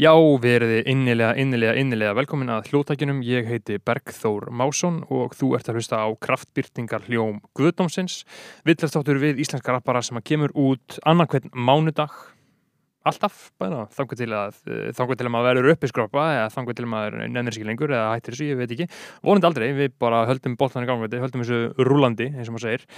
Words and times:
Já, 0.00 0.14
veriði 0.40 0.78
innilega, 0.88 1.34
innilega, 1.36 1.74
innilega 1.76 2.14
velkomin 2.16 2.48
að 2.48 2.70
hljótækinum. 2.70 3.18
Ég 3.26 3.44
heiti 3.50 3.74
Bergþór 3.84 4.46
Másson 4.48 5.02
og 5.12 5.34
þú 5.36 5.50
ert 5.58 5.68
að 5.68 5.76
hlusta 5.76 6.00
á 6.00 6.08
kraftbyrtingar 6.24 7.04
hljóm 7.04 7.42
Guðdómsins. 7.58 8.22
Villastáttur 8.64 9.20
við 9.20 9.42
íslenska 9.44 9.74
rappara 9.74 10.00
sem 10.00 10.16
að 10.16 10.24
kemur 10.30 10.56
út 10.56 10.96
annarkveðn 11.04 11.52
mánudag. 11.52 12.16
Alltaf, 13.04 13.50
bara, 13.60 13.84
þangur 13.92 14.16
til 14.16 14.32
að 14.32 14.56
þangur 14.96 15.20
til 15.20 15.28
að 15.28 15.34
maður 15.36 15.50
verður 15.50 15.72
uppi 15.74 15.92
skrópa 15.92 16.26
eða 16.38 16.50
þangur 16.56 16.80
til 16.80 16.88
að 16.88 16.92
maður 16.96 17.20
nefnir 17.36 17.58
sér 17.58 17.68
lengur 17.68 17.92
eða 17.92 18.10
hættir 18.14 18.38
þessu, 18.38 18.50
ég 18.54 18.60
veit 18.60 18.72
ekki. 18.72 18.90
Vonandi 19.20 19.52
aldrei, 19.52 19.70
við 19.76 19.96
bara 20.00 20.24
höldum 20.32 20.56
boltan 20.60 20.88
í 20.88 20.88
gangvæti, 20.88 21.20
höldum 21.20 21.44
þessu 21.44 21.88
rúlandi, 21.88 22.32
eins 22.32 22.48
og 22.48 22.56
maður 22.56 22.70
segir. 22.70 22.88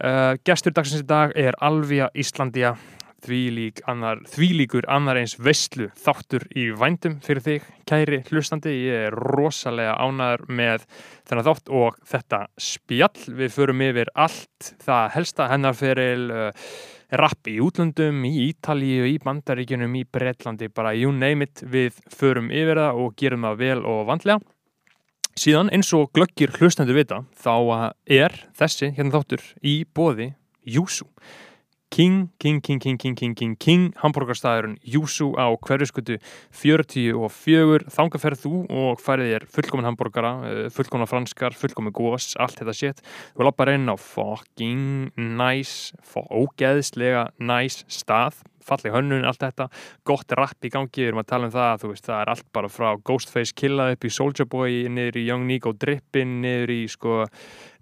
Uh, 0.00 0.36
gestur 0.44 0.72
dagsins 0.76 1.04
í 1.04 1.08
dag 1.08 1.36
er 1.36 1.56
Alvija 1.64 2.08
Íslandia 2.16 2.78
þvílík 3.26 3.82
annar, 3.90 4.22
þvílíkur 4.30 4.86
annar 4.92 5.18
eins 5.20 5.36
veistlu 5.42 5.88
þáttur 5.98 6.46
í 6.56 6.68
vændum 6.78 7.18
fyrir 7.24 7.42
þig, 7.44 7.68
kæri 7.88 8.20
hlustandi. 8.30 8.74
Ég 8.86 9.08
er 9.08 9.16
rosalega 9.34 9.96
ánæður 9.98 10.44
með 10.48 10.84
þennan 11.26 11.48
þátt 11.48 11.72
og 11.80 11.96
þetta 12.06 12.42
spjall, 12.60 13.24
við 13.38 13.54
förum 13.56 13.82
yfir 13.86 14.12
allt 14.14 14.72
það 14.84 15.08
helsta 15.16 15.48
hennarferil 15.50 16.26
uh, 16.30 16.68
rapp 17.20 17.50
í 17.50 17.58
útlöndum, 17.62 18.22
í 18.26 18.48
Ítalíu 18.48 19.06
í 19.10 19.16
Bandaríkjunum, 19.22 19.94
í 19.98 20.04
Breitlandi 20.10 20.70
bara 20.74 20.94
you 20.96 21.14
name 21.14 21.46
it, 21.46 21.62
við 21.62 21.98
förum 22.12 22.50
yfir 22.50 22.82
það 22.82 23.02
og 23.02 23.16
gerum 23.18 23.46
það 23.48 23.62
vel 23.62 23.80
og 23.86 24.04
vandlega. 24.10 24.40
Síðan 25.36 25.68
eins 25.74 25.90
og 25.92 26.08
glöggir 26.16 26.54
hlustandur 26.56 26.96
vita, 26.96 27.20
þá 27.36 27.92
er 28.08 28.32
þessi 28.56 28.94
hérna 28.96 29.18
þáttur 29.18 29.42
í 29.60 29.82
bóði 29.84 30.30
Júsú 30.66 31.04
King, 31.96 32.28
King, 32.38 32.60
King, 32.60 32.78
King, 32.78 32.98
King, 32.98 33.14
King, 33.16 33.34
King, 33.34 33.56
King 33.56 33.84
hamburgerstaðurinn 34.02 34.74
Júsú 34.84 35.30
á 35.32 35.48
hverjuskutu 35.56 36.18
44 36.52 37.86
þanga 37.88 38.20
ferð 38.20 38.42
þú 38.42 38.50
og 38.68 39.00
færið 39.00 39.30
þér 39.30 39.46
fullkomin 39.54 39.88
hamburgera, 39.88 40.32
fullkomna 40.76 41.06
franskar 41.08 41.56
fullkomin 41.56 41.96
gós, 41.96 42.34
allt 42.36 42.60
þetta 42.60 42.74
shit. 42.76 43.00
Þú 43.32 43.46
lappar 43.48 43.72
inn 43.72 43.88
á 43.88 43.96
fucking 43.96 45.16
nice, 45.16 45.96
ógeðslega 46.12 47.30
nice 47.40 47.88
stað 47.88 48.44
falleg 48.66 48.94
hönnun, 48.94 49.26
allt 49.26 49.42
þetta, 49.44 49.68
gott 50.06 50.32
rapp 50.38 50.66
í 50.66 50.70
gangi 50.72 51.04
við 51.04 51.10
erum 51.10 51.22
að 51.22 51.28
tala 51.30 51.48
um 51.48 51.54
það, 51.54 51.82
þú 51.82 51.90
veist, 51.92 52.06
það 52.08 52.22
er 52.22 52.32
allt 52.32 52.48
bara 52.56 52.70
frá 52.72 52.88
Ghostface 53.06 53.54
Killa 53.56 53.90
upp 53.94 54.06
í 54.06 54.12
Soulja 54.12 54.46
Boy 54.50 54.86
niður 54.92 55.20
í 55.20 55.26
Young 55.28 55.46
Nico 55.46 55.72
Drippin, 55.76 56.40
niður 56.42 56.74
í 56.74 56.80
sko, 56.90 57.20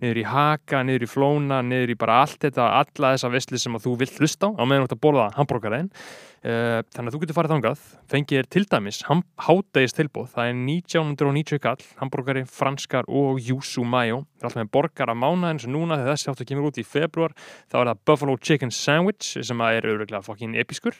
niður 0.02 0.20
í 0.20 0.26
Haka, 0.28 0.82
niður 0.86 1.06
í 1.06 1.08
Flóna 1.10 1.60
niður 1.64 1.94
í 1.94 1.98
bara 1.98 2.20
allt 2.24 2.38
þetta, 2.44 2.68
alla 2.80 3.14
þessa 3.14 3.30
vestli 3.32 3.60
sem 3.60 3.76
að 3.76 3.86
þú 3.86 3.96
vilt 4.02 4.20
hlusta 4.20 4.50
á, 4.50 4.56
á 4.58 4.62
meðan 4.64 4.84
þú 4.84 4.88
ert 4.88 4.96
að 4.96 5.02
borða 5.06 5.26
hambúrgarinn 5.38 5.90
uh, 5.90 6.80
þannig 6.94 7.08
að 7.08 7.14
þú 7.14 7.22
getur 7.22 7.38
farið 7.38 7.54
þangað. 7.54 7.86
Fengið 8.14 8.50
til 8.54 8.64
dæmis 8.74 9.00
hátægist 9.46 9.98
tilbúð, 10.00 10.28
það 10.34 10.50
er 10.50 10.60
1990 10.74 11.64
kall 11.64 11.88
hambúrgari, 12.02 12.44
franskar 12.48 13.08
og 13.08 13.40
Yuzu 13.42 13.86
Mayo. 13.88 14.24
Það 14.38 14.44
er 14.44 14.50
alltaf 14.50 14.62
með 14.62 14.74
borgar 14.76 15.14
að 15.14 15.20
mána 15.22 15.54
eins 15.54 15.68
og 15.68 15.74
núna 15.74 16.00
þegar 16.00 16.18
þessi 16.18 16.32
áttu 16.34 16.48
kemur 16.50 16.70
út 16.70 16.80
í 16.80 16.86
februar 16.86 17.36
þá 17.72 17.80
er 17.80 17.90
það 17.92 18.04
Buffalo 18.10 18.38
Chicken 18.40 18.74
Sandwich 18.74 19.34
sem 19.40 19.66
er 19.70 19.90
auðvitað 19.90 20.28
fokkin 20.28 20.58
episkur 20.60 20.98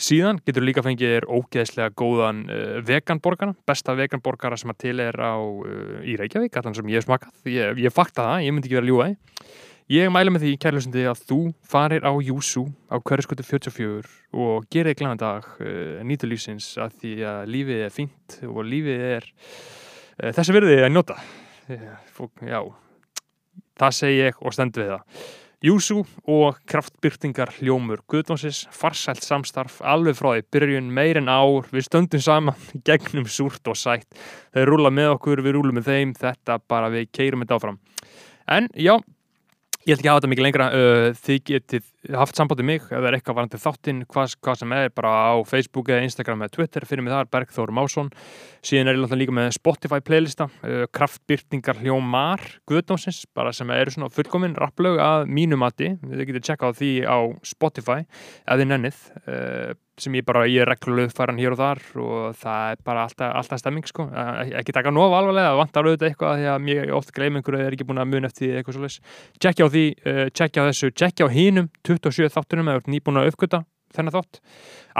síðan 0.00 0.40
getur 0.46 0.66
líka 0.66 0.82
fengið 0.82 1.18
er 1.20 1.28
ógeðslega 1.28 1.94
góðan 1.94 2.44
uh, 2.48 2.80
veganborgara 2.86 3.54
besta 3.66 3.94
veganborgara 3.98 4.58
sem 4.58 4.72
að 4.72 4.80
til 4.86 4.96
er 5.04 5.18
á 5.20 5.38
uh, 5.38 6.00
í 6.02 6.16
Reykjavík, 6.18 6.56
allan 6.58 6.74
sem 6.74 6.90
ég 6.90 7.02
hef 7.02 7.06
smakað 7.06 7.52
ég, 7.52 7.84
ég 7.84 7.94
fakta 7.94 8.26
það, 8.26 8.48
ég 8.48 8.56
myndi 8.56 8.70
ekki 8.70 8.80
vera 8.80 8.90
ljúaði 8.90 9.16
Ég 9.92 10.08
mælu 10.08 10.32
með 10.32 10.46
því, 10.46 10.50
kærljósandi, 10.64 11.02
að 11.10 11.18
þú 11.28 11.38
farir 11.68 12.06
á 12.08 12.12
Júsú 12.24 12.62
á 12.88 12.96
hverjaskötu 13.04 13.44
44 13.44 14.08
og 14.32 14.64
gerir 14.72 14.96
glæðan 14.96 15.20
dag 15.20 15.48
uh, 15.60 15.98
nýtu 16.00 16.24
lífsins 16.30 16.70
að 16.80 16.94
því 17.02 17.12
að 17.28 17.40
lífið 17.52 17.82
er 17.84 17.92
fínt 17.92 18.38
og 18.48 18.62
lífið 18.64 19.04
er 19.10 19.26
uh, 19.28 20.30
þessi 20.32 20.54
verðið 20.56 20.86
að 20.86 20.94
njóta. 20.94 21.18
Já, 22.48 22.62
það 23.76 23.96
segi 23.98 24.22
ég 24.22 24.40
og 24.40 24.56
stend 24.56 24.80
við 24.80 24.94
það. 24.94 25.20
Júsú 25.64 26.02
og 26.28 26.58
kraftbyrtingar 26.68 27.54
hljómur 27.56 28.02
Guðdónsis, 28.12 28.66
farsælt 28.68 29.24
samstarf 29.24 29.78
alveg 29.80 30.18
frá 30.18 30.34
því 30.34 30.42
byrjun 30.52 30.90
meirinn 30.92 31.30
ár 31.32 31.70
við 31.72 31.86
stöndum 31.86 32.20
saman 32.20 32.66
gegnum 32.84 33.24
súrt 33.24 33.64
og 33.72 33.78
sætt. 33.80 34.04
Þau 34.52 34.66
rúla 34.68 34.90
með 34.92 35.14
okkur, 35.14 35.40
við 35.40 35.56
rúlum 35.56 35.78
með 35.78 35.88
þeim 35.88 36.12
þetta 36.20 36.58
bara 36.68 36.90
við 36.92 37.08
keirum 37.16 37.46
þetta 37.46 37.56
áfram. 37.56 37.80
En 38.44 38.68
já, 38.76 38.98
Ég 39.84 39.92
ætla 39.92 40.00
ekki 40.00 40.08
að 40.08 40.14
hafa 40.14 40.20
þetta 40.22 40.28
mikið 40.32 40.44
lengra, 40.46 40.66
uh, 40.72 41.06
þið 41.20 41.38
getið 41.44 41.88
haft 42.16 42.38
sambandið 42.38 42.66
mig, 42.70 42.84
ef 42.86 42.94
það 42.94 43.08
er 43.10 43.16
eitthvað 43.18 43.36
varandi 43.36 43.58
þáttinn, 43.60 43.98
hvað, 44.14 44.36
hvað 44.40 44.56
sem 44.62 44.72
er, 44.72 44.86
bara 44.96 45.10
á 45.28 45.34
Facebook 45.44 45.90
eða 45.92 46.06
Instagram 46.06 46.44
eða 46.46 46.54
Twitter, 46.54 46.86
fyrir 46.88 47.04
mig 47.04 47.12
þar, 47.12 47.28
Bergþór 47.36 47.72
Másson. 47.76 48.08
Síðan 48.64 48.88
er 48.88 48.96
ég 48.96 49.04
alltaf 49.04 49.20
líka 49.20 49.34
með 49.36 49.50
Spotify 49.58 50.00
playlista, 50.00 50.48
uh, 50.64 50.86
kraftbyrtingar 50.88 51.82
hljómar 51.82 52.46
Guðdómsins, 52.64 53.26
bara 53.36 53.52
sem 53.52 53.76
eru 53.76 53.92
svona 53.92 54.08
fullkominn 54.08 54.56
rapplög 54.56 55.04
að 55.04 55.28
mínu 55.28 55.60
mati. 55.60 55.92
Þið 56.00 56.28
getið 56.30 56.48
tjekka 56.48 56.72
á 56.72 56.76
því 56.80 56.92
á 57.04 57.18
Spotify 57.44 58.00
eða 58.06 58.60
þið 58.62 58.70
nennið 58.72 59.04
uh, 59.28 59.76
sem 60.00 60.14
ég 60.18 60.24
bara, 60.26 60.44
ég 60.50 60.64
er 60.64 60.70
regluleg 60.72 61.12
faran 61.14 61.38
hér 61.38 61.54
og 61.54 61.60
þar 61.60 61.80
og 62.02 62.38
það 62.40 62.72
er 62.72 62.80
bara 62.86 63.04
alltaf, 63.06 63.30
alltaf 63.38 63.60
stemming 63.60 63.86
sko, 63.86 64.06
ekki 64.58 64.74
taka 64.74 64.92
nóg 64.94 65.14
alvarlega 65.14 65.52
það 65.52 65.60
vantar 65.60 65.88
auðvitað 65.88 66.10
eitthvað 66.10 66.40
því 66.40 66.48
að 66.50 66.64
mér 66.66 66.92
ofta 66.98 67.16
gleym 67.18 67.38
einhverju 67.38 67.60
eða 67.60 67.70
er 67.70 67.76
ekki 67.76 67.86
búin 67.88 68.02
að 68.02 68.10
mun 68.10 68.28
eftir 68.28 68.58
eitthvað 68.58 68.78
svolítið 68.80 69.22
tjekkja 69.44 69.68
á 69.70 69.72
því, 69.74 69.84
uh, 69.94 70.24
tjekkja 70.34 70.66
á 70.66 70.68
þessu, 70.70 70.92
tjekkja 70.98 71.30
á 71.30 71.34
hínum 71.36 71.70
27 71.86 72.34
þáttunum 72.34 72.72
eða 72.74 72.94
nýbúin 72.96 73.22
að 73.22 73.30
uppgöta 73.30 73.64
þennan 73.94 74.16
þátt, 74.18 74.40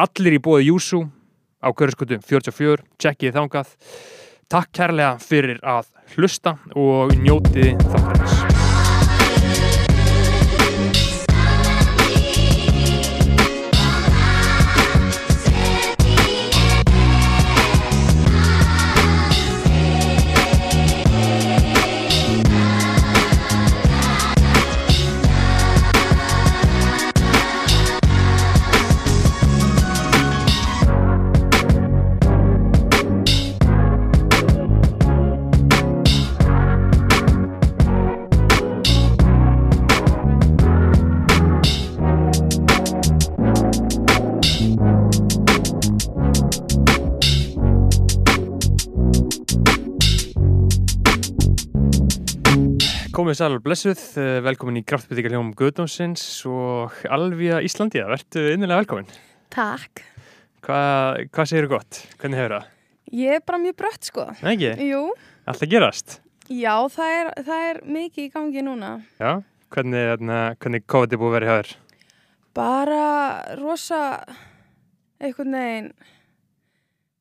allir 0.06 0.38
í 0.38 0.42
bóði 0.46 0.68
Júsú 0.70 1.04
á 1.58 1.68
Görðskutu 1.74 2.20
44 2.22 2.86
tjekkið 3.02 3.38
þángað 3.40 3.76
takk 4.52 4.74
kærlega 4.76 5.16
fyrir 5.18 5.62
að 5.66 5.90
hlusta 6.14 6.58
og 6.78 7.16
njótiði 7.18 7.74
þáttarins 7.82 8.53
Komið 53.34 53.48
sæl 53.48 53.56
og 53.56 53.62
blessuð, 53.64 54.02
eh, 54.22 54.36
velkomin 54.46 54.76
í 54.78 54.84
Kraftbyrtingar 54.86 55.32
hljóum 55.32 55.48
Guðdómsins 55.58 56.22
og 56.46 56.92
Alvija 57.10 57.56
Íslandia, 57.66 58.04
verðtu 58.06 58.44
innilega 58.52 58.84
velkomin. 58.84 59.08
Takk. 59.50 60.04
Hvað 60.62 61.24
hva 61.34 61.46
segir 61.50 61.66
þú 61.66 61.72
gott? 61.72 61.98
Hvernig 62.20 62.38
hefur 62.38 62.54
það? 62.54 62.68
Ég 63.10 63.34
er 63.34 63.40
bara 63.40 63.58
mjög 63.58 63.76
brött 63.82 64.06
sko. 64.06 64.28
Nei 64.38 64.54
ekki? 64.54 64.86
Jú. 64.86 65.00
Alltaf 65.50 65.68
gerast? 65.68 66.20
Já, 66.46 66.76
það 66.94 67.16
er, 67.16 67.32
það 67.42 67.66
er 67.72 67.80
mikið 67.82 68.22
í 68.22 68.30
gangi 68.36 68.62
núna. 68.62 69.02
Já, 69.18 69.42
hvernig, 69.74 70.30
hvernig 70.62 70.86
COVID 70.86 71.12
er 71.12 71.18
búið 71.18 71.32
að 71.32 71.38
vera 71.40 71.50
hjá 71.50 71.58
þér? 71.58 71.74
Bara 72.54 73.04
rosa 73.58 74.02
eitthvað 75.18 75.50
neginn 75.56 75.90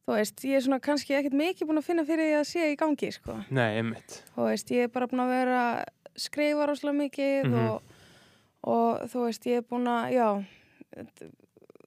Þú 0.04 0.18
veist, 0.18 0.42
ég 0.44 0.60
er 0.60 0.64
svona 0.66 0.82
kannski 0.84 1.16
ekkert 1.16 1.36
mikið 1.40 1.68
búin 1.70 1.80
að 1.80 1.86
finna 1.88 2.04
fyrir 2.04 2.26
því 2.28 2.34
að 2.36 2.48
sé 2.50 2.64
í 2.74 2.80
gangi, 2.80 3.10
sko. 3.16 3.38
Nei, 3.56 3.78
einmitt. 3.80 4.18
Þú 4.36 4.48
veist, 4.50 4.72
ég 4.76 4.84
er 4.84 4.90
bara 4.92 5.08
búin 5.08 5.24
að 5.24 5.30
vera 5.32 5.60
skrifa 6.16 6.66
rosalega 6.70 7.00
mikið 7.10 7.44
Mhm. 7.46 7.68
og, 7.70 7.82
og 8.64 9.02
þú 9.10 9.26
veist, 9.28 9.46
ég 9.46 9.58
er 9.58 9.62
búin 9.70 9.88
að, 9.88 10.14
já, 10.14 10.28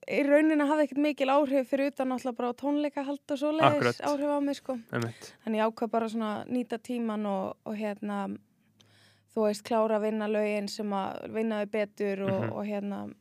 í 0.06 0.22
rauninni 0.26 0.66
hafði 0.68 0.84
ekkert 0.86 1.02
mikil 1.02 1.30
áhrif 1.34 1.68
fyrir 1.70 1.90
utan 1.92 2.12
alltaf 2.14 2.36
bara 2.38 2.52
tónleika 2.54 3.02
hald 3.06 3.20
og 3.34 3.38
svoleiðis 3.40 3.76
Akkurat. 3.80 4.00
áhrif 4.06 4.30
á 4.30 4.38
mig, 4.42 4.56
sko. 4.60 4.78
Einmitt. 4.92 5.32
Þannig 5.44 5.60
ég 5.62 5.70
ákvað 5.72 5.90
bara 5.90 6.08
svona 6.08 6.32
nýta 6.46 6.78
tíman 6.78 7.26
og, 7.26 7.56
og 7.66 7.74
hérna, 7.76 8.20
þú 9.34 9.46
veist, 9.48 9.64
klára 9.66 9.98
að 9.98 10.06
vinna 10.10 10.28
lögin 10.30 10.68
sem 10.70 10.90
að 10.90 11.30
vinna 11.34 11.64
við 11.64 11.70
betur 11.70 12.22
og, 12.28 12.42
Mhm. 12.42 12.52
og 12.52 12.66
hérna, 12.66 13.14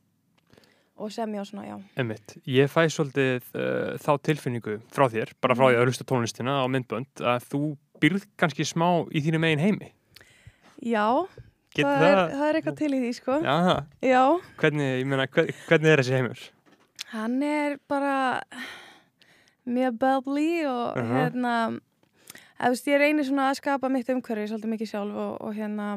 og 0.98 1.10
semja 1.12 1.40
og 1.40 1.46
svona, 1.46 1.66
já. 1.66 1.82
Einmitt. 1.96 2.36
Ég 2.46 2.70
fæ 2.70 2.86
svolítið 2.88 3.42
uh, 3.54 3.98
þá 3.98 4.12
tilfinningu 4.22 4.78
frá 4.90 5.08
þér, 5.10 5.32
bara 5.40 5.54
frá 5.54 5.66
því 5.68 5.76
að 5.76 5.84
hlusta 5.86 6.04
tónlistina 6.04 6.62
á 6.62 6.64
myndbönd, 6.70 7.06
að 7.20 7.44
þú 7.50 7.76
byrð 8.00 8.26
kannski 8.38 8.64
smá 8.64 9.04
í 9.10 9.20
þínu 9.20 9.38
megin 9.40 9.58
heimi. 9.60 9.92
Já, 10.82 11.06
Getur 11.76 11.90
það, 11.92 12.04
er, 12.08 12.20
það 12.36 12.48
er 12.48 12.58
eitthvað 12.60 12.76
til 12.80 12.90
í 12.96 13.00
því, 13.02 13.12
sko. 13.16 13.38
Já, 13.44 13.54
það. 13.66 13.80
Já. 14.08 14.22
Hvernig, 14.62 15.06
meina, 15.06 15.26
hver, 15.28 15.50
hvernig 15.68 15.92
er 15.92 16.02
þessi 16.02 16.16
heimur? 16.16 16.44
Hann 17.12 17.36
er 17.46 17.76
bara 17.88 18.16
mjög 19.66 19.98
bubbly 20.00 20.48
og 20.70 20.96
Aha. 21.00 21.20
hérna 21.20 21.52
eða, 22.58 22.70
veist, 22.72 22.88
ég 22.88 23.00
reynir 23.02 23.26
svona 23.28 23.50
að 23.50 23.58
skapa 23.60 23.90
mitt 23.92 24.08
umhverfi 24.12 24.48
svolítið 24.50 24.72
mikið 24.72 24.90
sjálf 24.92 25.16
og, 25.26 25.32
og 25.42 25.54
hérna 25.58 25.88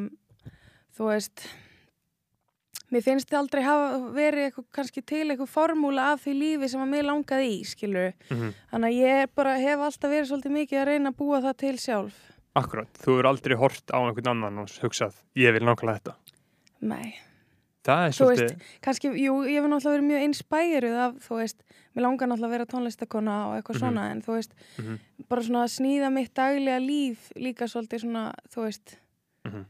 þú 0.97 1.09
veist 1.11 1.45
mér 2.89 3.03
finnst 3.05 3.29
þið 3.29 3.37
aldrei 3.39 3.61
hafa 3.65 3.99
verið 4.15 4.47
eitthvað, 4.47 4.65
kannski 4.73 5.03
til 5.05 5.25
eitthvað 5.29 5.51
formúla 5.53 6.07
af 6.15 6.23
því 6.25 6.33
lífi 6.39 6.69
sem 6.71 6.81
að 6.81 6.91
mér 6.95 7.05
langaði 7.11 7.51
í, 7.53 7.59
skilur 7.69 8.11
Mhm. 8.33 8.53
þannig 8.71 8.89
að 8.89 8.99
ég 9.05 9.33
bara 9.37 9.57
hef 9.61 9.79
alltaf 9.85 10.09
verið 10.11 10.29
svolítið 10.31 10.55
mikið 10.57 10.81
að 10.81 10.87
reyna 10.89 11.11
að 11.13 11.19
búa 11.21 11.41
það 11.45 11.57
til 11.63 11.75
sjálf 11.77 12.17
Akkurat, 12.55 12.89
þú 12.97 13.19
eru 13.19 13.29
aldrei 13.29 13.55
hort 13.55 13.91
á 13.93 13.97
einhvern 14.01 14.31
annan 14.33 14.57
og 14.63 14.69
hugsað, 14.81 15.13
ég 15.37 15.53
vil 15.53 15.61
nákvæmlega 15.67 15.99
þetta 15.99 16.15
nei, 16.81 17.15
Það 17.85 18.01
er 18.05 18.11
Þú 18.11 18.17
svolítið 18.19 18.63
kannski, 18.83 19.09
jú, 19.23 19.33
ég 19.47 19.55
hef 19.55 19.67
náttúrulega 19.71 19.95
verið 19.95 20.07
mjög 20.09 20.23
inspæruð 20.27 20.97
af, 20.99 21.13
þú 21.23 21.37
veist, 21.39 21.61
mér 21.95 22.03
langar 22.03 22.27
náttúrulega 22.27 22.49
að 22.49 22.55
vera 22.57 22.65
tónlistakona 22.73 23.35
og 23.47 23.53
eitthvað 23.55 23.75
Mhm. 23.75 23.79
svona 23.79 24.03
en 24.11 24.21
þú 24.21 24.33
veist, 24.35 24.51
Mhm. 24.77 24.99
bara 25.29 25.41
svona 25.41 25.63
að 25.63 25.73
sníða 25.77 26.09
mitt 26.13 26.33
daglega 26.33 26.79
líf 26.83 27.17
líka 27.35 27.65
svolítið 27.71 28.01
svona, 28.03 28.33
þú 28.51 28.61
veist 28.67 28.97
Mhm. 29.45 29.65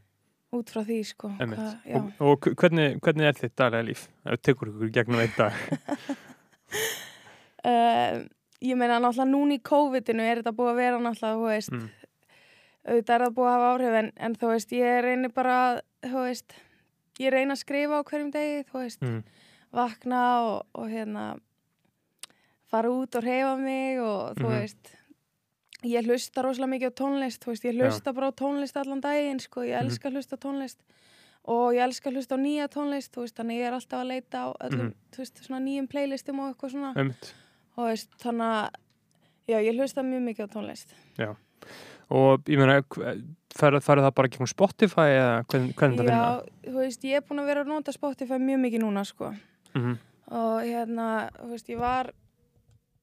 út 0.52 0.66
frá 0.74 0.82
því, 0.84 1.04
sko 1.06 1.28
já. 1.38 1.96
Og, 1.96 2.12
og 2.20 2.40
hvernig, 2.40 3.00
hvernig 3.00 3.22
er 3.28 3.32
þitt 3.32 3.54
daglega 3.56 3.86
líf? 3.88 4.08
Þú 4.26 4.36
tekur 4.42 4.68
ykkur 4.68 4.90
gegnum 4.90 5.20
einn 5.20 5.32
dag 5.36 5.52
Uh, 7.64 8.26
ég 8.62 8.76
meina 8.76 8.98
náttúrulega 9.00 9.30
núna 9.30 9.54
í 9.56 9.62
COVID-inu 9.62 10.20
er 10.20 10.42
þetta 10.42 10.52
búið 10.56 10.70
að 10.72 10.76
vera 10.76 10.98
náttúrulega, 10.98 11.36
þú 11.38 11.46
veist 11.48 11.70
mm. 11.72 11.88
Auðvitað 12.86 13.14
er 13.14 13.24
það 13.26 13.34
búið 13.36 13.48
að 13.50 13.56
hafa 13.56 13.70
áhrif 13.74 13.98
en, 14.00 14.12
en 14.16 14.34
þú 14.40 14.46
veist, 14.54 14.70
ég 14.72 15.02
reynir 15.04 15.32
bara 15.34 15.56
þú 16.02 16.22
veist, 16.24 16.52
ég 17.20 17.32
reyna 17.34 17.54
að 17.54 17.60
skrifa 17.64 18.00
á 18.00 18.02
hverjum 18.08 18.30
degi, 18.32 18.64
þú 18.70 18.78
veist, 18.84 19.02
Mm. 19.02 19.22
vakna 19.72 20.22
og, 20.42 20.66
og 20.74 20.88
hérna 20.90 21.38
fara 22.70 22.88
út 22.90 23.14
og 23.18 23.24
reyfa 23.24 23.56
mig 23.58 24.00
og 24.00 24.34
þú 24.38 24.46
Mhm. 24.46 24.58
veist 24.60 24.96
ég 25.84 26.04
hlusta 26.06 26.42
rosalega 26.42 26.70
mikið 26.74 26.90
á 26.90 26.98
tónlist 27.00 27.40
þú 27.44 27.46
veist, 27.52 27.64
ég 27.64 27.74
hlusta 27.80 28.12
bara 28.14 28.28
á 28.30 28.32
tónlist 28.36 28.76
allan 28.76 29.00
daginn 29.00 29.40
sko, 29.40 29.60
ég 29.62 29.76
Mhm. 29.78 29.86
elska 29.86 30.08
að 30.08 30.12
hlusta 30.16 30.36
á 30.36 30.40
tónlist 30.44 30.78
og 31.44 31.72
ég 31.74 31.82
elska 31.82 32.10
hlusta 32.10 32.36
á 32.36 32.38
nýja 32.38 32.68
tónlist 32.68 33.10
þú 33.12 33.20
veist, 33.24 33.36
þannig 33.36 33.58
ég 33.60 33.66
er 33.66 33.72
alltaf 33.72 34.00
að 34.00 34.06
leita 34.08 34.38
á 34.44 34.48
öllum, 34.60 34.86
Mhm. 34.90 34.94
þú 35.12 35.16
veist, 35.18 35.36
svona 35.46 35.60
nýjum 35.64 35.88
playlistum 35.88 36.38
og 36.40 36.54
eitthvað 36.56 36.70
svona 36.72 36.94
Einmitt. 36.96 37.34
og 37.76 37.84
veist, 37.88 38.08
þannig 38.18 38.42
að 38.42 38.70
já, 39.48 39.56
ég 39.60 39.74
hlusta 39.78 40.02
mjög 40.02 40.22
mikið 40.28 40.46
á 40.46 40.52
tónlist 40.54 40.94
Og 42.10 42.48
ég 42.50 42.58
meina, 42.58 42.80
ferðu 43.54 43.82
það 43.86 44.14
bara 44.18 44.30
gegnum 44.30 44.50
Spotify 44.50 45.08
eða 45.14 45.34
hvernig, 45.50 45.74
hvernig 45.78 46.00
þetta 46.00 46.14
já, 46.14 46.20
vinna? 46.20 46.62
þú 46.66 46.84
veist, 46.84 47.04
ég 47.06 47.20
er 47.20 47.26
búin 47.26 47.42
að 47.42 47.50
vera 47.52 47.64
að 47.64 47.70
nota 47.70 47.94
Spotify 47.94 48.38
mjög 48.42 48.64
mikið 48.66 48.84
núna 48.84 49.04
sko 49.06 49.34
Mm 49.70 49.98
og 50.30 50.62
hérna, 50.62 51.28
þú 51.40 51.52
veist, 51.52 51.70
ég 51.72 51.80
var 51.80 52.10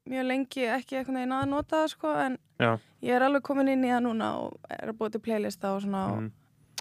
mjög 0.08 0.28
lengi 0.30 0.68
ekki 0.72 1.00
einhvern 1.00 1.20
veginn 1.20 1.36
að 1.36 1.48
nota 1.52 1.82
það 1.84 1.90
sko 1.92 2.12
en 2.24 2.38
Já. 2.62 2.70
ég 3.04 3.16
er 3.18 3.26
alveg 3.28 3.44
komin 3.44 3.72
inn 3.74 3.84
í 3.84 3.92
það 3.92 4.06
núna 4.06 4.30
og 4.40 4.70
er 4.72 4.94
að 4.94 5.00
búið 5.00 5.18
til 5.18 5.24
playlista 5.26 5.74
og 5.76 5.84
svona 5.86 6.04
mm. 6.16 6.36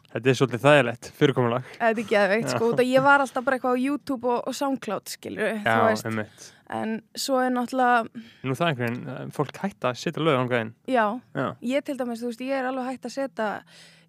Þetta 0.06 0.30
er 0.30 0.36
svolítið 0.38 0.62
þægilegt, 0.62 1.08
fyrirkomulag 1.18 1.70
þetta 1.72 2.02
er 2.04 2.10
geðveikt 2.12 2.52
sko, 2.52 2.60
Já. 2.60 2.68
út 2.70 2.82
að 2.84 2.92
ég 2.92 3.04
var 3.04 3.24
alltaf 3.24 3.46
bara 3.48 3.58
eitthvað 3.58 3.74
á 3.74 3.82
YouTube 3.82 4.30
og, 4.30 4.46
og 4.46 4.56
Soundcloud 4.56 5.10
skilur, 5.10 5.58
þú 5.66 5.74
Já, 5.74 5.80
veist 5.88 6.46
en 6.70 6.96
svo 7.14 7.40
er 7.42 7.52
náttúrulega, 7.54 8.06
Nú 8.42 8.54
það 8.56 8.66
er 8.66 8.72
einhvern 8.72 8.96
veginn, 9.06 9.34
fólk 9.36 9.60
hætta 9.62 9.92
að 9.92 10.00
setja 10.00 10.22
lög 10.22 10.40
ángaðinn 10.40 10.72
já, 10.90 11.04
Já, 11.36 11.46
ég 11.62 11.84
til 11.86 11.96
dæmis 11.98 12.22
þú 12.22 12.32
veist, 12.32 12.44
ég 12.46 12.58
er 12.58 12.70
alveg 12.70 12.90
hægt 12.90 13.06
að 13.06 13.16
setja 13.16 13.50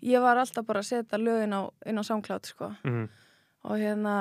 ég 0.01 0.21
var 0.21 0.41
alltaf 0.41 0.65
bara 0.65 0.83
að 0.83 0.89
setja 0.91 1.19
lögin 1.21 1.55
á, 1.57 1.61
inn 1.85 2.01
á 2.01 2.03
Soundcloud 2.05 2.49
sko. 2.49 2.71
Mm. 2.85 3.07
og 3.67 3.81
hérna 3.81 4.15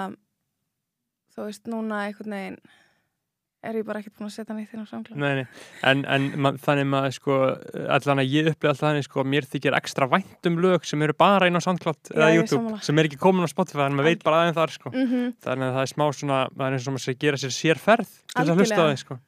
þú 1.37 1.49
veist, 1.49 1.69
núna 1.71 2.07
einhvern 2.07 2.37
veginn 2.37 2.61
er 3.69 3.79
ég 3.81 3.85
bara 3.87 4.01
ekkert 4.01 4.17
búin 4.19 4.29
að 4.29 4.35
setja 4.37 4.55
neitt 4.57 4.73
inn 4.75 4.83
á 4.83 4.87
Soundcloud? 4.89 5.19
Nei, 5.21 5.35
nei, 5.41 5.47
en, 5.91 6.05
en 6.17 6.27
ma- 6.41 6.53
þannig 6.63 6.87
maður 6.91 7.15
sko, 7.19 7.37
allan 7.97 8.23
að 8.23 8.31
ég 8.33 8.51
alltaf 8.53 8.81
þannig 8.81 9.05
sko, 9.09 9.25
mér 9.25 9.49
þykir 9.51 9.77
ekstra 9.79 10.09
vænt 10.13 10.47
um 10.51 10.59
lög 10.65 10.85
sem 10.89 11.03
eru 11.03 11.13
bara 11.19 11.47
inn 11.51 11.59
á 11.59 11.63
SoundCloud 11.67 12.13
eða 12.15 12.31
YouTube, 12.35 12.63
sammála. 12.63 12.83
sem 12.83 12.99
er 12.99 13.09
ekki 13.11 13.19
komin 13.23 13.45
á 13.45 13.51
Spotify 13.51 13.87
en 13.91 13.97
maður 13.99 14.11
veit 14.13 14.25
bara 14.25 14.43
aðeins 14.45 14.57
þar 14.61 14.75
sko. 14.79 14.91
Mm 14.95 15.33
þannig 15.47 15.67
að 15.71 15.75
það 15.77 15.83
er 15.87 15.93
smá 15.95 16.05
svona, 16.17 16.41
það 16.57 16.67
er 16.67 16.77
eins 16.79 16.87
og 16.89 16.95
maður 16.97 17.13
að 17.15 17.19
gera 17.27 17.37
sér 17.45 17.55
sérferð 17.61 18.11
til 18.17 18.37
þess 18.43 18.51
að 18.51 18.61
hlusta 18.63 18.83
á 18.83 18.87
því 18.91 18.99
sko. 19.05 19.19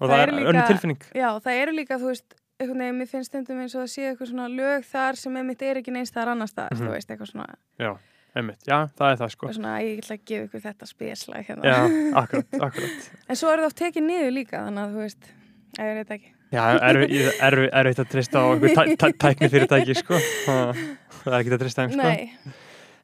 Og 0.00 0.08
Það 0.08 0.14
það, 0.16 0.20
er 0.22 0.30
líka- 0.32 0.48
önnur 0.50 0.68
tilfinning. 0.70 1.00
Já, 1.14 1.28
það 1.44 1.58
eru 1.60 1.72
líka, 1.76 1.98
þú 2.00 2.06
veist, 2.08 2.34
einhvern 2.60 2.78
veginn, 2.80 2.98
mér 3.00 3.08
finnst 3.10 3.28
stundum 3.30 3.60
eins 3.60 3.74
og 3.76 3.82
það 3.84 3.90
sé 3.92 4.02
eitthvað 4.10 4.30
svona 4.30 4.46
lög 4.52 4.84
þar 4.88 5.16
sem 5.20 5.36
einmitt 5.36 5.62
er 5.64 5.76
ekki 5.80 5.92
neins 5.92 6.10
þar 6.12 6.28
annars 6.32 6.52
þar, 6.56 6.70
Mhm. 6.72 6.80
þú 6.80 6.90
veist, 6.94 7.08
eitthvað 7.10 7.30
svona, 7.32 7.46
Já, 7.80 7.90
einmitt, 8.36 8.60
já, 8.68 8.76
það 8.98 9.12
er 9.12 9.16
það 9.20 9.30
sko 9.34 9.46
eitthvað 9.46 9.56
svona, 9.58 9.74
"Æ, 9.76 9.82
ég 9.86 9.98
ætla 10.04 10.16
að 10.16 10.24
gefa 10.30 10.44
ykkur 10.48 10.62
þetta 10.66 10.86
spesla, 10.86 11.42
hérna. 11.42 11.62
Já, 11.64 11.78
akkurat, 12.22 12.58
akkurat 12.68 13.10
En 13.28 13.36
svo 13.36 13.50
eru 13.52 13.62
það 13.62 13.66
oft 13.70 13.78
tekið 13.82 14.04
niður 14.06 14.32
líka, 14.36 14.62
þannig 14.66 14.84
að, 14.84 14.94
þú 14.94 15.04
veist, 15.04 15.30
ég 15.78 15.94
veit 16.00 16.10
ekki. 16.16 16.32
Já, 16.50 16.62
erfitt 16.82 17.12
er, 17.14 17.36
er, 17.46 17.58
er 17.80 17.86
að 17.94 18.08
treysta 18.10 18.40
á 18.42 18.46
einhver 18.50 18.74
tæ, 18.74 18.82
tæ, 18.98 19.06
tækni 19.22 19.48
fyrirtæki 19.52 19.94
sko 20.00 20.18
það 20.48 21.30
er 21.30 21.36
ekki 21.40 21.52
að 21.54 21.60
treysta 21.62 21.84
þeim 21.84 21.92
sko 21.94 22.02
Nei, 22.02 22.30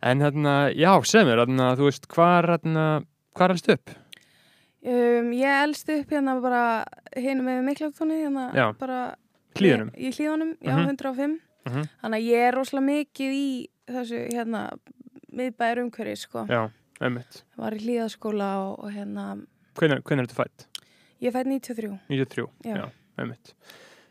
En 0.06 0.20
hérna, 0.20 0.55
já, 0.76 0.90
segð 1.08 1.26
mér, 1.31 1.40
hérna, 1.44 1.69
þú 1.78 1.87
veist, 1.88 2.05
hvað 2.12 2.32
er 2.43 2.49
hérna, 2.52 2.87
er 3.40 3.50
alls 3.55 3.69
upp? 3.73 3.90
um, 4.87 5.31
ég 5.34 5.62
elst 5.64 5.88
upp 5.90 6.11
hérna 6.11 6.34
bara 6.43 6.62
hinn 7.17 7.40
með 7.46 7.62
miklagtóni, 7.67 8.19
hérna 8.23 8.49
Já. 8.55 8.67
bara 8.78 8.99
Hlíðunum? 9.56 9.90
Í, 9.96 10.11
í 10.11 10.12
hlíðunum, 10.12 10.50
já, 10.61 10.75
Mhm. 10.76 10.90
105. 10.90 11.38
Mhm. 11.67 11.88
Þannig 12.02 12.19
að 12.20 12.26
ég 12.28 12.49
er 12.49 12.52
rosalega 12.55 12.87
mikið 12.90 13.32
í 13.32 13.49
þessu, 13.88 14.20
hérna, 14.34 14.61
miðbæður 15.36 15.82
umhverfi, 15.84 16.16
sko. 16.16 16.46
Já, 16.50 16.62
einmitt 17.00 17.42
Var 17.60 17.76
í 17.76 17.82
hlíðaskóla 17.84 18.50
og, 18.64 18.78
og 18.84 18.92
hérna, 18.94 19.26
hvenær 19.76 20.00
er 20.00 20.26
þetta 20.26 20.38
fætt? 20.42 20.66
ég 21.22 21.32
fætt 21.32 21.46
93. 21.48 21.98
93, 22.08 22.46
Já. 22.64 22.76
já, 22.76 22.86
einmitt 23.18 23.54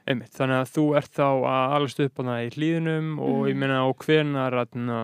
Einmitt, 0.06 0.36
þannig 0.38 0.60
að 0.62 0.72
þú 0.76 0.84
ert 1.00 1.14
þá 1.18 1.26
að 1.50 1.72
alast 1.80 2.00
upp 2.04 2.20
hana 2.22 2.34
í 2.46 2.50
hlýðunum 2.54 3.08
og 3.26 3.48
ég 3.50 3.56
Mhm. 3.56 3.60
meina 3.64 3.80
og 3.90 3.98
hvenar 4.06 4.54
hana, 4.54 5.00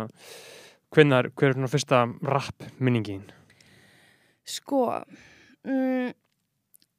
hvenar, 0.94 1.30
hver 1.34 1.50
er 1.50 1.54
svona 1.58 1.70
fyrsta 1.74 2.02
rap 2.22 2.68
minningin? 2.80 3.24
Sko, 4.46 5.04
mm, 5.66 6.14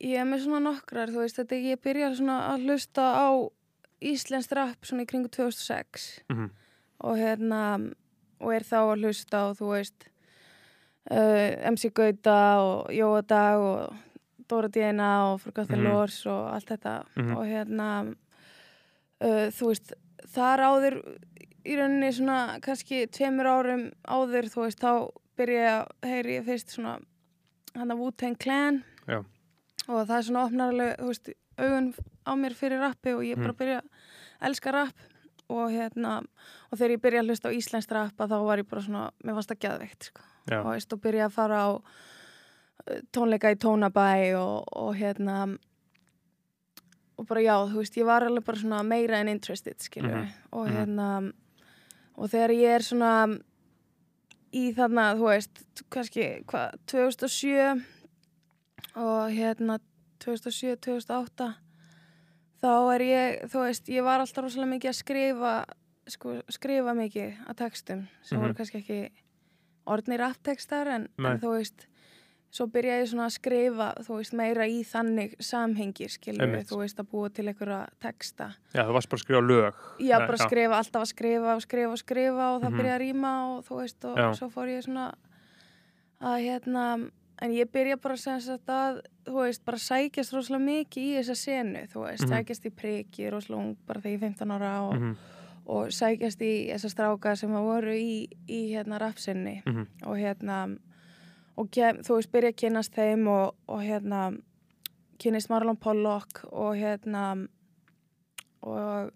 ég 0.02 0.18
er 0.18 0.26
með 0.26 0.42
svona 0.46 0.62
nokkrar, 0.66 1.10
þú 1.14 1.22
veist, 1.22 1.38
þetta 1.38 1.58
ég 1.62 1.80
byrjar 1.82 2.16
svona 2.18 2.40
að 2.52 2.66
hlusta 2.66 3.02
á 3.14 3.28
Íslensk 4.02 4.50
rap 4.58 4.82
svona 4.82 5.04
í 5.04 5.06
kringu 5.06 5.30
2006 5.30 6.22
Mm 6.30 6.50
og 7.02 7.16
hérna, 7.18 7.92
og 8.42 8.52
er 8.54 8.64
þá 8.66 8.78
að 8.82 9.02
hlusta 9.04 9.42
á, 9.42 9.46
þú 9.56 9.68
veist, 9.72 10.08
uh, 11.10 11.70
MC 11.72 11.90
Gauta 11.94 12.38
og 12.62 12.90
Jóa 12.94 13.22
Dag 13.26 13.58
og 13.60 13.94
Dóra 14.50 14.68
Díena 14.68 15.10
og 15.32 15.40
Forgotten 15.40 15.78
Mhm. 15.80 15.86
Lores 15.88 16.26
og 16.26 16.50
allt 16.54 16.66
þetta 16.68 17.04
Mhm. 17.16 17.36
og 17.36 17.44
hérna, 17.46 17.88
uh, 19.20 19.48
þú 19.50 19.66
veist, 19.70 19.92
þar 20.34 20.58
áður 20.68 20.96
í 21.64 21.76
rauninni 21.78 22.12
svona 22.12 22.60
kannski 22.60 23.06
tveimur 23.08 23.46
árum 23.46 23.92
áður, 24.06 24.50
þú 24.50 24.64
veist, 24.66 24.80
þá 24.80 25.10
byrja 25.38 25.62
ég 25.62 25.86
að 26.02 26.08
heyri 26.10 26.40
fyrst 26.44 26.74
svona 26.76 26.98
hann 27.74 27.88
að 27.90 27.98
Wu-Tang 27.98 28.36
Clan 28.38 28.82
Já. 29.08 29.24
og 29.88 30.06
það 30.08 30.18
er 30.18 30.22
svona 30.28 30.46
opnarlega, 30.48 30.96
þú 30.98 31.06
veist, 31.06 31.28
augun 31.58 31.94
á 32.26 32.32
mér 32.36 32.54
fyrir 32.54 32.80
rappi 32.80 33.12
og 33.14 33.22
ég 33.22 33.36
bara 33.36 33.52
Mhm. 33.52 33.56
byrja 33.58 33.80
að 33.80 34.48
elska 34.50 34.72
rapp 34.72 34.96
og 35.52 35.70
hérna 35.74 36.14
og 36.70 36.78
þegar 36.78 36.94
ég 36.96 37.02
byrja 37.04 37.20
að 37.22 37.28
hlusta 37.30 37.50
á 37.52 37.56
íslenskt 37.58 37.92
rapp 37.96 38.20
að 38.24 38.32
þá 38.34 38.38
var 38.48 38.62
ég 38.62 38.68
bara 38.70 38.82
svona, 38.86 39.02
mér 39.24 39.36
fannst 39.38 39.52
það 39.52 39.60
geðveikt 39.66 40.08
sko. 40.10 40.24
Og 40.58 40.70
veist, 40.72 40.92
og 40.96 41.02
byrja 41.04 41.26
að 41.28 41.34
fara 41.36 41.60
á 41.62 41.70
uh, 41.76 42.98
tónleika 43.14 43.52
í 43.54 43.58
tónabæ 43.62 44.08
og, 44.40 44.64
og 44.72 44.96
hérna 44.98 45.36
og 47.20 47.26
bara 47.28 47.42
já, 47.44 47.54
þú 47.70 47.78
veist, 47.82 47.96
ég 48.00 48.08
var 48.08 48.24
alveg 48.26 48.44
bara 48.48 48.58
svona 48.58 48.82
meira 48.82 49.20
en 49.22 49.28
interested, 49.28 49.78
skilju 49.84 50.10
Mhm. 50.10 50.28
og 50.52 50.66
Mhm. 50.66 50.76
hérna 50.76 51.32
og 52.16 52.28
þegar 52.30 52.50
ég 52.50 52.74
er 52.76 52.82
svona 52.82 53.38
í 54.52 54.74
þarna, 54.76 55.14
þú 55.16 55.28
veist, 55.30 55.62
kannski 55.90 56.44
hvað, 56.44 56.74
2007 56.86 57.82
og 58.96 59.30
hérna 59.32 59.78
2007-2008 60.20 61.54
þá 62.62 62.94
er 62.94 63.00
ég, 63.06 63.38
þú 63.50 63.64
veist, 63.66 63.88
ég 63.88 64.04
var 64.06 64.20
alltaf 64.22 64.44
rosalega 64.44 64.70
mikið 64.76 64.90
að 64.92 64.98
skrifa 65.00 65.54
sko, 66.12 66.36
skrifa 66.50 66.94
mikið 66.94 67.40
að 67.48 67.56
textum 67.62 68.08
sem 68.22 68.38
Mhm. 68.38 68.42
voru 68.44 68.54
kannski 68.58 68.78
ekki 68.82 69.10
orðnir 69.86 70.20
aftekstar 70.22 70.86
en, 70.88 71.08
en 71.18 71.40
þú 71.42 71.56
veist 71.58 71.86
svo 72.52 72.66
byrjaði 72.68 73.00
ég 73.02 73.08
svona 73.08 73.26
að 73.26 73.36
skrifa 73.38 73.86
þú 74.04 74.16
veist, 74.18 74.32
meira 74.36 74.66
í 74.68 74.82
þannig 74.84 75.34
samhengir 75.40 76.10
skilur 76.12 76.52
þú 76.68 76.78
veist, 76.82 76.98
að 77.00 77.08
búa 77.10 77.30
til 77.32 77.46
einhverja 77.48 77.88
texta 77.98 78.50
já, 78.74 78.84
þú 78.84 78.92
varst 78.92 79.08
bara 79.08 79.18
að 79.18 79.24
skrifa 79.24 79.40
lög 79.48 79.74
Já, 79.98 80.18
bara 80.18 80.36
að 80.36 80.46
skrifa, 80.46 80.76
alltaf 80.78 81.02
að 81.02 81.12
skrifa 81.14 81.54
og 81.56 81.62
skrifa 81.62 81.90
og 81.92 81.98
skrifa 81.98 82.44
og 82.54 82.62
það 82.62 82.70
Mhm. 82.70 82.78
byrja 82.78 82.94
að 82.98 83.02
rýma 83.02 83.32
og 83.56 83.64
þú 83.64 83.80
veist, 83.80 84.04
og 84.04 84.16
Já. 84.18 84.32
svo 84.34 84.50
fór 84.52 84.68
ég 84.68 84.84
svona 84.84 85.14
að 86.20 86.36
hérna 86.46 87.10
en 87.42 87.50
ég 87.50 87.70
byrja 87.72 87.96
bara 88.00 88.16
sem 88.16 88.38
sagt 88.40 88.66
að 88.66 89.00
þú 89.26 89.36
veist, 89.44 89.64
bara 89.64 89.78
sækjast 89.78 90.32
rosalega 90.34 90.64
mikið 90.64 91.02
í 91.08 91.12
þessa 91.20 91.36
senu, 91.38 91.82
þú 91.92 92.00
veist, 92.06 92.24
Mhm. 92.26 92.32
sækjast 92.32 92.66
í 92.66 92.70
priki 92.74 93.30
rosalega 93.30 93.60
ung, 93.62 93.76
bara 93.86 94.00
þegar 94.00 94.12
ég 94.12 94.22
er 94.22 94.26
15 94.28 94.50
ára 94.50 94.72
og, 94.88 94.94
Mhm, 94.94 95.16
og 95.66 95.86
sækjast 95.88 96.40
í 96.42 96.52
þessa 96.72 96.90
stráka 96.90 97.36
sem 97.36 97.50
að 97.50 97.62
voru 97.62 97.92
í, 97.94 98.28
í 98.48 98.72
hérna 98.74 98.98
rapsinni 98.98 99.62
mhm, 99.66 99.86
og 100.06 100.16
hérna 100.16 100.78
og 101.58 101.70
kem, 101.70 101.98
þú 101.98 102.16
veist, 102.16 102.32
byrja 102.32 102.50
að 102.52 102.56
kynast 102.56 102.92
þeim 102.94 103.28
og, 103.28 103.54
og 103.68 103.80
hérna 103.80 104.38
kynist 105.18 105.50
Marlon 105.50 105.76
Pollock 105.76 106.44
og 106.52 106.74
hérna 106.76 107.46
og 108.62 109.10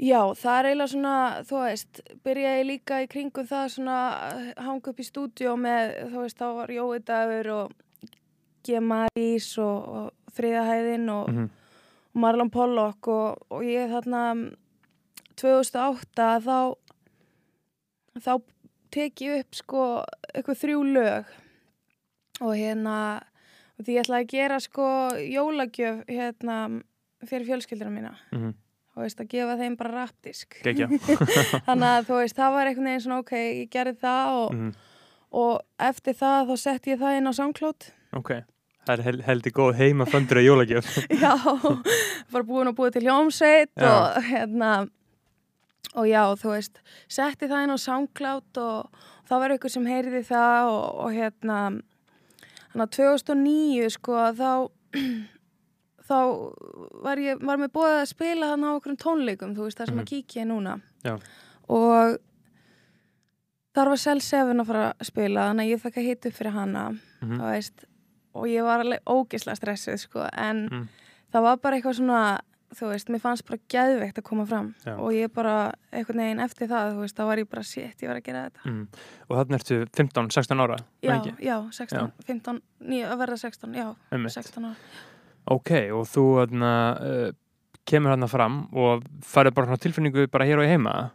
já, 0.00 0.20
það 0.36 0.58
er 0.58 0.68
eiginlega 0.70 0.92
svona 0.92 1.16
þú 1.48 1.60
veist, 1.64 2.00
byrjaði 2.24 2.66
líka 2.68 2.98
í 3.04 3.08
kringum 3.08 3.46
það 3.48 3.70
svona 3.76 3.96
að 4.28 4.54
hanga 4.66 4.90
upp 4.92 5.00
í 5.00 5.06
stúdíó 5.08 5.56
með, 5.60 5.94
þú 6.12 6.24
veist, 6.24 6.38
þá 6.40 6.46
var 6.58 6.68
Jói 6.76 6.98
Dagur 7.04 7.50
og 7.56 7.72
G.M.A.R.I.S 8.66 9.48
og, 9.62 9.88
og 9.88 10.34
Þriðahæðin 10.36 11.08
og, 11.12 11.28
Mhm. 11.30 11.46
og 12.14 12.20
Marlon 12.20 12.50
Pollock 12.50 13.08
og, 13.08 13.38
og 13.50 13.62
ég 13.62 13.90
þarna 13.92 14.22
2008 15.36 16.28
þá 16.46 16.58
þá 18.24 18.32
tek 18.94 19.20
ég 19.26 19.40
upp 19.44 19.54
sko 19.58 19.80
eitthvað 20.32 20.60
þrjú 20.62 20.78
lög 20.94 21.32
og 22.40 22.52
hérna 22.56 22.94
því 23.82 23.96
ég 23.98 24.04
ætlaði 24.06 24.24
að 24.24 24.30
gera 24.32 24.60
sko 24.64 24.86
jólagjöf 25.20 26.04
hérna 26.08 26.58
fyrir 27.26 27.46
fjölskyldina 27.50 27.92
mína 27.92 28.14
Mhm. 28.32 28.54
og 28.96 29.02
veist 29.04 29.20
að 29.20 29.28
gefa 29.28 29.56
þeim 29.60 29.76
bara 29.76 29.92
rapdisk 30.06 30.56
Gekja. 30.64 30.88
þannig 31.68 31.90
að 31.92 32.06
þú 32.08 32.20
veist 32.22 32.36
það 32.36 32.52
var 32.56 32.66
einhvern 32.70 32.88
veginn 32.88 33.04
svona 33.04 33.18
ok, 33.20 33.32
ég 33.36 33.68
gerði 33.70 33.96
það 34.00 34.32
og, 34.40 34.52
Mhm. 34.54 34.72
og 35.32 35.60
eftir 35.78 36.14
það 36.16 36.48
þá 36.48 36.56
sett 36.58 36.86
ég 36.86 36.98
það 36.98 37.16
inn 37.18 37.28
á 37.28 37.32
SoundCloud 37.36 37.90
Ok, 38.16 38.30
það 38.86 38.92
er 38.98 39.02
hel 39.06 39.20
heldur 39.26 39.52
góð 39.56 39.78
heima 39.80 40.06
föndur 40.06 40.38
að 40.40 40.46
jólagjöf. 40.48 40.92
já, 41.24 41.32
var 42.32 42.46
búin 42.46 42.70
að 42.70 42.76
búið 42.78 42.92
til 42.96 43.04
hljómsveit 43.06 43.72
Já. 43.76 43.90
og 43.90 44.22
hérna 44.30 44.70
og 45.96 46.06
já, 46.10 46.22
þú 46.36 46.50
veist, 46.52 46.80
setti 47.08 47.48
það 47.48 47.62
inn 47.66 47.74
á 47.74 47.78
SoundCloud 47.80 48.58
og 48.60 49.04
það 49.26 49.40
var 49.42 49.54
ykkur 49.56 49.72
sem 49.72 49.86
heyriði 49.88 50.22
það 50.28 50.70
og, 50.70 50.84
og 51.06 51.14
hérna 51.16 51.56
hann 52.72 52.84
að 52.84 52.90
2009 52.98 53.88
sko 53.96 54.18
þá 54.36 54.50
þá 56.08 56.18
var 57.06 57.18
ég 57.18 57.40
var 57.42 57.58
með 57.58 57.72
búið 57.74 57.94
að 58.02 58.10
spila 58.12 58.52
hann 58.52 58.66
á 58.68 58.70
okkur 58.76 58.94
tónleikum, 59.02 59.56
þú 59.56 59.66
veist, 59.66 59.78
það 59.80 59.88
sem 59.90 59.96
Mhm. 59.96 60.04
að 60.04 60.10
kíkja 60.12 60.42
ég 60.44 60.48
núna 60.52 60.74
Já. 61.02 61.14
og 61.68 62.18
þar 63.76 63.90
var 63.92 64.00
Cell 64.00 64.20
7 64.22 64.54
að 64.54 64.66
fara 64.68 64.84
að 64.94 65.08
spila 65.10 65.48
þannig 65.50 65.66
að 65.66 65.72
ég 65.74 65.82
fekk 65.82 65.96
að 66.00 66.06
hita 66.10 66.28
upp 66.30 66.36
fyrir 66.38 66.52
hana 66.54 66.84
Mhm. 67.22 67.40
þú 67.40 67.50
veist, 67.50 67.84
og 68.36 68.46
ég 68.50 68.62
var 68.66 68.82
alveg 68.84 69.00
ógislega 69.06 69.56
stressuð 69.58 69.98
sko, 70.04 70.26
en 70.32 70.68
Mm. 70.70 70.84
það 71.32 71.42
var 71.42 71.56
bara 71.62 71.76
eitthvað 71.80 71.98
svona 72.00 72.20
þú 72.76 72.88
veist, 72.90 73.08
mér 73.08 73.20
fannst 73.22 73.44
bara 73.46 73.60
geðveikt 73.72 74.18
að 74.18 74.24
koma 74.26 74.44
fram 74.44 74.72
Já. 74.84 74.96
og 74.98 75.12
ég 75.14 75.32
bara, 75.32 75.72
einhvern 75.94 76.18
veginn 76.18 76.40
eftir 76.42 76.66
það 76.68 76.92
þú 76.96 77.00
veist, 77.04 77.16
þá 77.16 77.24
var 77.28 77.36
ég 77.38 77.48
bara, 77.48 77.62
shit, 77.62 78.02
ég 78.02 78.08
var 78.10 78.16
að 78.20 78.24
gera 78.26 78.42
þetta 78.50 78.64
Mm. 78.66 78.86
Og 79.30 79.36
þannig 79.38 79.60
ertu 79.60 79.78
15, 79.96 80.30
16 80.30 80.60
ára, 80.60 80.76
já, 81.02 81.36
já, 81.40 81.56
16, 81.70 82.12
15 82.26 82.60
9, 82.80 83.04
að 83.06 83.18
verða 83.22 83.38
16, 83.38 83.74
já, 83.74 83.94
Einmitt. 84.12 84.32
16 84.34 84.64
ára 84.64 84.76
Ok, 85.48 85.70
og 85.94 86.04
þú 86.10 86.24
þarna, 86.42 86.72
uh, 87.00 87.32
kemur 87.86 88.10
þarna 88.16 88.28
fram 88.28 88.68
og 88.74 89.04
farið 89.22 89.54
bara 89.54 89.76
tilfinningu 89.78 90.26
bara 90.28 90.44
hér 90.44 90.58
og 90.58 90.66
heima? 90.66 91.10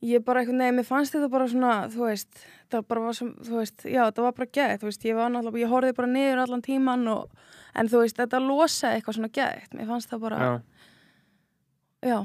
Ég 0.00 0.24
bara 0.24 0.40
einhvern 0.40 0.62
veginn, 0.62 0.78
mér 0.80 0.86
fannst 0.88 1.12
þetta 1.14 1.28
bara 1.32 1.46
svona 1.50 1.72
þú 1.92 2.06
veist, 2.08 2.42
það 2.72 2.84
bara 2.88 3.04
var 3.04 3.16
sem, 3.18 3.30
þú 3.44 3.56
veist 3.58 3.84
já, 3.84 4.02
þetta 4.06 4.24
var 4.26 4.36
bara 4.38 4.52
geðið, 4.58 4.80
þú 4.80 4.88
veist, 4.90 5.06
ég 5.10 5.18
var 5.18 5.32
náttúrulega 5.34 5.64
ég 5.64 5.72
horfið 5.74 5.96
bara 5.98 6.12
niður 6.14 6.42
allan 6.44 6.64
tíman 6.64 7.08
og 7.12 7.48
en 7.76 7.90
þú 7.92 8.02
veist, 8.04 8.16
þetta 8.20 8.40
losaði 8.44 9.00
eitthvað 9.00 9.18
svona 9.18 9.32
geðið 9.40 9.74
mér 9.76 9.90
fannst 9.92 10.12
það 10.14 10.24
bara, 10.24 10.38
Já, 10.40 10.52
já, 12.10 12.18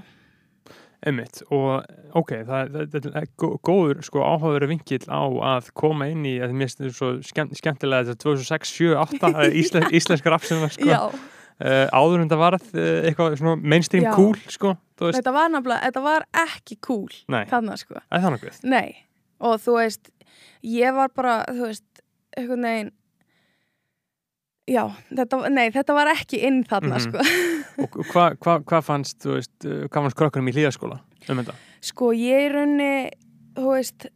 einmitt. 1.05 1.41
Og 1.53 1.83
ok, 2.17 2.31
það, 2.47 2.71
það, 2.73 2.95
það 2.95 3.17
er 3.21 3.29
gó- 3.37 3.55
góður, 3.69 4.01
sko, 4.07 4.23
áhugaður 4.25 4.67
vinkill 4.71 5.03
á 5.11 5.21
að 5.55 5.71
koma 5.77 6.07
inn 6.09 6.23
í, 6.25 6.37
að 6.41 6.55
mér 6.55 6.69
finnst 6.69 6.81
þetta 6.81 6.97
svo 6.97 7.09
skemmt, 7.27 7.57
skemmtilega 7.59 8.07
þetta 8.09 8.23
2006, 8.23 8.75
7, 8.79 8.95
8, 9.03 9.49
íslensk, 9.61 9.97
íslensk 9.99 10.31
var, 10.31 10.47
sko. 10.47 10.87
já 10.89 11.01
Uh, 11.55 11.87
áður 11.95 12.19
en 12.19 12.27
það 12.29 12.39
varð 12.41 12.63
uh, 12.75 13.07
eitthvað 13.07 13.61
mainstream 13.63 14.03
Já. 14.03 14.11
cool, 14.17 14.35
sko, 14.51 14.73
þetta 14.99 15.31
var 15.31 15.49
nafnilega, 15.53 15.85
þetta 15.87 16.01
var 16.03 16.25
ekki 16.41 16.75
cool 16.83 17.07
Nei, 17.31 17.45
þannig 17.47 17.79
sko 17.79 17.95
er 18.01 18.19
það 18.25 18.33
nokkuð? 18.35 18.57
Nei, 18.67 18.89
og 19.39 19.61
þú 19.63 19.75
veist, 19.77 20.09
ég 20.67 20.91
var 20.97 21.13
bara, 21.15 21.37
þú 21.47 21.69
veist, 21.69 21.85
einhvern 22.35 22.67
veginn, 22.67 22.91
já, 24.67 24.83
þetta, 25.15 25.39
var- 25.45 25.49
nei, 25.55 25.69
þetta 25.71 25.93
var 25.95 26.11
ekki 26.11 26.41
inn 26.43 26.63
þarna, 26.67 26.99
Mhm. 26.99 27.07
sko. 27.07 27.19
Og 27.85 27.89
hvað 28.11 28.37
hva, 28.39 28.59
hva 28.63 28.81
fannst, 28.83 29.17
þú 29.23 29.33
veist, 29.37 29.55
uh, 29.65 29.87
hvað 29.87 30.01
fannst 30.09 30.19
krökkunum 30.19 30.49
í 30.51 30.55
hlýðaskóla 30.55 30.99
um 31.29 31.37
þetta? 31.41 31.55
Sko, 31.83 32.11
ég 32.15 32.51
raunni, 32.51 33.11
þú 33.55 33.71
veist, 33.77 34.07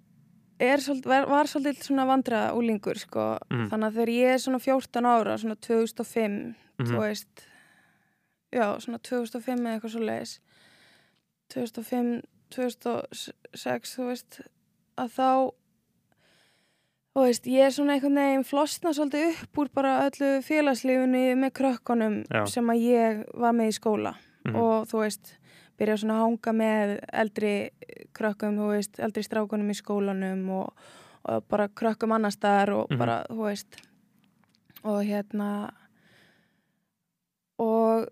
svolítið, 0.60 1.06
var, 1.08 1.26
var 1.32 1.46
svolítið 1.48 1.84
svona 1.88 2.06
vandra 2.08 2.50
úlingur, 2.56 2.98
sko, 3.00 3.38
Mhm. 3.52 3.70
þannig 3.72 3.88
að 3.88 3.94
þegar 3.96 4.12
ég 4.16 4.34
er 4.34 4.40
svona 4.44 4.60
14 4.60 5.06
ára, 5.06 5.38
svona 5.40 5.56
2005, 5.56 6.56
þú 6.80 6.92
Mhm. 6.96 7.00
veist, 7.00 7.46
já, 8.54 8.66
svona 8.80 9.00
2005 9.04 9.60
eða 9.60 9.76
eitthvað 9.80 9.92
svo 9.96 10.04
leiðis, 10.08 10.40
2005, 11.54 12.22
2006, 12.50 13.96
þú 13.98 14.06
veist, 14.10 14.42
að 14.98 15.10
þá, 15.18 15.30
þú 17.16 17.26
veist, 17.26 17.48
ég 17.50 17.66
er 17.66 17.74
svona 17.76 17.96
einhvern 17.98 18.16
veginn 18.20 18.46
flosna 18.48 18.94
svolítið 18.96 19.42
upp 19.44 19.58
úr 19.64 19.70
bara 19.74 19.96
öllu 20.08 20.30
félagslífunni 20.46 21.36
með 21.40 21.52
krökkunum 21.60 22.24
Já. 22.30 22.46
sem 22.48 22.66
að 22.72 22.84
ég 22.86 23.24
var 23.34 23.54
með 23.54 23.68
í 23.74 23.78
skóla 23.80 24.16
Mhm. 24.46 24.56
og 24.56 24.88
þú 24.88 25.02
veist, 25.04 25.36
byrja 25.80 25.98
svona 25.98 26.14
að 26.20 26.24
hanga 26.26 26.52
með 26.54 27.00
eldri 27.14 27.70
krökkum, 28.14 28.58
þú 28.58 28.68
veist, 28.76 29.00
eldri 29.00 29.24
strákunum 29.24 29.70
í 29.70 29.76
skólanum 29.82 30.50
og, 30.50 30.74
og 31.26 31.48
bara 31.48 31.68
krökkum 31.68 32.14
annar 32.16 32.32
staðar 32.32 32.70
og 32.74 32.90
Mhm. 32.90 32.98
bara, 32.98 33.26
þú 33.30 33.44
veist, 33.48 33.76
og 34.84 35.04
hérna, 35.06 35.72
og 37.60 38.08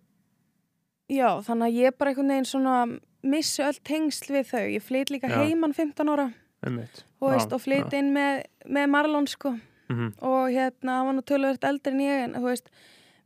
já, 1.09 1.29
þannig 1.47 1.69
að 1.71 1.77
ég 1.81 1.97
bara 1.97 2.11
einhvern 2.11 2.33
veginn 2.33 2.49
svona 2.49 2.77
missi 3.23 3.63
öll 3.63 3.79
tengsl 3.83 4.33
við 4.37 4.45
þau. 4.51 4.65
Ég 4.75 4.83
flyt 4.85 5.09
líka 5.13 5.27
Já. 5.31 5.39
heimann 5.43 5.73
15 5.73 6.09
ára 6.13 6.27
veist, 7.21 7.53
og 7.53 7.61
flyt 7.63 7.93
inn 7.93 8.13
með, 8.15 8.43
með 8.67 8.87
Marlon 8.89 9.27
sko 9.27 9.55
Mhm. 9.89 10.13
og 10.21 10.49
hérna, 10.51 10.97
hann 10.99 11.05
var 11.07 11.13
nú 11.15 11.21
tölvöld 11.23 11.63
eldri 11.63 11.93
en 11.93 11.99
ég 12.03 12.23
en 12.25 12.33
þú 12.33 12.43
veist, 12.49 12.67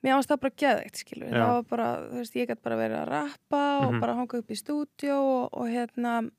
mér 0.03 0.13
ást 0.19 0.29
það 0.29 0.39
bara 0.41 0.53
geðveikt 0.61 0.95
skilur, 1.01 1.29
Já. 1.31 1.41
það 1.41 1.53
var 1.55 1.63
bara, 1.63 1.87
þú 2.11 2.17
veist, 2.19 2.35
ég 2.35 2.47
gæti 2.47 2.61
bara 2.61 2.75
verið 2.77 2.97
að 3.01 3.09
rappa 3.09 3.61
og 3.81 3.91
Mhm. 3.93 3.99
bara 3.99 4.13
hanga 4.13 4.37
upp 4.37 4.47
í 4.47 4.55
stúdíó 4.61 5.17
og, 5.17 5.49
og 5.53 5.65
hérna 5.67 6.29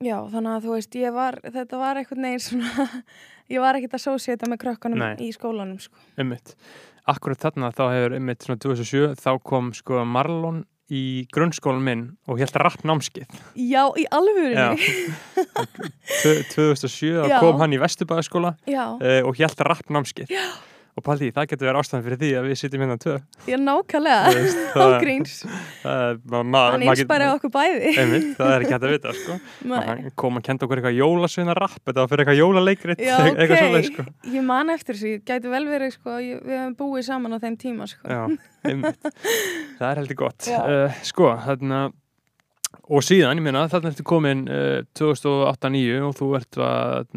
já, 0.00 0.16
þannig 0.32 0.54
að 0.56 0.64
þú 0.64 0.70
veist, 0.76 0.94
ég 0.94 1.12
var 1.12 1.34
þetta 1.44 1.78
var 1.78 1.96
einhvern 2.00 2.22
veginn 2.22 2.44
svona 2.46 2.86
ég 3.50 3.60
var 3.60 3.74
ekkert 3.74 3.96
að 3.98 4.04
sósita 4.06 4.48
með 4.48 4.60
krökkunum 4.64 4.98
Nei. 5.02 5.16
í 5.26 5.32
skólanum 5.34 5.80
sko. 5.82 5.96
Einmitt. 6.16 6.54
Akkurat 7.08 7.40
þarna 7.40 7.70
þá 7.72 7.84
hefur 7.94 8.16
einmitt 8.18 8.44
svona 8.44 8.60
2007 8.60 9.14
þá 9.20 9.30
kom 9.46 9.70
sko 9.76 10.02
Marlon 10.04 10.64
í 10.90 11.22
grunnskólan 11.30 11.84
minn 11.86 12.00
og 12.26 12.40
að 12.58 12.64
rapp 12.66 12.80
námskið. 12.88 13.28
Já, 13.54 13.84
í 13.94 14.08
Tvö- 16.20 16.40
2007 16.50 17.28
þá 17.30 17.36
kom 17.40 17.60
hann 17.62 17.76
í 17.76 17.78
Vesturbæðaskóla 17.80 18.56
uh, 18.66 19.20
og 19.28 19.38
að 19.62 19.70
rapp 19.70 19.92
námskið. 19.94 20.32
Já. 20.34 20.42
Og 21.00 21.04
paldi, 21.06 21.30
það 21.32 21.46
getur 21.48 21.68
verið 21.70 21.80
ástæðan 21.80 22.02
fyrir 22.04 22.18
því 22.20 22.28
að 22.36 22.46
við 22.50 22.58
sitjum 22.60 22.82
hérna 22.84 22.96
tvö. 23.00 23.14
er 23.48 23.60
nákvæmlega 23.64 24.40
ágríns, 24.84 25.36
hann 25.80 26.84
inspæraði 26.84 27.36
okkur 27.38 27.52
bæði 27.54 27.92
Einmitt, 28.02 28.26
það 28.36 28.52
er 28.52 28.64
ekki 28.66 28.74
hægt 28.74 28.84
að 28.84 28.92
vita 28.92 29.14
sko. 29.16 29.38
Kom 30.20 30.36
að 30.36 30.44
kenda 30.50 30.66
okkur 30.66 30.82
eitthvað 30.82 30.98
jólasveina 30.98 31.56
rapp 31.56 31.80
þetta 31.80 32.04
var 32.04 32.12
fyrir 32.12 32.24
eitthvað 32.26 32.40
jólaleikrit 32.42 33.02
Já, 33.06 33.16
ok, 33.32 33.56
sko. 33.88 34.06
ég 34.34 34.46
man 34.50 34.74
eftir 34.76 34.98
þessu, 34.98 35.14
ég 35.14 35.24
gæti 35.32 35.54
vel 35.56 35.64
verið 35.70 35.96
sko, 35.96 36.20
ég, 36.20 36.44
við 36.44 36.58
hefum 36.58 36.78
búið 36.84 37.08
saman 37.08 37.32
á 37.32 37.38
þeim 37.40 37.58
tíma 37.64 37.88
sko. 37.88 38.04
Já, 38.04 38.22
það 39.80 39.88
er 39.88 40.04
heldur 40.04 40.20
gott 40.20 40.52
Já. 40.52 40.60
uh, 40.60 41.02
sko, 41.08 41.32
þarna 41.48 41.82
og 42.92 43.06
síðan, 43.08 43.40
ég 43.40 43.48
meina, 43.48 43.64
þarna 43.72 43.94
ertu 43.94 44.04
komin 44.04 44.44
uh, 44.52 44.82
2008-2009 45.00 46.08
og 46.10 46.18
þú 46.20 46.34
ert 46.42 46.60
að 46.60 47.14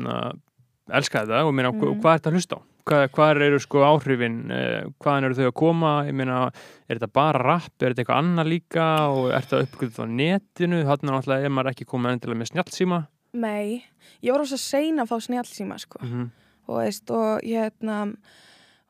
elska 0.94 1.26
þetta 1.26 1.50
og 1.50 1.58
meina, 1.58 1.76
mm. 1.76 2.00
hvað 2.00 2.22
ert 2.22 2.32
að 2.32 2.40
hlusta 2.40 2.60
á? 2.60 2.62
Hvað, 2.84 3.06
hvað 3.16 3.42
eru 3.46 3.60
sko 3.64 3.84
áhrifin? 3.88 4.38
Uh, 4.52 4.92
hvaðan 5.00 5.30
eru 5.30 5.38
þau 5.38 5.46
að 5.48 5.58
koma? 5.60 5.92
Meina, 6.12 6.40
er 6.88 6.98
þetta 7.00 7.12
bara 7.16 7.40
rapp, 7.40 7.74
er 7.80 7.94
þetta 7.94 8.04
eitthvað 8.04 8.22
annað 8.22 8.50
líka? 8.52 8.88
Og 9.14 9.30
er 9.32 9.46
þetta 9.46 9.68
uppgöðuð 9.68 10.00
á 10.04 10.08
netinu? 10.20 10.82
Þarna 10.90 11.16
náttúrulega 11.16 11.48
er 11.48 11.54
maður 11.54 11.72
ekki 11.72 11.88
komið 11.90 12.18
endilega 12.18 12.42
með 12.42 12.52
snjálfsíma 12.52 13.04
Nei, 13.34 13.82
ég 14.22 14.34
var 14.34 14.44
ós 14.44 14.54
að 14.54 14.62
seina 14.62 15.04
að 15.04 15.10
fá 15.10 15.26
snjálfsíma 15.26 15.78
sko. 15.82 16.00
mm 16.04 16.10
-hmm. 16.10 16.28
og 16.68 16.78
veist, 16.78 17.12
og 17.12 17.40
hérna 17.42 18.14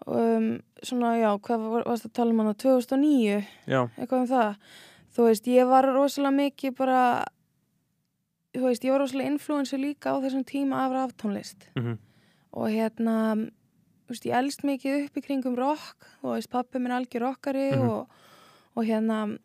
um, 0.05 0.59
svona, 0.83 1.17
já, 1.17 1.39
hvað 1.39 1.69
var, 1.71 1.83
varst 1.88 2.05
að 2.05 2.13
tala 2.13 2.31
um 2.31 2.39
hana? 2.39 2.53
2009, 2.53 3.45
já, 3.67 3.89
eitthvað 3.97 4.19
um 4.19 4.27
það. 4.27 4.55
Þú 5.15 5.23
veist, 5.23 5.47
ég 5.47 5.67
var 5.67 5.85
rosalega 5.85 6.35
mikið 6.35 6.75
bara 6.75 7.25
þú 8.53 8.63
veist, 8.67 8.83
ég 8.83 8.91
var 8.91 9.00
rosalega 9.00 9.31
influensu 9.31 9.77
líka 9.77 10.12
á 10.12 10.19
þessum 10.19 10.43
tíma 10.43 10.85
af 10.85 10.91
raftónlist. 10.91 11.69
Mm 11.75 11.97
og 12.53 12.69
hérna 12.69 13.50
veist, 14.13 14.25
ég 14.29 14.38
elst 14.38 14.63
mikið 14.63 15.05
upp 15.05 15.17
í 15.17 15.24
kringum 15.25 15.55
rock 15.60 16.08
og 16.24 16.36
veist, 16.38 16.50
pappi 16.53 16.79
minn 16.79 16.93
algjör 16.96 17.25
rockari 17.27 17.72
Mhm. 17.75 17.89
og, 17.89 18.08
og 18.75 18.86
hérna 18.86 19.38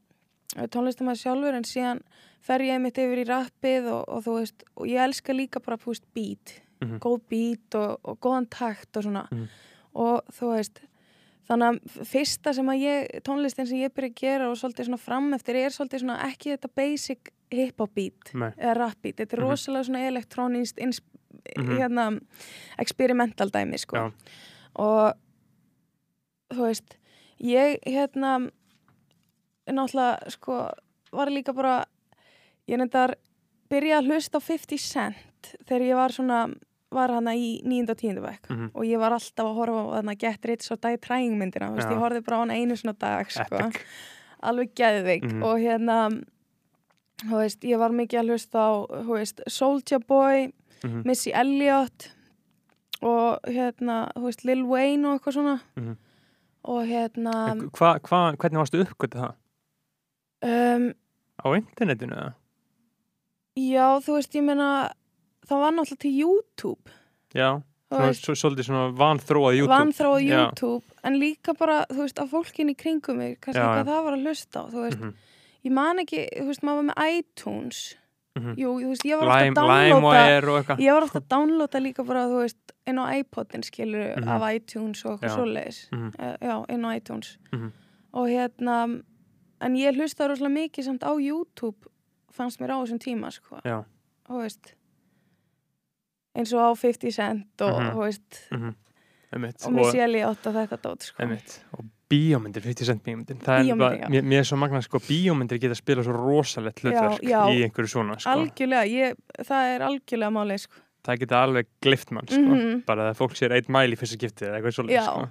tónlistamæður 0.56 1.20
sjálfur 1.22 1.54
en 1.58 1.66
síðan 1.68 2.00
fer 2.40 2.60
ég 2.64 2.80
mitt 2.80 2.96
yfir 2.98 3.20
í 3.24 3.28
rappið 3.28 3.88
og, 3.92 4.04
og 4.08 4.22
þú 4.24 4.36
veist, 4.40 4.64
og 4.76 4.86
ég 4.86 5.02
elska 5.04 5.34
líka 5.36 5.60
bara, 5.64 5.76
veist, 5.76 6.04
beat 6.14 6.60
Mhm. 6.80 7.00
góð 7.02 7.20
beat 7.28 7.74
og, 7.74 7.98
og 8.04 8.20
góðan 8.20 8.46
takt 8.48 8.96
og 8.96 9.02
svona 9.02 9.26
Mhm. 9.32 9.48
og 9.94 10.22
þú 10.30 10.54
veist 10.54 10.80
þannig 11.50 11.66
að 11.80 12.04
fyrsta 12.06 12.54
sem 12.54 12.66
að 12.66 12.78
ég 12.84 13.22
tónlistin 13.24 13.66
sem 13.66 13.78
ég 13.78 13.90
byrja 13.90 14.10
að 14.10 14.14
gera 14.14 14.48
og 14.50 14.56
svolítið 14.56 14.84
svona 14.86 14.98
fram 15.00 15.32
eftir 15.34 15.56
er 15.56 15.70
svolítið 15.70 16.00
svona 16.04 16.20
ekki 16.30 16.52
þetta 16.56 16.68
basic 16.76 17.18
hip-hop 17.50 17.94
beat 17.94 18.34
Nei. 18.34 18.50
eða 18.58 18.76
rap 18.76 18.96
beat, 19.02 19.16
þetta 19.16 19.32
er 19.32 19.40
Mhm. 19.40 19.48
rosalega 19.50 19.84
svona 19.84 20.06
elektrónist 20.08 20.78
Mhm. 21.56 21.78
hérna 21.78 22.20
experimental 22.78 23.50
dæmi 23.50 23.78
sko 23.78 23.96
Já. 23.96 24.12
Og 24.76 25.12
þú 26.50 26.62
veist 26.66 26.96
ég 27.40 27.78
hérna 27.86 28.50
náttúrulega 29.68 30.30
sko 30.32 30.68
var 31.12 31.30
líka 31.32 31.52
bara 31.54 31.84
ég 32.68 32.78
nefndar 32.80 33.14
byrja 33.70 33.98
að 34.00 34.08
hlusta 34.12 34.40
á 34.40 34.42
50 34.42 34.78
Cent 34.80 35.54
þegar 35.68 35.82
ég 35.88 35.94
var 35.98 36.10
svona 36.14 36.40
var 36.90 37.12
hana 37.12 37.34
í 37.36 37.60
nýjunda 37.68 37.92
og 37.92 37.98
tíundu 38.00 38.22
vekk 38.24 38.48
Mhm. 38.48 38.70
og 38.74 38.84
ég 38.84 38.98
var 38.98 39.12
alltaf 39.12 39.44
að 39.44 39.54
horfa 39.58 39.80
á 39.84 39.92
þarna 40.00 40.18
Get 40.18 40.44
Rich 40.46 40.72
og 40.72 40.80
Die 40.80 40.96
Trying 40.96 41.36
myndina, 41.36 41.68
þú 41.68 41.76
veist, 41.76 41.88
Já. 41.88 41.92
ég 41.92 42.00
horfði 42.00 42.24
bara 42.24 42.36
á 42.36 42.40
hana 42.40 42.54
einu 42.54 42.76
svona 42.76 42.98
dag, 42.98 43.26
sko, 43.30 43.70
alveg 44.42 44.72
geðveik 44.74 45.22
Mhm. 45.24 45.42
og 45.44 45.58
hérna 45.60 46.24
þú 47.28 47.36
veist, 47.44 47.60
ég 47.60 47.78
var 47.78 47.90
mikið 47.90 48.20
að 48.20 48.28
hlusta 48.30 48.58
á 48.58 48.70
þú 49.04 49.12
veist, 49.18 49.40
Soulja 49.48 49.98
Boy 50.06 50.52
Mhm. 50.84 51.04
Missy 51.04 51.30
Elliott 51.32 52.10
og 53.02 53.38
hérna, 53.46 54.10
þú 54.16 54.22
veist, 54.26 54.44
Lil 54.44 54.64
Wayne 54.66 55.04
og 55.08 55.18
eitthvað 55.20 55.36
svona 55.38 55.60
Mhm. 55.76 55.96
og 56.64 56.86
hérna 56.86 57.34
En 57.50 57.70
Hva, 57.70 57.98
hva, 58.00 58.36
hvernig 58.36 58.58
varstu 58.58 58.84
uppgötið 58.84 59.20
það? 59.22 59.34
um, 60.42 60.92
Á 61.44 61.46
internetinu 61.56 62.14
eða? 62.16 62.34
já, 63.58 63.86
þú 64.02 64.14
veist, 64.18 64.34
ég 64.34 64.44
meina 64.46 64.90
það 65.48 65.60
var 65.64 65.72
náttúrulega 65.72 65.98
til 66.04 66.12
YouTube 66.22 66.90
Já, 67.34 67.62
veist, 67.90 68.24
svo, 68.24 68.34
svolítið 68.34 68.68
svona 68.68 68.92
vanþróað 68.96 69.56
YouTube. 69.58 69.72
vanþróa 69.74 70.20
Já. 70.22 70.38
YouTube 70.48 70.84
en 71.04 71.14
líka 71.20 71.54
bara, 71.58 71.84
þú 71.90 72.02
veist, 72.04 72.18
að 72.22 72.30
fólkin 72.30 72.70
í 72.70 72.76
kringum 72.76 73.16
mig 73.18 73.40
kannski 73.40 73.60
Já, 73.62 73.68
hvað 73.72 73.84
já. 73.84 73.88
það 73.92 74.04
var 74.04 74.12
að 74.18 74.26
hlusta 74.26 74.58
á, 74.58 74.64
þú 74.70 74.82
veist 74.84 74.98
Mhm, 75.00 75.14
ég 75.64 75.72
man 75.72 75.98
ekki, 75.98 76.28
þú 76.38 76.46
veist, 76.46 76.62
maður 76.62 76.82
var 76.82 76.88
með 76.94 77.18
iTunes 77.18 77.94
mhm. 78.38 78.54
jú, 78.56 78.68
þú 78.80 78.88
veist, 78.92 79.04
ég 79.04 79.18
var 79.18 79.26
Lime, 79.28 79.50
að 79.50 79.54
downloada 79.54 80.48
og 80.48 80.64
eitthvað. 80.64 80.78
ég 80.78 80.92
var 80.92 81.02
alltaf 81.02 81.22
að 81.22 81.28
downloada 81.28 81.80
líka 81.82 82.06
bara, 82.06 82.26
þú 82.28 82.42
veist 82.44 82.67
inn 82.88 82.98
á 82.98 83.04
iPodin, 83.20 83.62
skilur, 83.62 84.16
Mhm. 84.16 84.28
af 84.28 84.42
iTunes 84.54 85.04
og 85.04 85.20
eitthvað 85.20 85.36
svoleiðis 85.36 85.80
Mhm. 85.92 86.08
uh, 86.18 86.36
já, 86.40 86.64
inn 86.74 86.84
á 86.84 86.90
iTunes 86.96 87.36
Mhm. 87.52 87.72
og 88.12 88.26
hérna 88.28 89.02
en 89.60 89.74
ég 89.76 89.94
hlusta 89.96 90.28
rosalega 90.28 90.68
mikið 90.68 90.84
samt 90.84 91.02
á 91.02 91.12
YouTube 91.20 91.76
fannst 92.32 92.58
mér 92.60 92.70
á 92.70 92.78
þessum 92.82 92.98
tíma, 92.98 93.30
sko 93.32 93.60
þú 94.28 94.42
veist 94.42 94.74
eins 96.36 96.52
og 96.54 96.60
á 96.60 96.70
50 96.78 97.10
Cent 97.14 97.60
og, 97.62 97.80
Mhm. 97.82 97.96
veist, 97.98 98.48
Mhm. 98.52 98.74
Einmitt. 99.32 99.66
og 99.66 99.72
Missy 99.72 99.98
Elliott 99.98 100.46
og 100.46 100.54
þetta 100.54 100.76
dót, 100.78 101.02
sko 101.02 101.22
Einmitt. 101.22 101.60
Og 101.72 101.84
bíómyndir, 102.10 102.62
50 102.62 102.86
cent 102.86 103.02
bíómyndir. 103.04 103.36
Mér, 104.08 104.22
mér 104.22 104.38
er 104.38 104.44
svo 104.44 104.56
magna 104.56 104.80
sko, 104.80 104.98
bíómyndir 104.98 105.58
geta 105.60 105.74
spila 105.74 106.02
svo 106.02 106.12
rosalegt 106.14 106.80
hlutverk 106.80 107.20
í 107.22 107.62
einhverju 107.64 107.88
svona, 107.88 108.18
sko. 108.18 108.30
algjörlega, 108.30 108.86
ég, 108.88 109.14
það 109.44 109.76
er 109.76 109.80
algjörlega 109.82 110.32
málið, 110.32 110.58
sko 110.60 110.74
Það 111.06 111.18
geta 111.22 111.42
alveg 111.46 111.66
glift 111.84 112.10
mann, 112.10 112.26
sko. 112.26 112.40
Mhm. 112.42 112.84
Bara 112.86 113.10
að 113.12 113.16
fólk 113.20 113.36
sér 113.38 113.52
eitt 113.56 113.68
mæl 113.68 113.92
í 113.92 113.96
fyrsta 113.96 114.18
skiptið 114.18 114.48
eða 114.48 114.58
eitthvað 114.60 114.76
svolítið, 114.78 115.04
sko. 115.04 115.28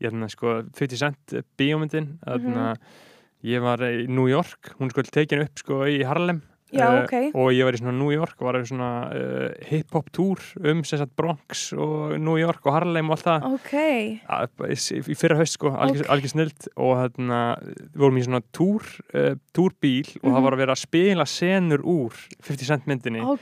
Ég 0.00 0.12
er 0.22 0.28
sko, 0.28 0.62
50 0.78 0.96
cent 0.98 1.34
bíómyndin, 1.58 2.18
þarna, 2.24 2.76
Mhm. 2.76 2.78
ég 3.44 3.60
var 3.62 3.78
í 3.78 4.08
New 4.08 4.26
York, 4.26 4.74
hún 4.78 4.90
sko 4.90 5.02
tekin 5.02 5.42
upp 5.42 5.58
sko 5.58 5.82
í 5.86 6.04
Harlem 6.04 6.42
já, 6.72 6.86
Eh, 6.88 7.04
ok, 7.04 7.14
og 7.34 7.50
ég 7.52 7.64
var 7.64 7.72
í 7.72 7.80
svona 7.80 7.94
New 7.98 8.10
York 8.12 8.34
og 8.40 8.46
var 8.48 8.58
í 8.60 8.66
svona 8.68 8.88
uh, 9.08 9.48
hip-hop 9.68 10.10
túr 10.12 10.38
um 10.64 10.82
sagt 10.84 11.14
Bronx 11.16 11.72
og 11.72 12.18
New 12.20 12.36
York 12.36 12.60
og 12.66 12.72
Harlem 12.74 13.08
og 13.10 13.16
allt 13.18 13.24
það. 13.24 13.46
Ok. 13.54 13.72
Að- 14.28 14.50
bara 14.58 14.70
í 14.76 15.16
fyrra 15.16 15.36
haust 15.36 15.52
sko, 15.58 15.70
algjör, 15.70 16.04
Ok. 16.04 16.10
algjör 16.16 16.32
snild 16.34 16.68
og 16.76 16.96
þarna, 16.98 17.40
við 17.62 17.98
vorum 18.04 18.18
í 18.18 18.24
svona 18.26 18.42
túr 18.52 18.82
uh, 19.14 19.34
túrbíl 19.54 20.04
og 20.22 20.28
það 20.28 20.36
Mhm. 20.38 20.42
var 20.44 20.52
að 20.52 20.58
vera 20.58 20.72
að 20.72 20.82
spila 20.84 21.24
senur 21.26 21.78
úr 21.84 22.12
50 22.42 22.64
cent 22.66 22.86
myndinni. 22.86 23.20
Og, 23.24 23.38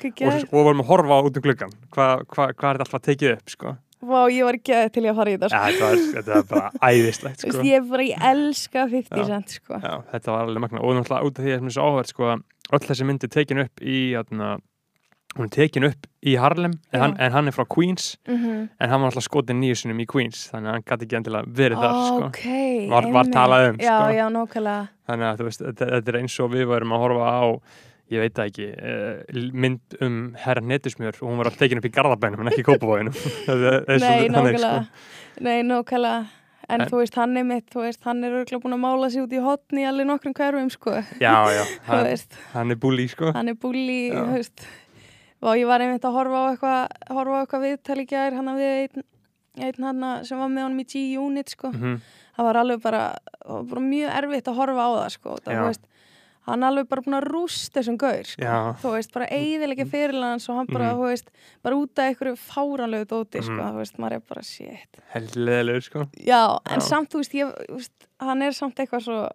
og 0.52 0.64
vorum 0.64 0.80
að 0.82 0.86
horfa 0.86 1.22
út 1.26 1.36
um 1.36 1.42
gluggan 1.42 1.72
hvað 1.90 2.26
hva, 2.26 2.52
hva 2.54 2.70
er 2.70 2.78
þetta 2.78 2.86
alltaf 2.86 3.02
tekið 3.02 3.32
upp 3.36 3.50
sko 3.50 3.76
vá, 4.08 4.20
ég 4.32 4.46
var 4.48 4.58
gæð 4.70 4.86
til 4.94 5.04
ég 5.06 5.12
að 5.12 5.18
fara 5.20 5.32
í 5.32 5.36
þetta, 5.36 5.50
sko. 5.50 5.56
ja, 5.56 5.66
þetta, 5.72 5.88
var, 5.90 6.04
þetta 6.16 6.36
var 6.36 6.46
bara 6.52 6.92
æðislegt 6.92 7.42
sko. 7.46 7.64
ég 7.66 7.90
bara, 7.90 8.06
ég 8.10 8.24
elska 8.30 8.86
50 8.94 9.20
Já. 9.22 9.26
Cent, 9.32 9.56
sko. 9.60 9.80
Já, 9.82 9.94
þetta 10.14 10.32
var 10.36 10.46
alveg 10.46 10.64
magna 10.66 10.84
og 10.86 10.96
náttúrulega 11.00 11.28
út 11.30 11.38
af 11.40 11.44
því 11.46 11.52
að 11.54 11.60
sem 11.60 11.68
þessu 11.72 11.84
áhverð 11.88 12.12
sko 12.14 12.30
að 12.32 12.46
öll 12.76 12.86
þessi 12.90 13.06
mynd 13.10 13.26
er 13.28 13.32
tekin 13.36 13.62
upp 13.66 13.82
í 13.86 13.98
þarna, 14.16 14.48
hún 15.36 15.46
er 15.50 15.52
tekin 15.52 15.84
upp 15.90 16.06
í 16.26 16.32
Harlem 16.40 16.72
en 16.96 17.02
hann, 17.02 17.12
en 17.22 17.34
hann 17.36 17.50
er 17.50 17.54
frá 17.54 17.66
Queens 17.70 18.06
mm 18.26 18.54
en 18.80 18.90
hann 18.92 19.00
var 19.02 19.10
alltaf 19.12 19.24
skotin 19.24 19.60
nýju 19.60 19.76
sinum 19.82 20.00
í 20.02 20.06
Queens 20.08 20.46
þannig 20.50 20.68
að 20.70 20.74
hann 20.78 20.86
gæti 20.90 21.06
ekki 21.06 21.16
endilega 21.20 21.52
verið 21.60 21.82
þar 21.84 21.98
sko. 22.06 22.24
ok, 22.30 22.40
Var- 22.92 23.10
var 23.14 23.30
talað 23.32 23.68
um, 23.70 23.78
já, 23.80 23.98
sko. 24.32 24.74
þannig 25.06 25.26
að 25.30 25.38
þú 25.40 25.46
veist, 25.50 25.62
þetta, 25.68 25.88
þetta 25.94 26.12
er 26.12 26.18
eins 26.22 26.38
og 26.44 26.50
við 26.56 26.66
varum 26.72 26.92
að 26.96 27.02
horfa 27.04 27.30
á 27.36 27.44
ég 28.12 28.22
veit 28.22 28.34
það 28.38 28.50
ekki, 28.52 28.66
uh, 28.78 29.44
mynd 29.52 29.96
um 30.06 30.18
herra 30.38 30.62
netusmjör 30.62 31.16
og 31.22 31.28
hún 31.30 31.40
var 31.40 31.48
alltaf 31.50 31.64
tekin 31.64 31.80
upp 31.80 31.88
í 31.88 31.94
Garðabænum 31.96 32.44
en 32.44 32.50
ekki 32.52 32.62
í 32.62 32.66
Kópavóinu 32.68 33.12
nei, 34.02 34.28
nákvæmlega 34.30 34.58
sko. 34.62 35.44
nei, 35.46 35.60
nákvæmlega. 35.66 36.26
En, 36.66 36.80
En- 36.82 36.88
þú 36.90 36.98
veist, 36.98 37.14
hann 37.14 37.36
er 37.38 37.44
mitt, 37.46 37.66
þú 37.70 37.84
veist, 37.84 38.00
hann 38.02 38.24
er 38.26 38.32
örgulega 38.40 38.58
búin 38.64 38.74
að 38.74 38.80
mála 38.82 39.10
sig 39.14 39.22
út 39.22 39.34
í 39.36 39.42
hotni 39.42 39.84
alveg 39.86 40.08
nokkrum 40.08 40.34
hverfum, 40.34 40.70
sko. 40.74 40.96
Já, 41.22 41.34
já, 41.54 41.62
hann, 41.86 42.08
hann 42.56 42.74
er 42.74 42.80
búli 42.82 43.04
sko. 43.12 43.30
hann 43.36 43.52
er 43.52 43.54
búli, 43.54 43.98
þú 44.10 44.24
veist. 44.32 44.64
Og 45.46 45.54
ég 45.60 45.68
var 45.68 45.84
einmitt 45.84 46.02
að 46.08 46.16
horfa 46.16 46.40
á 46.42 46.46
eitthvað 46.50 47.14
horfa 47.14 47.36
á 47.38 47.40
eitthvað 47.44 47.66
viðtali 47.68 48.06
gær 48.10 48.34
hann 48.34 48.50
að 48.50 48.62
við 48.64 48.72
einn, 48.80 49.04
einn 49.68 49.86
hann 49.86 50.06
sem 50.26 50.40
var 50.42 50.50
með 50.50 50.66
honum 50.66 50.82
í 50.82 50.88
G-Unit, 50.90 51.54
sko. 51.54 51.70
Mhm. 51.70 52.00
það 52.36 52.48
var 52.50 52.58
alveg 52.64 52.82
bara, 52.82 53.04
var 53.46 53.62
bara 53.70 53.80
mjög 53.86 54.10
erfitt 54.18 54.50
að 54.50 54.58
horfa 54.58 54.82
á 54.82 54.90
það 54.96 55.14
sko, 55.14 55.36
það, 55.44 55.54
þú 55.60 55.68
veist, 55.70 55.86
hann 56.46 56.62
alveg 56.62 56.86
bara 56.88 57.02
búin 57.02 57.16
að 57.18 57.26
rústa 57.32 57.80
þessum 57.80 57.96
gaur 57.98 58.22
sko. 58.24 58.42
Þú 58.82 58.92
veist, 58.94 59.12
bara 59.12 59.26
eiðilega 59.34 59.86
fyrirlans 59.90 60.48
og 60.48 60.56
hann 60.60 60.66
bara, 60.70 60.92
Mhm. 60.92 60.98
þú 61.00 61.04
veist, 61.10 61.28
bara 61.62 61.74
út 61.76 61.98
af 61.98 62.04
einhverju 62.14 62.36
fáranlegu 62.38 63.04
dóti, 63.06 63.42
sko, 63.42 63.52
Mhm. 63.52 63.72
þú 63.72 63.76
veist, 63.82 63.98
maður 63.98 64.12
er 64.12 64.20
bara 64.28 64.42
shit. 64.42 64.88
heldilegur 65.14 65.82
sko. 65.82 66.08
Já, 66.16 66.58
en 66.70 66.80
Já. 66.80 66.86
samt, 66.88 67.08
þú 67.10 67.18
veist, 67.22 67.32
ég, 67.34 67.52
þú 67.68 67.74
veist, 67.76 67.90
hann 68.20 68.42
er 68.42 68.50
samt 68.52 68.76
eitthvað 68.76 69.02
svo, 69.02 69.28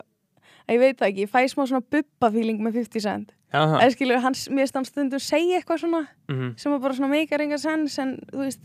að 0.69 0.76
ég 0.76 0.80
veit 0.80 0.97
það 0.97 1.08
ekki, 1.10 1.26
ég 1.26 1.30
fæ 1.30 1.43
smá 1.54 1.67
svona 1.67 1.84
bubba-feeling 1.91 2.60
með 2.62 2.74
50 2.74 3.00
Cent. 3.02 3.32
Eða 3.54 3.91
skilur, 3.91 4.19
hann, 4.21 4.34
mér 4.34 4.60
finnst 4.63 4.74
hann 4.76 4.86
stundum 4.86 5.19
segja 5.19 5.60
eitthvað 5.62 5.80
svona, 5.84 6.08
Mhm. 6.30 6.54
sem 6.60 6.74
er 6.74 6.80
bara 6.80 6.93
svona 6.93 7.10
meikar 7.10 7.39
enga 7.41 7.58
sens, 7.60 8.00
en, 8.00 8.17
þú 8.32 8.38
veist, 8.45 8.60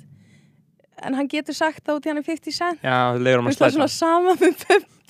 en 1.03 1.15
hann 1.15 1.29
getur 1.29 1.53
sagt 1.55 1.85
það 1.85 1.97
út 1.99 2.03
í 2.07 2.09
hann 2.09 2.19
er 2.19 2.23
50 2.23 2.53
Cent. 2.53 2.81
Já, 2.83 3.13
leiður 3.19 3.39
um 3.41 3.47
að 3.49 3.57
slæta 3.57 3.73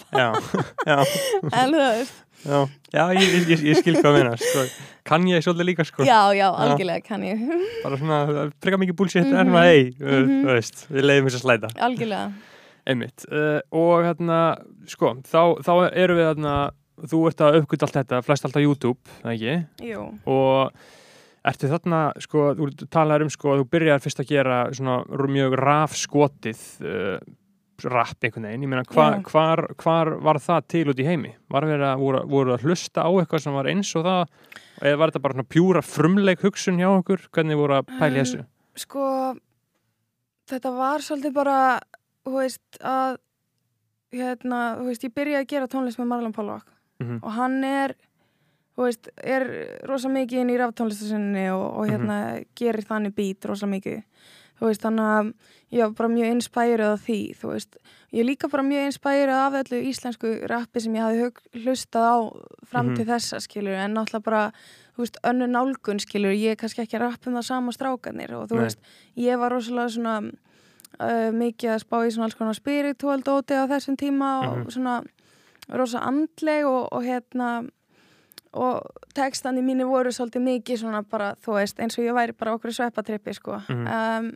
Já, 2.46 2.61
já, 2.94 3.02
ég, 3.18 3.35
ég, 3.50 3.62
ég, 3.66 3.78
skil 3.80 3.96
hvað 3.98 4.09
að 4.11 4.16
meina 4.16 4.37
sko. 4.40 4.64
Kann 5.06 5.24
ég 5.30 5.42
svolítið 5.44 5.66
líka 5.70 5.85
sko. 5.87 6.04
Já, 6.06 6.18
já, 6.37 6.46
algjörlega 6.50 7.02
kann 7.06 7.22
ég 7.26 7.40
Bara 7.85 7.98
svona, 8.00 8.18
freka 8.62 8.78
mikið 8.82 8.96
bullshit 8.98 9.24
Mhm. 9.26 9.37
En 9.40 9.50
svona, 9.50 9.64
hei, 9.66 9.87
uh, 10.00 10.11
Mhm. 10.22 10.42
þú 10.46 10.52
veist 10.56 10.85
Við 10.90 11.09
leiðum 11.11 11.28
þess 11.30 11.38
að 11.40 11.44
slæta 11.46 11.70
Algjörlega 11.88 12.32
Einmitt 12.87 13.26
uh, 13.32 13.61
Og 13.74 14.04
hérna, 14.06 14.40
sko, 14.87 15.14
þá, 15.26 15.40
þá 15.66 15.72
erum 15.92 16.20
við 16.20 16.28
hérna 16.30 16.56
Þú 16.96 17.18
ert 17.28 17.42
að 17.44 17.59
uppgöta 17.61 17.85
allt 17.88 17.98
þetta 17.98 18.22
Flest 18.24 18.46
allt 18.48 18.56
á 18.56 18.62
YouTube, 18.62 19.16
ekki 19.26 19.56
Jú, 19.85 20.04
Og 20.26 20.70
ertu 21.46 21.68
þarna, 21.70 22.04
sko 22.24 22.54
Þú 22.56 22.70
talar 22.90 23.22
um, 23.26 23.28
sko, 23.30 23.52
að 23.56 23.64
þú 23.64 23.66
byrjar 23.74 24.00
fyrst 24.06 24.22
að 24.22 24.30
gera 24.30 24.61
Svona 24.74 25.02
mjög 25.35 25.59
rafskotið 25.61 26.62
uh, 26.87 27.18
Rapp 27.84 28.24
einhvern 28.24 28.46
veginn 28.48 28.62
Ég 28.62 28.68
meina, 28.72 28.84
hva, 28.84 29.06
Já. 29.16 29.22
hvar, 29.30 29.62
hvar 29.76 30.10
var 30.24 30.38
það 30.40 30.66
til 30.68 30.84
út 30.92 30.98
í 31.02 31.04
heimi? 31.06 31.34
Var 31.50 31.62
verið 31.68 31.86
að, 31.92 31.98
voru, 32.00 32.22
voru 32.28 32.54
að 32.56 32.64
hlusta 32.64 33.04
á 33.04 33.10
eitthvað 33.12 33.42
sem 33.44 33.52
var 33.52 33.66
eins 33.66 33.90
og 33.96 34.04
það 34.04 34.28
eða 34.82 34.96
var 34.98 35.10
þetta 35.12 35.22
bara 35.28 35.44
pjúra 35.44 35.82
frumleik 35.82 36.40
hugsun 36.46 36.78
hjá 36.80 36.88
okkur? 36.98 37.28
Hvernig 37.32 37.56
voru 37.60 37.74
að 37.80 37.86
pæla 37.98 38.16
í 38.16 38.20
Um, 38.20 38.24
þessu? 38.24 38.44
sko 38.76 39.04
þetta 40.50 40.70
var 40.76 41.00
svolítið 41.04 41.32
bara 41.36 41.58
þú 42.26 42.34
veist 42.40 42.80
að 42.82 43.16
hérna, 44.16 44.60
þú 44.80 44.84
veist, 44.90 45.04
ég 45.04 45.14
byrjaði 45.16 45.42
að 45.44 45.48
gera 45.52 45.68
tónlist 45.70 45.98
með 46.00 46.06
Marlon 46.12 46.32
Pollock 46.36 46.66
Mhm. 47.00 47.18
og 47.22 47.30
hann 47.32 47.64
er 47.64 47.94
þú 48.76 48.84
veist, 48.86 49.08
er 49.24 49.44
rosa 49.88 50.08
mikið 50.08 50.40
inn 50.40 50.50
í 50.50 50.56
raftónlistasinni 50.60 51.46
og, 51.52 51.78
og 51.80 51.88
hérna 51.88 52.44
gerir 52.54 52.84
þannig 52.84 53.14
bít 53.16 53.44
rosa 53.48 53.66
mikið 53.66 54.02
þú 54.58 54.70
veist, 54.70 54.82
þannig 54.82 55.10
að 55.12 55.32
ég 55.76 55.82
var 55.82 55.94
bara 55.98 56.08
mjög 56.14 56.32
inspærið 56.36 56.86
af 56.92 57.00
því, 57.06 57.18
þú 57.40 57.52
veist 57.52 57.76
ég 58.12 58.20
er 58.22 58.28
líka 58.28 58.48
bara 58.48 58.62
mjög 58.62 58.86
inspærið 58.90 59.34
af 59.36 59.58
öllu 59.60 59.80
íslensku 59.90 60.32
rappi 60.48 60.80
sem 60.80 60.94
ég 60.96 61.02
hafi 61.04 61.62
hlustað 61.64 62.06
á 62.06 62.16
fram 62.70 62.94
til 62.96 63.04
þessa, 63.08 63.40
skilur, 63.44 63.74
en 63.76 63.94
náttúrulega 63.98 64.24
bara 64.24 64.44
þú 64.96 65.04
veist, 65.04 65.18
önnu 65.28 65.46
nálgun, 65.50 66.00
skilur, 66.00 66.32
ég 66.32 66.54
er 66.54 66.56
kannski 66.60 66.82
ekki 66.86 66.96
að 66.96 67.04
rappa 67.10 67.28
um 67.30 67.36
það 67.36 67.48
sama 67.50 67.72
strákanir 67.76 68.32
og 68.38 68.46
þú 68.48 68.56
Nei. 68.56 68.62
veist, 68.64 68.78
ég 69.20 69.38
var 69.42 69.52
rosalega 69.52 69.92
svona 69.92 70.16
uh, 70.24 71.30
mikið 71.36 71.74
að 71.74 71.82
spá 71.84 71.98
í 72.06 72.14
svona 72.14 72.30
alls 72.30 72.38
konar 72.38 72.56
spiritual 72.56 73.20
dóti 73.26 73.52
á 73.58 73.68
þessum 73.68 73.96
tíma 74.00 74.30
og 74.46 74.56
Mhm. 74.62 74.70
svona 74.72 75.02
rosa 75.76 75.98
andleg 76.06 76.64
og, 76.64 76.88
og 76.92 77.02
hérna 77.02 77.68
og 78.56 79.06
textandi 79.16 79.62
mínu 79.64 79.86
voru 79.90 80.12
svolítið 80.14 80.44
mikið 80.46 80.80
svona 80.82 81.02
bara, 81.04 81.34
þú 81.44 81.58
veist, 81.58 81.80
eins 81.82 81.98
og 81.98 82.06
ég 82.06 82.16
væri 82.16 82.36
bara 82.36 82.54
okkur 82.56 82.74
sveppatrippi, 82.74 83.34
sko. 83.36 83.60
Mhm. 83.68 83.86
um, 83.86 84.32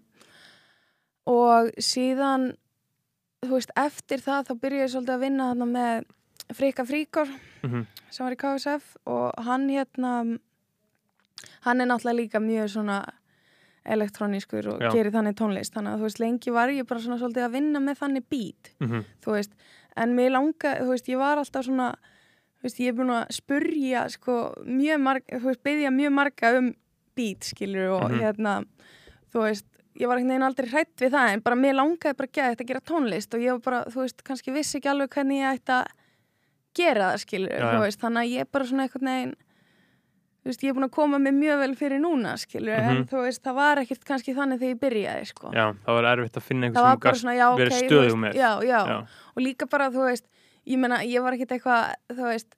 og 1.31 1.71
síðan 1.79 2.51
þú 3.45 3.55
veist, 3.57 3.73
eftir 3.79 4.21
það 4.25 4.49
þá 4.49 4.53
byrjaði 4.61 4.85
ég 4.85 4.93
svolítið 4.95 5.15
að 5.15 5.25
vinna 5.25 5.49
þarna 5.51 5.69
með 5.71 6.05
Frika 6.57 6.85
Fríkor 6.85 7.29
mhm, 7.63 7.87
sem 8.11 8.27
var 8.27 8.35
í 8.35 8.41
KSF 8.41 8.97
og 9.07 9.45
hann 9.47 9.69
hérna 9.71 10.13
hann 11.65 11.81
er 11.81 11.89
náttúrulega 11.89 12.19
líka 12.19 12.41
mjög 12.43 12.73
svona 12.75 13.01
elektrónískur 13.91 14.67
og 14.75 14.83
Já. 14.83 14.91
gerir 14.93 15.13
þannig 15.15 15.37
tónlist. 15.39 15.73
Þannig 15.73 15.95
að 15.95 16.01
þú 16.01 16.09
veist, 16.09 16.21
lengi 16.21 16.53
var 16.53 16.73
ég 16.73 16.89
bara 16.89 17.01
svona 17.01 17.19
svolítið 17.21 17.47
að 17.47 17.55
vinna 17.57 17.81
með 17.81 18.01
þannig 18.03 18.27
beat, 18.29 18.73
mhm, 18.81 19.05
þú 19.25 19.37
veist. 19.37 19.55
En 19.97 20.15
mér 20.17 20.35
langa, 20.35 20.75
þú 20.83 20.89
veist, 20.93 21.09
ég 21.09 21.21
var 21.21 21.41
alltaf 21.41 21.65
svona 21.65 21.95
veist, 22.63 22.81
ég 22.81 22.89
er 22.89 22.97
búin 22.99 23.13
að 23.15 23.31
spurja 23.33 24.05
sko, 24.13 24.37
mjög 24.67 25.01
marga, 25.01 25.39
þú 25.41 25.49
veist, 25.51 25.63
byggja 25.65 25.91
mjög 25.95 26.13
marga 26.13 26.59
um 26.59 26.75
beat, 27.17 27.41
skilur 27.45 27.91
og 27.97 28.11
Mhm. 28.11 28.21
hérna, 28.21 28.65
þú 29.33 29.41
veist 29.47 29.67
ég 30.01 30.07
var 30.09 30.17
einhvern 30.17 30.29
veginn 30.33 30.49
aldrei 30.49 30.69
hrætt 30.71 30.97
við 30.97 31.11
það 31.13 31.33
en 31.33 31.41
bara 31.41 31.57
mér 31.57 31.75
langaði 31.75 32.17
bara 32.17 32.29
að 32.29 32.57
að 32.61 32.67
gera 32.67 32.81
tónlist 32.81 33.35
og 33.35 33.41
ég 33.41 33.51
var 33.51 33.59
bara, 33.61 33.85
þú 33.91 34.01
veist, 34.05 34.23
kannski 34.25 34.53
vissi 34.53 34.79
ekki 34.79 34.89
alveg 34.89 35.09
hvernig 35.11 35.41
ég 35.43 35.59
ætti 35.59 35.73
að 35.73 35.87
gera 36.75 37.11
það, 37.13 37.19
skilur, 37.25 37.51
Já, 37.59 37.73
þú 37.75 37.81
veist, 37.81 38.01
þannig 38.01 38.21
að 38.23 38.39
ég 38.39 38.51
bara 38.53 38.65
svona 38.65 38.83
einhvern 38.87 39.09
veginn 39.11 39.35
þú 40.41 40.49
veist, 40.49 40.63
ég 40.65 40.69
er 40.71 40.75
búin 40.79 40.89
að 40.89 40.91
koma 40.97 41.19
mig 41.21 41.35
mjög 41.37 41.59
vel 41.61 41.75
fyrir 41.77 42.01
núna, 42.01 42.33
skilur 42.41 42.79
en 42.79 42.97
Mhm. 42.97 43.09
þú 43.11 43.17
veist, 43.27 43.43
það 43.43 43.55
var 43.55 43.77
ekkert 43.77 44.05
kannski 44.05 44.35
þannig 44.35 44.59
þegar 44.61 44.75
ég 44.75 44.81
byrjaði, 44.81 45.27
sko 45.27 45.51
já, 45.53 45.67
það 45.85 45.93
var 46.01 46.05
erfitt 46.17 46.37
að 46.37 46.43
finna 46.43 46.67
það 46.71 46.77
einhver 46.97 47.05
var 47.05 47.15
sem 47.15 47.31
ok, 47.53 47.59
verið 47.61 47.71
veist, 47.71 48.17
með. 48.17 48.35
já, 48.35 48.61
já, 48.63 48.87
Já, 48.87 48.99
og 49.37 49.43
líka 49.43 49.69
bara, 49.69 49.91
þú 49.91 50.07
veist 50.09 50.25
ég 50.67 50.79
meina, 50.79 51.03
ég 51.05 51.23
var 51.23 51.33
ekkert 51.37 51.53
eitthvað, 51.59 51.95
þú 52.13 52.25
veist 52.33 52.57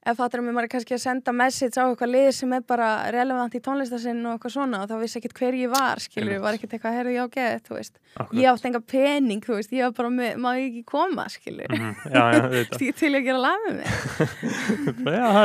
ef 0.00 0.16
fattur 0.16 0.40
mér 0.40 0.54
maður 0.56 0.64
er 0.64 0.70
kannski 0.72 0.94
að 0.96 1.00
senda 1.02 1.32
message 1.36 1.76
á 1.76 1.84
eitthvað 1.84 2.08
lið 2.14 2.28
sem 2.32 2.52
er 2.56 2.62
bara 2.64 2.86
relevant 3.12 3.52
í 3.52 3.60
tónlistasinn 3.60 4.22
og 4.24 4.38
eitthvað 4.38 4.54
svona 4.54 4.78
og 4.80 4.88
þá 4.88 4.94
vissi 5.02 5.18
ekkert 5.20 5.34
hver 5.36 5.58
ég 5.60 5.68
var 5.74 6.00
skilur, 6.00 6.30
Einmitt. 6.30 6.40
var 6.46 6.56
ekkert 6.56 6.72
eitthvað, 6.78 6.94
herðu 6.96 7.12
ég 7.12 7.20
á 7.20 7.28
geð, 7.34 7.58
þú 7.68 7.74
veist 7.76 7.98
akkurat. 8.16 8.40
ég 8.40 8.48
átti 8.48 8.68
enga 8.70 8.80
pening, 8.80 9.42
þú 9.44 9.58
veist, 9.58 9.74
ég 9.76 9.84
var 9.84 9.92
bara 9.98 10.12
með, 10.14 10.38
má 10.40 10.48
ég 10.56 10.70
ekki 10.70 10.84
koma, 10.88 11.26
skilur 11.28 11.68
Mhm, 11.68 11.92
Já, 12.16 12.22
já, 12.32 12.40
veist, 12.48 12.78
ég 12.88 12.96
til 12.96 13.12
að 13.12 13.26
gera 13.28 13.42
lag 13.44 13.66
með 13.66 13.76
mig 13.76 15.10
Já, 15.20 15.26
hæ. 15.36 15.44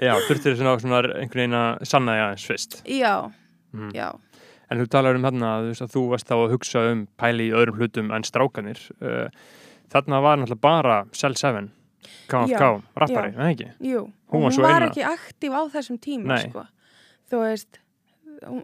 Já, 0.00 0.12
þurftir 0.28 0.56
svona, 0.58 0.74
svona 0.80 1.02
einhvern 1.04 1.40
veginn 1.42 1.58
að 1.60 1.84
sanna 1.92 2.14
því 2.16 2.22
aðeins 2.24 2.46
fyrst. 2.48 2.78
já, 2.88 3.14
Mhm. 3.74 3.90
já, 3.92 4.08
En 4.70 4.80
þú 4.80 4.86
talar 4.88 5.14
um 5.18 5.22
þarna 5.22 5.48
að 5.58 5.66
þú, 5.92 6.08
veist, 6.08 6.24
að 6.24 6.32
þá 6.32 6.34
að 6.40 6.52
hugsa 6.56 6.80
um 6.92 7.04
pæli 7.20 7.50
í 7.50 7.52
öðrum 7.52 7.76
hlutum 7.76 8.08
en 8.16 8.22
strákanir. 8.24 8.78
Uh, 9.04 9.28
þarna 9.94 10.20
var 10.24 10.38
náttúrulega 10.42 10.60
bara 10.60 10.98
Cell 11.14 11.34
7, 11.38 11.70
KFK, 12.28 12.50
Já, 12.50 12.82
rappari, 12.96 13.30
já. 13.32 13.38
eða 13.38 13.50
ekki? 13.54 13.70
jú 13.80 14.02
Hún 14.34 14.42
var 14.42 14.52
hún 14.52 14.62
var 14.66 14.82
ekki 14.88 15.04
aktív 15.06 15.54
á 15.54 15.62
þessum 15.72 15.98
tíma, 16.02 16.34
Nei. 16.34 16.50
sko 16.50 16.66
þú 17.30 17.40
veist 17.44 17.78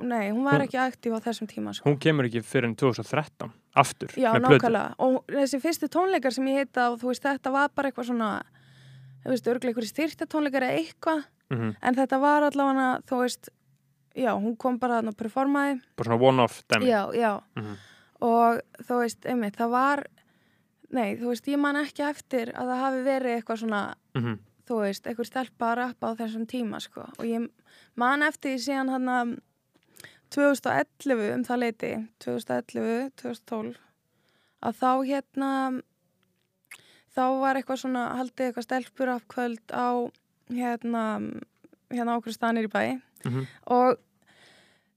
nei, 0.03 0.31
hún 0.35 0.45
var 0.45 0.59
Hún- 0.61 0.67
ekki 0.67 0.79
aktív 0.83 1.15
á 1.17 1.21
þessum 1.25 1.47
tíma, 1.49 1.73
sko 1.75 1.89
Hún 1.89 1.99
kemur 2.03 2.27
ekki 2.29 2.43
fyrir 2.45 2.69
en 2.69 2.75
2013, 2.77 3.53
aftur, 3.77 4.09
Já, 4.19 4.33
með 4.35 4.45
plötu. 4.45 4.59
nákvæmlega. 4.67 4.95
Og 4.99 5.25
þessi 5.31 5.61
fyrstu 5.63 5.89
tónleikar 5.89 6.33
sem 6.35 6.45
ég 6.51 6.59
heita 6.67 6.91
og 6.93 6.99
þú 7.01 7.07
veist, 7.13 7.23
þetta 7.23 7.53
var 7.55 7.69
bara 7.75 7.91
eitthvað 7.91 8.09
svona, 8.11 8.43
þú 9.25 9.31
veist, 9.31 9.47
örglega 9.47 9.71
ykkur 9.73 9.87
styrta 9.89 10.27
tónleikar 10.27 10.63
eða 10.67 10.79
eitthvað, 10.85 11.25
Mm 11.51 11.75
en 11.83 11.95
þetta 11.95 12.21
var 12.21 12.43
allavega, 12.43 13.03
þú 13.07 13.17
veist, 13.23 13.49
já, 14.15 14.31
hún 14.39 14.57
kom 14.59 14.77
bara 14.79 14.99
og 14.99 15.17
performaði. 15.17 15.81
Bara 15.97 16.09
svona 16.11 16.23
one-off 16.29 16.63
dæmi. 16.69 16.87
Já, 16.87 17.11
já. 17.15 17.41
Mhm. 17.57 17.77
Og 18.23 18.61
þú 18.85 18.99
veist, 19.01 19.25
einmitt, 19.25 19.57
það 19.57 19.71
var, 19.71 20.05
nei, 20.91 21.17
þú 21.17 21.29
veist, 21.33 21.47
ég 21.49 21.59
man 21.59 21.77
ekki 21.77 22.03
eftir 22.09 22.53
að 22.55 22.71
það 22.73 22.81
hafi 22.85 23.03
verið 23.07 23.37
eitthvað 23.39 23.61
svona, 23.63 23.83
Mhm. 24.17 24.39
þú 24.67 24.81
veist, 24.85 25.07
eitthvað 25.07 25.27
stelpa 25.31 25.71
að 25.73 25.77
rappa 25.77 26.11
á 26.11 26.19
þessum 26.19 26.47
tíma, 26.47 26.81
sko. 26.81 27.01
Og 27.19 27.25
ég 27.27 27.49
man 27.97 28.21
eftir 28.23 28.55
síðan 28.59 28.91
hann 28.91 29.07
að 29.07 29.39
2011 30.31 31.33
um 31.35 31.45
það 31.45 31.59
leiti, 31.65 31.93
2011, 32.23 33.11
2012, 33.17 33.77
að 34.63 34.75
þá 34.79 34.91
hérna, 35.09 35.83
þá 37.17 37.23
var 37.41 37.57
eitthvað 37.59 37.81
svona, 37.83 38.05
haldið 38.19 38.47
eitthvað 38.53 38.67
stelpur 38.69 39.09
af 39.09 39.25
kvöld 39.29 39.75
á 39.75 39.89
hérna, 40.51 41.05
hérna 41.91 42.19
okkur 42.21 42.33
stanir 42.37 42.69
í 42.69 42.71
bæ 42.71 43.01
Mhm. 43.25 43.47
og 43.67 43.99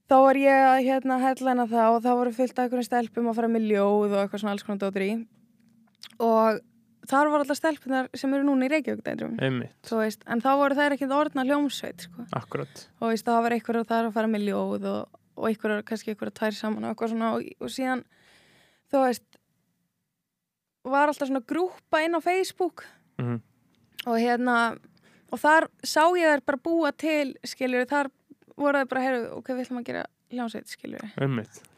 þá 0.08 0.14
var 0.22 0.34
ég 0.34 0.60
að 0.70 0.84
hérna 0.86 1.20
headlina 1.20 1.66
það 1.66 1.96
og 1.96 2.02
þá 2.02 2.10
voru 2.14 2.32
fyllt 2.32 2.58
af 2.58 2.64
einhverjum 2.70 2.88
stelpum 2.88 3.28
að 3.30 3.34
fara 3.34 3.48
með 3.48 3.68
ljóð 3.72 4.12
og 4.14 4.20
eitthvað 4.30 4.40
svona 4.40 4.50
alls 4.52 4.62
konar 4.62 4.78
dótur 4.78 5.02
í 5.02 5.26
og 6.18 6.60
þar 7.08 7.28
var 7.32 7.42
alltaf 7.44 7.58
stelpunar 7.58 8.08
sem 8.16 8.32
eru 8.34 8.46
núna 8.48 8.64
í 8.68 8.72
Reykjavík 8.72 9.04
veist, 10.00 10.22
en 10.26 10.40
þá 10.40 10.50
voru 10.56 10.74
þær 10.78 10.94
ekki 10.96 11.08
orðna 11.12 11.44
hljómsveit 11.44 12.06
sko. 12.06 12.24
og 13.00 13.08
veist, 13.12 13.26
þá 13.26 13.42
var 13.44 13.56
einhverjum 13.58 13.88
þar 13.90 14.08
að 14.08 14.14
fara 14.16 14.30
með 14.32 14.46
ljóð 14.48 14.86
og, 14.88 15.20
og 15.36 15.48
einhverjum 15.50 15.84
kannski 15.84 16.14
einhverjum 16.14 16.38
tvær 16.40 16.56
saman 16.56 16.84
og 16.90 17.04
svona 17.04 17.32
og, 17.36 17.44
og 17.60 17.68
síðan 17.74 18.04
þú 18.92 19.04
veist 19.04 19.40
var 20.84 21.08
alltaf 21.08 21.28
svona 21.30 21.44
grúpa 21.48 22.02
inn 22.04 22.16
á 22.16 22.20
Facebook 22.24 22.84
Mhm. 23.18 23.40
og 24.10 24.16
hérna 24.18 24.76
og 25.30 25.38
þar 25.38 25.68
sá 25.86 26.02
ég 26.18 26.26
þær 26.34 26.40
bara 26.46 26.58
búa 26.58 26.90
til 26.96 27.36
skiljur, 27.46 27.86
þar 27.86 28.08
voru 28.56 28.78
þær 28.82 28.88
bara 28.90 29.00
heyrðu, 29.04 29.28
ok, 29.38 29.48
við 29.54 29.62
ætlum 29.64 29.78
að 29.80 29.84
gera 29.86 30.02
hljómsveit 30.34 30.66
skiljur. 30.68 31.04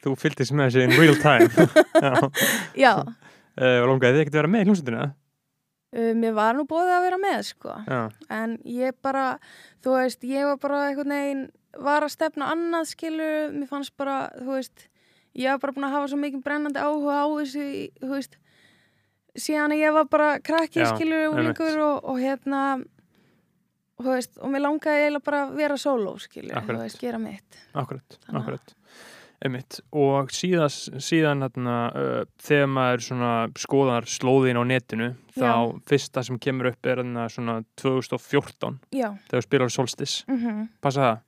Þú 0.04 0.14
fylgdist 0.16 0.52
með 0.56 0.70
þessi 0.70 0.82
in 0.84 0.96
real 0.96 1.16
time. 1.20 1.48
Já. 2.06 2.30
já, 2.76 2.94
og 3.82 3.88
longaði 3.90 4.16
þið 4.18 4.24
ekkert 4.24 4.34
að 4.36 4.40
vera 4.42 4.52
með 4.54 4.64
í 4.64 4.68
hljómsveitinu? 4.70 5.04
eða? 5.04 5.14
uh, 5.96 6.12
mér 6.22 6.34
var 6.36 6.58
nú 6.58 6.66
bóðið 6.68 6.96
að 6.96 7.06
vera 7.06 7.20
með 7.22 7.38
sko 7.50 7.76
Já. 7.86 8.00
en 8.40 8.58
ég 8.68 8.98
bara, 9.04 9.26
þú 9.84 9.94
veist, 9.96 10.26
ég 10.28 10.50
var 10.50 10.58
bara 10.62 10.82
einhvern 10.90 11.14
veginn, 11.16 11.46
var 11.86 12.06
að 12.06 12.14
stefna 12.16 12.50
annað 12.54 12.90
skilur, 12.92 13.54
mér 13.54 13.70
fannst 13.70 13.96
bara, 14.00 14.18
þú 14.40 14.50
veist 14.56 14.88
ég 15.36 15.52
var 15.52 15.62
bara 15.62 15.76
búin 15.76 15.88
að 15.88 15.96
hafa 15.98 16.10
svo 16.12 16.20
mikið 16.20 16.44
brennandi 16.44 16.82
áhuga 16.82 17.22
á 17.22 17.26
þessu, 17.36 17.64
þú 18.02 18.12
veist 18.14 18.36
síðan 19.36 19.74
að 19.76 19.82
ég 19.84 19.96
var 19.96 20.06
bara 20.12 20.28
krakki 20.40 20.80
Já, 20.80 20.90
skilur 20.94 21.26
og 21.28 21.34
og, 22.04 22.20
hérna 22.20 22.62
og 23.96 24.04
þú 24.04 24.14
veist, 24.14 24.38
og 24.40 24.52
mér 24.52 24.64
langaði 24.64 25.04
eiginlega 25.04 25.26
bara 25.28 25.42
að 25.46 25.54
vera 25.60 25.76
sóló 25.80 26.16
Akkurat. 26.16 26.64
þú 26.68 26.80
veist, 26.82 27.00
gera 27.00 27.20
mitt 27.20 27.60
Akkurat, 27.76 28.18
Þannig 28.26 28.42
akkurat. 28.42 28.74
Einmitt. 29.44 29.80
Og 29.92 30.30
síðas, 30.32 30.86
síðan 31.04 31.44
hérna, 31.44 31.76
uh, 31.92 32.20
þegar 32.40 32.70
maður 32.72 33.04
svona 33.04 33.32
skoðar 33.60 34.08
slóðin 34.08 34.56
á 34.56 34.64
netinu, 34.64 35.10
þá 35.36 35.76
fyrsta 35.88 36.24
sem 36.24 36.38
kemur 36.40 36.70
upp 36.72 36.88
er 36.88 37.02
hérna 37.02 37.26
svona 37.32 37.58
2014, 37.82 38.78
já, 38.96 39.10
þegar 39.28 39.44
spilar 39.44 39.72
Solstis. 39.74 40.22
mm 40.30 40.68
Passa 40.80 41.02
það? 41.02 41.18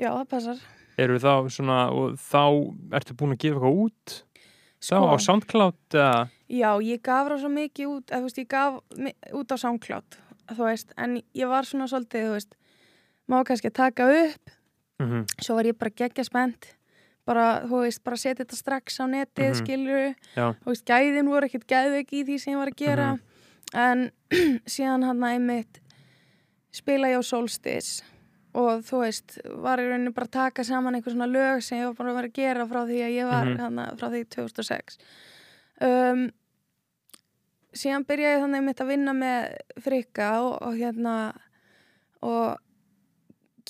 já, 0.00 0.10
það 0.10 0.28
passar 0.30 0.60
Eru 1.00 1.16
þá 1.22 1.32
svona, 1.48 1.78
og 1.96 2.16
þá 2.20 2.42
ertu 2.98 3.14
búin 3.16 3.32
að 3.34 3.42
gefa 3.44 3.56
eitthvað 3.56 3.78
út? 3.84 4.16
Þá 4.80 4.96
Sko. 4.96 4.98
á 5.08 5.16
SoundCloud 5.26 5.96
eða? 5.96 6.28
Já, 6.50 6.70
ég 6.84 7.02
gaf 7.04 7.28
það 7.28 7.40
svo 7.42 7.50
mikið 7.54 7.92
út, 7.94 8.10
eða, 8.10 8.22
veist, 8.24 8.40
ég 8.40 8.48
gaf 8.50 8.80
út 9.40 9.54
á 9.54 9.56
SoundCloud, 9.62 10.18
veist, 10.58 10.92
en 10.98 11.20
ég 11.36 11.48
var 11.50 11.68
svona 11.68 11.88
svolítið, 11.88 12.30
veist, 12.34 12.56
má 13.30 13.40
kannski 13.44 13.72
taka 13.72 14.08
upp, 14.08 14.56
Mm 15.00 15.24
svo 15.40 15.54
var 15.56 15.64
ég 15.64 15.78
bara 15.80 15.90
geggja 15.96 16.24
spennt, 16.26 16.74
bara, 17.26 17.62
þú 17.68 17.82
veist, 17.84 18.02
bara 18.04 18.16
setja 18.16 18.44
þetta 18.44 18.56
strax 18.56 19.00
á 19.00 19.04
netið, 19.06 19.50
Mhm. 19.50 19.58
skilur, 19.60 20.14
Já. 20.36 20.54
þú 20.62 20.66
veist, 20.72 20.84
gæðin 20.84 21.28
voru 21.28 21.46
ekkert 21.48 21.66
gæðveik 21.66 22.10
í 22.12 22.24
því 22.24 22.38
sem 22.40 22.54
ég 22.54 22.58
var 22.58 22.68
að 22.68 22.76
gera, 22.76 23.08
Mhm. 23.12 23.20
en 23.74 24.10
síðan 24.66 25.04
hann 25.04 25.20
að 25.20 25.34
einmitt 25.34 25.80
spila 26.72 27.06
ég 27.08 27.18
á 27.18 27.22
Solstis 27.22 28.02
og 28.54 28.82
þú 28.82 29.00
veist, 29.04 29.38
var 29.62 29.78
í 29.78 29.86
rauninni 29.90 30.12
bara 30.14 30.26
að 30.26 30.30
taka 30.30 30.64
saman 30.64 30.94
einhver 30.94 31.12
svona 31.14 31.30
lög 31.30 31.62
sem 31.62 31.78
ég 31.78 31.86
var 31.86 31.94
bara 31.94 32.10
að 32.10 32.14
vera 32.16 32.28
að 32.28 32.32
gera 32.32 32.66
frá 32.66 32.80
því 32.86 32.98
að 33.06 33.14
ég 33.14 33.30
var 33.30 33.44
Mhm. 33.46 33.58
hann 33.58 33.96
frá 33.96 34.08
því 34.10 34.24
2006 34.28 34.98
um, 35.80 36.30
síðan 37.72 38.04
byrjaði 38.04 38.34
ég 38.34 38.42
þannig 38.42 38.58
einmitt 38.60 38.80
að 38.82 38.88
vinna 38.90 39.12
með 39.14 39.56
frikka 39.80 40.30
og, 40.42 40.62
og 40.62 40.74
hérna 40.74 41.14
og 42.22 42.58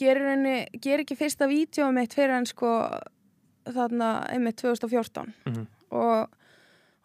gerir 0.01 0.31
henni, 0.33 0.67
ger 0.81 1.01
ekki 1.05 1.17
fyrsta 1.19 1.47
vídeo 1.51 1.91
mitt 1.93 2.15
fyrir 2.17 2.33
hann 2.33 2.47
sko 2.47 2.71
þarna 3.67 4.27
einmitt 4.31 4.57
2014 4.57 5.33
Mhm. 5.47 5.67
og, 5.91 6.29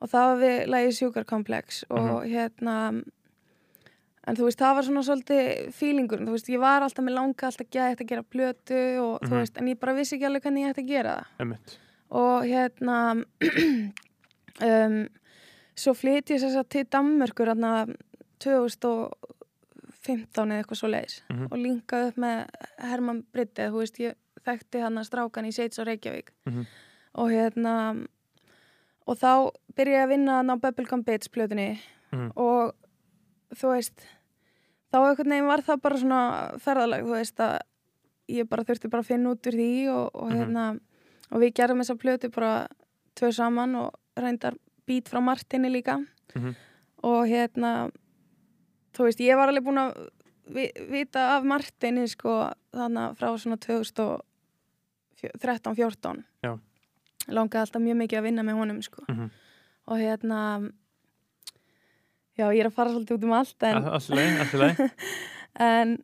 og 0.01 0.09
það 0.09 0.25
var 0.29 0.37
við 0.43 0.67
lagi 0.67 0.91
sjúkarkomplex 0.91 1.83
og 1.89 2.23
Mhm. 2.23 2.31
hérna 2.31 3.03
en 4.27 4.35
þú 4.35 4.43
veist, 4.47 4.57
það 4.59 4.75
var 4.75 4.83
svona 4.83 5.03
svolítið 5.05 5.71
feelingur, 5.73 6.19
þú 6.25 6.31
veist, 6.33 6.49
ég 6.49 6.59
var 6.59 6.81
alltaf 6.81 7.05
með 7.05 7.13
langa 7.13 7.45
alltaf 7.45 7.69
gætt 7.69 7.99
að 8.01 8.07
gera 8.07 8.23
plötu 8.23 8.99
og 8.99 9.19
þú 9.21 9.29
Mhm. 9.29 9.39
veist, 9.39 9.57
en 9.57 9.67
ég 9.67 9.79
bara 9.79 9.93
vissi 9.93 10.15
ekki 10.17 10.25
alveg 10.25 10.41
hvernig 10.43 10.63
ég 10.65 10.69
ætti 10.73 10.83
að 10.83 10.87
gera 10.87 11.15
það 11.15 11.25
Einmitt. 11.39 11.77
og 12.11 12.43
hérna 12.43 13.25
um, 14.61 15.07
svo 15.75 15.93
flyt 15.93 16.25
ég 16.31 16.39
sér 16.41 16.63
til 16.69 16.85
Danmörkur 16.85 17.47
hérna 17.53 17.85
2015 18.39 20.51
eða 20.51 20.63
eitthvað 20.63 20.77
svo 20.79 20.87
leiðis 20.89 21.21
Mhm. 21.29 21.45
og 21.51 21.57
linkaði 21.59 22.07
upp 22.07 22.15
með 22.17 22.47
Herman 22.79 23.23
Britte, 23.33 23.69
þú 23.69 23.77
veist, 23.81 23.97
ég 23.99 24.13
þekkti 24.45 24.81
hann 24.83 24.97
að 24.97 25.07
strákan 25.09 25.47
í 25.49 25.53
Seits 25.55 25.79
og 25.79 25.87
Reykjavík 25.89 26.31
mm 26.45 26.53
-hmm. 26.53 26.65
og 27.13 27.31
hérna 27.31 27.73
og 29.05 29.17
þá 29.17 29.51
byrja 29.75 29.99
ég 29.99 30.03
að 30.03 30.09
vinna 30.09 30.37
hann 30.39 30.53
á 30.53 30.55
Bubblegum 30.61 31.03
Bits 31.03 31.29
plötunni 31.29 31.79
mm. 32.11 32.31
og 32.35 32.73
þú 33.55 33.73
veist 33.75 34.05
þá 34.91 34.97
einhvern 35.01 35.29
veginn 35.29 35.51
var 35.51 35.61
það 35.61 35.81
bara 35.81 35.97
svona 35.97 36.21
ferðalag, 36.63 37.03
þú 37.05 37.13
veist 37.19 37.39
að 37.39 37.59
ég 38.27 38.49
bara 38.49 38.63
þurfti 38.63 38.89
bara 38.89 39.05
að 39.05 39.11
finna 39.11 39.33
út 39.35 39.47
úr 39.47 39.57
því 39.59 39.89
og, 39.89 40.15
og 40.15 40.25
mm 40.25 40.31
-hmm. 40.31 40.37
hérna 40.39 40.79
og 41.31 41.41
við 41.41 41.53
gerðum 41.53 41.81
þessa 41.81 42.01
plötu 42.01 42.29
bara 42.29 42.67
tvö 43.15 43.31
saman 43.31 43.75
og 43.75 43.91
reyndar 44.15 44.55
bít 44.87 45.09
frá 45.09 45.19
Martini 45.21 45.69
líka 45.69 45.97
mm 45.97 46.05
-hmm. 46.35 46.55
og 47.03 47.27
hérna 47.27 47.91
þú 48.93 49.03
veist, 49.03 49.19
ég 49.19 49.35
var 49.35 49.47
alveg 49.47 49.63
búin 49.63 49.77
að 49.77 50.09
vita 50.89 51.37
af 51.37 51.43
Martini 51.43 52.07
sko 52.07 52.49
þannig 52.73 53.17
frá 53.17 53.37
svona 53.37 53.57
2000 53.57 53.99
og 54.03 54.21
13-14 55.23 56.23
langaði 57.27 57.61
alltaf 57.63 57.81
mjög 57.81 58.01
mikið 58.03 58.19
að 58.19 58.27
vinna 58.27 58.43
með 58.45 58.59
honum 58.59 58.81
sko. 58.85 59.03
mm 59.07 59.15
-hmm. 59.15 59.29
og 59.85 59.97
hérna 59.97 60.39
já, 62.37 62.51
ég 62.51 62.59
er 62.59 62.67
að 62.67 62.75
fara 62.75 62.89
svolítið 62.89 63.15
út 63.17 63.23
um 63.23 63.33
allt 63.33 63.63
alltaf 63.63 64.79
en 65.75 65.97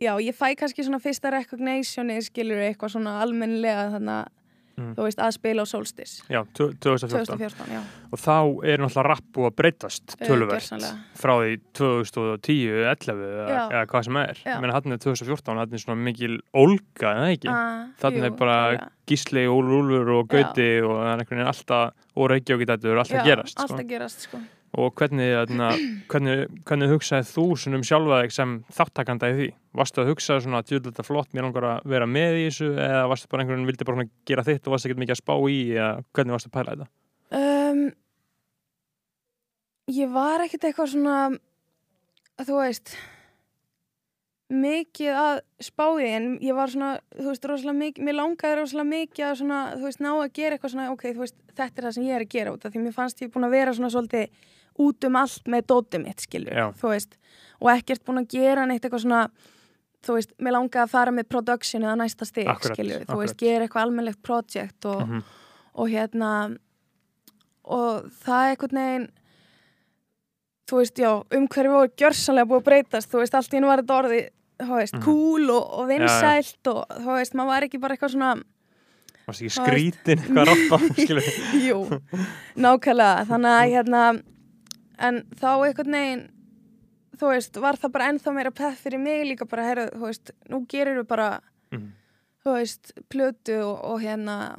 já, 0.00 0.12
ég 0.20 0.34
fæ 0.34 0.54
kannski 0.56 0.84
svona 0.84 0.98
fyrsta 1.02 1.30
recognitionið, 1.30 2.22
skiljur, 2.28 2.58
eitthvað 2.58 2.94
svona 2.94 3.20
almenlega 3.22 3.90
þannig 3.90 4.14
að 4.18 4.43
Mm. 4.76 4.94
þú 4.96 5.04
veist 5.06 5.20
að 5.22 5.32
spila 5.36 5.62
á 5.62 5.66
Solstis 5.70 6.12
Já, 6.28 6.40
tvö- 6.56 6.72
2014 6.82 7.38
2014, 7.38 7.66
já, 7.70 7.82
og 8.10 8.18
þá 8.18 8.34
er 8.66 8.78
náttúrulega 8.82 9.04
rapp 9.06 9.24
búið 9.32 9.46
að 9.50 9.56
breytast 9.60 10.16
Eh, 10.20 10.26
gjörsamlega. 10.28 10.98
frá 11.14 11.32
því 11.38 11.60
2010, 11.74 12.84
11 12.90 13.22
eða, 13.22 13.48
Já. 13.48 13.62
eða 13.70 13.86
hvað 13.86 14.04
sem 14.04 14.16
er 14.16 14.34
Já. 14.44 14.60
menn 14.60 14.70
hann 14.74 14.92
er 14.92 14.98
2014, 14.98 15.56
hann 15.58 15.72
er 15.72 15.78
svona 15.78 15.98
mikil 16.02 16.40
ólga, 16.54 17.10
eða 17.14 17.30
ekki? 17.36 17.48
Ah, 17.48 17.86
Þannig 18.00 18.24
er 18.24 18.30
bara 18.30 18.58
klálega. 18.76 18.88
Gísli, 19.06 19.44
Úlur, 19.46 19.82
Úlur 19.84 20.08
og 20.20 20.28
Gauti 20.28 20.68
og 20.82 20.96
það 20.96 21.12
er 21.12 21.18
einhvern 21.18 21.38
veginn 21.38 21.52
alltaf 21.52 21.92
og 22.16 22.30
Reykjavík 22.30 22.66
þetta 22.72 22.84
er 22.84 22.98
alltaf 23.02 23.18
Já, 23.20 23.24
gerast 23.24 23.60
allt 23.60 23.68
sko. 23.74 23.88
gerast 23.88 24.20
sko. 24.28 24.38
Og 24.80 24.94
hvernig, 24.98 25.30
þarna, 25.36 25.68
hvernig, 26.10 26.44
hvernig 26.66 26.90
hugsaði 26.90 27.28
þú 27.30 27.44
svona 27.60 27.78
um 27.78 27.86
sjálfa 27.86 28.20
þig 28.24 28.34
sem 28.34 28.54
þáttakanda 28.74 29.30
í 29.30 29.36
því? 29.38 29.48
Varstu 29.78 30.02
að 30.02 30.10
hugsa 30.12 30.38
svona 30.42 30.60
að 30.62 30.74
þetta 30.88 31.06
flott, 31.06 31.32
mér 31.34 31.48
langar 31.48 31.68
að 31.70 31.88
vera 31.94 32.08
með 32.10 32.38
í 32.40 32.44
þessu 32.48 32.70
eða 32.74 33.06
varstu 33.10 33.30
bara 33.30 33.44
einhvern 33.44 33.60
veginn 33.60 33.70
vildi 33.72 33.88
bara 33.88 34.06
gera 34.28 34.46
þitt 34.46 34.66
og 34.66 34.74
varstu 34.74 34.90
ekkert 34.90 35.02
mikið 35.02 35.16
að 35.16 35.22
spá 35.22 35.34
í 35.38 35.58
eða 35.74 35.90
hvernig 36.14 36.36
varstu 36.36 36.50
að 36.50 36.56
pæla 36.58 36.76
þetta? 36.76 36.90
um, 37.40 37.82
ég 39.94 40.14
var 40.14 40.44
ekkert 40.44 40.68
eitthvað 40.68 40.94
svona 40.94 41.18
að 42.34 42.48
þú 42.48 42.60
veist 42.60 42.96
mikið 44.54 45.18
að 45.18 45.38
spáði 45.64 46.08
en 46.14 46.26
ég 46.44 46.56
var 46.56 46.70
svona, 46.70 46.90
þú 47.16 47.30
veist, 47.30 47.46
rosalega 47.48 47.78
mikið 47.78 48.06
mér 48.06 48.16
langaði 48.18 48.58
rosalega 48.58 48.90
mikið 48.90 49.26
að 49.26 49.38
svona, 49.40 49.60
þú 49.74 49.86
veist, 49.88 50.02
ná 50.04 50.10
að 50.12 50.34
gera 50.36 50.56
eitthvað 50.56 50.74
svona, 50.74 50.88
ok, 50.92 51.06
þú 51.06 51.22
veist, 51.24 51.38
þetta 51.54 51.80
er 51.80 51.86
það 51.86 51.94
sem 51.96 52.08
ég 52.08 52.18
er 52.18 52.24
að 52.26 52.34
gera 52.34 52.52
út 52.54 52.66
af 52.66 52.74
því 52.74 52.82
mér 52.84 52.96
fannst 52.96 53.22
ég 53.24 53.32
búin 53.34 53.48
að 53.48 53.56
vera 53.56 53.74
svona 53.76 53.92
svolítið 53.94 54.50
út 54.78 55.04
um 55.04 55.16
allt 55.16 55.44
með 55.46 55.66
dótið 55.70 56.02
mitt, 56.04 56.20
skilur 56.20 56.52
Já. 56.54 56.66
þú 56.80 56.88
veist, 56.94 57.16
og 57.60 57.70
ekkert 57.70 58.04
búin 58.04 58.22
að 58.24 58.28
gera 58.34 58.66
neitt 58.66 58.82
eitthvað 58.84 59.04
svona, 59.04 59.28
þú 60.04 60.16
veist, 60.18 60.32
mér 60.42 60.52
langaði 60.56 60.82
að 60.84 60.90
fara 60.90 61.10
með 61.14 61.28
productionið 61.30 61.88
að 61.92 62.00
næsta 62.02 62.26
Akkurat, 62.26 62.76
skilur, 62.76 63.04
þú 63.06 63.18
veist, 63.20 63.34
akkurat. 63.34 63.36
gera 63.44 63.64
eitthvað 63.68 63.82
almennlegt 63.86 64.22
project 64.22 64.84
og, 64.86 65.02
Mm 65.08 65.22
og 65.74 65.88
hérna 65.90 66.56
og 67.66 68.04
það 68.22 68.44
er 68.44 68.50
einhvern 68.52 68.78
veginn 68.78 69.06
þú 70.70 70.76
veist, 70.80 71.00
já, 71.02 71.10
umhverfi 71.34 71.72
voru 71.72 71.90
gjörsanlega 71.98 72.46
búið 72.48 72.60
að 72.62 72.68
breytast, 72.68 73.10
þú 73.10 73.18
veist, 73.22 73.34
allt 73.34 73.50
í 73.52 73.56
hennu 73.58 73.66
var 73.72 73.82
þetta 73.82 73.96
orði 73.98 74.20
þú 74.62 74.76
veist, 74.78 74.94
Mhm. 74.94 75.02
cool 75.02 75.50
og, 75.50 75.64
og 75.80 75.88
vinsælt 75.88 76.70
og 76.70 76.84
þú 76.94 77.10
veist, 77.18 77.34
maður 77.34 77.50
var 77.50 77.62
ekki 77.66 77.80
bara 77.80 77.96
eitthvað 77.96 78.14
svona 78.14 78.42
Varstu 79.26 79.44
ekki 79.48 79.56
skrítin 79.56 80.22
eitthvað 80.22 80.46
rappa, 80.52 80.78
skilur 81.02 81.28
jú, 81.64 81.80
nákvæmlega 82.56 83.26
þannig 83.26 83.56
að 83.58 83.72
hérna 83.74 84.02
en 84.98 85.22
þá 85.34 85.48
einhvern 85.66 85.92
veginn 85.92 86.24
þú 87.18 87.30
veist, 87.30 87.56
var 87.62 87.76
það 87.78 87.92
bara 87.92 88.08
ennþá 88.12 88.32
meira 88.34 88.50
peð 88.50 88.76
fyrir 88.76 88.98
mig 89.00 89.24
líka 89.26 89.46
bara, 89.48 89.62
herru, 89.68 89.84
þú 89.94 90.00
veist, 90.08 90.30
nú 90.50 90.66
gerir 90.68 90.98
við 91.02 91.06
bara 91.08 91.40
Mhm. 91.72 91.92
þú 92.44 92.54
veist, 92.58 92.92
plötu 93.08 93.62
og, 93.64 93.84
og 93.84 94.00
hérna 94.02 94.56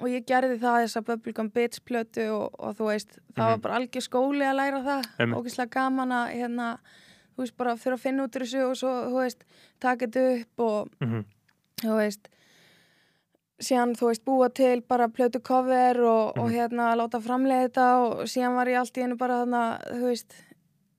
og 0.00 0.08
ég 0.08 0.24
gerði 0.26 0.58
það 0.58 0.82
þessa 0.82 1.02
Bubblegum 1.06 1.50
Bitch 1.52 1.80
plötu 1.86 2.24
og, 2.34 2.50
og 2.58 2.74
þú 2.76 2.84
veist, 2.90 3.18
það 3.34 3.44
var 3.46 3.56
Mhm. 3.56 3.60
bara 3.62 3.74
algjör 3.78 4.02
skóli 4.08 4.42
að 4.42 4.56
læra 4.58 4.82
það, 4.82 5.04
Einmitt. 5.18 5.38
ógeðslega 5.38 5.70
gaman 5.70 6.08
að 6.10 6.32
hérna, 6.34 6.78
þú 7.36 7.38
veist, 7.38 7.56
bara 7.56 7.76
fyrir 7.76 7.94
að 7.96 8.00
finna 8.00 8.24
út 8.24 8.36
úr 8.36 8.42
þessu 8.42 8.70
og 8.70 8.76
svo, 8.76 8.92
þú 9.08 9.22
veist, 9.22 9.44
taka 9.80 10.06
þetta 10.06 10.40
upp 10.42 10.60
og 10.60 10.88
Mhm. 11.00 11.24
þú 11.82 11.96
veist 11.96 12.28
síðan, 13.62 13.94
þú 13.98 14.08
veist, 14.10 14.24
búa 14.26 14.48
til 14.54 14.80
bara 14.82 15.08
plötu 15.08 15.40
cover 15.42 16.00
og, 16.02 16.36
og 16.38 16.48
Mhm. 16.50 16.54
hérna 16.56 16.90
láta 16.98 17.20
framleiða 17.22 17.68
þetta 17.68 17.86
og 18.02 18.22
síðan 18.26 18.54
var 18.56 18.66
ég 18.66 18.78
allt 18.80 18.96
í 18.98 19.02
einu 19.06 19.16
bara 19.16 19.44
þarna, 19.44 19.62
þú 19.92 20.02
veist 20.10 20.34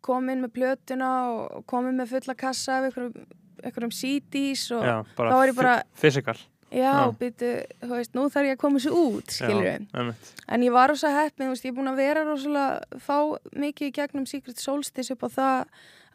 komin 0.04 0.42
með 0.44 0.52
plötuna 0.58 1.12
og 1.32 1.66
komin 1.68 1.96
með 2.00 2.10
fulla 2.16 2.36
kassa 2.36 2.80
af 2.80 2.90
einhverjum, 2.90 3.28
einhverjum 3.64 3.92
CDs 3.94 4.72
og 4.72 4.84
Já, 4.84 4.98
þá 5.16 5.32
var 5.32 5.48
ég 5.48 5.56
bara- 5.56 5.84
physical 5.96 6.36
Já, 6.74 6.90
Já. 7.06 7.12
býtu, 7.20 7.50
þú 7.84 7.90
veist, 7.94 8.14
nú 8.16 8.24
þarf 8.34 8.48
ég 8.50 8.56
að 8.56 8.58
koma 8.58 8.80
þessu 8.80 8.94
út, 8.98 9.28
skilur 9.30 9.62
við. 9.62 10.16
En 10.50 10.62
ég 10.64 10.72
var 10.74 10.90
rosa 10.90 11.08
heppin, 11.14 11.46
þú 11.46 11.50
veist, 11.54 11.66
ég 11.66 11.70
er 11.70 11.78
búin 11.78 11.92
að 11.92 11.96
vera 12.02 12.24
rosalega, 12.26 12.82
fá 12.98 13.38
mikið 13.54 13.88
í 13.88 13.94
gegnum 13.94 14.26
Secret 14.28 14.58
Solstice 14.58 15.12
upp 15.14 15.22
á 15.22 15.30
það 15.30 15.66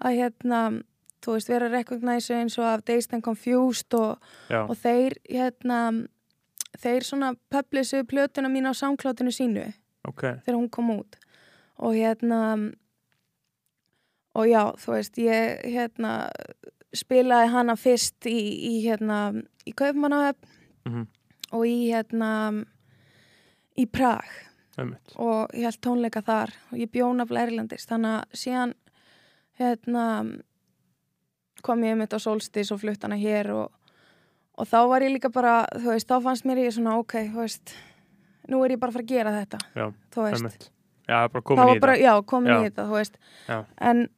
að 0.02 0.16
hérna, 0.18 0.82
þú 1.22 1.32
veist, 1.36 1.48
vera 1.48 1.68
recognize 1.70 2.30
eins 2.34 2.58
og 2.58 2.64
af 2.64 2.84
Dazed 2.84 3.14
and 3.14 3.22
Confused 3.22 3.94
og, 3.94 4.18
og 4.50 4.76
þeir, 4.82 5.14
hérna, 5.30 6.08
þeir 6.78 7.04
svona 7.06 7.32
publisu 7.50 8.04
plötuna 8.08 8.48
mín 8.48 8.68
á 8.70 8.72
samklátinu 8.74 9.32
sínu 9.34 9.66
ok 10.08 10.22
þegar 10.44 10.56
hún 10.58 10.70
kom 10.70 10.90
út. 10.98 11.16
Og 11.78 11.94
hérna, 11.94 12.38
og 14.34 14.46
já, 14.50 14.62
þú 14.78 14.94
veist, 14.96 15.18
ég, 15.22 15.60
hérna, 15.70 16.12
spilaði 16.94 17.50
hana 17.52 17.76
fyrst 17.78 18.26
í, 18.26 18.34
í 18.70 18.72
hérna, 18.86 19.18
í 19.66 19.74
Kaupmannahöfn 19.76 20.56
Mhm. 20.88 21.06
og 21.52 21.64
í 21.66 21.90
hérna 21.92 22.64
í 23.78 23.84
Prag 23.86 24.24
Einmitt. 24.78 25.12
og 25.16 25.50
ég 25.54 25.62
held 25.68 25.80
tónleika 25.80 26.22
þar 26.24 26.50
og 26.72 26.78
ég 26.78 26.90
bjóna 26.90 27.22
af 27.22 27.30
Lærlandis 27.30 27.86
þannig 27.86 28.22
að 28.22 28.38
síðan 28.42 28.74
hérna 29.58 30.04
kom 31.62 31.82
ég 31.82 31.96
mitt 31.98 32.14
á 32.14 32.18
Solstis 32.18 32.70
og 32.72 32.80
flutt 32.80 33.02
hana 33.02 33.16
hér 33.16 33.50
og, 33.52 33.72
og 34.58 34.66
þá 34.68 34.78
var 34.90 35.06
ég 35.06 35.14
líka 35.14 35.30
bara 35.32 35.60
þú 35.76 35.94
veist, 35.94 36.08
þá 36.10 36.26
fannst 36.26 36.48
mér 36.48 36.64
ég 36.64 36.74
svona 36.74 36.98
ok, 36.98 37.14
þú 37.30 37.44
veist 37.44 37.74
nú 38.50 38.60
er 38.64 38.74
ég 38.74 38.82
bara 38.82 38.92
að 38.92 38.98
fara 38.98 39.06
að 39.06 39.14
gera 39.14 39.34
þetta 39.38 39.62
Já, 39.78 39.86
þú 40.14 40.28
veist, 40.28 40.70
Já, 41.08 41.18
komin 41.40 41.74
í 41.76 41.80
bara, 41.80 41.96
já, 41.96 42.12
komin 42.28 42.54
í 42.58 42.62
þetta 42.66 42.86
þú 42.88 42.98
veist, 42.98 43.18
en 43.80 44.08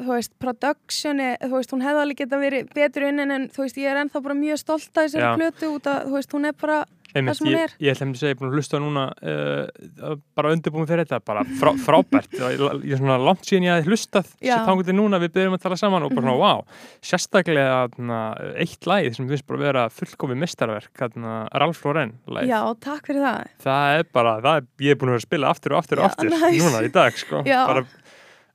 þú 0.00 0.14
veist, 0.14 0.32
productioni 0.40 1.30
þú 1.42 1.52
veist, 1.56 1.74
hún 1.74 1.84
hefði 1.84 2.04
alveg 2.04 2.22
geta 2.22 2.40
verið 2.40 2.70
betur 2.76 3.08
unnin 3.10 3.34
en 3.34 3.48
þú 3.52 3.64
veist, 3.66 3.80
ég 3.80 3.90
er 3.90 4.00
ennþá 4.04 4.22
bara 4.24 4.38
mjög 4.38 4.62
stolt 4.62 4.90
að 4.94 5.08
þessari 5.08 5.26
Já. 5.26 5.32
plötu 5.40 5.72
út 5.74 5.90
að, 5.90 6.06
þú 6.06 6.16
veist, 6.18 6.36
hún 6.36 6.48
er 6.50 6.56
bara 6.60 6.78
Einmitt, 7.14 7.40
ég, 7.50 7.72
ég 7.82 7.94
ætlum 7.96 8.12
að 8.14 8.20
segja, 8.20 8.30
ég 8.30 8.36
er 8.36 8.40
búin 8.40 8.50
að 8.52 8.56
hlusta 8.60 8.78
núna 8.82 9.04
uh, 9.10 10.14
bara 10.38 10.52
undirbúin 10.54 10.86
fyrir 10.86 11.04
þetta, 11.08 11.18
bara 11.26 11.42
frá, 11.58 11.72
frábært. 11.86 12.30
Ég 12.38 12.92
er 12.94 13.00
svona 13.00 13.16
langt 13.18 13.42
síðan 13.48 13.66
ég 13.66 13.74
hafði 13.78 13.90
hlustað 13.90 14.30
þangur 14.40 14.86
til 14.86 14.96
núna 14.98 15.18
við 15.22 15.32
byrjum 15.34 15.56
að 15.58 15.64
tala 15.66 15.78
saman 15.80 16.06
og 16.06 16.14
bara 16.14 16.26
svona, 16.26 16.36
Mhm. 16.36 16.40
wow, 16.40 16.64
sérstaklega 17.02 17.88
na, 17.98 18.20
eitt 18.62 18.86
lagið 18.88 19.16
sem 19.18 19.28
finnst 19.30 19.46
bara 19.48 19.60
vera 19.64 19.84
fullkofi 19.92 20.36
mistarverk, 20.38 20.90
Ralf 21.60 21.82
Lauren 21.84 22.12
lagið, 22.30 22.52
já, 22.52 22.60
takk 22.84 23.06
fyrir 23.10 23.24
það. 23.26 23.50
Það 23.64 23.98
er 23.98 24.04
bara 24.14 24.34
það 24.44 24.60
er, 24.60 24.66
ég 24.86 24.94
er 24.94 25.00
búin 25.00 25.10
að 25.10 25.16
vera 25.16 25.20
að 25.20 25.26
spila 25.26 25.50
aftur 25.50 25.74
og 25.74 25.80
aftur 25.82 25.98
og 26.00 26.04
Já, 26.04 26.10
aftur 26.12 26.30
nice. 26.34 26.62
núna 26.64 26.82
í 26.86 26.92
dag, 26.94 27.18
sko. 27.18 27.42
Já. 27.48 27.60
bara 27.66 27.84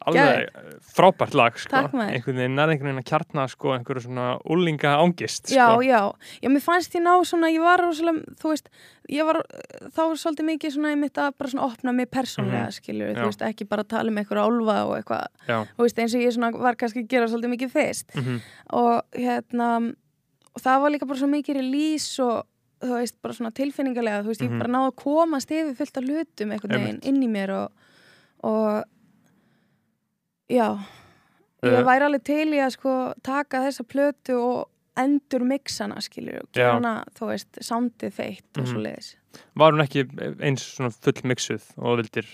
alveg 0.06 0.50
eh, 0.50 0.74
frábært 0.96 1.34
lag, 1.38 1.56
sko. 1.58 1.76
Einhvern 1.76 2.36
veginn 2.38 2.60
er 2.60 2.70
einhvern 2.74 2.90
veginn 2.92 3.02
að 3.04 3.08
kjarna, 3.10 3.46
sko, 3.50 3.72
einhverju 3.76 4.04
svona 4.06 4.26
úlinga 4.46 4.96
ángist, 5.02 5.50
Já, 5.54 5.72
sko. 5.74 5.82
já, 5.86 6.02
já, 6.44 6.50
mér 6.52 6.62
fannst 6.66 6.94
ég 6.96 7.02
ná 7.06 7.14
svona, 7.26 7.50
ég 7.54 7.62
var 7.64 7.80
rosalega, 7.80 8.24
þú 8.42 8.52
veist, 8.54 8.70
var, 9.26 9.42
þá 9.96 10.02
var 10.02 10.16
svolítið 10.22 10.50
mikið 10.52 10.74
svona, 10.76 10.92
ég 10.96 11.00
mitt 11.02 11.14
að 11.22 11.32
bara 11.38 11.50
svona 11.50 11.66
opna 11.70 11.94
mig 11.94 12.10
persónlega, 12.12 12.66
Mhm. 12.70 12.78
skilur, 12.80 13.14
Já. 13.16 13.22
þú 13.22 13.26
veist, 13.32 13.42
ekki 13.50 13.68
bara 13.70 13.84
tala 13.84 14.10
um 14.12 14.18
eitthvað 14.18 14.46
álfa 14.46 14.78
og 14.86 14.98
eitthvað, 15.00 15.28
Já, 15.48 15.60
þú 15.78 15.82
veist, 15.86 15.98
eins 16.00 16.16
og 16.16 16.22
ég 16.22 16.34
svona 16.34 16.52
var 16.60 16.76
kannski 16.76 17.04
að 17.04 17.08
gera 17.08 17.28
svolítið 17.28 17.54
mikið 17.58 17.72
fyrst. 17.72 18.16
Mhm, 18.16 18.42
og 18.74 19.04
hérna, 19.14 19.96
og 20.56 20.62
það 20.62 20.82
var 20.82 20.92
líka 20.92 21.08
bara 21.08 21.20
svo 21.20 21.28
mikið 21.30 21.56
release 21.56 22.20
og, 22.20 22.46
þú 22.82 22.94
veist, 23.00 23.16
bara 23.22 23.34
svona 23.34 23.52
tilfinningarlega, 23.52 24.24
þú 24.24 24.28
veist, 24.28 24.42
Mhm. 24.42 24.52
ég 24.52 24.60
bara 24.60 24.74
náði 24.74 24.92
að 24.92 24.96
komast 25.04 25.50
yfir 25.52 25.76
fullt 25.76 25.98
af 25.98 26.04
hlutum 26.04 26.52
einhvern 26.52 26.76
veginn 26.84 27.00
inn 27.04 27.24
í 27.24 27.28
mér 27.30 27.50
og, 27.50 27.72
og, 28.44 28.84
já, 30.50 30.78
ég 31.64 31.74
Eh. 31.80 31.84
væri 31.84 32.06
alveg 32.06 32.24
til 32.24 32.48
í 32.54 32.60
að 32.62 32.72
sko 32.78 33.14
taka 33.24 33.64
þessa 33.66 33.84
plötu 33.84 34.36
og 34.38 34.70
endur 34.98 35.44
mixana 35.44 35.98
skilur 36.02 36.44
og 36.44 36.50
gera 36.54 37.04
þú 37.18 37.28
veist, 37.32 37.52
soundið 37.60 38.12
feitt 38.14 38.58
og 38.58 38.64
Mhm. 38.64 38.72
svo 38.72 38.80
leiðis 38.84 39.16
var 39.56 39.72
hún 39.74 39.84
ekki 39.84 40.06
eins 40.42 40.64
svona 40.78 40.92
full 40.94 41.22
mixuð 41.24 41.64
og 41.78 41.98
vildir? 42.00 42.26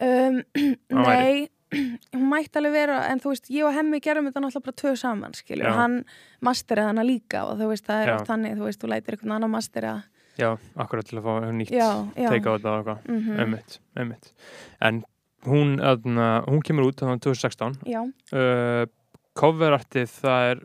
Um, 0.00 0.42
Nei, 0.90 1.48
hún 2.14 2.28
mætti 2.30 2.56
alveg 2.56 2.72
vera 2.72 3.00
en 3.10 3.20
þú 3.20 3.32
veist, 3.34 3.50
ég 3.50 3.64
og 3.66 3.74
hemmi 3.74 4.00
gerum 4.00 4.24
þetta 4.30 4.40
náttúrulega 4.40 4.64
bara 4.64 4.76
tvö 4.80 4.96
saman, 4.96 5.34
skilur, 5.34 5.64
Já. 5.66 5.70
og 5.72 5.74
hann 5.76 6.04
masteraði 6.40 6.86
hana 6.86 7.02
líka 7.04 7.42
og 7.44 7.58
þú 7.58 7.68
veist, 7.72 7.84
það 7.84 8.06
er 8.06 8.14
oft 8.14 8.26
þannig, 8.30 8.56
þú 8.56 8.64
veist, 8.68 8.80
þú 8.80 8.88
lætir 8.88 9.16
einhvern 9.16 9.32
annan 9.36 9.50
mastera. 9.50 10.02
Já, 10.38 10.56
akkurat 10.78 11.04
til 11.04 11.18
að 11.18 11.24
fá 11.26 11.32
nýtt 11.50 11.74
teika 12.14 12.48
á 12.48 12.54
þetta 12.56 12.70
og 12.70 12.86
eitthvað, 12.86 13.04
mhm, 13.08 13.40
einmitt, 13.40 13.78
einmitt. 13.96 14.32
En 14.80 15.04
hún, 15.46 15.76
öðna, 15.78 16.28
hún 16.48 16.62
kemur 16.66 16.88
út 16.90 17.02
þannig 17.02 17.22
2016 17.22 17.78
Já, 17.86 18.00
uh, 18.34 18.84
coverartið 19.38 20.10
það 20.18 20.50
er 20.50 20.62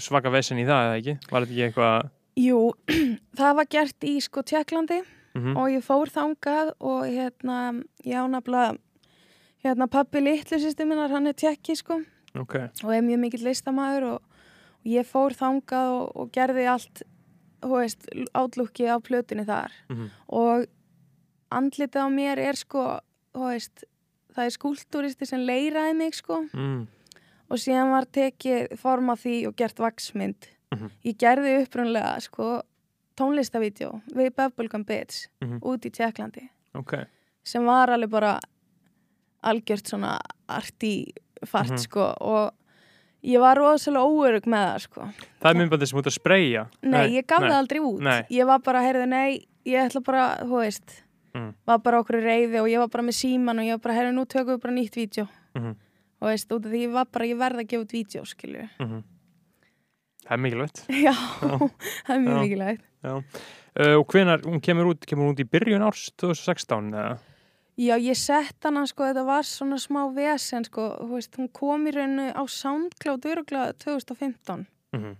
svaka 0.00 0.32
vesen 0.32 0.60
í 0.62 0.66
það 0.68 0.86
eða 0.86 0.98
ekki? 1.02 1.16
Var 1.28 1.44
þetta 1.44 1.52
ekki 1.52 1.66
eitthvað 1.68 2.10
jú, 2.38 2.60
það 3.38 3.56
var 3.60 3.70
gert 3.76 4.08
í 4.08 4.18
sko 4.24 4.44
Tjekklandi 4.46 5.02
mhm, 5.02 5.56
og 5.58 5.72
ég 5.74 5.84
fór 5.84 6.12
þangað 6.12 6.74
og 6.78 7.08
hérna, 7.08 7.58
ég 8.06 8.16
á 8.16 8.24
nafnilega 8.30 8.76
hérna 9.64 9.88
pappi 9.90 10.22
litlu 10.22 10.60
sýstu 10.60 10.86
minnar, 10.86 11.10
hann 11.12 11.28
er 11.30 11.36
tjekki 11.38 11.76
sko. 11.78 12.00
Ok, 12.38 12.54
og 12.84 12.90
er 12.94 13.04
mjög 13.04 13.22
mikill 13.24 13.46
listamæður 13.48 14.08
og, 14.12 14.42
og 14.78 14.90
ég 14.92 15.06
fór 15.08 15.34
þangað 15.36 15.94
og, 15.96 16.10
og 16.14 16.32
gerði 16.34 16.66
allt, 16.70 17.02
veist, 17.64 18.08
átlúki 18.38 18.86
á 18.86 18.96
plötunni 19.02 19.46
þar. 19.48 19.74
Mhm, 19.90 20.10
og 20.28 20.68
andlitið 21.54 22.04
á 22.04 22.08
mér 22.12 22.42
er 22.44 22.58
sko, 22.60 22.84
veist, 23.34 23.86
það 24.38 24.46
er 24.46 24.54
skúltúristi 24.54 25.26
sem 25.28 25.42
leiraði 25.42 25.96
mig 25.98 26.14
sko 26.14 26.44
mm, 26.52 26.80
og 27.50 27.58
síðan 27.60 27.90
var 27.90 28.06
tekið 28.14 28.76
form 28.78 29.10
af 29.10 29.22
því 29.24 29.36
og 29.48 29.56
gert 29.58 29.78
vaksmynd. 29.82 30.50
Mhm. 30.74 30.90
Ég 31.08 31.16
gerði 31.18 31.54
upprunlega 31.64 32.18
sko 32.22 32.60
tónlistavídeó 33.18 33.96
við 34.14 34.30
Bubblegum 34.36 34.84
Bits 34.86 35.24
mhm, 35.42 35.58
út 35.66 35.86
í 35.88 35.90
Tjekklandi 35.90 36.44
ok, 36.78 36.92
sem 37.42 37.64
var 37.66 37.90
alveg 37.90 38.10
bara 38.12 38.36
algjört 39.48 39.88
svona 39.90 40.18
arti 40.48 41.12
fart 41.46 41.70
Mhm. 41.72 41.78
sko 41.82 42.04
og 42.20 42.52
ég 43.24 43.40
var 43.40 43.56
rosalega 43.58 44.04
óörug 44.06 44.46
með 44.46 44.64
það 44.68 44.78
sko. 44.84 45.08
það 45.40 45.50
er 45.50 45.58
myndbandið 45.60 45.88
sem 45.88 45.98
út 45.98 46.06
að 46.12 46.18
spreyja 46.20 46.66
Nei, 46.82 47.08
ég 47.16 47.26
gaf 47.26 47.40
nei, 47.40 47.48
það 47.50 47.58
aldrei 47.58 47.80
út. 47.80 48.00
Nei. 48.00 48.22
Ég 48.30 48.46
var 48.46 48.58
bara, 48.58 48.80
heyrðu, 48.82 49.08
nei, 49.08 49.46
ég 49.66 49.88
ætla 49.90 50.00
bara, 50.04 50.36
þú 50.42 50.60
veist, 50.62 51.02
Mm. 51.38 51.52
var 51.70 51.78
bara 51.84 52.00
okkur 52.02 52.18
reyði 52.24 52.58
og 52.60 52.66
ég 52.72 52.78
var 52.82 52.88
bara 52.90 53.04
með 53.06 53.16
síman 53.20 53.60
og 53.62 53.68
ég 53.68 53.76
var 53.76 53.84
bara, 53.84 53.94
heyrðu, 54.00 54.14
nú 54.16 54.24
tökum 54.26 54.56
við 54.56 54.62
bara 54.64 54.74
nýtt 54.74 54.96
vídeo. 54.98 55.28
mhm, 55.54 55.76
Og 56.20 56.26
veist, 56.32 56.50
út 56.50 56.64
af 56.66 56.72
því 56.72 56.80
ég 56.82 56.92
var 56.96 57.06
bara, 57.14 57.24
ég 57.30 57.38
verði 57.38 57.62
að 57.62 57.68
gefa 57.70 57.84
út 57.84 57.92
vídeo, 57.94 58.24
skilju. 58.26 58.68
mhm. 58.80 59.02
það 60.26 60.32
er 60.34 60.42
mikilvægt 60.44 60.80
Já, 61.06 61.12
það 62.06 62.14
er 62.16 62.22
mjög 62.24 62.40
mikilvægt. 62.42 62.82
já. 63.04 63.14
Uh, 63.78 63.94
og 64.00 64.06
hvenar, 64.10 64.40
hún 64.42 64.60
kemur 64.60 64.88
út, 64.90 65.04
kemur 65.06 65.28
hún 65.28 65.36
út 65.36 65.40
í 65.44 65.46
byrjun 65.46 65.84
árs 65.86 66.08
2016 66.18 66.88
eða? 66.98 67.18
Já, 67.78 67.94
ég 68.02 68.16
sett 68.18 68.64
hana, 68.66 68.82
sko, 68.90 69.04
þetta 69.06 69.22
var 69.28 69.44
svona 69.46 69.76
smá 69.78 70.00
vesen, 70.16 70.64
sko, 70.66 70.88
veist, 71.12 71.36
hún 71.38 71.46
kom 71.54 71.86
í 71.86 71.92
rauninu 71.94 72.32
á 72.34 72.42
SoundCloud 72.50 73.22
öruglega 73.30 73.76
2015. 73.78 74.66
Mhm. 74.96 75.14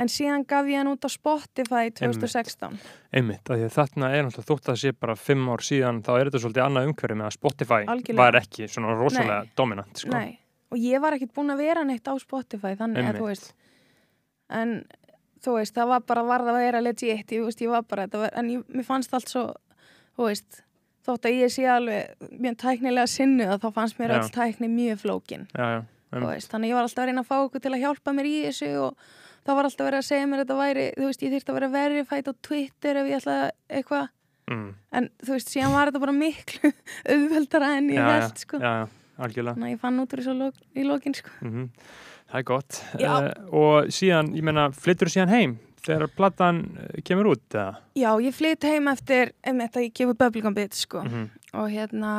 En 0.00 0.08
síðan 0.08 0.46
gaf 0.48 0.68
ég 0.72 0.80
hann 0.80 0.88
út 0.88 1.04
á 1.04 1.10
Spotify 1.12 1.90
2016. 1.92 2.78
Einmitt, 3.12 3.50
að 3.52 3.66
þarna 3.74 4.08
er 4.16 4.22
náttúrulega 4.24 4.48
þótt 4.48 4.62
að 4.64 4.70
það 4.70 4.78
sé 4.80 4.92
bara 5.04 5.16
fimm 5.20 5.50
ár 5.52 5.64
síðan, 5.66 5.98
þá 6.06 6.12
er 6.14 6.30
þetta 6.30 6.40
svolítið 6.46 6.64
annað 6.64 6.88
umhverfi 6.88 7.18
með 7.18 7.26
að 7.28 7.34
Spotify 7.36 7.80
Algjörlega. 7.92 8.22
var 8.22 8.38
ekki 8.40 8.68
svona 8.72 8.94
rosalega 8.96 9.36
Nei. 9.42 9.50
dominant, 9.60 10.00
sko. 10.00 10.14
Nei, 10.14 10.38
og 10.72 10.80
ég 10.80 11.04
var 11.04 11.18
ekkert 11.18 11.34
búin 11.36 11.52
að 11.52 11.60
vera 11.66 11.84
neitt 11.84 12.08
á 12.08 12.14
Spotify, 12.22 12.72
þannig 12.80 13.02
að 13.02 13.10
Einmitt. 13.10 13.20
þú 13.20 13.28
veist, 13.28 13.52
en 14.62 14.74
þú 15.44 15.56
veist, 15.58 15.76
það 15.76 15.92
var 15.92 16.04
bara 16.08 16.24
varð 16.32 16.52
að 16.54 16.60
vera 16.62 16.80
legit, 16.88 17.32
ég 17.36 17.44
veist, 17.44 17.60
ég 17.60 17.72
var 17.76 17.82
bara, 17.92 18.08
var, 18.16 18.30
en 18.32 18.48
ég, 18.48 18.64
mér 18.72 18.86
fannst 18.88 19.12
allt 19.12 19.28
svo, 19.28 19.48
þú 20.16 20.28
veist, 20.30 20.62
þótt 21.04 21.28
að 21.28 21.36
ég 21.36 21.52
sé 21.52 21.66
alveg 21.68 22.30
mjög 22.38 22.56
tæknilega 22.62 23.10
sinnu 23.10 23.48
þá 23.60 23.68
fannst 23.74 23.98
mér 24.00 24.16
öll 24.16 24.30
tækni 24.32 24.72
mjög 24.72 25.02
flókin, 25.04 25.48
Já, 25.52 25.66
já, 25.68 25.82
veist, 26.16 26.48
þannig 26.48 26.70
að 26.70 26.72
ég 26.72 26.78
var 26.80 26.88
alltaf 26.88 27.02
að 27.02 27.10
reyna 27.10 27.24
að 27.24 27.28
fá 27.28 27.36
okkur 27.42 27.60
til 27.60 27.72
að 27.74 27.82
hjálpa 27.84 28.14
mér 28.16 28.28
í 28.30 28.36
þessu 28.46 28.70
og 28.86 29.10
það 29.46 29.58
var 29.58 29.68
alltaf 29.68 29.88
verið 29.88 30.00
að 30.00 30.08
segja 30.08 30.28
mér 30.30 30.42
að 30.42 30.44
þetta 30.44 30.58
væri, 30.60 30.86
þú 30.96 31.08
veist, 31.08 31.24
ég 31.26 31.34
þyrfti 31.34 31.52
að 31.52 31.58
vera 31.58 31.70
verified 31.72 32.30
á 32.30 32.32
Twitter 32.48 33.00
ef 33.00 33.10
ég 33.10 33.20
ætlaði 33.20 33.50
eitthvað, 33.80 34.06
mm, 34.52 34.70
en 35.00 35.10
þú 35.22 35.34
veist, 35.36 35.52
síðan 35.52 35.76
var 35.76 35.90
þetta 35.90 36.04
bara 36.06 36.16
miklu 36.20 36.72
auðveldara 37.16 37.74
en 37.80 37.90
ég 37.92 38.08
held, 38.12 38.46
sko. 38.46 38.62
já, 38.62 38.72
já, 38.82 38.86
algjörlega. 39.26 39.58
Þannig 39.58 39.68
að 39.68 39.74
ég 39.74 39.82
fann 39.82 40.00
út 40.02 40.16
úr 40.16 40.24
þessu 40.24 40.48
í 40.74 40.88
lokin, 40.88 41.20
sko. 41.20 41.36
Mm 41.44 41.68
Það 42.32 42.38
er 42.38 42.44
gott. 42.48 42.76
Uh, 42.96 43.26
og 43.60 43.90
síðan, 43.92 44.30
ég 44.32 44.44
meina, 44.46 44.62
flyttur 44.72 45.10
síðan 45.12 45.28
heim 45.28 45.50
þegar 45.82 46.08
platan 46.16 46.62
eh, 46.80 47.02
kemur 47.04 47.32
út, 47.34 47.42
eða? 47.52 47.74
Já, 47.98 48.08
ég 48.24 48.32
flytt 48.32 48.64
heim 48.64 48.88
eftir 48.88 49.34
einmitt 49.44 49.76
að 49.76 49.88
ég 49.88 49.94
gefur 49.98 50.16
Bubblegum 50.16 50.56
Bits 50.56 50.86
sko 50.86 51.02
Mm 51.04 51.28
og 51.52 51.68
hérna 51.68 52.10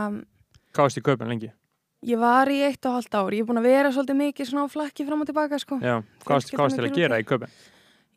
Hvað 0.74 0.86
varst 0.86 1.00
í 1.00 1.04
kaupin 1.06 1.32
lengi? 1.32 1.48
Ég 2.06 2.20
var 2.20 2.50
í 2.52 2.60
eitt 2.68 2.86
og 2.90 2.98
halvt 2.98 3.16
ár, 3.20 3.34
ég 3.36 3.44
er 3.44 3.48
búin 3.50 3.62
að 3.62 3.68
vera 3.70 3.92
svolítið 3.96 4.18
mikið 4.22 4.50
svona 4.50 4.66
á 4.68 4.74
flakki 4.74 5.06
fram 5.08 5.22
og 5.24 5.30
tilbaka 5.30 5.60
sko 5.62 5.78
Já, 5.82 5.96
hvað 6.26 6.34
varst, 6.36 6.50
til 6.76 6.88
að 6.88 6.96
gera 6.98 7.20
er 7.20 7.24
í 7.24 7.28
kaupin? 7.30 7.54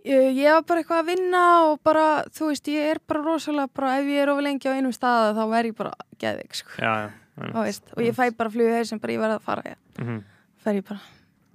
ég, 0.07 0.37
ég 0.39 0.53
var 0.55 0.63
bara 0.69 0.83
eitthvað 0.83 1.03
að 1.03 1.11
vinna 1.11 1.43
og 1.71 1.81
bara, 1.87 2.07
þú 2.31 2.51
veist, 2.53 2.69
ég 2.71 2.91
er 2.95 3.01
bara 3.07 3.23
rosalega 3.27 3.69
bara 3.75 3.95
ef 4.01 4.07
ég 4.11 4.23
er 4.23 4.33
ofur 4.33 4.47
lengi 4.47 4.69
á 4.71 4.77
einum 4.77 4.95
staða 4.95 5.33
þá 5.39 5.43
verð 5.55 5.71
ég 5.73 5.77
bara 5.81 5.93
geðvik 6.23 6.55
sko 6.61 6.77
Já, 6.83 6.93
já. 7.07 7.11
og, 7.53 7.61
veist, 7.67 7.93
og 7.97 8.03
ég 8.07 8.15
fæ 8.19 8.25
bara 8.37 8.51
flugið 8.55 8.85
sem 8.91 8.99
bara 9.03 9.13
ég 9.17 9.23
verð 9.25 9.39
að 9.39 9.47
fara 9.51 9.63
ja. 9.73 9.79
Mm 10.03 10.21
fer 10.67 10.75
ég 10.81 10.87
bara, 10.89 11.01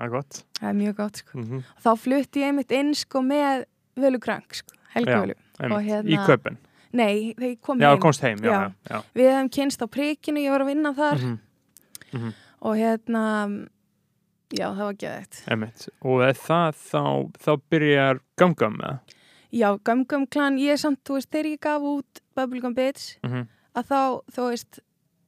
Það 0.01 0.05
er 0.07 0.11
gott. 0.15 0.37
það 0.59 0.67
er 0.69 0.75
mjög 0.81 0.95
gott 1.03 1.17
sko 1.21 1.37
Mm 1.37 1.61
og 1.61 1.79
þá 1.83 1.91
flutti 1.99 2.41
ég 2.41 2.47
einmitt 2.51 2.71
inn 2.71 2.93
sko 2.95 3.21
með 3.27 3.65
Völu 3.99 4.19
Krank 4.23 4.55
sko, 4.55 4.75
Helga 4.95 5.11
Já. 5.11 5.21
Völu 5.25 5.35
Og 5.75 5.81
hérna- 5.85 6.09
Í 6.09 6.19
kaupin? 6.25 6.57
nei, 6.93 7.33
þegar 7.35 7.49
ég 7.51 7.59
kom 7.61 7.79
Já, 7.79 7.89
heim 7.91 7.99
komst 8.03 8.21
heim, 8.25 8.37
já, 8.43 8.51
já. 8.51 8.61
Já. 8.89 8.95
já. 8.95 9.01
við 9.15 9.29
hefum 9.31 9.49
kynst 9.57 9.83
á 9.83 9.87
prikinu, 9.87 10.39
ég 10.43 10.51
var 10.51 10.63
að 10.65 10.71
vinna 10.71 10.93
þar 10.95 11.21
Mhm. 12.13 12.21
Mhm. 12.21 12.33
og 12.61 12.75
hérna 12.77 13.23
já, 14.51 14.67
það 14.75 14.83
var 14.85 14.93
Einmitt. 15.49 15.87
Og 16.03 16.21
það 16.35 16.75
þá, 16.75 17.31
þá 17.39 17.51
byrjar 17.71 18.19
gum-gum 18.37 18.77
með? 18.77 18.99
já, 19.53 19.77
Gum 19.83 20.05
Gum 20.05 20.25
Clan, 20.27 20.57
ég 20.57 20.77
samt, 20.79 20.99
þú 21.03 21.13
veist, 21.17 21.29
þegar 21.31 21.45
ég 21.51 21.59
gaf 21.59 21.81
út 21.81 22.21
Bubblegum 22.35 22.73
Bits, 22.75 23.17
Mm 23.23 23.47
að 23.73 23.85
þá, 23.87 23.99
þú 24.35 24.45
veist 24.51 24.79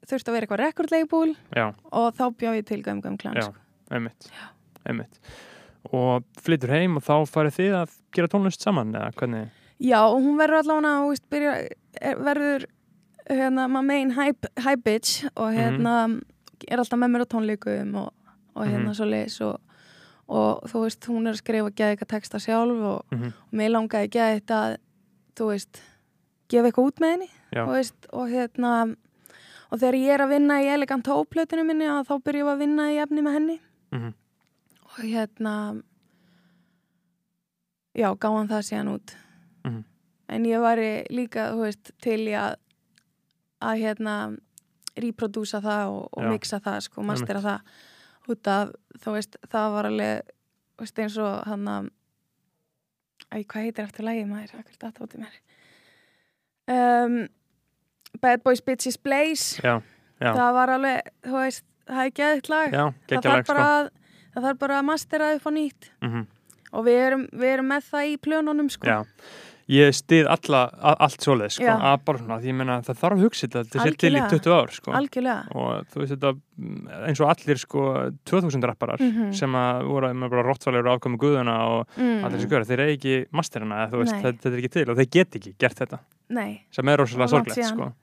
þurfti 0.06 0.28
að 0.28 0.34
vera 0.34 0.46
eitthvað 0.46 0.62
rekordleikbúl 0.66 1.36
Já, 1.56 1.74
og 1.94 2.14
þá 2.18 2.24
bjóð 2.36 2.58
ég 2.60 2.66
til 2.66 2.82
Gum 2.84 3.00
Gum 3.02 3.18
Clan 3.18 3.36
Já. 3.36 3.42
sko. 3.44 3.54
einmitt. 3.90 4.30
Einmitt. 4.86 5.20
Og 5.94 6.24
flyttur 6.42 6.70
heim 6.70 6.98
og 6.98 7.04
þá 7.04 7.24
farið 7.32 7.56
þið 7.56 7.74
að 7.84 7.90
gera 8.12 8.28
tónlist 8.28 8.62
saman, 8.62 8.92
eða 8.92 9.14
hvernig? 9.16 9.50
já, 9.80 10.00
og 10.04 10.20
hún 10.24 10.36
verður 10.38 10.60
allavega, 10.60 10.92
þú 11.00 11.10
veist, 11.14 11.30
byrja 11.32 11.54
er, 12.02 12.16
verður 12.16 12.66
hérna, 13.30 13.68
maður 13.72 13.86
main 13.88 14.12
hype, 14.12 14.48
hype 14.60 14.84
bitch 14.84 15.24
og 15.38 15.54
Mhm. 15.54 15.58
hérna 15.60 16.22
er 16.68 16.78
alltaf 16.80 17.00
með 17.00 17.12
mér 17.14 17.26
á 17.26 17.32
tónleikum 17.34 17.96
og, 17.96 18.14
og 18.56 18.66
hérna 18.68 18.90
Mhm. 18.92 18.94
svo 18.96 19.06
leis 19.10 19.42
og, 19.42 19.60
og 20.30 20.64
þú 20.70 20.82
veist, 20.84 21.06
hún 21.08 21.28
er 21.28 21.34
að 21.34 21.42
skrifa 21.42 21.72
geða 21.72 21.92
eitthvað 21.96 22.12
texta 22.14 22.38
sjálf 22.40 22.84
og, 22.84 23.06
Mm 23.12 23.26
og 23.34 23.54
mér 23.54 23.70
langaði 23.72 24.10
að 24.10 24.40
þetta 24.40 24.78
þú 25.36 25.48
veist, 25.52 25.82
gefa 26.50 26.68
eitthvað 26.70 26.88
út 26.88 27.00
með 27.00 27.12
henni 27.12 27.30
og, 27.68 27.74
veist, 27.74 28.08
og 28.14 28.30
hérna 28.30 28.96
og 29.72 29.80
þegar 29.80 29.94
ég 29.98 30.14
er 30.14 30.20
að 30.22 30.30
vinna 30.30 30.62
í 30.62 30.68
elegant 30.70 31.06
hóplötinu 31.08 31.66
minni 31.66 31.86
þá 31.86 32.14
byrjum 32.24 32.46
við 32.48 32.54
að 32.54 32.60
vinna 32.60 32.84
í 32.94 32.98
efni 33.02 33.22
með 33.22 33.34
henni 33.34 33.60
Mhm. 33.92 34.14
og 34.86 35.04
hérna 35.04 35.82
já, 37.96 38.10
gáðan 38.18 38.50
það 38.50 38.64
síðan 38.70 38.94
út 38.96 39.16
Mhm. 39.66 39.84
en 40.30 40.44
ég 40.46 40.60
væri 40.62 41.08
líka, 41.10 41.52
þú 41.54 41.62
veist, 41.66 41.92
til 42.02 42.20
í 42.28 42.32
að 42.34 42.56
að 43.62 43.80
hérna 43.80 44.38
reprodúsa 45.00 45.62
það 45.64 45.94
og, 45.94 46.06
og 46.14 46.28
mixa 46.32 46.60
það 46.64 46.80
sko, 46.88 47.06
mastera 47.08 47.42
það 47.44 48.34
út 48.34 48.50
af, 48.52 48.74
þú 49.04 49.16
veist, 49.18 49.38
það 49.52 49.70
var 49.76 49.90
alveg 49.90 50.34
veist, 50.82 51.00
eins 51.04 51.18
og 51.22 51.48
hann 51.50 51.72
að 51.72 51.90
æ, 53.34 53.38
hvað 53.42 53.66
heitir 53.66 53.88
eftir 53.88 54.08
lagið 54.08 54.30
maður, 54.30 54.54
akkur 54.62 54.78
data 54.84 55.04
út 55.04 55.18
í 55.18 55.24
mér. 55.24 55.40
Um, 56.74 57.18
Bad 58.22 58.46
Boys 58.46 58.62
Bitches 58.64 59.00
Blaze. 59.02 59.60
Já, 59.64 59.82
já, 60.22 60.30
það 60.30 60.54
var 60.60 60.76
alveg, 60.78 61.12
þú 61.26 61.36
veist, 61.40 61.66
það 61.90 62.06
er 62.06 62.16
geðið 62.22 62.54
lag. 62.54 62.78
Já, 62.78 62.86
það 63.10 63.28
þarf 63.28 63.52
bara 63.52 63.68
að 63.74 63.92
það 64.34 64.48
þarf 64.48 64.64
bara 64.64 64.80
að 64.80 64.88
mastera 64.88 65.28
það 65.30 65.40
upp 65.42 65.50
á 65.50 65.52
nýtt. 65.58 65.90
Sko. 65.90 66.08
Mm 66.12 66.24
og 66.74 66.88
við 66.88 67.00
erum, 67.08 67.26
við 67.32 67.56
erum 67.56 67.72
með 67.72 67.90
það 67.92 68.10
í 68.10 68.20
plönunum 68.28 68.70
sko. 68.74 69.00
Ég 69.72 69.94
stið 69.96 70.28
alla, 70.28 70.66
allt 71.00 71.24
svoleið, 71.24 71.54
sko, 71.56 71.68
að 71.72 72.02
bara 72.04 72.20
svona, 72.20 72.38
því 72.44 72.50
ég 72.52 72.56
meina, 72.60 72.76
það 72.84 72.98
þarf 73.00 73.16
að 73.16 73.22
hugsa 73.24 73.48
þetta, 73.48 73.62
þetta 73.64 73.84
sé 73.86 73.94
til 73.96 74.10
í 74.10 74.20
Algjörlega. 74.20 74.40
20 74.44 74.56
ár, 74.58 74.72
sko. 74.76 74.92
algjörlega. 75.00 75.56
Og 75.56 75.86
þú 75.94 76.02
veist 76.02 76.14
þetta 76.18 76.32
mm, 76.34 76.90
eins 77.08 77.22
og 77.24 77.30
allir 77.32 77.62
sko 77.62 77.84
2000 78.28 78.68
rapparar 78.68 79.00
Mhm. 79.00 79.32
sem 79.40 79.56
að 79.56 79.84
voru 79.88 80.10
með 80.14 80.30
bara 80.36 80.44
rottvælegur 80.50 80.92
afkomi 80.98 81.18
guðuna 81.22 81.56
og 81.70 81.88
mm. 81.96 82.24
allir 82.26 82.38
þessi 82.42 82.50
göra, 82.52 82.68
þeir 82.68 82.80
eru 82.84 82.96
ekki 82.98 83.16
masterina 83.32 83.78
eða 83.86 83.92
þú 83.94 84.02
veist, 84.04 84.16
þetta, 84.20 84.42
þetta 84.44 84.52
er 84.54 84.60
ekki 84.64 84.74
til 84.76 84.86
og 84.90 84.98
þeir 85.00 85.10
get 85.16 85.36
ekki 85.40 85.54
gert 85.64 85.80
þetta, 85.80 86.00
nei, 86.30 86.52
sem 86.76 86.90
er 86.90 86.98
rosalega 87.00 87.28
sorglegt 87.32 87.70
sko. 87.72 87.94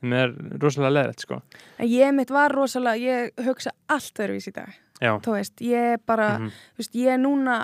Sem 0.00 0.12
er 0.12 0.32
rosalega 0.60 0.92
leðrætt 0.92 1.20
sko. 1.24 1.38
Ég 1.80 2.12
mitt 2.14 2.30
var 2.30 2.52
rosalega 2.52 2.96
ég 3.00 3.44
hugsa 3.46 3.70
allt 3.88 4.18
öðruvís 4.20 4.48
í 4.48 4.52
dag. 4.52 4.72
Já, 5.00 5.12
þú 5.20 5.32
veist, 5.36 5.60
ég 5.60 6.00
bara 6.08 6.38
mhm, 6.38 6.50
þú 6.76 6.80
veist, 6.84 6.94
ég 6.96 7.20
núna 7.20 7.58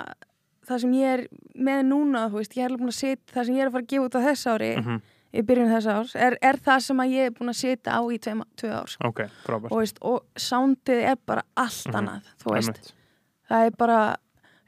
það 0.67 0.81
sem 0.83 0.93
ég 0.99 1.13
er 1.17 1.23
með 1.67 1.81
núna 1.89 2.27
þú 2.31 2.39
veist, 2.41 2.55
ég 2.57 2.65
er 2.69 2.77
búin 2.77 2.91
að 2.93 2.99
setja 2.99 3.33
það 3.35 3.45
sem 3.49 3.55
ég 3.57 3.61
er 3.65 3.67
að 3.71 3.75
fara 3.77 3.83
að 3.83 3.91
gefa 3.93 4.07
út 4.09 4.15
á 4.17 4.21
þess 4.27 4.47
ári 4.53 4.71
mhm, 4.79 5.01
í 5.33 5.41
byrjun 5.49 5.71
þess 5.73 5.87
árs, 5.95 6.15
er, 6.15 6.37
er 6.45 6.59
það 6.61 6.79
sem 6.87 7.03
ég 7.09 7.27
er 7.29 7.35
búin 7.37 7.49
að 7.53 7.59
setja 7.59 7.95
á 7.97 8.01
í 8.05 8.17
tveim, 8.21 8.43
tvö 8.61 8.71
ár 8.77 8.91
sko. 8.93 9.07
ok, 9.09 9.21
frábært. 9.45 9.71
Og, 9.73 9.79
veist, 9.81 9.97
og 10.05 10.25
soundið 10.37 11.03
er 11.11 11.17
bara 11.25 11.43
allt 11.57 11.87
Mhm. 11.89 11.95
annað 12.01 12.31
þú 12.43 12.53
veist, 12.53 12.69
Einmitt. 12.69 12.93
það 13.49 13.65
er 13.65 13.77
bara 13.77 13.99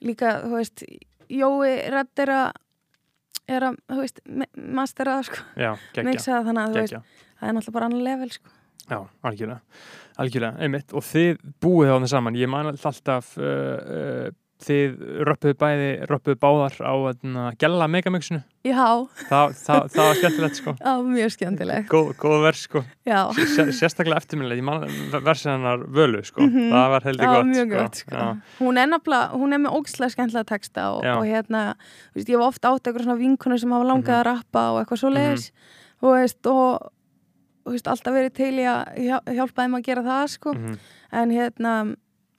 líka, 0.02 0.32
þú 0.46 0.56
veist 0.60 0.86
Jói 1.30 1.90
Redd 1.90 2.20
er 2.22 2.30
að 2.30 2.52
er 3.48 3.62
að, 3.62 3.76
þú 3.90 4.00
veist, 4.02 4.20
mastera 4.58 5.20
sko, 5.26 5.38
það 5.56 6.48
þannig 6.50 6.64
að 6.66 6.74
veist, 6.80 6.94
það 7.40 7.50
er 7.50 7.54
náttúrulega 7.54 7.74
bara 7.78 7.86
annar 7.86 8.02
level 8.02 8.30
sko. 8.34 8.50
já, 8.90 9.00
algjörlega, 9.24 9.62
algjörlega 10.18 10.60
einmitt, 10.66 10.94
og 10.94 11.04
þið 11.06 11.38
búið 11.62 11.92
á 11.94 11.96
það 12.00 12.10
saman, 12.10 12.36
ég 12.42 12.50
man 12.50 12.72
alltaf 12.74 13.38
uh, 13.38 13.46
uh, 13.46 14.30
þið 14.64 14.94
röppuðu 15.28 15.56
bæði, 15.60 15.88
röppuðu 16.08 16.38
báðar 16.40 16.76
á 16.80 16.94
hérna, 16.96 17.42
gæla 17.60 17.88
megamixinu 17.92 18.40
Já, 18.66 19.04
það, 19.28 19.52
það, 19.60 19.82
það 19.94 20.06
var 20.08 20.16
skemmtilegt 20.22 20.56
sko 20.62 20.74
var 20.96 21.10
mjög 21.12 21.34
skemmtilegt. 21.36 21.90
góð, 21.92 22.14
góð 22.22 22.38
vers 22.46 22.62
sko 22.64 22.82
Já, 23.06 23.20
Sér, 23.36 23.72
sérstaklega 23.76 24.22
man 24.64 24.86
versið 25.12 25.52
hennar 25.52 25.84
völu 25.92 26.24
sko, 26.26 26.42
Mhm. 26.48 26.72
það 26.72 26.88
var 26.96 27.02
heldur 27.10 27.26
var 27.28 27.36
gott 27.44 27.52
mjög 27.52 27.68
sko. 27.68 27.82
gott, 27.84 27.96
sko. 27.96 28.16
Já. 28.16 28.42
Hún 28.62 28.78
er 28.80 28.88
nefnilega, 28.88 29.30
hún 29.36 29.54
er 29.54 29.60
með 29.66 29.76
ógislega 29.76 30.16
skemmtilega 30.16 30.46
texta 30.56 30.88
og, 30.96 31.04
Já. 31.04 31.14
og 31.20 31.26
hérna, 31.26 31.66
veist, 32.16 32.30
ég 32.32 32.40
hef 32.40 32.48
ofta 32.48 32.72
átt 32.72 32.88
eitthvað 32.88 33.04
svona 33.06 33.20
vinkunur 33.20 33.60
sem 33.60 33.72
hafa 33.76 33.86
langað 33.92 34.16
Mhm. 34.16 34.22
að 34.22 34.26
rappa 34.32 34.64
og 34.72 34.80
eitthvað 34.86 35.04
svo 35.04 35.12
leiðis, 35.14 35.52
þú 36.02 36.16
veist, 36.16 36.46
og, 36.48 36.92
þú 37.66 37.72
veist, 37.76 37.88
alltaf 37.92 38.14
verið 38.16 38.34
til 38.34 38.54
í 38.56 38.66
að 38.66 38.98
hjá- 39.04 39.24
hjálpa 39.36 39.62
þeim 39.68 39.76
að 39.78 39.84
gera 39.84 40.02
það, 40.04 40.26
sko, 40.40 40.54
Mhm. 40.56 40.80
en 41.12 41.30
hérna, 41.30 41.96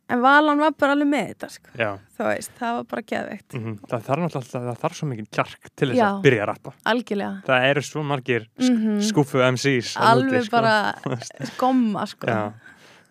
en 0.09 0.20
Valan 0.22 0.59
var 0.62 0.70
bara 0.78 0.92
alveg 0.94 1.09
með 1.11 1.26
þetta, 1.32 1.48
sko, 1.50 1.70
veist, 2.18 2.52
það 2.61 2.76
var 2.76 2.84
bara 2.92 3.02
geðveikt, 3.02 3.54
Mhm. 3.57 3.72
það 3.90 4.04
þarf 4.07 4.22
náttúrulega 4.22 4.62
það 4.66 4.78
þarf 4.84 4.94
svo 5.00 5.09
mikið 5.11 5.28
kjark 5.30 5.70
til 5.76 5.88
þess 5.88 5.96
Já. 5.98 6.07
að 6.12 6.22
byrja 6.22 6.42
að 6.44 6.48
rappa 6.52 6.72
algjörlega, 6.92 7.42
það 7.46 7.66
eru 7.70 7.82
svo 7.82 8.02
margir 8.04 8.46
sk 8.59 8.70
Mhm. 8.70 9.00
skúfu 9.11 9.42
MCs 9.52 9.96
alveg 9.96 10.44
sko. 10.44 10.50
bara 10.50 10.94
gomma, 11.59 12.07
sko. 12.07 12.52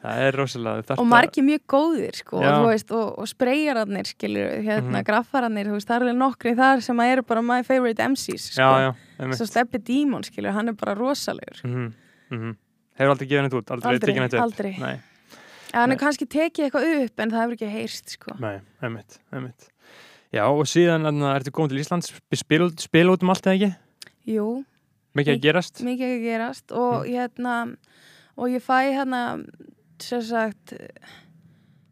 Það 0.05 0.19
er 0.21 0.31
rosalega 0.37 0.83
þarft 0.85 0.99
og 1.01 1.07
margir 1.09 1.43
mjög 1.43 1.61
góðir 1.65 2.15
sko, 2.15 2.37
og, 2.37 2.43
þú 2.43 2.65
veist, 2.69 2.91
og, 2.93 3.19
og 3.19 3.25
spreyjararnir 3.27 4.05
skilur, 4.05 4.51
hérna, 4.61 5.01
graffararnir 5.03 5.65
þú 5.65 5.79
veist, 5.79 5.87
það 5.89 5.95
er 5.95 6.05
alveg 6.05 6.19
nokkri 6.19 6.53
þar 6.55 6.81
sem 6.85 6.99
eru 6.99 7.23
bara 7.23 7.41
my 7.41 7.63
favorite 7.63 7.99
MCs 7.99 8.51
sko. 8.53 8.93
Svo 9.33 9.47
Steppi 9.49 9.79
Dímon 9.81 10.21
hann 10.53 10.69
er 10.69 10.73
bara 10.73 10.93
rosalegur 10.95 11.63
Mhm, 11.63 11.93
mhm. 12.31 12.55
Hefur 12.99 13.11
aldrei 13.11 13.27
gefið 13.27 13.41
henni 13.41 13.49
út, 13.59 13.71
aldrei, 13.71 13.91
Aldrei, 13.91 14.39
aldrei. 14.39 14.99
Hann 15.75 15.91
er 15.91 15.99
kannski 15.99 16.27
tekið 16.31 16.67
eitthvað 16.69 16.85
upp 17.03 17.19
en 17.23 17.33
það 17.33 17.41
hefur 17.43 17.57
ekki 17.57 17.71
heyrst 17.73 18.13
sko. 18.15 18.35
nei, 18.39 18.59
einmitt, 18.81 19.19
einmitt. 19.35 19.67
Já, 20.33 20.43
og 20.47 20.63
síðan 20.67 21.07
ertu 21.31 21.51
komið 21.55 21.75
til 21.75 21.81
Íslands? 21.83 22.13
Spil, 22.35 22.69
spil 22.81 23.11
út 23.13 23.23
um 23.23 23.31
allt 23.33 23.45
eða 23.47 23.55
ekki? 23.59 23.71
jú, 24.35 24.47
Mikið 25.15 25.35
að 25.37 25.43
gerast? 25.45 25.83
mikið 25.85 26.09
að 26.15 26.23
gerast. 26.25 26.71
Og 26.75 27.05
hérna 27.07 27.53
og 28.35 28.51
ég 28.51 28.63
fæ 28.63 28.79
hérna 28.95 29.21
sem 30.03 30.23
sagt 30.25 30.73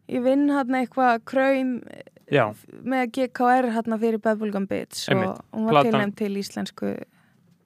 ég 0.08 0.24
vinn 0.24 0.48
hérna 0.52 0.82
eitthvað 0.84 1.22
kraum 1.24 1.78
Já, 2.32 2.50
með 2.84 3.10
GKR 3.18 3.70
hérna 3.74 3.98
fyrir 4.00 4.20
Bubblegum 4.24 4.66
Bits 4.68 5.08
og 5.12 5.40
hún 5.52 5.66
var 5.68 5.84
tilnæmt 5.84 6.16
til 6.20 6.32
íslensku 6.40 6.94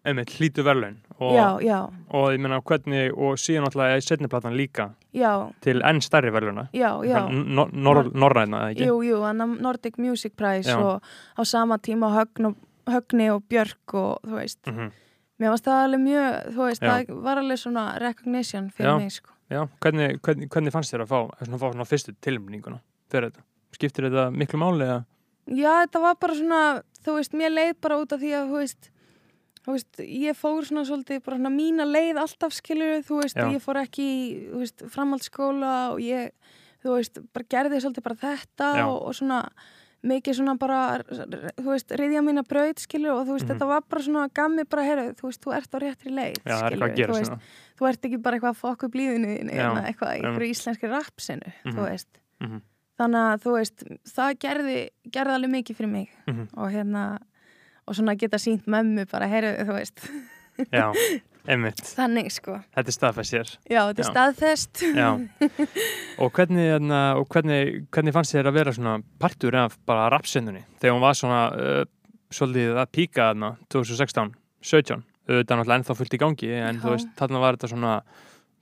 einmitt, 0.07 0.33
hlítu 0.39 0.64
verðlaun 0.66 0.99
og, 1.21 1.33
já, 1.35 1.47
já, 1.66 1.79
og 2.14 2.29
ég 2.33 2.39
meina 2.41 2.61
hvernig 2.62 3.11
og 3.16 3.39
síðan 3.41 3.64
náttúrulega 3.66 3.97
er 3.97 4.05
setniplatan 4.07 4.55
líka 4.57 4.91
já, 5.14 5.33
til 5.61 5.83
enn 5.83 6.01
stærri 6.05 6.31
nor 6.31 8.05
Norræna, 8.14 8.69
ekki? 8.71 8.87
Jú, 8.87 9.01
jú, 9.03 9.19
að 9.27 9.59
Nordic 9.61 9.99
Music 9.99 10.37
Prize 10.37 10.77
og 10.77 11.03
á 11.39 11.43
sama 11.45 11.79
tíma 11.79 12.12
Högn 12.14 12.47
og, 12.53 12.57
Högni 12.89 13.29
og 13.35 13.43
Björk 13.51 13.95
og 13.95 14.21
þú 14.25 14.35
veist, 14.39 14.59
Mhm. 14.66 14.91
mér 15.41 15.51
varst 15.51 15.64
það 15.64 15.85
alveg 15.85 16.01
mjög, 16.01 16.55
þú 16.55 16.62
veist, 16.69 16.83
það 16.83 17.23
var 17.23 17.37
alveg 17.39 17.59
svona 17.59 17.99
recognition 18.01 18.71
fyrir 18.71 18.99
mig, 18.99 19.12
sko. 19.12 19.31
Já, 19.51 19.69
hvernig, 19.81 20.21
hvernig, 20.21 20.49
hvernig 20.49 20.73
fannst 20.73 20.93
þér 20.95 21.03
að 21.05 21.09
fá, 21.09 21.21
svona, 21.45 21.59
fá 21.59 21.73
svona 21.73 21.85
fyrstu 21.89 22.14
tilmninguna 22.21 22.81
fyrir 23.11 23.31
þetta? 23.31 23.43
Skiptir 23.73 24.09
þetta 24.11 24.31
miklu 24.33 24.59
máli 24.59 24.85
eða? 24.85 25.05
Já, 25.49 25.87
þetta 25.87 26.01
var 26.01 26.14
bara 26.21 26.35
svona, 26.35 26.83
þú 27.05 27.14
veist, 27.16 27.33
mér 27.33 27.51
leið 27.55 27.75
bara 27.81 27.97
út 27.99 28.12
af 28.12 28.21
því 28.21 28.33
að, 28.37 28.49
þú 28.51 28.59
veist, 28.62 28.91
þú 29.69 29.75
veist, 29.77 29.99
ég 30.01 30.37
fór 30.39 30.64
svona 30.64 30.85
svolítið 30.89 31.19
bara 31.27 31.37
svona 31.37 31.51
mína 31.53 31.85
leið 31.85 32.16
alltaf, 32.23 32.55
skilur, 32.57 33.03
þú 33.05 33.19
veist, 33.21 33.37
Já. 33.37 33.49
ég 33.53 33.61
fór 33.61 33.77
ekki 33.83 34.07
þú 34.49 34.62
veist, 34.62 34.85
framhaldsskóla 34.95 35.73
og 35.93 35.99
ég, 36.01 36.31
þú 36.81 36.95
veist, 36.97 37.21
bara 37.37 37.45
gerði 37.53 37.83
svolítið 37.85 38.07
bara 38.09 38.16
þetta 38.23 38.71
og, 38.87 38.97
og 39.11 39.14
svona 39.19 39.43
mikið 40.09 40.37
svona 40.39 40.55
bara, 40.59 40.81
þú 41.03 41.66
veist, 41.73 41.91
riðja 41.99 42.23
mína 42.23 42.45
braut, 42.47 42.79
skilur, 42.81 43.16
og 43.19 43.27
þú 43.27 43.35
veist, 43.37 43.45
Mhm. 43.45 43.53
þetta 43.59 43.66
var 43.66 43.83
bara 43.91 44.03
svona 44.03 44.29
gammi 44.33 44.64
bara, 44.64 44.83
heyrðu, 44.87 45.14
þú 45.19 45.27
veist, 45.29 45.41
þú 45.45 45.55
ert 45.59 45.75
á 45.75 45.79
réttri 45.83 46.11
leið, 46.14 46.39
Já, 46.47 46.57
að 46.62 46.79
þú 46.79 47.12
veist, 47.12 47.27
svona. 47.27 47.41
þú 47.79 47.89
ert 47.91 48.03
ekki 48.09 48.23
bara 48.23 48.37
eitthvað 48.39 48.55
að 48.55 48.62
fokka 48.62 48.87
upp 48.87 48.95
lífinu 48.95 49.51
eða 49.51 49.85
eitthvað 49.85 50.14
í 50.14 50.23
einhverju 50.23 50.51
íslenski 50.55 50.87
rapsinu, 50.89 51.53
Mhm. 51.66 51.75
þú 51.75 51.83
veist. 51.91 52.09
Mhm. 52.41 52.62
Þannig 52.99 53.23
að, 53.27 53.43
þú 53.43 53.53
veist, 53.59 53.85
það 54.07 54.39
gerði, 54.39 54.89
gerði 55.11 55.35
alveg 55.35 55.51
mikið 55.51 55.77
fyrir 55.77 55.91
mig 55.91 56.09
Mhm. 56.27 56.49
og 56.57 56.71
hérna, 56.73 57.19
og 57.89 57.97
svona 57.97 58.14
geta 58.20 58.39
sínt 58.41 58.68
mömmu 58.70 59.07
bara, 59.11 59.28
heyrðu, 59.30 59.64
þú 59.68 59.76
veist, 59.78 60.05
Já, 60.74 60.86
einmitt. 61.51 61.80
þannig, 61.97 62.30
sko. 62.34 62.59
Þetta 62.76 62.93
er 62.93 62.97
staðfæst 62.97 63.36
hér. 63.36 63.53
Já, 63.70 63.80
þetta 63.89 64.03
er 64.03 64.05
Já. 64.05 64.11
staðfest. 64.11 64.82
Já. 64.99 65.09
og 66.22 66.32
hvernig, 66.36 66.66
hérna, 66.74 67.03
og 67.20 67.28
hvernig, 67.32 67.84
hvernig 67.95 68.16
fannst 68.16 68.34
þér 68.36 68.51
að 68.51 68.59
vera 68.61 68.74
svona 68.76 68.97
partur 69.22 69.57
af 69.64 69.78
bara 69.89 70.09
rapsendunni 70.12 70.64
þegar 70.82 70.97
hún 70.99 71.05
var 71.07 71.18
svona 71.18 71.43
uh, 71.55 71.82
svolítið 72.34 72.76
að 72.82 72.91
píka 72.93 73.30
þarna 73.30 73.53
2016, 73.72 74.34
17 74.61 75.05
auðvitað 75.28 75.59
náttúrulega 75.61 75.78
ennþá 75.82 75.95
fullt 75.99 76.14
í 76.16 76.20
gangi 76.22 76.49
en 76.57 76.78
Já. 76.78 76.82
þú 76.84 76.93
veist, 76.95 77.11
þarna 77.18 77.41
var 77.43 77.57
þetta 77.59 77.70
svona 77.74 77.95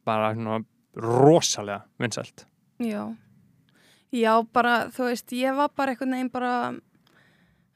bara 0.07 0.33
svona 0.35 0.57
rosalega 0.97 1.83
vinsælt. 2.03 2.47
Já. 2.83 3.03
Já, 4.15 4.33
bara, 4.55 4.77
þú 4.95 5.09
veist, 5.11 5.33
ég 5.37 5.55
var 5.59 5.73
bara 5.77 5.93
einhvern 5.95 6.15
veginn 6.15 6.31
bara, 6.33 6.53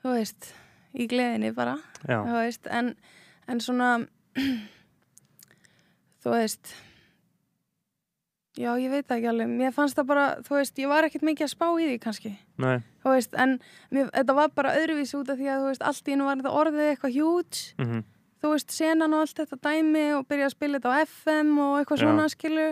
þú 0.03 0.15
veist, 0.15 0.53
í 0.95 1.07
gleðinni 1.11 1.53
bara, 1.55 1.77
veist, 2.07 2.67
en, 2.67 2.95
en 3.49 3.61
svona, 3.61 3.91
þú 6.23 6.35
veist, 6.35 6.73
já, 8.61 8.73
ég 8.83 8.91
veit 8.93 9.13
ekki 9.15 9.29
alveg, 9.31 9.49
mér 9.49 9.73
fannst 9.77 9.97
það 9.99 10.09
bara, 10.11 10.25
þú 10.47 10.57
veist, 10.59 10.79
ég 10.83 10.91
var 10.91 11.07
ekkert 11.07 11.25
mikið 11.29 11.47
að 11.47 11.53
spá 11.55 11.67
í 11.81 11.87
því 11.91 11.99
kannski, 12.03 12.33
nei, 12.61 12.79
þú 13.05 13.15
veist, 13.15 13.37
en 13.41 13.59
mér, 13.95 14.11
þetta 14.15 14.37
var 14.41 14.55
bara 14.57 14.75
öðruvísi 14.81 15.17
út 15.21 15.31
af 15.33 15.39
því 15.41 15.49
að, 15.53 15.61
þú 15.65 15.69
veist, 15.73 15.85
allt 15.91 16.09
í 16.11 16.15
hennu 16.17 16.27
var 16.29 16.41
þetta 16.43 16.57
orðið 16.63 16.89
eitthvað 16.95 17.17
hjúts, 17.19 17.67
mm 17.81 18.01
þú 18.41 18.55
veist, 18.55 18.73
senan 18.73 19.13
og 19.13 19.21
allt 19.21 19.37
þetta 19.37 19.57
dæmi 19.67 20.03
og 20.17 20.23
byrja 20.31 20.47
að 20.49 20.53
spila 20.55 20.79
þetta 20.79 20.93
á 20.97 21.05
FM 21.05 21.49
og 21.61 21.75
eitthvað 21.77 21.99
Já. 22.01 22.05
svona, 22.07 22.23
skilur, 22.33 22.71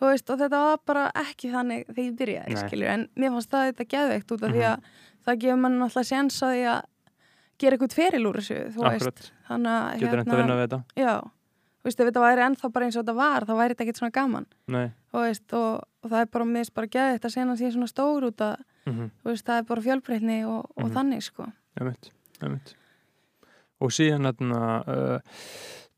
þú 0.00 0.06
veist, 0.08 0.30
og 0.32 0.38
þetta 0.40 0.60
var 0.64 0.78
bara 0.88 1.02
ekki 1.20 1.50
þannig 1.52 1.82
þegar 1.90 2.06
ég 2.06 2.14
byrjaði, 2.22 2.54
Nei. 2.54 2.60
skilur, 2.62 2.88
en 2.88 3.02
mér 3.20 3.34
fannst 3.34 3.50
það 3.52 3.66
þetta 3.68 3.86
geðveikt 3.92 4.32
út 4.32 4.46
af 4.48 4.54
því 4.54 4.62
Mhm. 4.62 4.70
að 4.70 5.26
það 5.26 5.38
gefur 5.42 5.60
mann 5.60 5.76
náttúrulega 5.82 6.08
séns 6.08 6.38
að 6.40 6.54
því 6.56 6.62
að 6.72 6.80
gera 7.60 7.76
eitthvað 7.78 7.94
feril 7.98 8.24
úr 8.30 8.40
þessu, 8.40 8.56
þú 8.74 8.86
veist, 8.86 9.06
akkurat, 9.06 9.20
að, 9.20 9.50
hérna, 9.50 9.74
getur 10.00 10.18
reynd 10.20 10.32
að 10.34 10.40
vinna 10.42 10.56
við 10.58 10.64
þetta. 10.66 10.80
já, 11.00 11.14
þú 11.80 11.88
veist, 11.90 12.00
ef 12.00 12.10
þetta 12.10 12.24
væri 12.26 12.44
ennþá 12.46 12.72
bara 12.74 12.88
eins 12.88 12.96
og 12.98 13.04
þetta 13.04 13.16
var, 13.20 13.46
þá 13.48 13.54
væri 13.60 13.74
þetta 13.74 13.84
ekkert 13.86 14.00
svona 14.02 14.16
gaman, 14.18 14.46
veist, 15.16 15.46
og, 15.60 15.70
og 16.04 16.10
það 16.14 16.20
er 16.24 16.30
bara 16.36 16.48
mist 16.54 16.74
bara 16.74 16.90
geðveikt 16.96 17.28
að 17.28 17.34
senan 17.36 17.60
sé 17.60 17.70
svona 17.74 17.90
stór 17.90 18.28
út 18.30 18.44
að, 18.46 18.64
mm 18.88 19.10
þú 19.22 19.30
veist, 19.32 19.46
það 19.46 19.58
er 19.62 19.68
bara 19.70 19.86
fjölbreytni 19.88 20.38
og, 20.48 20.70
og 20.76 20.84
Mhm. 20.88 20.92
þannig, 20.96 21.22
sko. 21.22 21.46
einmitt, 21.80 22.10
einmitt. 22.42 22.74
Og 23.80 23.88
síðan 23.96 24.26
hérna 24.28 24.60
uh, 24.84 25.20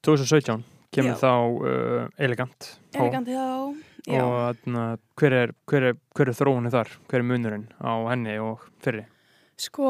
2017 0.07 0.63
kemur 0.93 1.17
Já. 1.17 1.19
þá 1.19 1.33
uh, 1.65 2.09
elegant. 2.19 2.69
Elegant, 2.95 3.27
já, 3.27 3.75
já. 4.07 4.23
og 4.23 4.57
þarna, 4.63 4.85
hver, 5.19 5.33
er, 5.33 5.53
hver, 5.67 5.83
er, 5.91 5.97
er 6.21 6.37
þróunni 6.37 6.71
þar 6.71 6.91
hver 7.09 7.19
er 7.23 7.27
munurinn 7.27 7.65
á 7.83 7.93
henni 8.11 8.37
og 8.43 8.61
fyrri 8.85 9.05
Sko, 9.59 9.89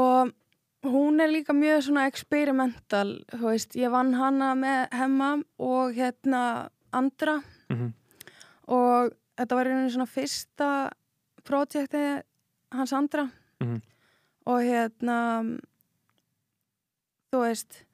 hún 0.83 1.21
er 1.23 1.31
líka 1.31 1.55
mjög 1.55 1.85
svona 1.87 2.07
experimental, 2.11 3.13
þú 3.31 3.51
veist, 3.53 3.77
ég 3.79 3.91
vann 3.93 4.15
hana 4.19 4.53
með 4.59 4.89
hemma 4.99 5.31
og 5.59 5.95
hérna 5.95 6.69
andra 6.93 7.43
mm 7.69 7.77
-hmm. 7.77 7.93
og 8.67 9.13
þetta 9.39 9.55
var 9.55 9.67
einu 9.67 9.91
svona 9.91 10.07
fyrsta 10.07 10.91
projekti 11.45 12.23
hans 12.73 12.93
andra 12.93 13.31
Mhm. 13.61 13.81
og 14.47 14.59
hérna, 14.61 15.59
þú 17.33 17.39
veist, 17.41 17.85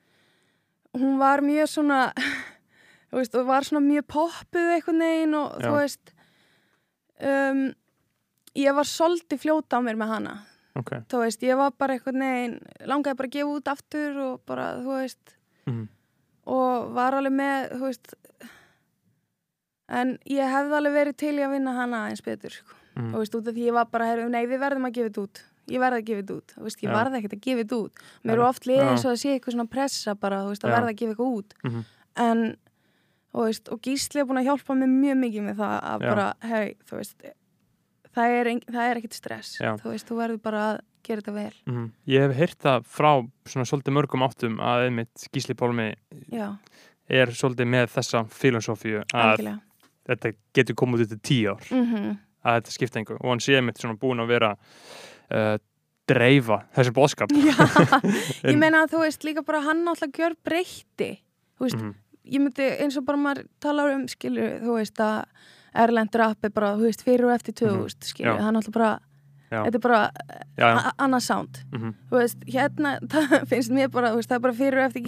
hún 0.95 1.19
var 1.19 1.41
mjög 1.41 1.69
svona, 1.69 2.13
þú 3.11 3.17
veist, 3.17 3.35
og 3.35 3.47
var 3.47 3.63
svona 3.63 3.85
mjög 3.87 4.07
poppuð 4.09 4.73
einhvern 4.75 4.99
veginn 4.99 5.35
og 5.35 5.61
Já. 5.61 5.67
þú 5.67 5.75
veist, 5.77 6.15
um, 7.21 7.75
ég 8.57 8.75
var 8.75 8.85
svolítið 8.85 9.39
fljóta 9.39 9.77
á 9.77 9.81
mér 9.85 9.97
með 9.97 10.09
hana 10.09 10.35
ok 10.79 10.91
þú 11.11 11.23
veist, 11.25 11.43
ég 11.43 11.57
var 11.59 11.73
bara 11.79 11.95
einhvern 11.99 12.23
veginn 12.25 12.59
langaði 12.87 13.17
bara 13.21 13.29
að 13.29 13.37
gefa 13.39 13.55
út 13.59 13.69
aftur 13.75 14.19
og 14.29 14.41
bara, 14.47 14.73
þú 14.83 14.99
veist 15.03 15.37
mm 15.67 15.87
og 16.49 16.93
var 16.97 17.13
alveg 17.13 17.35
með, 17.37 17.65
þú 17.77 17.81
veist 17.85 18.15
en 19.99 20.15
ég 20.29 20.49
hefði 20.53 20.77
alveg 20.79 20.95
verið 20.97 21.17
til 21.21 21.33
í 21.37 21.43
að 21.45 21.55
vinna 21.57 21.75
hana 21.77 22.03
eins 22.09 22.23
betur, 22.25 22.55
sko. 22.55 22.75
-hmm. 22.97 23.11
þú 23.13 23.19
veist, 23.23 23.35
út 23.35 23.49
af 23.49 23.55
því 23.55 23.67
ég 23.69 23.73
var 23.77 23.87
bara, 23.93 24.29
nei, 24.29 24.47
við 24.47 24.61
verðum 24.61 24.87
að 24.89 24.95
gefa 24.97 25.09
þetta 25.09 25.23
út 25.27 25.43
ég 25.69 25.81
verði 25.81 25.99
að 26.01 26.07
gefa 26.09 26.21
þetta 26.23 26.37
út, 26.39 26.55
veist, 26.65 26.83
ég 26.83 26.89
Já. 26.91 26.95
varði 26.97 27.19
ekkert 27.19 27.33
að 27.37 27.45
gefa 27.47 27.61
þetta 27.63 27.77
út 27.85 27.93
mér 28.25 28.33
eru 28.33 28.45
oft 28.49 28.67
liðið 28.67 28.89
eins 28.89 29.05
og 29.05 29.13
að 29.13 29.21
sé 29.23 29.29
eitthvað 29.35 29.53
svona 29.55 29.69
pressa 29.69 30.15
bara, 30.15 30.45
veist, 30.49 30.65
að 30.65 30.71
Já. 30.71 30.77
verða 30.77 30.89
að 30.93 30.99
gefa 31.01 31.11
eitthvað 31.13 31.37
út 31.39 31.51
Mhm. 31.65 31.85
en, 32.17 32.57
þú 33.33 33.45
veist, 33.45 33.69
og 33.69 33.81
Gísli 33.83 34.21
er 34.21 34.25
búin 34.25 34.41
að 34.41 34.49
hjálpa 34.49 34.73
mér 34.75 34.89
mjög 34.89 35.17
mikið 35.25 35.43
með 35.49 35.57
það 35.57 35.77
að 35.83 35.99
bara, 36.01 36.35
hei, 36.43 36.77
þú 36.89 36.97
veist 36.97 37.23
það 38.19 38.35
er, 38.41 38.51
er 38.91 39.01
ekkert 39.01 39.17
stress. 39.17 39.55
Já. 39.63 39.73
þú 39.81 39.95
veist, 39.95 40.09
þú 40.11 40.19
verður 40.21 40.43
bara 40.43 40.63
að 40.73 40.81
gera 41.09 41.23
þetta 41.23 41.35
vel. 41.39 41.55
Mhm. 41.71 41.87
ég 42.13 42.27
hef 42.27 42.37
heyrt 42.43 42.59
það 42.67 42.85
frá 42.99 43.11
svona 43.49 43.69
svolítið 43.71 43.97
mörgum 43.97 44.27
áttum 44.27 44.59
að 44.61 44.87
einmitt 44.89 45.29
Gísli 45.33 45.55
Pálmi 45.57 45.89
já, 46.35 46.49
er 47.09 47.33
svolítið 47.33 47.71
með 47.73 47.87
þessa 47.95 48.25
filosófíu 48.29 49.01
að 49.07 49.23
algjörlega. 49.25 49.61
þetta 50.11 50.33
getur 50.59 50.75
komið 50.83 51.07
út 51.07 51.15
til 51.15 51.23
tíu 51.31 51.55
ár. 51.57 51.69
Mm 51.73 52.17
að 52.49 52.61
þetta 52.63 52.71
skipta 52.73 53.01
einhver 53.01 53.17
og 53.19 53.33
hann 53.33 53.41
sé 53.43 53.57
einmitt 53.59 53.81
svona 53.83 53.97
búin 53.99 54.21
að 54.23 54.29
vera 54.31 54.53
uh, 54.55 55.57
dreifa 56.09 56.61
þessi 56.73 56.93
bóðskap 56.95 57.33
ég 58.47 58.57
meina 58.57 58.85
að 58.85 58.93
þú 58.95 59.01
veist 59.03 59.25
líka 59.27 59.43
bara 59.45 59.61
hann 59.67 59.83
náttúrulega 59.85 60.23
gjör 60.23 60.37
breytti 60.47 61.09
þú 61.59 61.67
veist, 61.67 61.81
Mhm. 61.83 61.95
ég 62.31 62.41
myndi 62.45 62.69
eins 62.79 62.97
og 62.97 63.05
bara 63.09 63.19
maður 63.19 63.47
talar 63.61 63.91
um 63.97 64.07
skilur, 64.09 64.61
þú 64.63 64.77
veist 64.79 65.03
að 65.03 65.25
Erlendur 65.75 66.25
appi 66.29 66.51
bara, 66.55 66.75
þú 66.77 66.89
veist, 66.89 67.05
fyrir 67.07 67.29
og 67.29 67.35
eftir 67.37 67.55
2000 67.55 68.09
skilur, 68.13 68.33
Mhm. 68.33 68.39
Já. 68.39 68.43
hann 68.43 68.55
náttúrulega 68.55 68.73
bara 68.73 69.01
Já. 69.51 69.65
þetta 69.65 69.75
er 69.75 69.81
bara 69.81 70.13
annað 70.99 71.23
sound 71.23 71.63
mhm. 71.73 71.95
þú 72.11 72.19
veist, 72.19 72.45
hérna, 72.45 72.99
það 73.13 73.47
finnst 73.49 73.71
mér 73.71 73.91
bara 73.91 74.15
veist, 74.15 74.29
það 74.29 74.37
er 74.37 74.41
bara 74.41 74.55
fyrir 74.55 74.79
og 74.79 74.85
eftir 74.91 75.03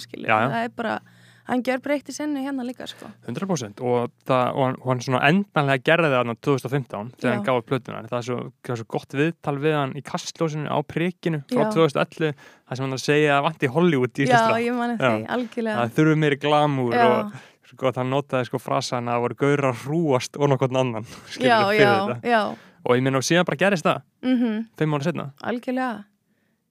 skilur, 0.00 0.28
Já, 0.28 0.36
já. 0.40 0.48
það 0.50 0.64
er 0.64 0.68
bara 0.76 1.00
hann 1.48 1.62
gjör 1.64 1.80
breytti 1.80 2.12
sinni 2.12 2.42
hérna 2.44 2.64
líka 2.66 2.86
sko 2.88 3.08
100% 3.26 3.80
og, 3.80 4.10
það, 4.28 4.50
og, 4.52 4.62
hann, 4.66 4.76
og 4.82 4.90
hann 4.92 5.00
svona 5.04 5.20
endanlega 5.30 5.84
gerði 5.88 6.10
það 6.10 6.16
þarna 6.18 6.34
2015 6.44 7.12
þegar 7.16 7.30
Já. 7.30 7.34
hann 7.34 7.46
gaf 7.46 7.60
upp 7.62 7.68
plötuna 7.70 8.02
það 8.04 8.18
er 8.18 8.26
svo, 8.28 8.38
það 8.66 8.74
er 8.74 8.80
svo 8.82 8.88
gott 8.94 9.16
viðtal 9.20 9.56
við 9.64 9.76
hann 9.78 9.94
í 9.96 10.02
kastlósinu 10.04 10.68
á 10.68 10.78
prikinu 10.84 11.40
frá 11.48 11.62
Já. 11.64 11.70
2011 11.78 12.34
það 12.36 12.80
sem 12.80 12.84
hann 12.84 12.96
er 12.96 13.00
að 13.00 13.06
segja 13.06 13.38
að 13.38 13.46
vanti 13.48 13.72
Hollywood 13.78 14.20
í 14.20 14.28
Já, 14.28 14.42
ég 14.60 14.76
mani 14.76 14.98
Já. 14.98 15.08
því, 15.08 15.28
algjörlega 15.36 15.78
það 15.80 15.94
þurfi 15.98 16.18
meiri 16.24 16.40
glamúr 16.44 16.98
og 17.06 17.38
svo 17.68 17.76
gott 17.80 17.96
hann 18.00 18.10
notaði 18.12 18.48
sko 18.48 18.58
frasan 18.62 19.08
að 19.08 19.18
það 19.18 19.24
voru 19.26 19.38
gaurar 19.44 19.78
hrúast 19.84 20.36
og 20.40 20.48
nokkurn 20.52 20.80
annan 20.80 21.08
Já, 21.40 21.58
já, 21.76 21.92
já. 22.24 22.42
Og 22.88 22.94
ég 22.96 23.02
minna 23.04 23.20
og 23.20 23.26
síðan 23.26 23.44
bara 23.48 23.58
gerist 23.60 23.84
það. 23.84 24.02
Mm 24.24 24.62
fimm 24.78 24.94
ára 24.96 25.04
setna 25.08 25.26
algjörlega. 25.44 26.04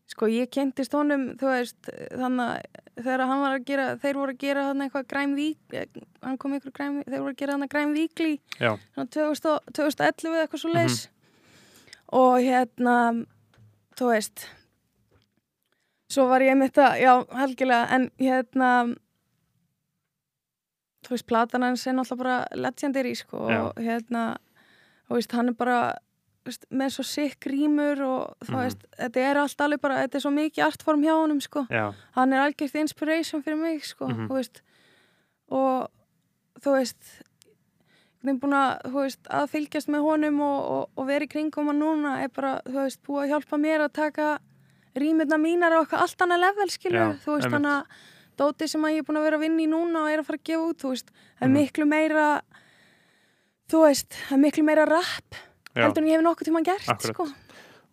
Sko 0.07 0.29
ég 0.31 0.47
kynntist 0.49 0.93
honum 0.95 1.25
þú 1.37 1.49
veist 1.51 1.89
þannig 2.15 2.43
að 2.47 3.03
þegar 3.03 3.23
hann 3.27 3.41
var 3.43 3.55
að 3.57 3.65
gera 3.67 3.87
þeir 4.01 4.15
voru 4.21 4.33
að 4.33 4.37
gera 4.41 4.61
hann 4.69 4.81
eitthvað 4.85 5.07
græm 5.11 5.33
vík 5.37 5.75
hann 6.23 6.37
kom 6.41 6.55
ykkur 6.57 6.71
græm 6.77 7.01
þeir 7.03 7.19
voru 7.25 7.33
að 7.35 7.41
gera 7.41 7.57
hann 7.57 7.67
græm 7.73 7.91
víkli 7.93 8.31
já, 8.57 8.71
svona 8.95 9.09
2000 9.11 9.51
og- 9.51 9.67
2011 9.75 10.31
eða 10.31 10.45
eitthvað 10.47 10.63
svo 10.63 10.71
leis 10.73 10.97
og 12.15 12.37
hérna 12.41 12.95
þú 13.99 14.09
veist 14.13 14.47
svo 16.09 16.25
var 16.31 16.41
ég 16.47 16.55
mitt 16.57 16.79
að 16.79 17.01
já 17.03 17.11
algjörlega 17.43 17.91
en 17.97 18.07
hérna 18.17 18.71
þú 21.07 21.15
veist 21.15 21.27
platan 21.29 21.63
hans 21.63 21.85
er 21.87 21.93
náttúrulega 21.95 22.17
bara 22.23 22.47
legendary 22.67 23.15
sko 23.15 23.47
Já. 23.49 23.61
og 23.69 23.75
hérna 23.79 24.25
þú 25.07 25.15
veist 25.19 25.31
hann 25.37 25.49
er 25.49 25.53
bara 25.57 25.79
veist, 26.47 26.65
með 26.71 26.93
svo 26.95 27.03
sikk 27.07 27.47
rýmur 27.51 28.01
og 28.07 28.35
þú 28.45 28.51
Mhm. 28.53 28.61
veist 28.63 28.85
þetta 28.99 29.17
er 29.31 29.37
allt 29.37 29.57
alveg 29.65 29.81
bara 29.81 30.01
þetta 30.07 30.15
er 30.15 30.23
svo 30.25 30.31
mikið 30.31 30.65
artform 30.67 31.01
hjá 31.03 31.13
honum 31.15 31.41
sko 31.41 31.65
já, 31.69 31.93
hann 32.15 32.33
er 32.33 32.39
algjört 32.45 32.75
inspiration 32.75 33.43
fyrir 33.43 33.57
mig 33.61 33.83
sko, 33.83 34.07
Mhm. 34.07 34.27
þú 34.27 34.33
veist 34.35 34.61
og 35.49 35.87
þú 36.61 36.71
veist 36.77 37.23
ég 38.27 38.33
er 38.33 38.39
búin 38.41 38.51
að, 38.57 38.81
þú 38.91 38.97
veist, 39.05 39.23
að 39.31 39.49
fylgjast 39.53 39.87
með 39.87 40.01
honum 40.03 40.39
og, 40.41 40.59
og, 40.71 40.89
og 40.97 41.05
vera 41.07 41.23
í 41.23 41.29
kringum 41.31 41.67
hann 41.67 41.79
núna 41.79 42.23
er 42.23 42.27
bara, 42.29 42.59
þú 42.65 42.73
veist, 42.83 42.99
búið 43.07 43.23
að 43.23 43.29
hjálpa 43.31 43.57
mér 43.61 43.79
að 43.85 43.93
taka 43.93 44.39
rýmirna 44.97 45.37
mínar 45.39 45.71
á 45.71 45.79
eitthvað 45.79 46.01
allt 46.01 46.17
annað 46.25 46.39
level, 46.41 46.67
skilur, 46.73 46.99
Já, 46.99 47.19
þú 47.23 47.35
veist, 47.37 47.47
þannig 47.53 47.71
að 47.71 47.85
dóti 48.37 48.67
sem 48.69 48.81
ég 48.91 48.97
er 49.01 49.03
búin 49.07 49.17
að 49.19 49.25
vera 49.27 49.37
að 49.39 49.43
vinna 49.47 49.63
í 49.63 49.67
núna 49.71 50.03
og 50.05 50.11
er 50.13 50.19
að 50.21 50.25
fara 50.29 50.37
að 50.39 50.47
gefa 50.51 50.69
út, 50.69 50.77
þú 50.83 50.89
veist, 50.93 51.11
það 51.11 51.41
er 51.45 51.49
Mhm. 51.49 51.57
miklu 51.57 51.85
meira 51.87 52.27
þú 53.69 53.81
veist, 53.87 54.09
það 54.27 54.37
er 54.37 54.43
miklu 54.45 54.63
meira 54.63 54.85
rap 54.87 55.35
heldur 55.75 56.01
en 56.03 56.07
ég 56.09 56.15
hef 56.17 56.23
nokkuð 56.25 56.47
tíma 56.49 56.63
gert, 56.65 56.87
Akkurat. 56.89 57.13
sko 57.15 57.27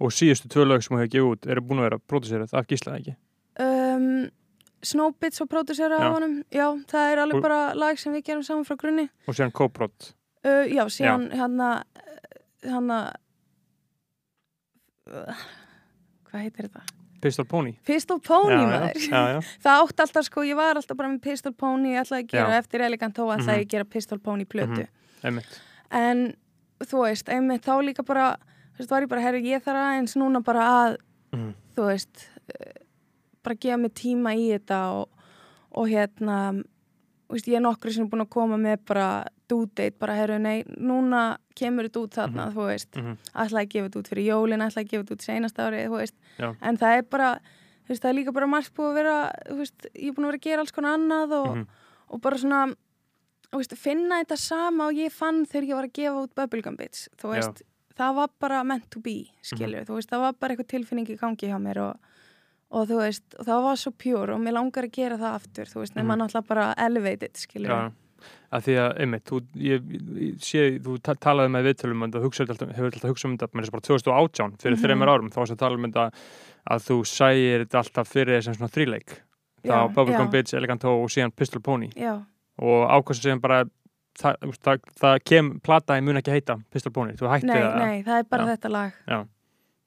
og 0.01 0.11
síðustu 0.11 0.49
tvö 0.49 0.65
lög 0.67 0.83
sem 0.83 0.97
hún 0.97 1.03
hefur 1.03 1.13
gefið 1.15 1.31
út 1.33 1.47
eru 1.51 1.61
búin 1.63 1.79
að 1.81 1.89
vera 1.89 1.99
pródúserað 1.99 2.55
af 2.55 2.67
Gísla 2.67 2.99
ekki 2.99 3.17
um, 3.61 4.31
Snowbits 4.85 5.41
og 5.41 5.49
pródusera 5.49 5.97
Já. 5.99 6.05
af 6.09 6.13
honum 6.19 6.45
já, 6.53 6.67
það 6.87 7.13
er 7.13 7.19
alveg 7.23 7.37
Og- 7.37 7.43
bara 7.43 7.75
lag 7.75 7.99
sem 7.99 8.13
við 8.13 8.25
gerum 8.25 8.43
saman 8.45 8.65
frá 8.65 8.77
grunni 8.77 9.09
og 9.29 9.35
síðan 9.35 9.53
Kóprot 9.53 10.13
uh, 10.45 10.65
já, 10.69 10.85
síðan 10.93 11.31
hérna 11.33 11.83
hérna 12.65 13.13
uh, 15.09 15.35
hvað 16.29 16.41
heitir 16.45 16.69
þetta? 16.69 16.83
Pistol 17.25 17.47
Pony 17.49 17.73
Pistol 17.89 18.21
Pony 18.21 18.55
já, 18.55 18.63
maður 18.69 19.03
já, 19.09 19.21
já, 19.35 19.41
það 19.65 19.83
átti 19.87 20.05
alltaf 20.05 20.27
sko, 20.29 20.45
ég 20.47 20.59
var 20.61 20.77
alltaf 20.81 20.97
bara 21.01 21.09
með 21.15 21.23
Pistol 21.25 21.53
Pony 21.57 21.95
ég 21.95 22.03
ætlaði 22.05 22.27
að 22.27 22.33
gera, 22.35 22.59
eftir 22.61 22.85
Elegant 22.87 23.17
Tó 23.17 23.27
ætlaði 23.33 23.45
Mhm. 23.45 23.63
ég 23.63 23.67
að 23.67 23.73
gera 23.75 23.85
Pistol 23.97 24.19
Pony 24.21 24.45
plötu 24.45 24.85
Mhm. 24.85 24.89
einmitt 25.25 25.61
en 25.91 26.25
þú 26.85 27.05
veist, 27.07 27.29
einmitt 27.33 27.65
þá 27.65 27.75
líka 27.87 28.05
bara 28.05 28.37
þú 28.75 28.79
veist, 28.83 28.91
var 28.91 29.03
ég 29.03 29.09
bara, 29.09 29.21
herru, 29.23 29.41
ég 29.41 29.63
þarf 29.65 29.81
aðeins 29.87 30.17
núna 30.21 30.43
bara 30.45 30.61
að 30.69 30.97
Mhm. 31.33 31.55
þú 31.77 31.89
veist 31.91 32.29
eh, 32.55 32.73
bara 33.43 33.55
gefa 33.57 33.79
mig 33.81 33.95
tíma 33.95 34.35
í 34.37 34.51
þetta 34.53 34.79
og, 35.01 35.09
og 35.73 35.89
hérna 35.89 36.65
veist, 37.35 37.49
ég 37.51 37.57
er 37.59 37.65
nokkru 37.65 37.93
sem 37.93 38.05
er 38.05 38.11
búin 38.11 38.25
að 38.25 38.31
koma 38.31 38.57
með 38.61 38.79
bara 38.87 39.09
due 39.49 39.67
date, 39.75 39.99
bara 39.99 40.15
herru, 40.17 40.39
nei, 40.41 40.63
núna 40.79 41.37
kemur 41.59 41.89
þetta 41.89 42.03
út 42.05 42.15
þarna, 42.19 42.47
þú 42.55 42.67
veist 42.71 42.97
Mhm. 42.97 43.17
ætlaði 43.35 43.65
að 43.67 43.73
gefa 43.75 43.89
þetta 43.89 44.01
út 44.01 44.09
fyrir 44.13 44.27
jólin, 44.31 44.65
ætlaði 44.65 44.85
að 44.85 44.91
gefa 44.91 45.05
þetta 45.05 45.17
út 45.19 45.27
seinast 45.29 45.57
árið, 45.59 45.87
þú 45.91 45.99
veist, 46.01 46.15
Já. 46.39 46.57
en 46.63 46.77
það 46.77 46.99
er 46.99 47.03
bara 47.03 47.31
þú 47.85 47.89
veist, 47.93 48.03
það 48.03 48.11
er 48.11 48.19
líka 48.25 48.33
bara 48.33 48.47
margt 48.47 48.75
búið 48.75 48.91
að 48.91 48.95
vera 48.95 49.33
þú 49.51 49.57
veist, 49.59 49.87
ég 49.95 50.09
er 50.09 50.13
búin 50.15 50.25
að 50.25 50.31
vera 50.33 50.39
að 50.39 50.47
gera 50.49 50.61
alls 50.65 50.73
konar 50.73 50.97
annað 50.99 51.33
og, 51.33 51.57
Mhm. 51.57 51.67
og 52.11 52.21
bara 52.23 52.37
svona 52.37 52.75
þú 53.53 53.59
veist, 53.61 53.77
finna 53.79 54.25
þetta 54.25 54.39
sama 54.39 54.87
og 54.89 54.95
ég 54.95 55.13
fann 55.13 55.45
þegar 55.47 55.69
ég 55.69 55.75
var 55.75 55.85
að 55.85 55.93
gefa 55.93 56.23
út 56.27 56.35
Bubblegum 56.35 56.77
Bits 56.77 57.09
þú 57.19 57.29
Já. 57.29 57.35
veist, 57.41 57.63
það 57.97 58.15
var 58.17 58.29
bara 58.41 58.65
meant 58.65 58.91
to 58.91 59.01
be 59.01 59.31
skilur, 59.43 59.85
þú 59.85 59.95
veist, 60.01 60.09
það 60.11 60.21
var 60.21 60.33
bara 60.33 60.55
eitthvað 60.57 60.67
tilfinning 60.69 61.07
í 61.07 61.17
gangi 61.19 61.47
hjá 61.49 61.61
mér 61.61 61.77
og, 61.91 61.97
og 62.75 62.89
þú 62.91 62.97
veist 63.01 63.37
og 63.39 63.47
það 63.49 63.63
var 63.69 63.77
svo 63.81 63.93
pjúr 64.05 64.33
og 64.35 64.41
mér 64.43 64.57
langar 64.59 64.89
að 64.89 64.95
gera 64.97 65.19
það 65.21 65.37
aftur 65.41 65.71
þú 65.71 65.83
veist, 65.85 65.95
nema 65.99 66.15
Mhm. 66.17 66.23
náttúrulega 66.25 66.49
bara 66.49 66.67
elevated 66.87 67.35
skilur 67.39 67.71
Já, 67.71 67.93
að 68.57 68.63
því 68.67 68.75
að, 68.81 68.91
einmitt, 69.05 69.25
þú, 69.29 69.41
ég, 69.61 69.83
ég 70.25 70.39
sé, 70.41 70.63
þú 70.81 70.97
ta 71.03 71.15
talaði 71.15 71.51
með 71.55 71.67
viðtölum 71.69 72.03
og 72.07 72.11
þú 72.15 72.23
hugsaði 72.25 72.51
alltaf, 72.55 72.73
hefur 72.77 72.91
alltaf 72.93 73.11
hugsað 73.13 73.29
um 73.31 73.37
þetta 73.39 73.55
með 73.55 73.65
þess 73.65 73.75
bara 73.75 73.87
2018, 73.89 74.57
fyrir 74.63 74.77
Mhm. 74.79 74.83
þreymur 74.85 75.13
árum 75.15 75.31
þá 75.31 75.39
varst 75.43 75.53
að 75.57 75.63
tala 75.65 75.75
um 75.77 75.85
þetta 75.85 76.07
að 76.71 76.85
þú 76.89 76.97
sæir 77.05 77.65
þetta 77.67 77.79
alltaf 77.83 78.09
fyrir 78.09 78.39
þessum 78.41 78.57
svona 78.59 78.73
þríleik 78.75 79.11
þá 79.65 79.75
Já, 79.75 79.89
Bubblegum 79.95 80.27
já. 80.29 80.31
Bitch, 80.33 80.55
Elegant 80.55 80.81
Toe 80.81 81.03
og 81.03 81.09
síðan 81.11 81.33
Pistol 81.37 81.61
Pony 81.61 81.89
já, 81.97 82.15
og 82.59 82.89
ákvæmst 82.91 83.23
sem 83.23 83.41
bara 83.41 83.65
það, 84.19 84.37
þú 84.41 84.53
það, 84.63 84.81
það 85.01 85.25
kem, 85.25 85.61
plata 85.61 85.97
í 85.99 86.03
mun 86.05 86.17
ekki 86.17 86.33
heita 86.33 86.57
Pistol 86.71 86.93
Pony, 86.93 87.13
þú 87.19 87.29
hætti 87.29 87.47
nei, 87.51 87.57
það 87.61 87.79
nei, 87.79 88.03
það 88.03 88.19
er 88.19 88.25
bara 88.31 88.45
Já. 88.47 88.57
þetta 88.57 88.71
lag 88.71 88.93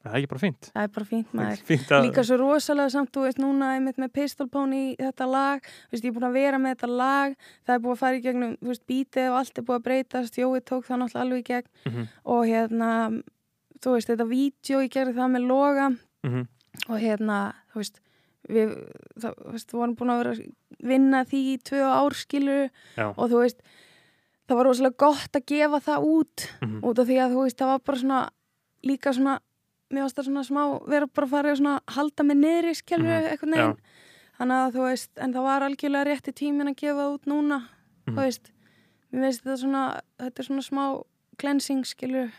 það 0.08 0.16
er 0.16 0.20
ekki 0.22 0.30
bara 0.32 0.42
fínt. 0.44 0.70
Það 0.74 0.84
er 0.88 0.92
bara 0.98 1.08
fínt 1.12 1.34
maður. 1.38 1.62
fínt 1.68 1.92
að, 1.92 2.06
líka 2.08 2.24
svo 2.28 2.38
rosalega 2.42 2.94
samt, 2.94 3.12
þú 3.16 3.24
veist, 3.28 3.42
núna 3.44 3.70
einmitt 3.76 4.02
með 4.02 4.12
Pistol 4.18 4.48
Pony, 4.52 4.82
þetta 5.00 5.28
lag. 5.30 5.62
Þú 5.62 5.96
veist, 5.96 6.04
ég 6.04 6.12
er 6.12 6.18
búin 6.18 6.28
að 6.30 6.38
vera 6.40 6.58
með 6.64 6.76
þetta 6.76 6.90
lag. 6.92 7.38
Það 7.68 7.76
er 7.76 7.84
búin 7.86 7.96
að 7.98 8.02
fara 8.04 8.18
í 8.20 8.24
gegnum, 8.26 8.58
þú 8.62 8.72
veist, 8.74 8.86
bítið 8.88 9.30
og 9.32 9.40
allt 9.42 9.58
er 9.62 9.68
búin 9.68 9.80
að 9.80 9.86
breytast, 9.88 10.38
Jói 10.42 10.62
tók 10.66 10.86
það 10.88 11.02
náttúrulega 11.04 11.26
alveg 11.26 11.40
í 11.44 11.48
gegn. 11.52 11.72
Mhm, 11.92 12.08
og 12.26 12.44
hérna 12.48 12.92
þú 13.84 13.96
veist, 13.98 14.12
þetta 14.12 14.28
vídeo, 14.32 14.82
ég 14.82 14.94
gerði 14.94 15.18
það 15.18 15.34
með 15.38 15.48
loga. 15.48 15.90
Mhm, 16.26 16.48
og 16.88 17.00
hérna, 17.02 17.40
þú 17.74 17.82
veist 17.84 18.00
við, 18.48 18.72
það, 19.20 19.34
þú 19.44 19.52
veist, 19.58 19.72
við 19.74 19.82
vorum 19.82 19.98
búin 20.00 20.14
að 20.14 20.22
vera 20.24 20.32
að 20.38 20.42
vinna 20.88 21.24
því 21.28 21.42
í 21.52 21.58
tvö 21.68 21.84
ár 21.84 22.16
skilur 22.16 22.70
Já. 22.96 23.08
og 23.12 23.26
þú 23.32 23.42
veist 23.44 23.62
það 24.48 24.60
var 24.62 24.70
rosalega 24.70 25.02
gott 25.04 25.36
að 25.36 25.46
gefa 25.52 25.80
það 25.84 26.08
út. 26.08 26.46
Mhm, 26.64 26.78
út 26.88 27.00
af 27.02 27.08
því 27.10 27.18
að 27.20 27.34
þú 27.36 27.44
veist, 27.44 27.58
það 27.60 27.72
var 27.74 27.80
bara 27.90 27.98
svona 27.98 28.22
líka 28.88 29.14
svona, 29.14 29.40
mér 29.92 30.04
varst 30.06 30.18
það 30.20 30.28
svona 30.30 30.44
smá 30.48 30.62
vera 30.90 31.08
bara 31.08 31.28
að 31.28 31.30
fara 31.32 31.52
að 31.54 31.60
svona 31.62 31.80
halda 31.96 32.24
mig 32.28 32.38
niðri 32.38 32.74
skilur 32.76 33.08
Mhm, 33.08 33.28
eitthvað 33.32 33.52
neginn 33.54 33.78
þannig 34.38 34.58
að 34.68 34.74
þú 34.76 34.82
veist, 34.88 35.10
en 35.18 35.34
það 35.34 35.44
var 35.48 35.62
algjörlega 35.68 36.06
rétti 36.12 36.34
tímin 36.34 36.70
að 36.72 36.76
gefa 36.82 37.06
út 37.14 37.26
núna 37.26 37.60
Mhm. 38.08 38.16
þú 38.16 38.22
veist, 38.22 38.52
mér 39.14 39.22
veist 39.28 39.44
þetta 39.44 39.58
svona 39.64 39.84
þetta 40.20 40.40
er 40.40 40.46
svona 40.50 40.66
smá 40.68 41.04
cleansing 41.38 41.84
skilur 41.86 42.32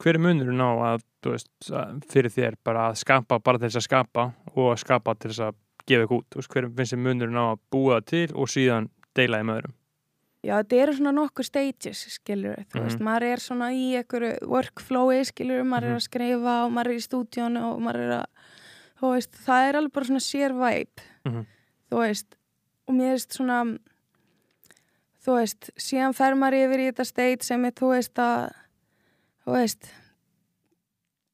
hver 0.00 0.14
er 0.14 0.18
munurinn 0.18 0.60
á 0.64 0.70
að, 0.96 1.02
þú 1.22 1.30
veist, 1.34 1.50
fyrir 2.08 2.30
þér 2.32 2.54
bara 2.64 2.90
að 2.90 2.96
skapa 2.96 3.38
bara 3.42 3.58
til 3.58 3.68
þess 3.68 3.76
að 3.76 3.88
skapa 3.88 4.32
og 4.56 4.72
að 4.72 4.78
skapa 4.78 5.14
til 5.18 5.30
þess 5.30 5.40
að 5.40 5.54
gefa 5.86 6.06
út, 6.14 6.26
þú 6.30 6.36
veist, 6.36 6.48
hver 6.54 6.68
finnst 6.76 6.92
þér 6.94 7.02
munurinn 7.04 7.36
á 7.36 7.46
að 7.52 7.58
búa 7.72 8.00
til 8.04 8.28
og 8.34 8.46
síðan 8.48 8.88
deila 9.14 9.38
því 9.40 9.44
með 9.44 9.56
öðrum 9.60 9.74
Já, 10.40 10.54
þetta 10.62 10.76
eru 10.82 10.92
svona 10.96 11.10
nokkur 11.12 11.44
stages, 11.44 12.06
skilur, 12.16 12.62
þú 12.72 12.78
Mhm. 12.80 12.84
veist, 12.86 13.00
maður 13.04 13.22
er 13.28 13.36
svona 13.44 13.66
í 13.76 13.92
einhverju 13.98 14.38
workflowi, 14.48 15.18
skilur, 15.28 15.64
maður 15.68 15.84
er 15.84 15.90
Mhm. 15.90 15.96
að 16.00 16.08
skrifa 16.08 16.54
og 16.64 16.72
maður 16.72 16.86
er 16.86 16.96
í 16.96 17.06
stúdíónu 17.08 17.62
og 17.74 17.80
maður 17.80 18.00
er 18.06 18.12
að, 18.20 18.26
þú 19.02 19.12
veist, 19.14 19.32
það 19.44 19.68
er 19.68 19.74
alveg 19.76 19.92
bara 19.92 20.06
svona 20.06 20.24
sér 20.24 20.52
væp, 20.56 21.00
Mhm. 21.26 21.46
þú 21.90 21.96
veist, 21.98 22.26
og 22.88 22.94
mér 22.94 23.12
veist 23.12 23.32
svona, 23.36 23.78
þú 25.26 25.36
veist, 25.36 25.70
síðan 25.76 26.14
fer 26.14 26.34
maður 26.34 26.56
yfir 26.64 26.78
í 26.80 26.90
þetta 26.92 27.04
stage 27.06 27.42
sem 27.42 27.64
er, 27.66 27.72
þú 27.72 27.88
veist, 27.94 28.14
að, 28.14 28.52
þú 29.46 29.52
veist, 29.52 29.90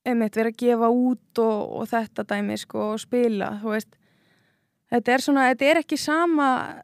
einmitt 0.04 0.34
vera 0.34 0.50
að 0.50 0.56
gefa 0.56 0.90
út 0.90 1.38
og, 1.38 1.72
og 1.80 1.88
þetta 1.88 2.24
dæmi, 2.26 2.58
sko, 2.58 2.92
og 2.94 2.98
spila, 3.00 3.60
þú 3.62 3.70
veist, 3.74 3.96
þetta 4.92 5.08
er 5.14 5.18
svona, 5.18 5.54
þetta 5.54 5.70
er 5.70 5.76
ekki 5.82 5.98
sama 5.98 6.82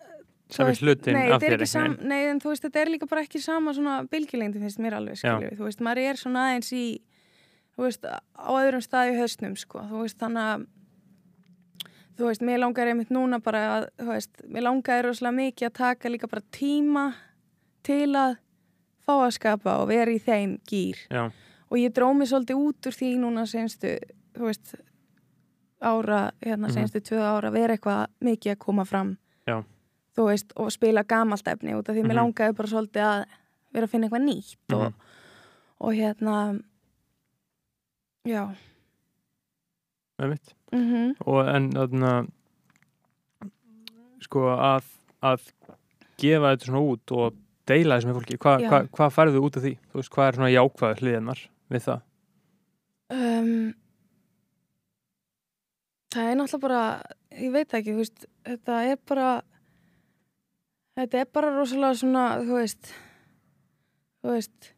Sami 0.56 0.68
veist, 0.72 0.82
hlutinn 0.82 1.14
nei, 1.16 1.30
af 1.32 1.40
þér 1.42 1.64
sam, 1.66 1.96
Nei, 2.02 2.20
en 2.30 2.40
þú 2.40 2.52
veist, 2.52 2.62
þetta 2.66 2.80
er 2.82 2.90
líka 2.92 3.06
bara 3.08 3.22
ekki 3.24 3.40
sama 3.42 3.72
svona 3.74 4.02
bylgilengdi 4.10 4.60
finnst 4.60 4.78
mér 4.78 4.94
alveg, 4.98 5.16
skilju 5.20 5.56
Þú 5.58 5.64
veist, 5.68 5.80
maður 5.80 5.98
er 6.10 6.20
svona 6.20 6.44
aðeins 6.50 6.72
í 6.76 6.84
þú 7.76 7.86
veist, 7.86 8.04
á 8.04 8.50
öðrum 8.52 8.82
stað 8.84 9.12
í 9.14 9.18
hausnum, 9.18 9.56
sko. 9.56 9.80
Þú 9.88 10.02
veist, 10.04 10.18
þannig 10.20 10.42
að 10.52 10.66
þú 12.18 12.28
veist, 12.28 12.42
mér 12.44 12.60
langar 12.60 12.90
einmitt 12.92 13.10
núna 13.14 13.38
bara 13.42 13.62
að, 13.78 13.86
þú 14.02 14.08
veist, 14.12 14.42
mér 14.52 14.66
langar 14.68 15.04
rosalega 15.06 15.38
mikið 15.38 15.68
að 15.70 15.76
taka 15.80 16.12
líka 16.12 16.28
bara 16.28 16.42
tíma 16.52 17.06
til 17.82 18.12
að 18.14 18.36
fá 19.02 19.14
að 19.24 19.32
skapa 19.38 19.78
og 19.82 19.88
vera 19.88 20.12
í 20.12 20.20
þeim 20.22 20.58
gýr 20.68 21.00
Já, 21.10 21.24
og 21.72 21.78
ég 21.80 21.90
dróð 21.96 22.18
mig 22.20 22.28
svolítið 22.30 22.60
út 22.60 22.86
úr 22.86 22.94
því 22.94 23.08
núna 23.18 23.46
senstu 23.50 23.96
þú 24.36 24.44
veist 24.50 24.74
ára, 25.82 26.30
hérna 26.44 26.68
Mhm. 26.68 26.74
senstu 26.76 27.00
tvö 27.00 27.18
ára 27.18 27.50
vera 27.50 27.74
eitthvað 27.76 28.06
mikið 28.22 28.52
að 28.54 28.58
koma 28.58 28.84
fram. 28.84 29.16
Þú 30.16 30.26
veist, 30.28 30.52
og 30.56 30.70
spila 30.72 31.02
gamalt 31.08 31.46
efni 31.48 31.72
út 31.74 31.88
af 31.88 31.94
því 31.96 32.02
mér 32.04 32.12
Mhm. 32.12 32.18
langaði 32.20 32.56
bara 32.56 32.68
svolítið 32.68 33.02
að 33.08 33.24
vera 33.72 33.86
að 33.86 33.90
finna 33.90 34.06
eitthvað 34.08 34.26
nýtt 34.28 34.56
og, 34.74 34.82
Mhm. 34.82 34.94
og 35.80 35.92
hérna 35.94 36.62
já 38.26 38.54
einmitt. 40.20 40.54
mm 40.72 41.14
og 41.26 41.48
en 41.48 41.70
þarna 41.72 42.28
sko 44.22 44.40
að, 44.56 44.84
að 45.22 45.40
gefa 46.18 46.52
þetta 46.56 46.64
svona 46.68 46.82
út 46.92 47.12
og 47.16 47.34
deila 47.66 47.96
þessu 47.98 48.06
með 48.10 48.18
fólki, 48.20 48.38
Hva, 48.38 48.58
hva, 48.68 48.88
hvað 48.88 49.14
færðu 49.16 49.42
út 49.42 49.56
af 49.56 49.62
því? 49.62 49.78
Þú 49.90 49.94
veist, 50.00 50.10
hvað 50.10 50.28
er 50.28 50.36
svona 50.38 50.52
jákvæður 50.54 51.00
hliðinar 51.02 51.40
við 51.70 51.82
það? 51.88 52.02
um, 53.12 53.74
það 56.12 56.30
er 56.30 56.36
náttúrulega 56.36 56.60
bara 56.60 56.82
ég 57.32 57.52
veit 57.54 57.74
ekki, 57.78 57.92
þú 57.94 58.02
veist 58.02 58.26
þetta 58.44 58.78
er 58.92 58.98
bara 59.08 59.28
þetta 60.98 61.20
er 61.22 61.28
bara 61.32 61.50
rosalega 61.56 61.94
svona 62.02 62.24
þú 62.42 62.58
veist 62.60 62.92
þú 64.22 64.34
veist 64.36 64.72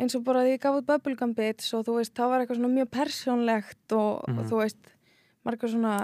eins 0.00 0.14
og 0.18 0.24
bara 0.26 0.42
því 0.44 0.56
ég 0.56 0.60
gaf 0.60 0.76
út 0.80 0.86
Bubblegum 0.90 1.32
Bits 1.36 1.70
og 1.76 1.86
þú 1.86 1.94
veist, 2.00 2.12
það 2.16 2.28
var 2.32 2.42
eitthvað 2.42 2.58
svona 2.60 2.74
mjög 2.74 2.90
persónlegt 2.92 3.92
og, 3.96 4.24
Mhm. 4.28 4.38
og 4.38 4.44
þú 4.50 4.56
veist 4.60 4.90
margar 5.46 5.68
svona 5.72 5.94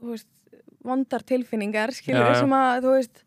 þú 0.00 0.10
veist, 0.10 0.28
vondar 0.84 1.22
tilfinningar 1.22 1.90
skilur 1.94 2.20
Já, 2.26 2.32
já. 2.34 2.40
sem 2.40 2.50
að, 2.50 2.82
þú 2.82 2.90
veist 2.96 3.22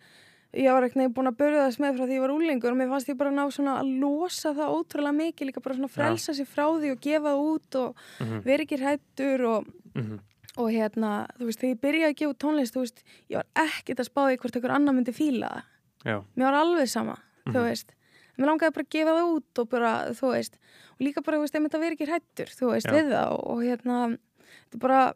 ég 0.54 0.72
var 0.74 0.84
eitthvað 0.84 1.14
búin 1.14 1.28
að 1.30 1.38
börja 1.38 1.66
þess 1.70 1.80
með 1.80 1.96
frá 1.96 2.06
því 2.08 2.16
ég 2.18 2.22
var 2.26 2.34
úlingur 2.36 2.72
og 2.72 2.78
mér 2.78 2.90
fannst 2.90 3.10
ég 3.10 3.18
bara 3.18 3.30
ná 3.32 3.46
svona 3.54 3.80
að 3.80 4.00
losa 4.02 4.50
það 4.58 4.74
ótrúlega 4.76 5.16
mikið, 5.16 5.46
líka 5.48 5.62
bara 5.64 5.76
svona 5.76 5.94
frelsa 5.94 6.34
sér 6.34 6.48
frá 6.50 6.66
því 6.80 6.92
og 6.92 7.00
gefa 7.00 7.34
út 7.38 7.76
og 7.76 7.96
Mm 8.20 8.26
-hmm. 8.28 8.44
vera 8.44 8.64
ekki 8.64 8.78
hrættur 8.80 9.42
og, 9.46 9.66
Mm 9.96 10.20
og 10.58 10.72
hérna, 10.74 11.28
þú 11.38 11.46
veist, 11.50 11.60
þegar 11.62 11.76
ég 11.76 11.82
byrjaði 11.84 12.10
að 12.14 12.18
gefa 12.24 12.38
tónlist, 12.44 12.74
þú 12.76 12.84
veist, 12.86 13.04
ég 13.30 13.38
var 13.38 13.46
ekkert 13.68 14.00
að 14.00 14.10
spá 14.10 14.22
því 14.26 14.38
hvort 14.42 14.56
einhver 14.58 14.74
annar 14.76 14.94
myndi 14.98 15.14
fíla 15.14 15.50
það. 15.54 15.64
Já, 16.10 16.16
mér 16.36 16.46
var 16.50 16.58
alveg 16.64 16.88
sama, 16.90 17.16
þú 17.46 17.54
Mhm. 17.60 17.64
veist. 17.70 17.96
Mér 18.40 18.48
langaði 18.48 18.74
bara 18.74 18.86
að 18.86 18.90
gefa 18.90 19.14
það 19.20 19.32
út 19.36 19.60
og 19.60 19.70
bara, 19.70 19.92
þú 20.16 20.32
veist 20.34 20.54
og 20.56 21.00
líka 21.06 21.22
bara, 21.24 21.38
þú 21.38 21.42
veist, 21.44 21.56
einmitt 21.56 21.74
að 21.76 21.80
vera 21.84 21.96
ekki 21.96 22.08
hrættur 22.08 22.50
þú 22.56 22.72
veist, 22.72 22.86
Já. 22.88 22.92
við 22.94 23.10
það 23.12 23.32
og, 23.32 23.44
og 23.50 23.58
hérna 23.64 24.18
þetta 24.64 24.76
er 24.76 24.80
bara 24.80 25.14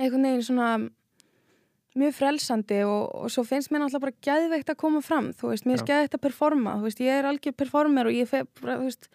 einhvern 0.00 0.22
veginn 0.26 0.42
svona 0.46 0.90
mjög 1.98 2.14
frelsandi 2.16 2.78
og, 2.88 3.02
og 3.14 3.30
svo 3.30 3.44
finnst 3.44 3.70
mér 3.70 3.82
náttúrulega 3.84 4.00
bara 4.06 4.20
gæðveikt 4.24 4.70
að 4.72 4.78
koma 4.80 5.02
fram, 5.04 5.32
þú 5.36 5.50
veist, 5.52 5.66
mér 5.68 5.78
er 5.82 5.86
gæðveikt 5.90 6.16
að 6.16 6.22
performa, 6.24 6.76
þú 6.80 6.86
veist, 6.88 7.02
ég 7.04 7.18
er 7.20 7.28
algjör 7.28 7.56
performer 7.62 8.06
og 8.08 8.12
ég 8.16 8.28
fe, 8.30 8.42
bara, 8.60 8.78
þú 8.80 8.86
veist 8.88 9.08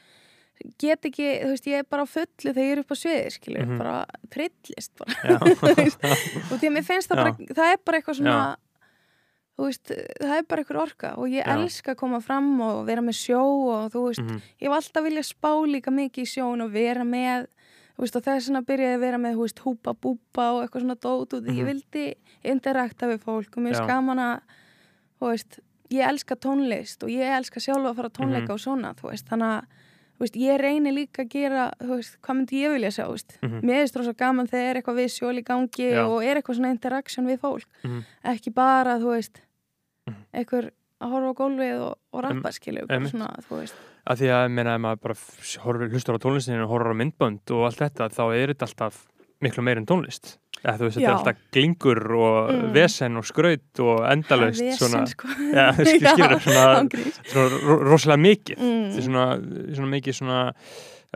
get 0.79 1.05
ekki, 1.05 1.27
þú 1.43 1.49
veist, 1.53 1.67
ég 1.67 1.79
er 1.79 1.83
bara 1.89 2.03
á 2.03 2.07
fullu 2.09 2.53
þegar 2.53 2.65
ég 2.65 2.71
er 2.71 2.79
upp 2.79 2.91
á 2.91 2.95
sviði, 2.97 3.31
skilur, 3.31 3.65
Mhm. 3.67 3.77
bara 3.77 4.05
trillist 4.29 4.91
bara, 4.97 5.13
já, 5.13 5.37
þú 5.61 5.75
veist 5.75 6.05
og 6.51 6.55
því 6.59 6.67
að 6.67 6.73
mér 6.77 6.85
finnst 6.87 7.09
það 7.09 7.17
Já. 7.17 7.23
bara, 7.23 7.53
það 7.59 7.73
er 7.73 7.77
bara 7.85 7.97
eitthvað 8.01 8.17
svona 8.21 8.57
þú 9.57 9.65
veist, 9.65 9.91
það 10.21 10.37
er 10.37 10.43
bara 10.49 10.61
eitthvað 10.63 10.81
orka 10.81 11.11
og 11.17 11.27
ég 11.33 11.41
Já. 11.45 11.53
elska 11.57 11.91
að 11.93 11.97
koma 11.97 12.19
fram 12.21 12.49
og 12.61 12.85
vera 12.85 13.01
með 13.01 13.15
sjó 13.17 13.41
og 13.73 13.91
þú 13.93 14.01
veist, 14.07 14.21
Mhm. 14.25 14.41
ég 14.61 14.67
hef 14.69 14.75
alltaf 14.77 15.03
viljað 15.03 15.27
spá 15.33 15.51
líka 15.65 15.89
mikið 15.93 16.23
í 16.25 16.31
sjón 16.33 16.61
og 16.63 16.71
vera 16.71 17.03
með 17.03 17.47
þú 17.97 18.01
veist, 18.05 18.15
og 18.15 18.23
þess 18.23 18.47
vegna 18.49 18.61
byrjaði 18.61 18.95
að 18.97 18.99
vera 19.01 19.17
með, 19.17 19.33
þú 19.33 19.41
veist, 19.47 19.59
húpa 19.65 19.93
búpa 19.97 20.43
og 20.53 20.61
eitthvað 20.69 20.81
svona 20.85 20.95
dót 21.01 21.33
og 21.33 21.41
því 21.43 21.49
Mhm. 21.49 21.57
ég 21.57 21.65
vildi 21.65 22.13
interakta 22.45 23.07
við 23.09 23.19
fólk 23.25 23.57
og 23.57 23.63
mér 23.63 23.73
Já. 23.73 23.87
gaman 23.87 24.17
að 24.19 24.41
þú 25.21 25.25
veist, 25.31 25.59
ég 25.89 26.05
elska 26.07 26.35
tónlist 26.35 27.01
og 27.03 27.09
ég 27.09 27.25
elska 27.25 27.57
sjálfa 27.59 27.89
að 27.89 27.95
fara 27.95 28.09
tónleika 28.09 28.49
Mhm. 28.49 28.51
og 28.53 28.59
svona, 28.59 28.93
þú 28.95 29.09
veist, 29.09 29.25
þannig 29.25 29.61
að 29.61 29.65
veist, 30.19 30.35
ég 30.35 30.59
reyni 30.59 30.91
líka 30.91 31.23
að 31.23 31.29
gera, 31.29 31.71
veist, 31.79 32.17
hvað 32.21 32.35
myndi 32.39 32.61
ég 32.63 32.71
vilja 32.73 32.91
sjá, 32.95 33.05
veist, 33.11 33.37
Mhm. 33.43 33.61
mér 33.63 33.81
er 33.83 33.87
strósa 33.91 34.13
gaman 34.17 34.47
þegar 34.47 34.69
er 34.75 34.81
eitthvað 34.81 34.95
visual 35.03 35.35
í 35.37 35.43
gangi 35.43 35.91
Já. 35.93 36.05
og 36.07 36.23
er 36.23 36.35
eitthvað 36.41 36.57
svona 36.57 36.71
interaction 36.73 37.25
við 37.27 37.39
fólk 37.39 37.65
Mhm. 37.83 38.03
ekki 38.25 38.53
bara, 38.53 38.97
þú 38.99 39.13
veist 39.15 39.41
Mhm. 40.07 40.15
einhver 40.33 40.71
að 41.01 41.11
horfa 41.11 41.29
á 41.29 41.35
gólfið 41.37 41.81
og, 41.81 41.97
og 42.13 42.23
rappa, 42.23 42.49
skilju, 42.51 42.87
að 44.07 44.17
því 44.17 44.27
að, 44.31 44.51
meina, 44.51 44.75
ef 44.75 44.81
maður 44.81 45.01
bara 45.01 45.13
f- 45.13 45.57
horfir, 45.61 45.89
hlustar 45.91 46.15
á 46.15 46.19
tónlistinu 46.19 46.63
og 46.63 46.69
horfir 46.69 46.93
á 46.93 46.97
myndbönd 46.97 47.51
og 47.51 47.65
allt 47.67 47.77
þetta, 47.77 48.09
þá 48.09 48.23
er 48.33 48.47
þetta 48.53 48.65
alltaf 48.67 49.05
miklu 49.41 49.61
meir 49.63 49.77
en 49.77 49.85
tónlist. 49.85 50.37
Þú 50.63 50.83
veist, 50.87 50.97
þetta 50.97 51.05
er 51.07 51.13
alltaf 51.13 51.37
glingur 51.53 51.99
og 52.17 52.49
Mm. 52.51 52.71
vesen 52.73 53.17
og 53.17 53.25
skraut 53.29 53.79
og 53.83 53.99
endalaust 54.11 54.61
Vesen, 54.61 54.79
svona, 54.89 55.05
sko. 55.07 55.27
Já, 55.53 55.67
skil- 55.77 56.07
skilurðu, 56.07 56.39
svona- 56.41 56.89
svona 57.31 57.61
ro- 57.67 57.83
rosalega 57.91 58.21
mikið. 58.23 58.57
mm. 58.57 59.01
Svona, 59.05 59.25
svona 59.75 59.91
mikið 59.93 60.17
svona 60.17 60.39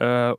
uh, 0.01 0.33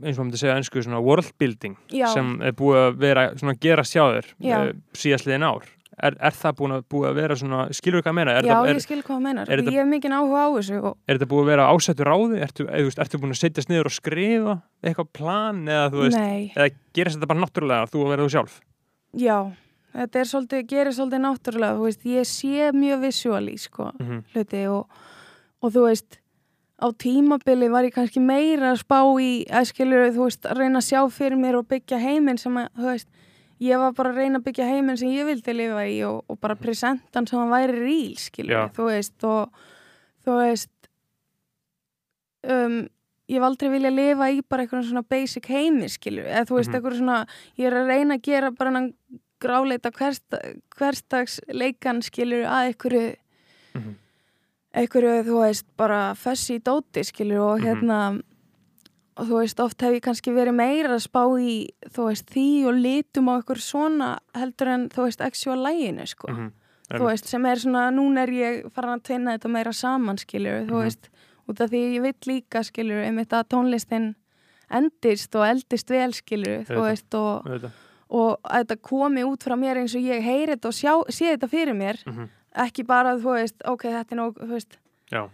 eins 0.00 0.16
og 0.16 0.24
maður 0.24 0.30
myndi 0.30 0.40
segja 0.40 0.56
ennsku 0.56 0.82
svona 0.82 1.02
world 1.04 1.28
building 1.38 1.76
Já, 1.92 2.06
sem 2.14 2.40
er 2.42 2.52
búið 2.56 2.80
að 2.86 2.96
vera 3.02 3.26
svona 3.36 3.54
gera 3.60 3.82
sjáður 3.84 4.24
Já. 4.40 4.56
uh, 4.70 4.72
síðastliðin 4.96 5.44
ár. 5.44 5.68
Er, 6.02 6.14
er 6.20 6.32
það 6.32 6.54
búið 6.58 6.72
að, 6.76 6.84
búið 6.92 7.08
að 7.10 7.14
vera 7.20 7.36
svona, 7.36 7.58
skilur 7.76 8.00
þú 8.00 8.04
hvað 8.06 8.12
að 8.12 8.18
meina? 8.18 8.34
Er, 8.38 8.46
já 8.48 8.54
það, 8.54 8.68
er, 8.70 8.74
ég 8.78 8.84
skil 8.86 9.02
hvað 9.02 9.26
er 9.30 9.50
þetta- 9.50 9.72
ég 9.74 9.80
hef 9.80 9.88
mikið 9.90 10.14
áhuga 10.16 10.40
á 10.40 10.48
þessu 10.56 10.76
og, 10.82 10.94
er 11.06 11.18
þetta 11.18 11.30
búið 11.32 11.42
að 11.44 11.50
vera 11.50 11.66
ásættur 11.74 12.08
ráði? 12.10 12.38
Ertu, 12.46 12.64
eða, 12.66 12.78
þú 12.80 12.88
veist, 12.90 13.02
ertu 13.04 13.20
búin 13.20 13.34
að 13.34 13.40
setjast 13.40 13.68
niður 13.68 13.90
og 13.90 13.96
skrifa 13.96 14.54
eitthvað 14.82 15.10
plan 15.12 15.58
eða 15.68 15.90
þú 15.92 16.04
veist, 16.06 16.18
nei, 16.18 16.52
eða 16.56 16.68
gerist 16.96 17.18
þetta 17.18 17.30
bara 17.32 17.40
náttúrulega 17.44 17.90
þú 17.92 18.04
að 18.04 18.10
vera 18.14 18.24
þú 18.24 18.30
sjálf? 18.36 18.60
já 19.20 19.38
þetta 19.90 20.24
svolítið, 20.30 20.66
gerir 20.70 20.94
svolítið 20.94 21.22
náttúrulega 21.26 21.76
þú 21.76 21.86
veist, 21.88 22.04
ég 22.06 22.28
sé 22.30 22.70
mjög 22.72 23.00
visuali 23.04 23.58
sko, 23.58 23.92
Mm 23.98 24.06
-hmm. 24.06 24.22
hluti 24.34 24.66
og, 24.68 24.86
og 25.62 25.72
þú 25.72 25.80
veist 25.88 26.18
á 26.80 26.86
tímabili 26.96 27.68
var 27.68 27.84
ég 27.84 27.92
kannski 27.92 28.20
meira 28.20 28.72
að 28.72 28.80
spá 28.80 29.00
í 29.20 29.44
að 29.50 29.64
skilur, 29.68 30.10
þú 30.14 30.24
veist, 30.24 30.46
að 30.46 30.56
reyna 30.58 30.78
að 30.78 30.88
sjá 30.88 31.00
fyrir 31.12 31.36
mér 31.36 31.58
og 31.58 31.68
byggja 31.68 31.98
heiminn 32.00 32.38
sem 32.38 32.56
að, 32.56 32.68
þú 32.78 32.86
veist 32.88 33.08
ég 33.60 33.76
var 33.78 33.92
bara 33.92 34.10
að 34.12 34.16
reyna 34.22 34.38
að 34.40 34.44
byggja 34.48 34.66
heiminn 34.70 34.96
sem 34.96 35.08
ég 35.12 35.26
vildi 35.28 35.52
lifa 35.54 35.82
í 35.86 35.98
og, 36.08 36.24
og 36.28 36.38
bara 36.40 36.56
presentan 36.56 37.26
sem 37.28 37.38
hann 37.38 37.50
væri 37.52 37.76
ríl, 37.84 38.14
skilur, 38.18 38.54
Já. 38.56 38.62
þú 38.76 38.86
veist 38.88 39.24
og 39.28 39.52
þú 40.24 40.36
veist 40.40 40.70
um, 42.48 42.78
ég 43.30 43.36
hef 43.38 43.46
aldrei 43.46 43.70
vilja 43.72 43.90
lifa 43.94 44.30
í 44.32 44.40
bara 44.48 44.64
eitthvað 44.64 44.86
svona 44.88 45.04
basic 45.06 45.46
heimi, 45.52 45.88
skilur, 45.92 46.26
eða 46.26 46.46
þú 46.48 46.56
veist, 46.58 46.70
Mhm. 46.70 46.78
eitthvað 46.80 46.98
svona 46.98 47.18
ég 47.58 47.66
er 47.66 47.76
að 47.78 47.86
reyna 47.92 48.14
að 48.16 48.22
gera 48.22 48.50
bara 48.50 48.70
hann 48.72 48.94
gráleita 49.40 49.90
hverstags 49.92 51.40
leikan, 51.48 52.02
skilur, 52.02 52.44
að 52.44 52.72
einhverju 52.74 53.16
Mhm. 53.74 53.94
einhverju, 54.74 55.24
þú 55.26 55.36
veist, 55.44 55.64
bara 55.76 56.14
fessi 56.14 56.58
í 56.58 56.62
dóti, 56.62 57.04
skilur, 57.04 57.40
og 57.40 57.60
Mhm. 57.60 57.66
hérna 57.66 58.22
og 59.16 59.26
þú 59.26 59.40
veist, 59.40 59.60
oft 59.60 59.80
hef 59.82 59.92
ég 59.98 60.02
kannski 60.02 60.32
verið 60.32 60.54
meira 60.54 60.94
að 60.94 61.02
spá 61.08 61.22
í, 61.40 61.68
þú 61.90 62.06
veist, 62.08 62.26
því 62.30 62.46
og 62.70 62.74
litum 62.80 63.28
á 63.28 63.32
einhver 63.40 63.58
svona 63.60 64.18
heldur 64.34 64.68
en, 64.68 64.88
þú 64.88 65.02
veist, 65.08 65.20
actual 65.20 65.58
læginu, 65.66 66.06
sko. 66.06 66.28
Mm 66.32 66.50
þú 66.90 67.04
veist, 67.06 67.26
sem 67.30 67.44
er 67.46 67.54
svona, 67.62 67.84
núna 67.94 68.24
er 68.26 68.30
ég 68.34 68.64
farin 68.74 68.96
að 68.98 69.02
tvinna 69.06 69.36
þetta 69.38 69.48
meira 69.54 69.70
saman, 69.72 70.16
skilur, 70.18 70.64
þú 70.66 70.74
Mhm. 70.74 70.82
veist 70.82 71.08
út 71.48 71.60
af 71.60 71.70
því 71.70 71.82
ég 71.94 72.02
vil 72.02 72.14
líka, 72.26 72.64
skilur, 72.66 73.04
einmitt 73.06 73.30
að 73.30 73.44
tónlistin 73.46 74.14
endist 74.70 75.34
og 75.38 75.44
eldist 75.46 75.88
vel, 75.88 76.10
skilur, 76.12 76.64
þú 76.66 76.80
veist 76.82 77.14
og, 77.14 77.70
og 78.10 78.40
að 78.42 78.64
þetta 78.64 78.76
komi 78.82 79.22
út 79.22 79.38
frá 79.46 79.54
mér 79.54 79.78
eins 79.84 79.94
og 79.94 80.02
ég 80.02 80.20
heyri 80.20 80.56
þetta 80.56 80.66
og 80.66 80.74
sjá, 80.74 80.92
sé 81.14 81.30
þetta 81.36 81.48
fyrir 81.48 81.74
mér. 81.78 82.02
Mhm. 82.06 82.28
ekki 82.56 82.82
bara, 82.84 83.14
þú 83.14 83.36
veist, 83.38 83.54
ok, 83.64 83.82
þetta 83.86 84.10
er 84.12 84.18
nóg, 84.18 84.34
þú 84.34 84.48
veist 84.50 84.76
Já, 85.12 85.28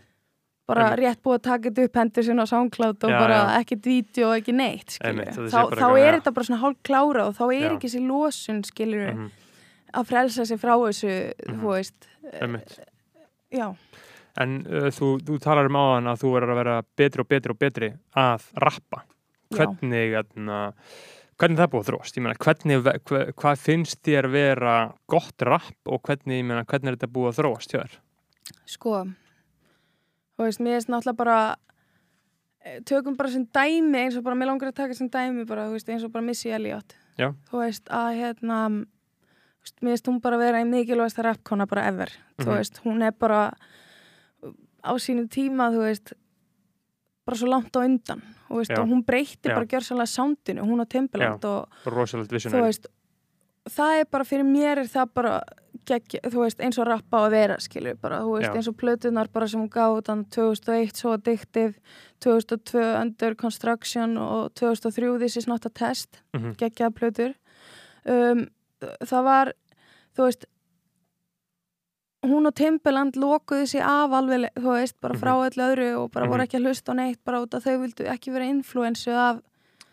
bara 0.67 0.85
Einmitt. 0.91 0.99
rétt 1.05 1.23
búið 1.23 1.37
að 1.39 1.43
taka 1.47 1.71
þetta 1.71 1.85
upp 1.87 1.97
hendur 2.01 2.25
sinna 2.27 2.43
á 2.43 2.49
SoundCloud 2.51 3.05
og 3.07 3.11
Já, 3.11 3.19
bara 3.21 3.37
já. 3.37 3.61
ekkert 3.63 3.85
vídeo 3.87 4.29
og 4.33 4.37
ekki 4.41 4.53
neitt, 4.57 4.97
sé 4.97 5.13
þá, 5.53 5.61
þá 5.79 5.89
er 6.01 6.17
þetta 6.21 6.33
bara 6.35 6.45
svona 6.49 6.61
hálf 6.65 6.79
klára 6.83 7.27
og 7.29 7.35
þá 7.39 7.45
er 7.55 7.61
Já. 7.61 7.71
ekki 7.77 7.87
þessi 7.91 8.03
losun, 8.09 8.63
skilur 8.67 9.13
Mhm. 9.15 9.31
að 9.95 10.07
frelsa 10.11 10.47
sig 10.47 10.59
frá 10.59 10.75
þessu, 10.77 11.33
Mhm. 11.47 11.61
þú 11.61 11.67
veist 11.77 12.09
einmitt. 12.43 12.79
já, 13.53 13.75
En 14.39 14.67
uh, 14.67 14.91
þú, 14.93 15.17
þú 15.25 15.39
talar 15.41 15.65
um 15.65 15.73
áðan 15.81 16.11
að 16.13 16.21
þú 16.21 16.33
verður 16.35 16.51
að 16.53 16.57
vera 16.65 16.83
betri 16.97 17.21
og 17.21 17.29
betri 17.29 17.51
og 17.51 17.59
betri 17.59 17.95
að 18.15 18.43
rappa. 18.61 19.05
Hvernig, 19.55 20.13
atna, 20.19 20.73
hvernig 21.39 21.57
það 21.57 21.71
búið 21.73 21.85
að 21.85 21.89
þróast? 21.89 22.17
Ég 22.19 22.23
meina, 22.23 22.35
hvernig, 22.35 22.83
ve- 22.83 22.99
hva, 23.07 23.33
hvað 23.33 23.57
finnst 23.63 24.03
þér 24.05 24.29
vera 24.31 24.93
gott 25.09 25.41
rapp 25.41 25.77
og 25.87 26.03
hvernig, 26.03 26.43
ég 26.43 26.45
meina, 26.45 26.65
hvernig 26.67 26.89
er 26.93 26.97
þetta 26.99 27.13
búið 27.15 27.31
að 27.33 27.39
þróast 27.41 27.73
hjá 27.73 27.81
þér? 27.87 27.97
sko 28.67 29.07
þú 30.37 30.45
veist, 30.45 30.61
mér 30.61 30.77
er 30.81 30.87
náttúrulega 30.93 31.17
bara 31.17 31.39
eh, 32.65 32.81
tökum 32.89 33.17
bara 33.17 33.31
sem 33.33 33.47
dæmi 33.47 33.99
eins 34.05 34.17
og 34.19 34.25
bara, 34.27 34.37
mér 34.37 34.51
langar 34.51 34.69
að 34.73 34.79
taka 34.83 34.95
sem 34.99 35.09
dæmi 35.11 35.47
bara, 35.49 35.69
veist, 35.73 35.89
eins 35.89 36.05
og 36.05 36.13
bara 36.13 36.25
Missy 36.27 36.51
Elliot 36.53 36.97
Já. 37.19 37.33
þú 37.51 37.63
veist, 37.63 37.89
að 37.89 38.11
hérna 38.21 38.61
veist, 39.63 39.81
mér 39.83 39.95
veist 39.97 40.07
hún 40.11 40.21
bara 40.23 40.39
vera 40.39 40.61
í 40.61 40.69
mikilvægsta 40.69 41.25
rappkona 41.25 41.67
bara 41.67 41.87
ever, 41.89 42.13
þú 42.39 42.47
Mhm. 42.51 42.57
veist, 42.57 42.81
hún 42.85 43.03
er 43.03 43.13
bara 43.13 43.53
á 44.85 44.93
sínu 44.99 45.27
tíma, 45.29 45.71
þú 45.73 45.81
veist 45.87 46.13
bara 47.27 47.37
svo 47.37 47.49
langt 47.51 47.73
á 47.75 47.81
undan 47.83 48.23
þú 48.49 48.57
veist, 48.61 48.71
Já. 48.71 48.79
og 48.81 48.87
hún 48.89 49.03
breytti 49.05 49.49
Já. 49.49 49.55
bara 49.55 49.67
gjörsanlega 49.67 50.07
soundinu, 50.07 50.63
hún 50.63 50.81
á 50.81 50.87
Timbaland 50.87 51.45
og 51.45 51.69
þú 51.85 52.63
veist 52.63 52.87
það 53.67 54.01
er 54.01 54.05
bara 54.07 54.25
fyrir 54.25 54.45
mér 54.47 54.79
er 54.79 54.87
það 54.87 55.09
bara 55.15 55.43
gegg, 55.85 56.17
þú 56.25 56.39
veist, 56.45 56.61
eins 56.61 56.79
og 56.79 56.87
rappa 56.87 57.19
á 57.19 57.27
að 57.27 57.31
vera 57.31 57.57
skilur 57.61 57.97
bara, 58.01 58.21
þú 58.23 58.33
veist, 58.39 58.49
Já. 58.51 58.55
eins 58.57 58.69
og 58.69 58.77
plötunar 58.77 59.29
bara 59.33 59.47
sem 59.49 59.61
hún 59.61 59.69
gaf 59.71 59.99
utan 59.99 60.25
2001 60.25 60.97
svo 60.97 61.13
addictive 61.13 61.75
2002 62.21 63.01
under 63.01 63.35
construction 63.35 64.17
og 64.19 64.55
2003 64.55 65.19
this 65.19 65.37
is 65.37 65.47
not 65.47 65.67
a 65.67 65.69
test 65.71 66.23
Mhm. 66.35 66.57
geggjaða 66.57 66.95
plötur 66.95 67.35
um, 68.07 68.47
það 69.05 69.23
var 69.25 69.53
þú 70.17 70.23
veist 70.31 70.45
hún 72.27 72.47
og 72.49 72.55
Timbaland 72.59 73.15
lokuðu 73.17 73.67
sig 73.71 73.81
af 73.81 74.11
alveg, 74.11 74.49
þú 74.59 74.73
veist, 74.75 74.97
bara 75.01 75.15
frá 75.15 75.33
öllu 75.47 75.63
öðru 75.63 75.91
og 76.01 76.11
bara 76.13 76.27
Mhm. 76.27 76.33
voru 76.33 76.43
ekki 76.43 76.59
að 76.59 76.65
hlusta 76.67 76.93
á 76.93 76.95
neitt 76.97 77.25
bara 77.25 77.41
út 77.43 77.51
að 77.55 77.63
þau 77.67 77.81
vildu 77.83 78.05
ekki 78.07 78.33
vera 78.33 78.45
influensu 78.51 79.11
af 79.13 79.41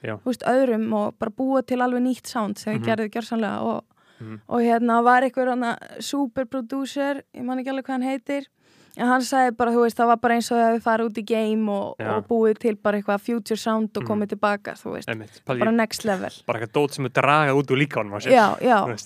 Já. 0.04 0.18
þú 0.18 0.24
veist, 0.26 0.44
öðrum 0.44 0.94
og 0.94 1.20
bara 1.20 1.30
búa 1.32 1.62
til 1.66 1.78
alveg 1.80 2.02
nýtt 2.02 2.26
sound 2.28 2.58
sem 2.58 2.74
Mhm. 2.74 2.84
þau 2.84 2.88
gerðu 2.88 3.10
gjörsanlega 3.12 3.62
og, 3.62 3.84
Mhm. 4.24 4.40
og 4.48 4.60
hérna 4.62 5.04
var 5.04 5.22
einhver 5.28 5.50
hana 5.50 5.78
super 6.00 6.46
producer, 6.46 7.22
ég 7.36 7.44
man 7.44 7.60
ekki 7.60 7.70
alveg 7.70 7.86
hvað 7.86 7.98
hann 8.00 8.02
heitir 8.10 8.46
en 8.96 9.08
hann 9.08 9.22
sagði 9.22 9.56
bara, 9.58 9.72
þú 9.72 9.82
veist, 9.84 9.98
það 9.98 10.08
var 10.08 10.18
bara 10.22 10.34
eins 10.36 10.52
og 10.52 10.58
þau 10.58 10.66
hefði 10.70 10.82
farið 10.84 11.08
út 11.10 11.18
í 11.18 11.26
game 11.26 11.70
og, 11.72 11.96
og 12.00 12.28
búið 12.30 12.60
til 12.60 12.76
bara 12.76 12.98
eitthvað 13.02 13.22
future 13.22 13.58
sound 13.58 13.90
og 13.98 14.04
Mhm. 14.04 14.08
komið 14.12 14.30
tilbaka, 14.36 14.74
þú 14.78 14.92
veist, 14.94 15.10
Einmitt, 15.10 15.42
bara 15.46 15.72
next 15.72 16.06
level. 16.06 16.30
bara 16.46 16.60
eitthvað 16.60 16.74
dót 16.74 16.92
sem 16.94 17.06
er 17.06 17.10
dragað 17.10 17.58
út 17.58 17.72
úr 17.72 17.82
líkánum 17.82 18.14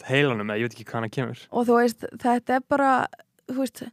heilanum 0.09 0.47
ég 0.51 0.61
veit 0.61 0.73
ekki 0.75 0.85
hvað 0.85 0.99
hann 1.01 1.09
kemur. 1.09 1.47
Og 1.51 1.65
þú 1.67 1.81
veist, 1.81 2.03
þetta 2.17 2.55
er 2.55 2.61
bara 2.69 3.07
þú 3.49 3.55
veist, 3.63 3.83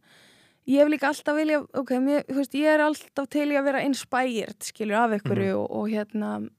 ég 0.67 0.79
hef 0.81 0.89
líka 0.89 1.07
alltaf 1.07 1.35
vilja 1.37 1.61
ok, 1.73 1.89
mér, 2.01 2.23
þú 2.27 2.35
veist, 2.35 2.51
ég 2.53 2.65
er 2.75 2.79
alltaf 2.81 3.29
til 3.29 3.47
að 3.47 3.63
vera 3.63 3.79
inspired, 3.85 4.59
skilur, 4.59 4.95
af 4.97 5.21
ykkur 5.21 5.37
Mhm. 5.37 5.55
og, 5.55 5.71
og 5.71 5.87
hérna 5.89 6.49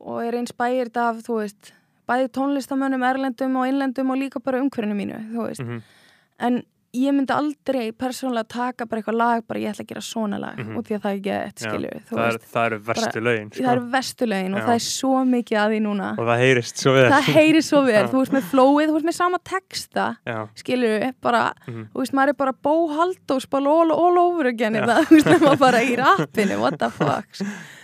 og 0.00 0.22
er 0.22 0.32
inspired 0.38 0.96
af, 0.96 1.16
þú 1.26 1.42
veist 1.42 1.72
bæði 2.08 2.28
tónlistamönnum, 2.38 3.04
erlendum 3.12 3.56
og 3.60 3.68
innlendum 3.68 4.10
og 4.10 4.18
líka 4.18 4.42
bara 4.42 4.60
umhverfinu 4.64 4.94
mínu, 4.96 5.22
þú 5.34 5.46
veist 5.48 5.60
Mhm. 5.64 5.82
en 6.40 6.62
ég 6.94 7.12
myndi 7.12 7.28
aldrei 7.36 7.92
persónulega 7.92 8.48
taka 8.48 8.86
bara 8.86 9.02
eitthvað 9.02 9.16
lag, 9.18 9.42
bara 9.46 9.60
ég 9.60 9.68
ætla 9.74 9.84
að 9.84 9.88
gera 9.88 10.00
svona 10.00 10.38
lag 10.40 10.56
Mhm. 10.56 10.76
út 10.78 10.86
því 10.88 10.96
að 10.96 11.02
það 11.02 11.18
ekki 11.18 11.60
skilur 11.60 12.00
þú 12.08 12.16
það, 12.16 12.38
það 12.54 12.66
eru 12.66 12.78
verstu 12.78 13.20
lögin 13.20 13.50
sko. 13.52 13.62
það 13.62 13.72
eru 13.76 13.90
vestulegin 13.92 14.54
og 14.54 14.60
Já. 14.60 14.64
það 14.66 14.74
er 14.74 14.84
svo 14.88 15.24
mikið 15.28 15.58
að 15.58 15.68
því 15.74 15.80
núna 15.84 16.08
og 16.18 16.24
það 16.26 16.38
heyrist 16.40 16.76
svo 16.78 16.92
vel 16.94 17.10
það 17.12 17.22
heyri 17.36 17.62
svo 17.62 17.84
vel, 17.84 18.06
þú 18.12 18.18
veist 18.22 18.32
með 18.32 18.42
flowið 18.52 18.88
þú 18.88 18.92
veist 18.96 19.06
með 19.10 19.14
sama 19.20 19.38
texta 19.44 20.16
já, 20.26 20.48
skilur 20.56 21.12
bara, 21.20 21.52
Mhm. 21.68 21.84
þú 21.92 21.98
veist, 22.00 22.12
maður 22.14 22.28
er 22.28 22.32
bara 22.32 22.52
Bó 22.54 22.88
Haldós 22.88 23.46
bara 23.50 23.66
all, 23.68 23.92
all 23.92 24.18
over 24.18 24.46
again 24.46 24.72
það, 24.72 25.04
þú 25.04 25.20
veist, 25.20 25.40
maður 25.44 25.58
bara 25.58 25.78
í 25.84 25.94
rappinu 25.94 26.58
what 26.58 26.78
the 26.78 26.88
fuck 26.90 27.26
sko. 27.34 27.44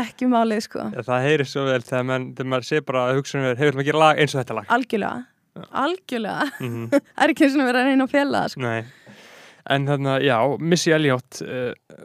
ekki 0.00 0.28
málið, 0.30 0.62
sko. 0.66 0.86
Já, 0.94 1.02
það 1.06 1.26
heyrist 1.26 1.56
svo 1.56 1.64
vel 1.68 1.80
þegar, 1.86 2.06
mann, 2.10 2.26
þegar 2.36 2.50
maður 2.52 2.68
sé 2.68 2.80
bara 2.86 3.04
að 3.08 3.20
hugsa 3.20 3.38
um 3.38 3.46
hefur 3.48 3.78
maður 3.78 3.84
að 3.84 3.90
gera 3.90 4.02
lag 4.04 4.20
eins 4.20 4.34
og 4.34 4.40
þetta 4.42 4.58
lag? 4.58 4.72
Algjörlega, 4.76 5.22
algjörlega. 5.84 6.50
Mm 6.60 6.84
það 6.92 7.24
er 7.24 7.34
ekki 7.34 7.46
eins 7.46 7.56
og 7.56 7.64
verið 7.64 7.80
að 7.80 7.88
reyna 7.90 8.06
að 8.06 8.14
fjalla 8.14 8.42
sko. 8.52 8.64
Nei, 8.66 9.24
en 9.76 9.88
þannig 9.90 10.12
að, 10.12 10.26
já, 10.28 10.36
Missy 10.74 10.94
Elliot 10.96 11.42
uh, 11.46 12.04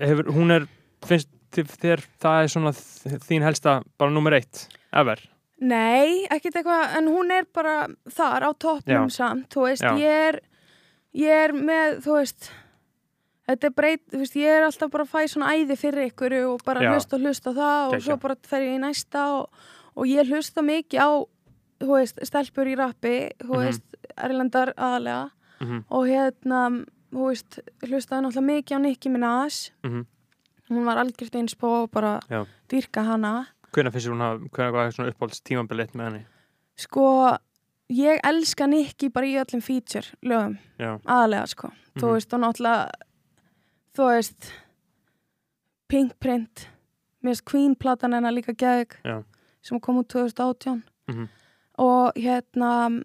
hefur, 0.00 0.32
hún 0.36 0.56
er, 0.56 0.68
finnst 1.06 1.30
þér 1.82 2.04
það 2.22 2.44
er 2.44 2.52
svona 2.52 2.72
þín 3.26 3.42
helsta 3.42 3.80
bara 3.98 4.14
nummer 4.14 4.36
eitt, 4.38 4.68
ever? 4.94 5.22
Nei, 5.60 6.24
ekkert 6.32 6.60
eitthvað 6.60 6.94
en 6.96 7.10
hún 7.12 7.32
er 7.34 7.48
bara 7.52 7.82
þar 8.08 8.46
á 8.48 8.50
toppnum 8.54 9.10
samt, 9.12 9.50
þú 9.52 9.66
veist, 9.66 9.84
Já. 9.84 9.92
ég 9.98 10.28
er 10.30 10.38
ég 11.16 11.44
er 11.48 11.54
með, 11.56 12.00
þú 12.04 12.16
veist 12.20 12.50
þetta 13.50 13.66
er 13.70 13.74
breyt, 13.76 14.02
þú 14.12 14.18
veist, 14.22 14.36
ég 14.38 14.54
er 14.56 14.62
alltaf 14.66 14.90
bara 14.90 15.04
að 15.04 15.10
fæ 15.12 15.20
svona 15.32 15.50
æði 15.56 15.76
fyrir 15.80 16.06
ykkur 16.10 16.36
og 16.54 16.62
bara 16.64 16.80
Já. 16.86 16.92
hlusta 16.94 17.16
og 17.16 17.20
hlusta 17.26 17.50
það 17.56 17.82
og 17.86 17.92
Geggjað. 17.94 18.06
svo 18.06 18.16
bara 18.22 18.36
fer 18.46 18.62
ég 18.66 18.76
í 18.76 18.80
næsta 18.80 19.24
og, 19.34 19.50
og 19.96 20.04
ég 20.06 20.30
hlusta 20.30 20.62
mikið 20.62 21.00
á 21.02 21.10
þú 21.80 21.90
veist, 21.96 22.18
stelpur 22.28 22.68
í 22.68 22.76
rappi 22.76 23.14
þú 23.40 23.52
Mhm. 23.54 23.64
veist, 23.64 23.96
erlendar 24.16 24.72
aðalega 24.76 25.30
mm 25.60 25.84
og 25.90 26.06
hérna, 26.08 26.84
þú 27.12 27.26
veist 27.28 27.58
hlustaði 27.84 28.22
náttúrulega 28.24 28.50
mikið 28.52 28.76
á 28.76 28.80
Nicki 28.80 29.08
Minaj 29.10 29.70
-hmm. 29.84 30.04
hún 30.70 30.84
var 30.84 30.96
algjört 30.98 31.34
einspo 31.34 31.66
og 31.84 31.90
bara 31.90 32.20
Já. 32.30 32.46
dýrka 32.68 33.02
hana 33.04 33.46
Hvernig 33.72 33.92
finnst 33.92 34.08
hún 34.08 34.20
að, 34.20 34.48
hvernig 34.50 34.72
var 34.72 34.90
svona 34.90 35.10
uppáhalds 35.12 35.42
tímabilið 35.42 35.92
með 35.94 36.04
henni? 36.04 36.24
sko, 36.76 37.36
ég 37.90 38.20
elska 38.24 38.66
Nicki 38.66 39.08
bara 39.08 39.26
í 39.26 39.36
öllum 39.36 39.60
feature 39.62 40.06
lögum 40.22 40.58
Já, 40.78 40.98
aðalega 41.06 41.46
sko 41.48 41.68
þú 41.98 42.06
Mhm. 42.06 42.12
veist 42.14 42.32
og 42.34 42.40
náttúrulega 42.40 42.90
þú 43.96 44.06
veist 44.10 44.50
Pink 45.90 46.14
Print 46.22 46.66
mér 47.20 47.34
finnst 47.34 47.44
Queen 47.50 47.74
platan 47.76 48.14
hennar 48.16 48.32
líka 48.32 48.54
Já. 49.04 49.22
sem 49.62 49.80
kom 49.80 49.96
út 50.02 50.08
2018 50.08 50.82
Mhm. 51.08 51.28
og 51.78 52.12
hérna 52.16 53.02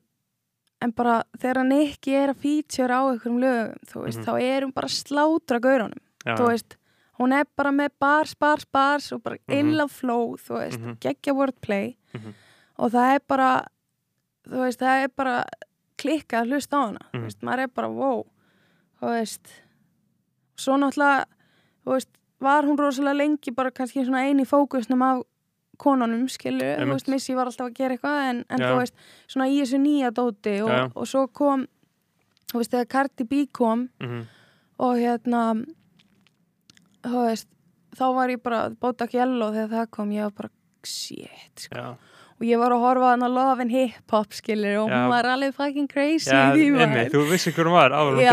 en 0.81 0.91
bara 0.91 1.23
þegar 1.38 1.65
Nicky 1.65 2.11
er 2.13 2.29
að 2.33 2.38
feature 2.38 2.93
á 2.93 3.01
einhverjum 3.11 3.39
lögum 3.39 3.75
þú 3.88 4.03
veist, 4.05 4.19
Mhm. 4.19 4.25
þá 4.25 4.41
er 4.41 4.61
hún 4.61 4.73
bara 4.73 4.88
slátra 4.88 5.59
gaurunum 5.59 5.99
já, 6.25 6.36
þú 6.38 6.47
veist, 6.47 6.75
hún 7.19 7.33
er 7.33 7.45
bara 7.57 7.71
með 7.71 7.89
bars, 7.99 8.33
bars, 8.36 8.65
bars 8.65 9.11
og 9.11 9.23
bara 9.23 9.38
Mhm. 9.49 9.57
illa 9.59 9.88
flow 9.88 10.36
þú 10.38 10.55
veist, 10.59 10.79
Mhm. 10.79 10.99
geggja 10.99 11.33
wordplay 11.33 11.95
Mhm. 12.13 12.33
og 12.77 12.91
það 12.91 13.15
er 13.15 13.19
bara 13.27 13.65
þú 14.47 14.57
veist, 14.57 14.79
það 14.79 15.03
er 15.03 15.07
bara 15.09 15.45
klikka 15.97 16.41
að 16.43 16.47
hlusta 16.51 16.77
á 16.77 16.86
hana, 16.86 16.99
þú 17.13 17.21
veist, 17.23 17.41
maður 17.41 17.59
er 17.63 17.67
bara 17.67 17.89
wow, 17.89 18.25
þú 19.01 19.07
veist 19.07 19.47
svo 20.60 20.78
náttúrulega, 20.80 21.26
veist 21.86 22.12
var 22.43 22.68
hún 22.68 22.78
rosalega 22.80 23.18
lengi 23.18 23.53
bara 23.56 23.72
kannski 23.72 24.06
svona 24.06 24.26
eini 24.28 24.45
fókusnum 24.47 25.01
af 25.06 25.24
konunum 25.82 26.28
skilu, 26.32 26.64
þú 26.64 26.91
veist, 26.93 27.10
Missy 27.12 27.36
var 27.36 27.49
alltaf 27.49 27.68
að 27.68 27.78
gera 27.80 27.95
eitthvað 27.95 28.30
en, 28.30 28.43
en 28.49 28.64
þú 28.64 28.76
veist, 28.80 28.95
svona 29.28 29.47
í 29.51 29.58
þessu 29.60 29.80
nýja 29.84 30.12
dóti 30.16 30.53
og, 30.64 30.72
já. 30.72 30.84
og 30.88 31.10
svo 31.12 31.26
kom 31.28 31.66
þú 32.51 32.62
veist, 32.62 32.72
þegar 32.72 32.91
Cardi 32.93 33.28
B 33.28 33.45
kom 33.51 33.89
mm 33.99 34.24
og 34.82 34.97
hérna 34.99 35.41
þú 37.06 37.24
veist, 37.30 37.47
þá 37.95 38.06
var 38.18 38.34
ég 38.34 38.41
bara 38.43 38.62
Bodak 38.82 39.16
Yellow 39.16 39.53
þegar 39.56 39.72
það 39.72 39.91
kom 39.97 40.12
ég 40.16 40.28
var 40.28 40.36
bara, 40.41 40.51
shit, 40.86 41.66
sko. 41.68 41.80
Já, 41.80 42.14
og 42.36 42.43
ég 42.43 42.59
var 42.59 42.73
að 42.75 42.81
horfa 42.83 43.09
hann 43.13 43.23
að 43.23 43.36
Love 43.38 43.61
and 43.63 43.71
Hip 43.71 44.11
Hop 44.11 44.33
skilur 44.36 44.77
og 44.83 44.89
Já. 44.89 44.95
hún 44.97 45.09
var 45.13 45.23
alveg 45.31 45.53
fucking 45.55 45.88
crazy 45.88 46.29
já, 46.31 46.51
maður. 46.75 47.09
þú 47.13 47.21
vissi 47.31 47.53
hver 47.55 47.69
hún 47.69 47.75
var 47.77 47.95
áður 47.95 48.19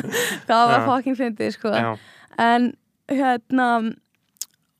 það 0.48 0.64
var 0.72 0.86
fucking 0.88 1.16
fyndið 1.18 1.52
sko. 1.56 1.70
Já, 1.74 1.92
en 2.38 2.72
hérna 3.10 3.68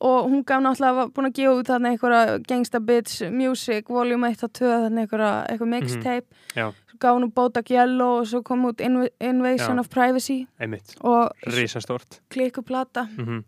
og 0.01 0.29
hún 0.31 0.43
gaf 0.43 0.61
náttúrulega 0.65 1.07
búin 1.13 1.29
að 1.29 1.35
gefa 1.37 1.57
út 1.59 1.67
þarna 1.69 1.89
einhverja 1.93 2.37
Gangsta 2.49 2.79
Bitch 2.81 3.21
Music 3.29 3.89
volume 3.93 4.31
1 4.33 4.43
og 4.47 4.53
2 4.57 4.71
þarna 4.71 5.03
einhverja 5.05 5.31
eitthvað 5.51 5.71
mixtape. 5.75 6.25
Mhm. 6.25 6.57
Já. 6.57 6.71
svo 6.91 6.97
gaf 6.99 7.15
hún 7.17 7.31
Bodak 7.33 7.69
Yellow 7.71 8.19
og 8.19 8.27
svo 8.27 8.41
kom 8.43 8.65
út 8.65 8.81
Inv 8.81 9.07
Invasion 9.21 9.79
of 9.79 9.89
Privacy. 9.89 10.47
Einmitt, 10.59 10.95
og 11.01 11.31
risastórt. 11.47 12.19
klikkuplata 12.29 13.07
mm 13.17 13.43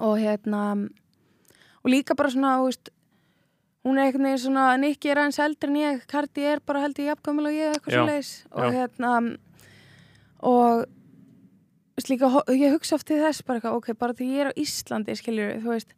og 0.00 0.16
hérna 0.18 0.88
og 1.84 1.90
líka 1.90 2.14
bara 2.16 2.30
svona 2.30 2.56
þú 2.58 2.64
veist, 2.70 2.88
hún 3.84 3.98
er 3.98 4.04
einhvern 4.06 4.24
veginn 4.28 4.38
svona 4.44 4.66
Nicky 4.78 5.10
er 5.10 5.18
aðeins 5.22 5.38
eldri 5.42 5.68
en 5.70 5.76
ég, 5.80 6.02
Cardi 6.06 6.44
er 6.46 6.60
bara 6.66 6.80
held 6.84 6.98
ég 7.02 7.10
jafngamil 7.12 7.46
og 7.50 7.56
ég 7.56 7.72
eitthvað 7.74 7.92
Já, 7.92 7.98
svo 7.98 8.06
leis 8.06 8.32
og 8.52 8.72
hérna 8.76 9.14
og 10.42 10.84
þú 10.86 11.98
veist, 12.00 12.08
líka, 12.10 12.28
ho- 12.32 12.44
ég 12.56 12.72
hugsa 12.74 12.94
oft 12.96 13.06
til 13.06 13.18
þess 13.20 13.42
bara 13.46 13.60
eitthvað, 13.60 13.76
ok, 13.80 13.90
bara 13.98 14.14
því 14.16 14.28
ég 14.32 14.40
er 14.46 14.50
á 14.50 14.58
Íslandi 14.58 15.16
skiljur, 15.18 15.52
þú 15.62 15.74
veist 15.74 15.92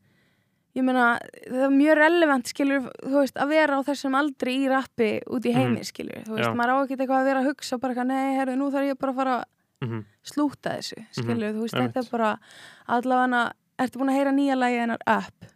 ég 0.75 0.83
meina, 0.83 1.05
það 1.47 1.65
er 1.69 1.71
mjög 1.77 1.97
relevant 2.01 2.49
skiljur, 2.51 2.89
þú 3.05 3.15
veist, 3.21 3.37
að 3.39 3.53
vera 3.55 3.77
á 3.79 3.81
þessum 3.87 4.17
aldri 4.19 4.57
í 4.59 4.69
rappi 4.73 5.11
út 5.31 5.45
í 5.47 5.53
heimi, 5.55 5.79
mm 5.79 5.87
skiljur 5.87 6.25
þú 6.27 6.35
veist, 6.35 6.49
Já. 6.51 6.55
maður 6.59 6.73
á 6.75 6.77
ekki 6.83 6.97
eitthvað 6.99 7.21
að 7.21 7.29
vera 7.31 7.41
að 7.45 7.49
hugsa 7.53 7.79
bara 7.79 7.95
eitthvað, 7.95 8.11
nei, 8.11 8.35
herru, 8.41 8.57
nú 8.59 8.71
þarf 8.75 8.89
ég 8.91 8.99
bara 8.99 9.13
að 9.13 9.21
fara 9.21 9.37
að 9.39 9.45
-hmm. 9.85 10.05
slúta 10.25 10.71
þessu, 10.75 10.99
skilur, 11.13 11.53
þú 11.55 11.61
veist, 11.63 11.75
Mhm, 11.75 11.81
einmitt. 11.83 11.95
þetta 11.95 12.07
er 12.07 12.11
bara 12.11 12.39
allavega, 12.89 13.53
ertu 13.79 13.99
búin 13.99 14.11
að 14.11 14.17
heyra 14.19 14.33
nýja 14.33 14.95
upp? 14.95 15.45
uh, 15.45 15.49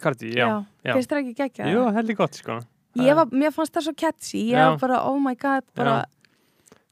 Cardi, 0.00 0.30
já, 0.36 0.46
já. 0.84 0.92
finnst 0.92 1.10
þér 1.12 1.20
ekki 1.22 1.34
gegja 1.38 1.72
jú, 1.72 1.84
heldur 1.96 2.18
gott 2.18 2.38
sko. 2.40 2.60
Var, 2.94 3.32
mér 3.34 3.50
fannst 3.54 3.74
það 3.74 3.88
svo 3.88 3.94
catchy, 3.98 4.40
ég 4.52 4.54
Já. 4.60 4.68
var 4.70 4.78
bara, 4.84 5.00
oh 5.10 5.18
my 5.18 5.34
god, 5.34 5.66
bara, 5.74 5.96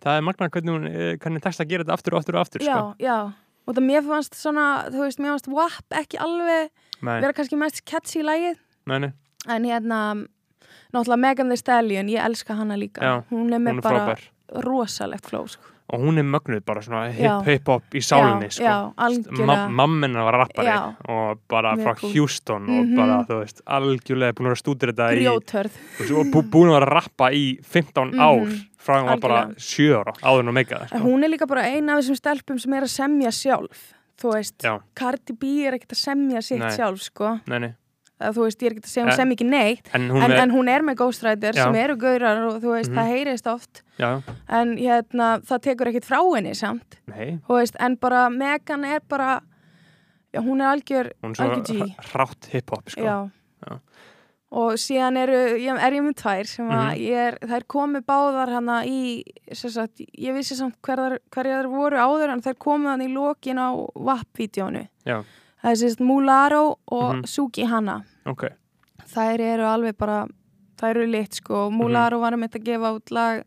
það 0.02 0.18
er 0.18 0.26
magna 0.26 0.48
hvernig 0.50 0.74
hún, 0.74 0.88
eh, 0.90 1.12
hvernig 1.22 1.44
tekst 1.44 1.62
að 1.62 1.70
gera 1.70 1.86
þetta 1.86 1.94
aftur 1.94 2.16
og 2.16 2.22
aftur 2.22 2.38
og 2.38 2.42
aftur 2.42 2.64
já, 2.66 2.74
sko. 2.74 2.94
já 2.98 3.16
og 3.62 3.76
það 3.76 3.86
mér 3.86 4.06
fannst 4.08 4.38
svona, 4.38 4.66
þú 4.90 5.04
veist, 5.04 5.22
mér 5.22 5.34
fannst 5.36 5.50
WAP 5.52 5.98
ekki 6.02 6.18
alveg 6.18 6.72
nei, 7.06 7.18
vera 7.22 7.32
kannski 7.36 7.58
mest 7.60 7.84
catchy 7.86 8.24
lagið, 8.26 8.58
nei, 8.90 8.98
nei, 9.06 9.12
en 9.46 9.68
hérna 9.70 10.00
náttúrulega 10.92 11.22
Megan 11.22 11.52
Thee 11.54 11.62
Stallion, 11.62 12.10
ég 12.10 12.26
elska 12.26 12.58
hana 12.58 12.76
líka. 12.76 13.00
Já, 13.00 13.14
hún 13.30 13.46
er 13.52 13.60
hún 13.60 13.68
með 13.68 13.78
er 13.78 13.86
bara 13.86 14.02
frábær. 14.02 14.26
rosalegt 14.66 15.30
flow, 15.30 15.46
sko 15.46 15.71
og 15.92 16.00
hún 16.00 16.18
er 16.18 16.24
mögnuð 16.24 16.64
bara 16.64 16.80
svona 16.82 17.10
Já. 17.12 17.40
hip- 17.42 17.46
hip-hop 17.46 17.82
í 17.94 18.00
sálinni 18.00 18.48
já, 18.48 18.92
sko. 18.96 19.44
Ma 19.44 19.68
mamma 19.68 20.08
var 20.24 20.32
rappari 20.46 20.66
Já. 20.66 20.94
og 21.08 21.38
bara 21.48 21.74
Mjög 21.76 21.84
frá 21.84 21.94
cool. 22.00 22.12
Houston 22.14 22.62
og 22.62 22.86
Mhm. 22.86 22.96
bara, 22.96 23.24
þú 23.28 23.40
veist, 23.42 23.60
algjörlega 23.66 24.32
búin 24.32 24.50
að 24.52 24.60
stúdur 24.62 24.92
þetta 24.92 25.12
í, 25.12 25.22
grjótörð, 25.22 25.72
og 26.18 26.26
bú, 26.32 26.42
búin 26.50 26.70
að 26.72 26.88
rappa 26.88 27.30
í 27.32 27.58
15 27.62 28.10
Mhm. 28.12 28.20
ár 28.20 28.46
frá 28.78 29.00
hún 29.02 29.06
var 29.06 29.18
bara 29.20 29.44
Algjörlega. 29.46 29.60
7 29.60 29.94
ára 29.94 30.12
áður 30.22 30.40
en 30.40 30.46
að 30.48 30.52
meika 30.54 30.74
það 30.78 30.82
en 30.82 30.88
sko. 30.88 31.08
hún 31.08 31.24
er 31.24 31.28
líka 31.28 31.46
bara 31.46 31.62
eina 31.62 31.92
af 31.98 32.04
þessum 32.04 32.16
stelpum 32.16 32.58
sem 32.60 32.72
er 32.72 32.82
að 32.82 32.90
semja 32.90 33.28
sjálf 33.30 33.92
þú 34.18 34.32
veist, 34.34 34.58
Já, 34.62 34.80
Cardi 34.94 35.32
B 35.32 35.66
er 35.66 35.72
ekkert 35.74 35.92
að 35.92 36.02
semja 36.04 36.42
sitt 36.42 36.58
Nei. 36.58 36.70
sjálf, 36.70 37.00
sko 37.00 37.40
nei, 37.46 37.58
nei, 37.58 37.74
að, 38.22 38.36
þú 38.38 38.44
veist, 38.46 38.62
ég 38.62 38.70
er 38.70 38.74
ekki 38.76 38.84
að 38.86 38.92
segja 38.92 39.06
hún 39.08 39.16
sem 39.18 39.34
ekki 39.36 39.46
neitt 39.50 39.90
En 39.94 40.08
hún 40.10 40.22
en, 40.22 40.30
er, 40.30 40.38
en 40.44 40.50
hún 40.54 40.68
er 40.72 40.82
með 40.86 40.96
ghostwriter 41.02 41.52
Já. 41.58 41.64
sem 41.64 41.74
eru 41.82 41.96
gaurar 41.96 42.42
og 42.48 42.60
þú 42.62 42.74
veist, 42.76 42.90
Mhm. 42.90 42.98
það 42.98 43.12
heyrist 43.12 43.46
oft 43.52 43.82
já, 43.98 44.22
en 44.48 44.76
hérna, 44.78 45.28
það 45.42 45.62
tekur 45.68 45.90
ekkit 45.92 46.04
frá 46.08 46.20
henni 46.34 46.54
samt, 46.54 46.98
nei, 47.06 47.38
þú 47.48 47.58
veist, 47.60 47.76
en 47.80 47.96
bara 47.96 48.28
Megan 48.30 48.84
er 48.84 49.00
bara 49.08 49.40
já, 50.34 50.40
hún 50.40 50.60
er 50.62 50.72
algjör, 50.76 51.12
hún 51.22 51.34
er 51.38 51.56
algjör 51.58 51.94
hrátt 52.12 52.46
hip-hop, 52.52 52.88
sko. 52.90 53.00
já. 53.02 53.30
Já. 53.68 53.78
og 54.52 54.74
síðan 54.76 55.16
eru, 55.16 55.36
ég, 55.56 55.78
er 55.80 55.92
ég 55.96 56.02
með 56.04 56.14
tvær 56.20 56.46
sem 56.46 56.68
að 56.68 56.90
Mhm. 56.92 57.00
ég 57.00 57.16
er, 57.16 57.38
þær 57.48 57.64
komu 57.66 58.00
báðar 58.04 58.50
hana 58.52 58.82
í, 58.84 59.22
sem 59.52 59.70
sagt, 59.70 59.96
ég 60.12 60.34
vissi 60.36 60.54
samt 60.54 60.74
hverjar, 60.82 61.18
þær 61.32 61.70
voru 61.72 61.96
áður 61.96 62.32
en 62.34 62.42
þær 62.42 62.58
komu 62.58 62.88
hann 62.90 63.00
í 63.00 63.08
lokin 63.08 63.56
á 63.56 63.72
WAP-vídeónu 63.96 64.88
Já, 65.06 65.22
það 65.62 65.70
er 65.70 65.76
sérst 65.82 66.00
Mularo 66.00 66.78
og 66.86 67.14
Mhm. 67.16 67.26
Suki 67.26 67.64
Hanna 67.66 68.04
ok, 68.26 68.44
þær 69.14 69.40
eru 69.40 69.62
alveg 69.66 69.96
bara 69.98 70.26
þær 70.78 70.90
eru 70.96 71.06
lit 71.06 71.34
sko, 71.34 71.68
Mhm. 71.70 71.76
Mularo 71.78 72.20
var 72.20 72.34
um 72.34 72.40
þetta 72.42 72.58
að 72.58 72.64
gefa 72.64 72.94
út 72.96 73.10
lag 73.10 73.44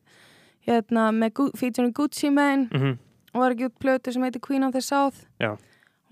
hérna 0.68 1.12
með 1.12 1.52
featuring 1.58 1.94
Gucci 1.94 2.30
Mane 2.32 2.68
mhm, 2.72 2.98
og 3.34 3.42
var 3.42 3.52
ekki 3.52 3.66
út 3.70 3.80
plötu 3.80 4.14
sem 4.14 4.22
heitir 4.24 4.42
Queen 4.42 4.64
of 4.64 4.72
the 4.74 4.82
South 4.82 5.26
Já. 5.40 5.58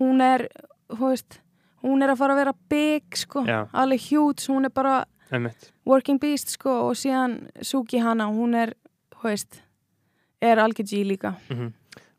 hún 0.00 0.20
er, 0.20 0.48
þú 0.90 1.08
veist 1.10 1.40
hún 1.82 2.02
er 2.02 2.08
að 2.10 2.18
fara 2.18 2.32
að 2.34 2.36
vera 2.44 2.52
big 2.68 3.02
sko 3.16 3.44
Já. 3.46 3.68
alveg 3.72 4.00
huge, 4.10 4.46
hún 4.48 4.64
er 4.64 4.70
bara 4.70 5.04
einmitt, 5.32 5.70
working 5.86 6.18
beast 6.20 6.48
sko 6.50 6.88
og 6.90 6.94
síðan 6.94 7.48
Suki 7.62 7.98
Hanna, 8.00 8.24
hún 8.26 8.54
er 8.54 8.74
þú 9.12 9.22
veist, 9.30 9.60
er 10.42 10.56
algjör 10.58 10.84
G 10.86 11.04
líka 11.04 11.36
mhm. 11.50 11.72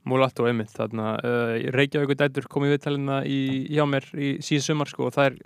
Mulatto 0.05 0.45
einmitt, 0.45 0.69
þarna, 0.75 1.15
uh, 1.17 1.53
Reykjavíkur 1.73 2.15
dætur 2.19 2.45
kom 2.51 2.63
í 2.67 2.73
viðtalina 2.73 3.23
í, 3.25 3.39
hjá 3.73 3.85
mér 3.89 4.05
í 4.13 4.35
síðan 4.45 4.65
sumar, 4.67 4.87
sko, 4.91 5.07
og 5.09 5.15
það 5.15 5.31
er 5.31 5.39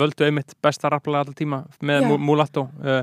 völdu 0.00 0.24
einmitt 0.28 0.54
besta 0.64 0.88
rapplega 0.92 1.24
alltaf 1.26 1.36
tíma 1.36 1.62
með 1.84 2.08
Mulatto, 2.18 2.68
uh, 2.80 3.02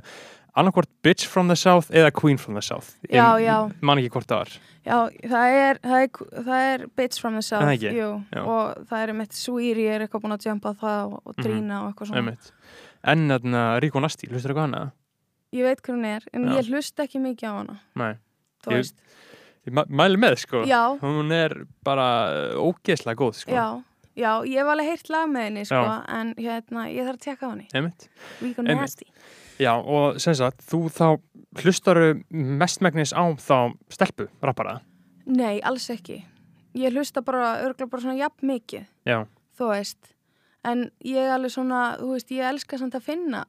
annarkvort 0.56 0.90
Bitch 1.04 1.28
from 1.28 1.48
the 1.52 1.56
South 1.60 1.90
eða 1.92 2.12
Queen 2.16 2.38
from 2.40 2.56
the 2.56 2.62
South. 2.64 2.94
Já, 3.12 3.36
já. 3.44 3.58
Man 3.82 4.00
ekki 4.00 4.10
hvort 4.16 4.30
það 4.32 4.42
var. 4.46 4.54
Já, 4.86 4.98
það 5.30 5.56
er, 5.60 5.80
það 5.84 6.04
er, 6.06 6.10
það 6.48 6.66
er 6.74 6.86
Bitch 6.96 7.20
from 7.22 7.34
the 7.36 7.42
South 7.44 7.66
Er 7.66 7.74
það 7.76 7.98
jú, 8.00 8.10
og 8.46 8.86
það 8.90 9.02
er 9.08 9.14
mitt 9.18 9.34
Sweetie 9.36 9.88
er 9.92 10.06
eitthvað 10.06 10.24
búin 10.26 10.36
að 10.38 10.46
jumpa 10.48 10.74
það 10.80 11.02
og, 11.12 11.22
og 11.26 11.34
Mhm. 11.36 11.44
Trína 11.44 11.80
og 11.84 11.90
eitthvað 11.94 12.08
svona 12.12 12.22
Einmitt. 12.24 12.52
En 13.04 13.28
þarna 13.30 13.64
Ríko 13.84 14.02
Nasti, 14.02 14.28
hlustur 14.32 14.54
eitthvað 14.54 14.70
hana? 14.70 14.84
Ég 15.54 15.64
veit 15.68 15.82
hver 15.82 15.96
hún 15.96 16.06
er, 16.06 16.24
en 16.34 16.46
Já. 16.50 16.56
ég 16.62 16.70
hlusta 16.72 17.04
ekki 17.06 17.20
mikið 17.22 17.46
á 17.50 17.54
hana 17.60 17.76
Nei, 17.96 18.14
þú 18.66 18.72
Ég- 18.72 18.80
veist 18.82 18.96
ég 19.66 19.74
mæ- 19.74 19.90
mæli 19.90 20.18
með, 20.22 20.38
sko. 20.44 20.64
Já, 20.66 21.00
Hún 21.02 21.32
er 21.34 21.66
bara 21.84 22.54
ógeðslega 22.60 23.16
góð, 23.18 23.34
sko. 23.42 23.52
já, 23.52 23.84
já, 24.16 24.32
ég 24.46 24.60
hef 24.62 24.68
alveg 24.74 24.90
heyrt 24.92 25.10
lag 25.10 25.28
með 25.30 25.44
henni 25.50 25.66
sko, 25.66 25.82
Já. 25.82 26.04
en 26.20 26.34
hérna, 26.38 26.86
ég 26.94 27.04
þarf 27.08 27.18
að 27.20 27.26
tjekka 27.26 27.46
á 27.46 27.50
henni 27.52 27.68
Einmitt. 27.74 28.08
Rico 28.42 28.62
Einmitt. 28.62 28.78
Nasty 28.82 29.06
Já, 29.60 29.72
og 29.80 30.20
sem 30.20 30.34
sagt, 30.36 30.60
þú 30.68 30.90
þá 30.92 31.20
hlustaru 31.64 32.24
mestmægnis 32.32 33.14
á 33.16 33.24
þá 33.40 33.74
stelpu, 33.90 34.28
rappara. 34.44 34.82
Nei, 35.26 35.62
alls 35.62 35.90
ekki 35.90 36.24
Ég 36.76 36.92
hlusta 36.92 37.22
bara, 37.24 37.62
örgulega 37.64 37.90
bara 37.90 38.02
svona 38.04 38.18
jafn 38.20 38.46
mikið 38.52 38.86
Já, 39.08 39.26
þú 39.58 39.70
veist 39.72 40.12
en 40.66 40.90
ég 41.06 41.16
er 41.22 41.32
alveg 41.38 41.52
svona, 41.54 41.98
þú 42.02 42.10
veist, 42.16 42.32
ég 42.34 42.44
elska 42.50 42.78
samt 42.82 42.96
að 42.98 43.04
finna 43.06 43.46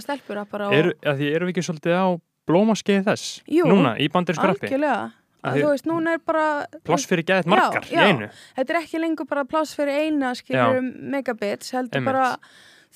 stelpur 0.00 0.36
að 0.36 0.50
bara 0.50 0.68
og 0.68 0.74
Eru, 0.74 0.92
að 1.02 1.18
því 1.18 1.30
erum 1.34 1.48
við 1.48 1.54
ekki 1.56 1.64
svolítið 1.66 1.94
á 1.96 2.06
blómaskeið 2.46 3.04
þess? 3.08 3.42
Jú. 3.50 3.64
Núna, 3.66 3.96
í 3.98 4.06
bandarísku 4.12 4.46
rappi? 4.46 4.68
algjörlega 4.68 5.12
Að 5.46 5.56
að 5.56 5.62
þú 5.66 5.72
veist, 5.72 5.88
núna 5.90 6.14
er 6.18 6.22
bara 6.26 6.46
Pláss 6.84 7.06
fyrir 7.10 7.24
geðið 7.30 7.48
Já, 7.48 7.54
margar 7.56 7.88
í 7.90 7.96
já. 7.96 8.04
einu. 8.10 8.30
þetta 8.58 8.76
er 8.76 8.80
ekki 8.84 9.02
lengur 9.06 9.26
bara 9.30 9.44
pláss 9.48 9.74
fyrir 9.78 10.00
eina 10.06 10.34
skilur 10.38 10.80
megabits, 11.16 11.72
heldur 11.76 12.00
Einmitt. 12.02 12.12
bara 12.12 12.30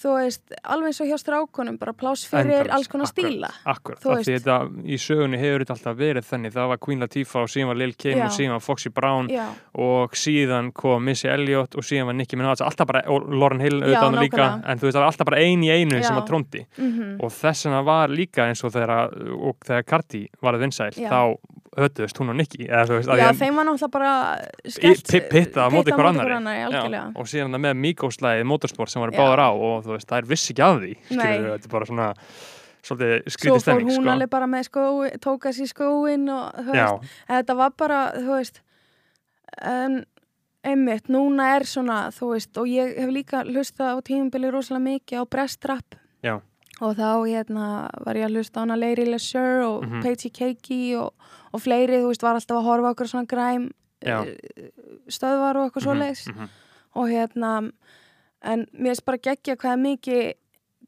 þú 0.01 0.13
veist, 0.17 0.41
alveg 0.65 0.87
eins 0.95 1.01
og 1.03 1.09
hjá 1.11 1.17
strákunum 1.21 1.77
bara 1.77 1.93
pláss 1.93 2.23
fyrir 2.25 2.63
Endalaust, 2.63 2.73
alls 2.73 2.89
konar 2.89 3.09
stíla 3.11 3.51
Akkurat, 3.69 3.99
Þú 4.01 4.13
af 4.15 4.23
því 4.25 4.37
þetta 4.39 4.55
í 4.89 4.97
sögunni 5.03 5.37
hefur 5.43 5.61
þetta 5.65 5.75
alltaf 5.77 5.99
verið 5.99 6.25
þannig. 6.31 6.55
Það 6.55 6.71
var 6.71 6.79
Queen 6.87 7.03
Latifah 7.05 7.43
og 7.45 7.51
síðan 7.53 7.69
var 7.69 7.79
Lil 7.83 7.93
Kim 8.01 8.17
Já. 8.17 8.25
og 8.25 8.33
síðan 8.39 8.55
var 8.57 8.65
Foxy 8.65 8.93
Brown 8.97 9.29
já, 9.29 9.45
og 9.77 10.17
síðan 10.17 10.71
kom 10.73 11.05
Missy 11.05 11.29
Elliott 11.29 11.77
og 11.77 11.85
síðan 11.85 12.09
var 12.09 12.17
Nicki 12.17 12.39
Minaj 12.41 12.63
alltaf 12.65 12.89
bara, 12.89 13.03
og 13.13 13.29
Lauren 13.29 13.61
Hill 13.61 13.77
Já, 13.83 13.99
auðvitað 14.01 14.25
líka, 14.25 14.49
en 14.65 14.81
þú 14.81 14.89
veist 14.89 14.97
það 14.97 15.03
var 15.05 15.11
alltaf 15.13 15.29
bara 15.35 15.43
ein 15.45 15.67
í 15.69 15.71
einu 15.75 16.01
Já. 16.01 16.07
sem 16.09 16.17
að 16.23 16.29
tróndi 16.33 16.65
mm 16.81 17.21
og 17.21 17.35
þess 17.37 17.67
vegna 17.69 17.83
var 17.85 18.09
líka 18.09 18.47
eins 18.49 18.65
og 18.65 18.73
þegar 18.73 19.13
og 19.37 19.57
þegar 19.69 19.85
Cardi 19.85 20.23
var 20.41 20.57
að 20.57 20.65
vinsæl 20.65 20.95
Já. 20.97 21.11
þá 21.13 21.37
hötuðust 21.79 22.19
hún 22.19 22.31
og 22.33 22.37
Nicki 22.37 22.67
eða 22.67 22.87
veist 22.97 23.09
að 23.09 23.19
já 23.21 23.27
að- 23.31 23.39
þeim 23.41 23.55
var 23.61 23.65
náttúrulega 23.69 23.91
bara 23.91 24.13
í- 24.67 24.71
skellt 24.75 25.07
pi- 25.11 25.21
pitta 25.31 25.67
á 25.67 25.69
móti 25.71 25.93
hver. 25.95 26.31
Já, 26.71 27.03
og 27.17 27.27
síðan 27.31 27.55
með 27.63 27.77
Migos-læði 27.79 28.45
Motorsport 28.45 28.89
sem 28.91 29.03
var 29.03 29.11
báðar 29.15 29.39
á 29.47 29.51
og 29.55 29.85
þú 29.85 29.95
veist, 29.95 30.09
það 30.09 30.19
er 30.19 30.27
vissi 30.33 30.53
ekki 30.55 30.65
af 30.67 30.81
því 30.81 30.97
skilur 31.07 31.51
þetta 31.55 31.65
er 31.65 31.75
bara 31.77 31.87
svona 31.87 32.09
svolítið 32.83 33.15
svo 33.23 33.37
skrítið 33.37 33.53
fór 33.55 33.61
stemming 33.61 33.89
hún 33.91 34.03
sko. 34.03 34.11
alveg 34.11 34.31
bara 34.31 34.47
með 34.47 34.65
skói 34.71 35.19
tóka 35.21 35.53
sér 35.53 35.69
skóin 35.71 36.29
og 36.33 36.65
veist, 36.73 37.09
þetta 37.29 37.57
var 37.57 37.71
bara, 37.77 38.13
þú 38.17 38.31
veist 38.39 38.61
en 39.63 40.05
einmitt, 40.65 41.09
núna 41.09 41.57
er 41.57 41.65
svona, 41.69 42.11
þú 42.13 42.33
veist 42.35 42.59
og 42.61 42.67
ég 42.69 42.97
hef 42.99 43.11
líka 43.15 43.45
hlustað 43.47 43.97
á 43.97 43.97
tímubili 44.05 44.51
rosalega 44.53 44.85
mikið 45.01 45.23
á 45.23 45.25
brestrapp 45.29 45.95
Já. 46.23 46.41
og 46.81 46.97
þá 46.97 47.09
hérna 47.29 47.67
var 48.05 48.15
ég 48.15 48.27
að 48.29 48.35
hlusta 48.37 48.61
á 48.61 48.63
hana 48.67 48.77
Lady 48.77 49.05
LeSure 49.07 49.65
og 49.65 49.85
Mhm. 49.85 50.03
Paige 50.03 50.31
Keiki 50.33 50.97
og, 50.97 51.13
og 51.53 51.61
fleiri, 51.61 52.01
þú 52.03 52.09
veist, 52.13 52.23
var 52.23 52.35
alltaf 52.39 52.57
að 52.61 52.69
horfa 52.69 52.91
okkur 52.95 53.09
svona 53.11 53.27
græm 53.27 53.71
Já. 54.03 54.23
eh, 54.27 54.71
stöðvar 55.09 55.57
og 55.57 55.67
eitthvað 55.71 55.83
Mhm, 55.83 55.89
svoleiðis 55.89 56.27
mhm. 56.35 56.49
og 56.95 57.09
hérna 57.09 57.73
en 58.43 58.67
mér 58.73 58.95
finnst 58.95 59.05
bara 59.05 59.19
geggja 59.19 59.57
hvað 59.57 59.73
er 59.73 59.83
mikið 59.85 60.33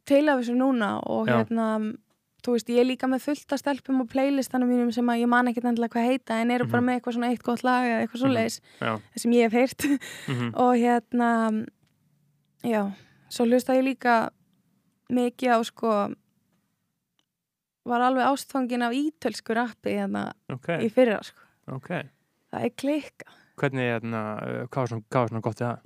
til 0.07 0.29
af 0.29 0.41
þessu 0.41 0.55
núna 0.57 1.01
og 1.07 1.27
Já. 1.29 1.37
hérna 1.45 1.97
þú 2.43 2.53
veist, 2.57 2.69
ég 2.71 2.81
er 2.81 2.85
líka 2.89 3.07
með 3.07 3.21
fullt 3.23 3.53
af 3.53 3.59
stelpum 3.61 4.01
og 4.01 4.09
playlistanum 4.09 4.69
mínum 4.69 4.93
sem 4.93 5.07
að 5.07 5.21
ég 5.23 5.29
man 5.29 5.47
ekkert 5.47 5.65
endilega 5.65 5.93
hvað 5.95 6.09
heita 6.11 6.35
en 6.41 6.51
eru 6.51 6.65
bara 6.67 6.81
Mhm. 6.81 6.89
með 6.89 7.01
eitthvað 7.01 7.15
svona 7.15 7.31
eitt 7.31 7.43
gott 7.43 7.63
lag 7.63 7.85
eða 7.85 8.01
eitthvað 8.03 8.21
Mhm. 8.21 8.25
svoleiðis 8.25 8.61
Já, 8.81 9.01
sem 9.17 9.33
ég 9.33 9.43
hef 9.43 9.53
heyrt 9.53 10.01
mhm. 10.29 10.55
og 10.63 10.75
hérna 10.77 11.67
já, 12.65 12.91
svo 13.31 13.45
hlusta 13.47 13.75
ég 13.75 13.85
líka 13.85 14.31
mikið 15.11 15.51
á 15.55 15.59
sko 15.65 16.15
var 17.89 18.01
alveg 18.07 18.27
ástfangin 18.31 18.83
af 18.87 18.93
ítölsku 18.95 19.55
rappi 19.59 19.97
hérna 19.99 20.33
ok, 20.53 20.69
í 20.85 20.91
fyrra 20.93 21.21
sko. 21.27 21.41
Ok. 21.73 21.89
Það 22.53 22.65
er 22.69 22.71
klikka. 22.79 23.33
Hvernig, 23.61 23.89
hérna, 23.93 24.21
uh, 24.43 24.67
hvað 24.69 24.83
var 24.83 24.93
svona, 24.93 25.41
gott 25.43 25.61
í 25.61 25.65
það? 25.65 25.81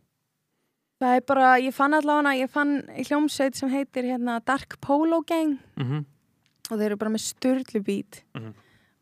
það 1.03 1.15
er 1.19 1.25
bara, 1.29 1.49
ég 1.61 1.75
fann 1.77 1.93
allavega 1.93 2.31
ég 2.41 2.49
fann 2.51 2.71
hljómsveit 3.05 3.55
sem 3.59 3.69
heitir 3.69 4.07
hérna 4.09 4.39
Dark 4.49 4.79
Polo 4.81 5.23
Gang. 5.29 5.59
Mm 5.77 6.05
og 6.67 6.81
þeir 6.81 6.87
eru 6.89 6.97
bara 6.99 7.11
með 7.15 7.23
styrlu 7.23 7.79
bít 7.87 8.17
Mhm. 8.35 8.49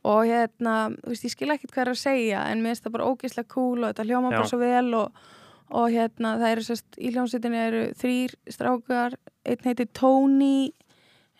og 0.04 0.26
hérna, 0.28 0.72
þú 1.00 1.08
veist, 1.08 1.24
ég 1.24 1.30
skil 1.32 1.48
ekkert 1.48 1.70
hvað 1.72 1.80
er 1.86 1.90
að 1.94 2.00
segja 2.02 2.40
en 2.50 2.58
mér 2.60 2.74
finnst 2.74 2.84
það 2.84 2.92
bara 2.92 3.06
ógeðslega 3.08 3.48
cool 3.48 3.84
og 3.84 3.94
þetta 3.94 4.04
hljóma 4.04 4.30
bara 4.34 4.42
Já. 4.44 4.50
svo 4.50 4.58
vel 4.60 4.94
og, 4.94 5.12
og 5.70 5.86
hérna, 5.94 6.34
það 6.42 6.50
eru 6.52 6.60
sérst, 6.66 6.98
í 7.00 7.08
hljómsveitinni 7.14 7.56
eru 7.56 7.80
þrýr 7.96 8.34
strákar, 8.52 9.16
einn 9.46 9.64
heitir 9.64 9.88
Tony 9.96 10.72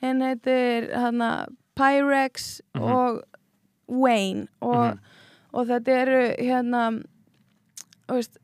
hinn 0.04 0.20
heitir 0.22 0.90
hérna 0.94 1.46
Pyrex 1.76 2.60
Mhm. 2.74 2.82
og 2.82 3.22
Wayne 3.88 4.46
og, 4.60 4.94
Mhm. 4.94 4.98
og 5.52 5.66
þetta 5.68 5.88
eru 6.02 6.20
hérna 6.38 7.02
veist, 8.08 8.38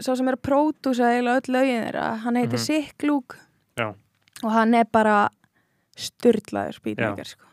sá 0.00 0.16
sem 0.16 0.28
er 0.28 0.36
að 0.36 0.42
pródúsa 0.48 1.08
eiginlega 1.10 1.40
öll 1.40 1.52
lögin 1.54 1.84
þeirra, 1.86 2.16
hann 2.22 2.36
heitir. 2.36 2.58
Sick 2.58 3.02
Luke 3.02 3.36
Já. 3.76 3.94
og 4.42 4.50
hann 4.52 4.74
er 4.74 4.84
bara 4.84 5.28
styrlaður 5.96 6.80
beatmaker 6.82 7.24
sko. 7.26 7.46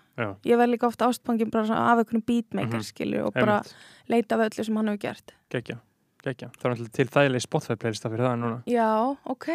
Ég 0.43 0.57
verð 0.59 0.73
líka 0.75 0.87
ofta 0.87 1.07
ástfangin 1.07 1.47
af 1.55 1.97
einhvern 1.97 2.23
beatmaker 2.25 2.79
Mhm. 2.79 2.83
skilur 2.83 3.25
og 3.27 3.33
bara 3.33 3.61
leita 4.09 4.33
af 4.35 4.49
öllu 4.51 4.65
sem 4.65 4.75
hann 4.75 4.87
hefur 4.87 4.99
gert 4.99 5.31
Gekja, 5.49 5.79
gekja. 6.23 6.49
Það 6.59 6.65
er 6.65 6.73
náttúrulega 6.73 6.95
til 6.99 7.07
þægileg 7.15 7.41
Spotify 7.45 7.75
playlista 7.79 8.09
fyrir 8.11 8.25
það 8.27 8.37
núna. 8.41 8.57
já, 8.69 8.89
ok 9.33 9.47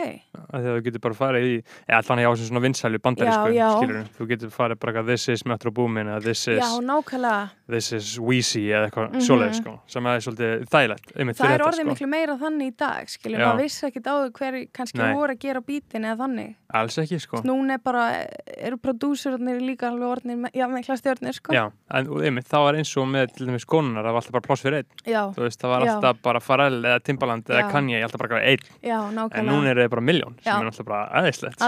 að 0.55 0.69
þú 0.69 0.75
getur 0.87 1.03
bara 1.05 1.15
farið 1.19 1.45
í, 1.51 1.55
eða 1.89 1.99
allan 2.01 2.23
ég 2.25 2.29
á 2.29 2.33
sem 2.37 2.49
svona 2.49 2.63
vinsælu 2.65 3.01
bandarísku, 3.05 3.53
skilur 3.79 4.09
Þú 4.19 4.29
getur 4.33 4.51
farið 4.55 4.81
bara 4.81 4.93
eitthvað 4.95 5.07
This 5.13 5.29
is 5.29 5.45
Metro 5.47 5.71
Boomin 5.75 6.07
eða 6.09 6.23
This 6.25 6.47
is, 6.49 6.59
já, 6.63 6.71
nákvæmlega, 6.81 7.51
this 7.67 7.93
is 7.93 8.19
Wheezy 8.21 8.67
eða 8.69 8.91
eitthvað 8.91 9.13
Mhm. 9.15 9.21
svoleið, 9.25 9.55
sko. 9.63 9.81
Sem 9.87 10.07
er 10.07 10.19
svolítið 10.21 10.65
þægilegt, 10.69 11.07
það 11.15 11.51
er 11.55 11.63
orðið 11.65 11.81
sko. 11.81 11.89
miklu 11.91 12.09
meira 12.09 12.37
þannig 12.37 12.67
í 12.73 12.77
dag 12.77 13.07
skilur, 13.09 13.39
Já. 13.39 13.47
maður 13.49 13.63
vissi 13.63 13.87
ekkit 13.89 14.05
áður 14.05 14.31
hver 14.33 14.69
kannski 14.73 14.99
Nei. 14.99 15.15
voru 15.15 15.33
að 15.35 15.39
gera 15.41 15.61
bítin 15.63 16.05
eða 16.05 16.17
þannig 16.19 16.55
Alls 16.75 16.99
ekki, 16.99 17.21
sko. 17.21 17.37
núna 17.43 17.75
er 17.75 17.79
bara, 17.79 18.27
eru 18.59 18.77
prodúsurarnir 18.77 19.61
líka 19.63 19.89
alveg 19.89 20.09
orðnir, 20.19 20.37
me- 20.39 20.51
já, 20.55 20.67
mikla 20.69 20.97
stjórnir 21.01 21.33
sko 21.35 21.53
Já, 21.55 21.71
en 21.91 22.07
einmitt, 22.07 22.49
þá 22.49 22.59
var 22.65 22.75
eins 22.75 22.97
og 22.97 23.09
með 23.09 23.33
til 23.35 23.47
dæmis 23.47 23.65
konunar, 23.65 24.05
það 24.05 24.13
var 24.13 24.21
alltaf 24.21 24.33
bara 24.33 24.47
pláss 24.49 24.63
fyrir 24.63 24.79
einn. 24.83 24.91
já, 25.07 25.23
Þú 25.35 25.43
veist, 25.47 25.59
það 25.61 25.69
var 25.71 25.87
Já. 25.87 25.95
alltaf 25.97 26.23
bara 26.23 26.41
Pharrell 26.41 26.83
eða 26.83 27.03
Timbaland 27.03 27.45
eða. 27.45 27.71
Kanye, 27.71 28.03
alltaf 28.05 28.19
bara 28.21 28.41
einn. 28.45 28.59
já, 28.83 29.09
En 29.09 29.15
nákvæmlega 29.17 29.49
núna 29.49 29.67
er 29.71 29.75
það 29.77 29.91
bara 29.91 30.03
miljón, 30.03 30.35
sem 30.43 30.53
Já. 30.53 30.61
er 30.61 30.65
alltaf 30.67 30.85
bara 30.87 31.09
aðeinslegt, 31.15 31.59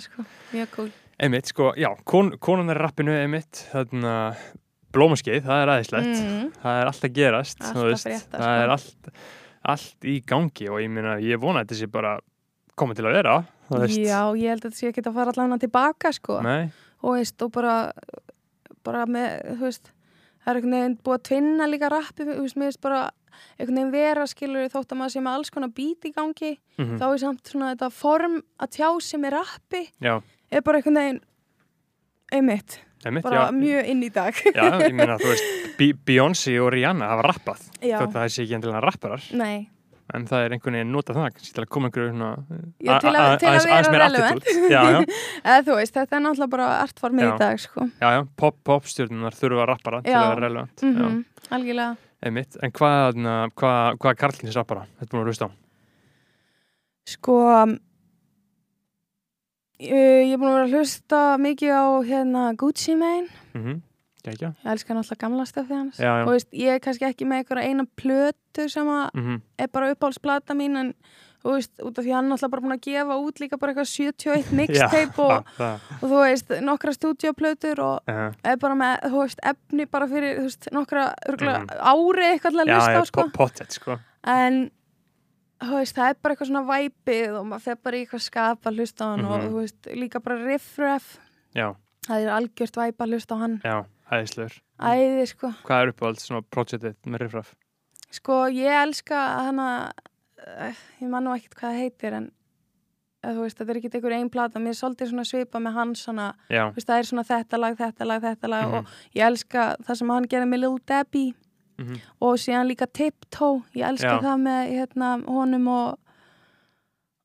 sko. 0.00 0.24
sko, 0.70 0.88
Einmitt, 1.20 1.46
sko, 1.46 1.72
já, 1.76 1.94
kon, 2.04 2.32
konunar 2.38 2.76
í 2.76 2.80
rappinu, 2.80 3.12
einmitt, 3.12 3.68
þarna, 3.72 4.34
blómaskeið, 4.94 5.40
það 5.46 5.62
er 5.64 5.72
aðeinslegt. 5.74 6.18
mm, 6.22 6.50
Það 6.62 6.80
er 6.82 6.90
allt 6.90 7.06
að 7.08 7.14
gerast, 7.18 7.62
Allt 7.62 7.76
þú 7.76 7.82
að 7.84 7.88
veist, 7.92 8.06
frétta, 8.08 8.36
það 8.36 8.44
sko. 8.44 8.62
er 8.66 8.74
allt, 8.76 9.08
allt 9.74 10.08
í 10.12 10.16
gangi 10.26 10.68
og 10.68 10.80
ég 10.82 10.90
meina, 10.90 11.16
ég 11.22 11.40
vona 11.42 11.62
að 11.62 11.66
þetta 11.70 11.80
sé 11.80 11.90
bara 11.92 12.12
komið 12.76 13.00
til 13.00 13.06
að 13.08 13.16
vera, 13.20 13.36
Já, 13.72 14.20
ég 14.36 14.48
held 14.52 14.60
að 14.60 14.68
þetta 14.68 14.76
sé 14.76 14.88
ekki 14.90 15.02
að 15.08 15.14
fara 15.16 15.32
allavega 15.32 15.58
tilbaka 15.62 16.10
sko. 16.12 16.34
Og 17.02 17.16
veist, 17.16 17.40
og 17.42 17.52
bara 17.54 17.92
bara 18.84 19.06
með, 19.06 19.56
þú 19.56 19.64
veist 19.64 19.90
það 20.42 20.50
er 20.50 20.58
einhvern 20.58 20.74
veginn 20.76 20.96
búið 21.06 21.16
að 21.18 21.26
tvinna 21.28 21.66
líka 21.70 21.88
rappi 21.92 22.24
þú 22.26 22.36
veist, 22.42 22.56
mér 22.58 22.68
veist 22.72 22.80
bara 22.82 23.00
einhvern 23.56 23.76
veginn 23.78 23.92
vera 23.94 24.26
skilur 24.26 24.68
þótt 24.72 24.92
að 24.92 24.98
maður 25.00 25.14
sé 25.14 25.22
með 25.22 25.36
alls 25.38 25.52
konar 25.54 25.70
bít 25.76 26.04
í 26.08 26.12
gangi 26.12 26.50
mhm, 26.78 26.96
þá 26.98 27.04
er 27.06 27.20
samt 27.22 27.46
svona 27.52 27.70
þetta 27.72 27.90
form 27.94 28.34
að 28.58 28.72
tjá 28.76 28.88
sig 29.06 29.22
með 29.22 29.36
rappi 29.38 29.82
já, 30.02 30.16
er 30.50 30.66
bara 30.66 30.80
einhvern 30.82 30.98
veginn 31.00 31.20
einmitt, 32.32 32.78
einmitt, 33.08 33.24
bara 33.26 33.44
já, 33.48 33.52
mjög 33.56 33.88
inn 33.92 34.02
í 34.02 34.08
dag. 34.14 34.34
Já, 34.54 34.66
ég 34.86 34.94
meina, 34.96 35.16
þú 35.20 35.30
veist 35.32 35.76
Be- 35.78 35.92
Beyoncé 36.06 36.56
og 36.62 36.72
Rihanna 36.74 37.08
hafa 37.12 37.22
rappað. 37.30 37.62
Þótt 37.82 38.08
að 38.08 38.16
það 38.18 38.28
sé 38.36 38.42
ekki 38.46 38.56
endilega 38.58 38.82
rapparar. 38.84 39.22
Nei. 39.38 39.68
En 40.12 40.26
það 40.28 40.42
er 40.44 40.52
einhvern 40.56 40.74
veginn 40.76 40.90
notað 40.92 41.16
það 41.16 41.28
kannski 41.36 41.52
til 41.56 41.62
að 41.62 41.68
koma 41.72 41.88
einhverju 41.88 42.10
svona 42.12 42.30
Já, 42.82 42.98
til 43.00 43.12
að- 43.16 43.38
til 43.40 43.48
að 43.48 43.66
vera 43.70 44.02
relevant. 44.02 44.48
já, 44.68 44.80
já, 44.92 44.98
eða 45.46 45.62
þú 45.68 45.76
veist, 45.78 45.94
þetta 45.96 46.16
er 46.18 46.24
náttúrulega 46.26 46.50
bara 46.56 46.66
artformið 46.82 47.28
í 47.30 47.38
dag 47.40 47.60
sko. 47.62 47.86
Já, 48.02 48.08
já, 48.18 48.20
pop, 48.36 48.58
popstjórnunar 48.66 49.38
þurfa 49.38 49.66
rappara 49.70 50.02
til 50.04 50.12
að 50.18 50.26
vera 50.34 50.44
relevant. 50.48 50.82
Mm 50.84 50.98
já, 50.98 51.48
algjörlega. 51.56 51.96
Einmitt, 52.22 52.58
en 52.62 52.70
hvað 52.76 53.16
hvað, 53.56 53.96
hvað 54.02 54.10
er 54.12 54.18
Karlins 54.20 54.58
rappara, 54.60 54.84
þetta 55.00 55.10
búin 55.16 55.22
að 55.24 55.30
hlusta 55.32 55.48
á? 55.48 55.50
Sko 57.08 57.38
ég, 59.82 60.28
ég 60.28 60.34
er 60.36 60.40
búin 60.42 60.52
að 60.52 60.58
vera 60.58 60.68
að 60.68 60.76
hlusta 60.76 61.22
mikið 61.42 61.72
á 61.74 61.84
hérna 62.08 62.44
Gucci 62.60 62.94
Mane. 62.98 63.28
Mhm, 63.56 63.80
gækja 64.22 64.52
ég 64.52 64.70
elska 64.74 64.94
náttúrulega 64.94 65.22
gamla 65.24 65.44
stöfið 65.50 65.76
hans. 65.80 65.98
Já, 65.98 66.12
já. 66.20 66.22
og 66.26 66.30
veist, 66.36 66.50
ég 66.54 66.76
er 66.76 66.80
kannski 66.84 67.08
ekki 67.08 67.26
með 67.26 67.42
einhverja 67.42 67.68
eina 67.72 67.86
plötu 67.98 68.68
sem 68.70 68.86
að 68.86 69.04
mhm, 69.18 69.40
er 69.58 69.68
bara 69.74 69.90
uppáhaldsplata 69.94 70.54
mín 70.54 70.76
en 70.78 70.92
þú 71.42 71.56
veist, 71.56 71.72
út 71.82 71.96
af 71.98 72.04
því 72.06 72.12
hann 72.14 72.28
er 72.28 72.30
náttúrulega 72.30 72.52
bara 72.52 72.62
búin 72.62 72.76
að 72.76 72.84
gefa 72.86 73.14
út 73.18 73.40
líka 73.42 73.58
bara 73.58 73.72
eitthvað 73.72 73.88
71 73.90 74.52
mixtape 74.60 75.24
og, 75.24 75.48
það, 75.56 75.88
og 75.98 76.04
þú 76.12 76.20
veist, 76.22 76.52
nokkra 76.62 76.92
stúdíoplötur 76.94 77.82
og 77.82 78.12
uh, 78.14 78.28
er 78.46 78.60
bara 78.62 78.76
með, 78.78 79.08
þú 79.10 79.24
veist, 79.24 79.42
efni 79.50 79.88
bara 79.90 80.06
fyrir, 80.12 80.38
þú 80.38 80.46
veist, 80.46 80.68
nokkra 80.78 81.08
örgulega 81.26 81.64
Mhm. 81.64 81.82
ári 81.82 82.28
eitthvað 82.28 82.60
að 82.62 82.70
já, 82.70 82.76
hlusta 82.78 82.94
já, 82.94 83.02
á, 83.02 83.10
sko. 83.10 83.22
po- 83.26 83.34
pottet 83.42 83.72
sko. 83.74 83.98
En 84.22 84.70
veist, 85.70 85.94
það 85.96 86.08
er 86.10 86.16
bara 86.22 86.34
eitthvað 86.34 86.48
svona 86.50 86.66
væpið 86.68 87.38
og 87.38 87.46
maður 87.46 87.60
fer 87.62 87.76
bara 87.82 87.96
í 87.96 88.02
eitthvað 88.06 88.20
skap 88.26 88.62
að 88.66 88.76
hlusta 88.80 89.04
á 89.04 89.06
hann 89.12 89.24
og 89.24 89.38
Mhm. 89.38 89.48
þú 89.48 89.60
veist, 89.60 89.88
líka 90.02 90.20
bara 90.22 90.36
riff-raff 90.44 91.18
já, 91.54 91.74
það 92.06 92.20
er 92.22 92.28
algjört 92.36 92.76
væp 92.76 92.96
að 92.98 93.10
hlusta 93.12 93.34
á 93.34 93.38
hann. 93.38 93.60
Já, 93.64 93.84
æðislegur 94.10 94.60
æði, 94.82 95.26
sko. 95.28 95.52
Hvað 95.64 95.82
er 95.82 95.92
uppáhald 95.92 96.18
svona 96.20 96.42
projektið 96.50 96.94
með 97.06 97.20
riffraff 97.20 97.54
sko, 98.10 98.46
ég 98.50 98.68
elska 98.82 99.14
hana 99.46 99.92
uh, 100.42 100.72
ég 101.00 101.08
man 101.08 101.24
nú 101.24 101.30
ekkert 101.36 101.54
hvað 101.54 101.70
það 101.70 101.80
heitir 101.80 102.12
en 102.14 102.32
eða, 103.22 103.34
þú 103.36 103.42
veist, 103.46 103.56
þetta 103.58 103.70
er 103.70 103.76
ekki 103.78 103.90
einhver 103.94 104.12
einn 104.18 104.28
plata. 104.30 104.58
Mér 104.58 104.68
er 104.74 104.78
svolítið 104.80 105.10
svona 105.12 105.24
svipa 105.24 105.60
með 105.62 105.72
hans 105.74 106.08
það 106.84 106.98
er 106.98 107.06
svona 107.06 107.22
þetta 107.24 107.58
lag, 107.60 107.76
þetta 107.78 108.04
lag, 108.06 108.22
þetta 108.22 108.48
lag 108.50 108.64
Mhm. 108.66 108.74
og 108.74 108.86
ég 109.14 109.22
elska 109.26 109.76
það 109.86 109.96
sem 109.96 110.08
hann 110.10 110.24
gerði 110.26 110.48
með 110.50 110.60
Lil 110.60 110.78
Debbie 110.84 111.34
mhm, 111.82 112.00
og 112.20 112.38
síðan 112.38 112.68
líka 112.70 112.86
Tiptoe 112.86 113.62
ég 113.74 113.86
elska 113.88 114.14
Já. 114.16 114.22
það 114.22 114.38
með 114.46 114.72
hérna, 114.72 115.10
honum 115.26 115.68
og 115.68 115.98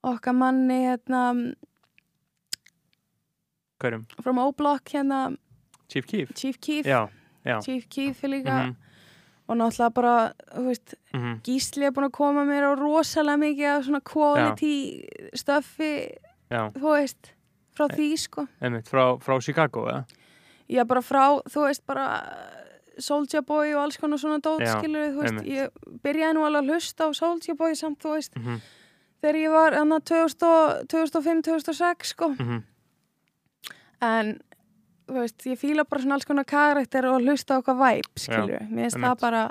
okkar 0.07 0.35
manni 0.37 0.81
hérna, 0.87 1.21
hverjum, 3.81 4.05
from 4.21 4.39
O-Block 4.41 4.89
hérna, 4.93 5.37
Chief 5.87 6.05
Keef. 6.05 6.33
Chief 6.35 6.57
Keef. 6.59 6.85
Já, 6.85 7.07
já. 7.45 7.61
Chief 7.63 7.87
Keef 7.89 8.23
er 8.23 8.27
líka. 8.29 8.57
Mhm, 8.65 8.75
og 9.47 9.55
náttúrulega 9.57 9.93
bara, 9.93 10.33
veist 10.65 10.95
mhm, 11.13 11.39
Gísli 11.43 11.85
er 11.87 11.91
búin 11.95 12.09
að 12.09 12.17
koma 12.17 12.43
mér 12.43 12.67
á 12.67 12.71
rosalega 12.75 13.39
mikið 13.39 13.69
af 13.71 13.85
svona 13.85 14.01
quality 14.03 14.73
stöffi, 15.33 15.91
já, 16.51 16.71
þú 16.75 16.91
veist 16.91 17.31
frá 17.77 17.87
því 17.93 18.09
sko. 18.19 18.47
Einmitt, 18.61 18.89
frá, 18.89 19.15
frá 19.23 19.39
Chicago 19.41 19.85
eða? 19.87 20.03
Er 20.67 20.83
bara 20.83 21.01
frá, 21.01 21.39
þú 21.47 21.63
veist 21.63 21.85
bara 21.87 22.07
Soulja 22.99 23.41
Boy 23.41 23.73
og 23.75 23.83
alls 23.83 23.97
konar 23.97 24.17
svona 24.21 24.39
dót 24.39 24.61
skilur, 24.67 25.11
þú 25.13 25.21
veist, 25.21 25.45
ég 25.45 25.69
byrjaði 26.03 26.33
nú 26.37 26.45
alveg 26.47 26.63
að 26.63 26.69
hlusta 26.73 27.03
á 27.07 27.09
Soulja 27.13 27.55
Boy 27.55 27.75
samt, 27.75 27.99
þú 28.03 28.09
veist 28.15 28.35
mhm, 28.35 28.59
þegar 29.21 29.35
ég 29.41 29.49
var 29.51 29.73
hann 29.73 29.91
2005-2006 29.91 32.03
sko. 32.13 32.27
Mhm, 32.37 32.63
en 34.07 34.33
þú 35.07 35.21
veist, 35.21 35.45
ég 35.47 35.59
fíla 35.61 35.85
bara 35.87 36.03
svona 36.03 36.17
alls 36.17 36.27
konar 36.27 36.45
karakter 36.49 37.07
og 37.09 37.21
hlusta 37.23 37.57
á 37.57 37.59
okkar 37.61 37.77
væp 37.79 38.19
skilur, 38.19 38.65
mér 38.69 38.89
finnst 38.89 38.99
það 38.99 39.21
bara 39.21 39.43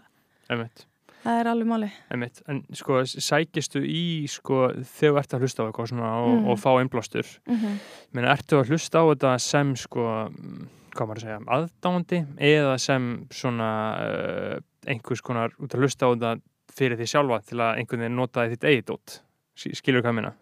einmitt. 0.52 0.84
það 1.24 1.40
er 1.40 1.46
alveg 1.50 1.66
máli 1.70 1.88
Einmitt, 2.12 2.42
en 2.46 2.60
sko 2.76 3.00
sækistu 3.08 3.80
í 3.82 4.02
sko 4.30 4.68
þegar 4.76 5.16
þú 5.16 5.18
ert 5.22 5.34
að 5.34 5.40
hlusta 5.46 5.62
á 5.64 5.66
eitthvað 5.70 5.90
svona 5.90 6.10
og, 6.22 6.34
Mhm. 6.36 6.48
og 6.52 6.58
fá 6.58 6.70
einblástur 6.80 7.26
mm 7.46 7.56
-hmm. 7.56 7.74
menn 8.12 8.24
ertu 8.24 8.60
að 8.60 8.68
hlusta 8.70 8.98
á 9.00 9.04
þetta 9.10 9.38
sem 9.40 9.76
sko 9.76 10.28
mm, 10.30 10.68
hvað 10.96 11.10
maður 11.10 11.20
að 11.20 11.26
segja, 11.26 11.40
aðdáandi 11.56 12.22
eða 12.50 12.78
sem 12.82 13.10
svona 13.34 13.70
uh, 14.02 14.56
einhvers 14.86 15.22
konar 15.24 15.54
út 15.60 15.74
að 15.74 15.84
hlusta 15.84 16.08
á 16.08 16.12
þetta 16.14 16.34
fyrir 16.76 16.98
því 17.00 17.10
sjálfa 17.10 17.40
til 17.46 17.60
að 17.60 17.80
einhvern 17.80 18.04
veginn 18.04 18.20
nota 18.20 18.48
þitt 18.50 18.66
eigið 18.66 18.88
dót 18.90 19.20
skilur 19.56 20.02
hvað 20.04 20.12
ég 20.12 20.16
minna, 20.18 20.32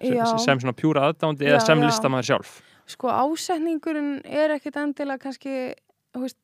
sem, 0.43 0.61
svona 0.61 0.75
pjúra 0.75 1.09
aðdáandi 1.09 1.47
eða 1.47 1.61
sem 1.63 1.83
já. 1.83 1.87
listamæður 1.87 2.31
sjálf 2.31 2.55
sko 2.91 3.13
ásetningurinn 3.13 4.17
er 4.27 4.57
ekkit 4.57 4.79
endilega 4.81 5.23
kannski 5.23 5.55
þú 6.15 6.25
veist, 6.25 6.41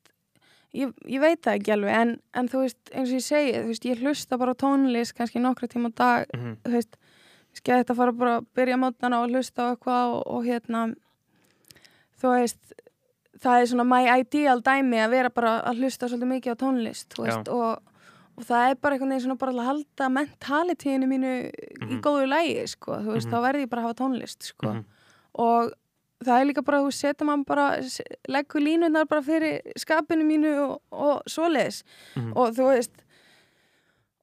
ég, 0.77 0.93
ég 1.05 1.23
veit 1.23 1.41
það 1.43 1.57
ekki 1.59 1.73
alveg 1.75 1.97
en, 1.99 2.13
en 2.37 2.49
þú 2.51 2.63
veist, 2.63 2.79
eins 2.93 3.11
og 3.11 3.19
ég 3.19 3.25
segi 3.25 3.53
þú 3.57 3.65
veist, 3.73 3.87
ég 3.89 4.03
hlusta 4.05 4.39
bara 4.41 4.57
tónlist 4.57 5.15
kannski 5.17 5.43
nokkra 5.43 5.69
tíma 5.71 5.91
dag 5.91 6.25
mm 6.31 6.39
-hmm. 6.39 6.55
þú 6.65 6.71
veist, 6.77 6.97
skæði 7.53 7.83
þetta 7.83 7.95
fara 7.95 8.11
bara 8.11 8.37
að 8.37 8.45
byrja 8.55 8.77
mótnana 8.77 9.21
og 9.21 9.29
hlusta 9.29 9.67
á 9.67 9.71
eitthvað 9.71 10.05
og, 10.15 10.21
og 10.27 10.45
hérna 10.45 10.95
þú 12.21 12.33
veist 12.37 12.73
það 13.41 13.61
er 13.61 13.65
svona 13.71 13.85
my 13.87 14.03
ideal 14.21 14.61
dæmi 14.61 14.99
að 15.01 15.09
vera 15.15 15.29
bara 15.29 15.61
að 15.65 15.79
hlusta 15.81 16.07
svolítið 16.07 16.31
mikið 16.35 16.53
á 16.53 16.61
tónlist 16.63 17.17
veist, 17.17 17.47
og, 17.49 17.81
og 18.37 18.43
það 18.45 18.69
er 18.69 18.75
bara 18.81 18.95
einhvern 18.95 19.09
veginn 19.15 19.25
svona 19.25 19.39
bara 19.41 19.51
að 19.51 19.69
halda 19.69 20.09
mentalitíðinu 20.17 21.07
mínu 21.09 21.31
í 21.49 21.51
Mhm. 21.81 22.01
góðu 22.05 22.27
lægi 22.29 22.67
sko, 22.67 22.99
þú 23.01 23.13
veist, 23.15 23.27
Mhm. 23.27 23.33
þá 23.33 23.41
verði 23.47 23.61
ég 23.65 23.69
bara 23.69 23.81
að 23.81 23.87
hafa 23.87 23.99
tónlist 24.03 24.41
sko 24.53 24.67
Mhm. 24.73 24.83
og 25.35 25.71
það 26.23 26.41
er 26.41 26.45
líka 26.45 26.61
bara, 26.63 26.77
þú 26.85 26.91
setur 26.93 27.25
maður 27.25 27.45
bara 27.45 27.67
leggur 28.29 28.61
línunar 28.61 29.07
bara 29.09 29.21
fyrir 29.21 29.61
skapinu 29.75 30.23
mínu 30.23 30.51
og, 30.69 30.81
og 30.91 31.21
svoleiðis 31.25 31.83
Mhm. 32.15 32.33
og 32.37 32.53
þú 32.53 32.63
veist 32.75 32.91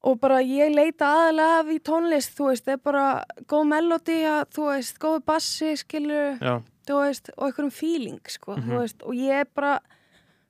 og 0.05 0.21
bara 0.21 0.37
ég 0.47 0.71
leita 0.73 1.05
aðalega 1.05 1.59
af 1.61 1.67
í 1.67 1.79
tónlist, 1.81 2.37
þú 2.39 2.47
veist, 2.53 2.65
það 2.65 2.73
er 2.73 2.77
bara 2.85 3.25
góð 3.51 3.65
melodi, 3.67 4.19
þú 4.55 4.69
veist, 4.71 4.99
góð 5.03 5.25
bassi 5.27 5.73
skilur, 5.77 6.39
Já, 6.39 6.63
þú 6.89 6.99
veist 7.05 7.31
og 7.37 7.47
einhverjum 7.49 7.73
feeling, 7.73 8.21
sko, 8.29 8.57
Mhm. 8.57 8.69
þú 8.71 8.79
veist 8.83 9.03
og 9.05 9.15
ég 9.15 9.41
er 9.41 9.47
bara, 9.55 9.79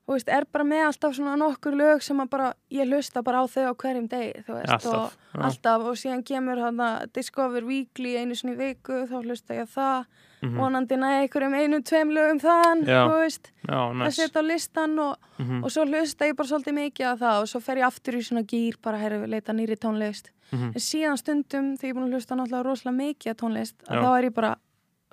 þú 0.09 0.14
veist, 0.14 0.28
er 0.32 0.45
bara 0.53 0.64
með 0.64 0.84
alltaf 0.89 1.14
svona 1.18 1.36
nokkur 1.36 1.74
lög 1.76 2.03
sem 2.03 2.16
að 2.18 2.30
bara 2.30 2.55
ég 2.72 2.86
hlusta 2.89 3.22
bara 3.22 3.43
á 3.43 3.47
þau 3.47 3.66
á 3.68 3.74
hverjum 3.76 4.09
degi, 4.09 4.45
þú 4.47 4.55
veist 4.57 4.72
alltaf 4.72 4.95
og 4.95 5.12
Já. 5.34 5.43
alltaf 5.45 5.82
og 5.84 5.97
síðan 5.97 6.24
kemur 6.24 6.59
hann 6.62 6.76
að 6.78 7.12
Discover 7.12 7.64
Weekly 7.64 8.16
einu 8.16 8.32
í 8.34 8.57
viku, 8.57 9.07
þá 9.07 9.22
hlusta 9.22 9.55
ég 9.55 9.66
á 9.66 9.68
það 9.68 10.07
Mhm. 10.41 10.55
vonandi 10.57 10.95
næði 10.97 11.28
einhverjum 11.28 11.55
einum, 11.59 11.82
tveim 11.82 12.11
lögum 12.14 12.39
þann, 12.41 12.84
Já. 12.86 13.09
þú 13.09 13.18
veist 13.20 13.51
Já, 13.66 13.74
að 13.74 13.97
næs 13.97 14.14
setja 14.16 14.41
á 14.41 14.45
listan 14.47 14.99
og, 15.01 15.16
Mhm. 15.39 15.64
og 15.64 15.70
svo 15.70 15.84
hlusta 15.84 16.24
ég 16.30 16.36
bara 16.36 16.49
svolítið 16.49 16.74
mikið 16.78 17.07
á 17.11 17.14
það 17.18 17.41
og 17.43 17.47
svo 17.49 17.61
fer 17.61 17.76
ég 17.76 17.84
aftur 17.86 18.14
í 18.14 18.22
svona 18.22 18.45
gýr 18.47 18.76
bara 18.80 18.99
herri 18.99 19.16
við 19.18 19.28
leita 19.34 19.53
nýri 19.53 19.76
tónlist 19.76 20.30
Mhm. 20.53 20.64
en 20.72 20.80
síðan 20.80 21.18
stundum 21.18 21.76
þegar 21.76 21.82
ég 21.82 21.91
er 21.91 21.95
búin 21.95 22.09
að 22.09 22.14
hlusta 22.14 22.36
náttúrulega 22.39 22.64
rosalega 22.64 22.97
mikið 23.03 23.32
á 23.32 23.34
tónlist 23.34 23.74
þá 23.84 24.18
er 24.18 24.24
ég 24.30 24.34
bara 24.34 24.57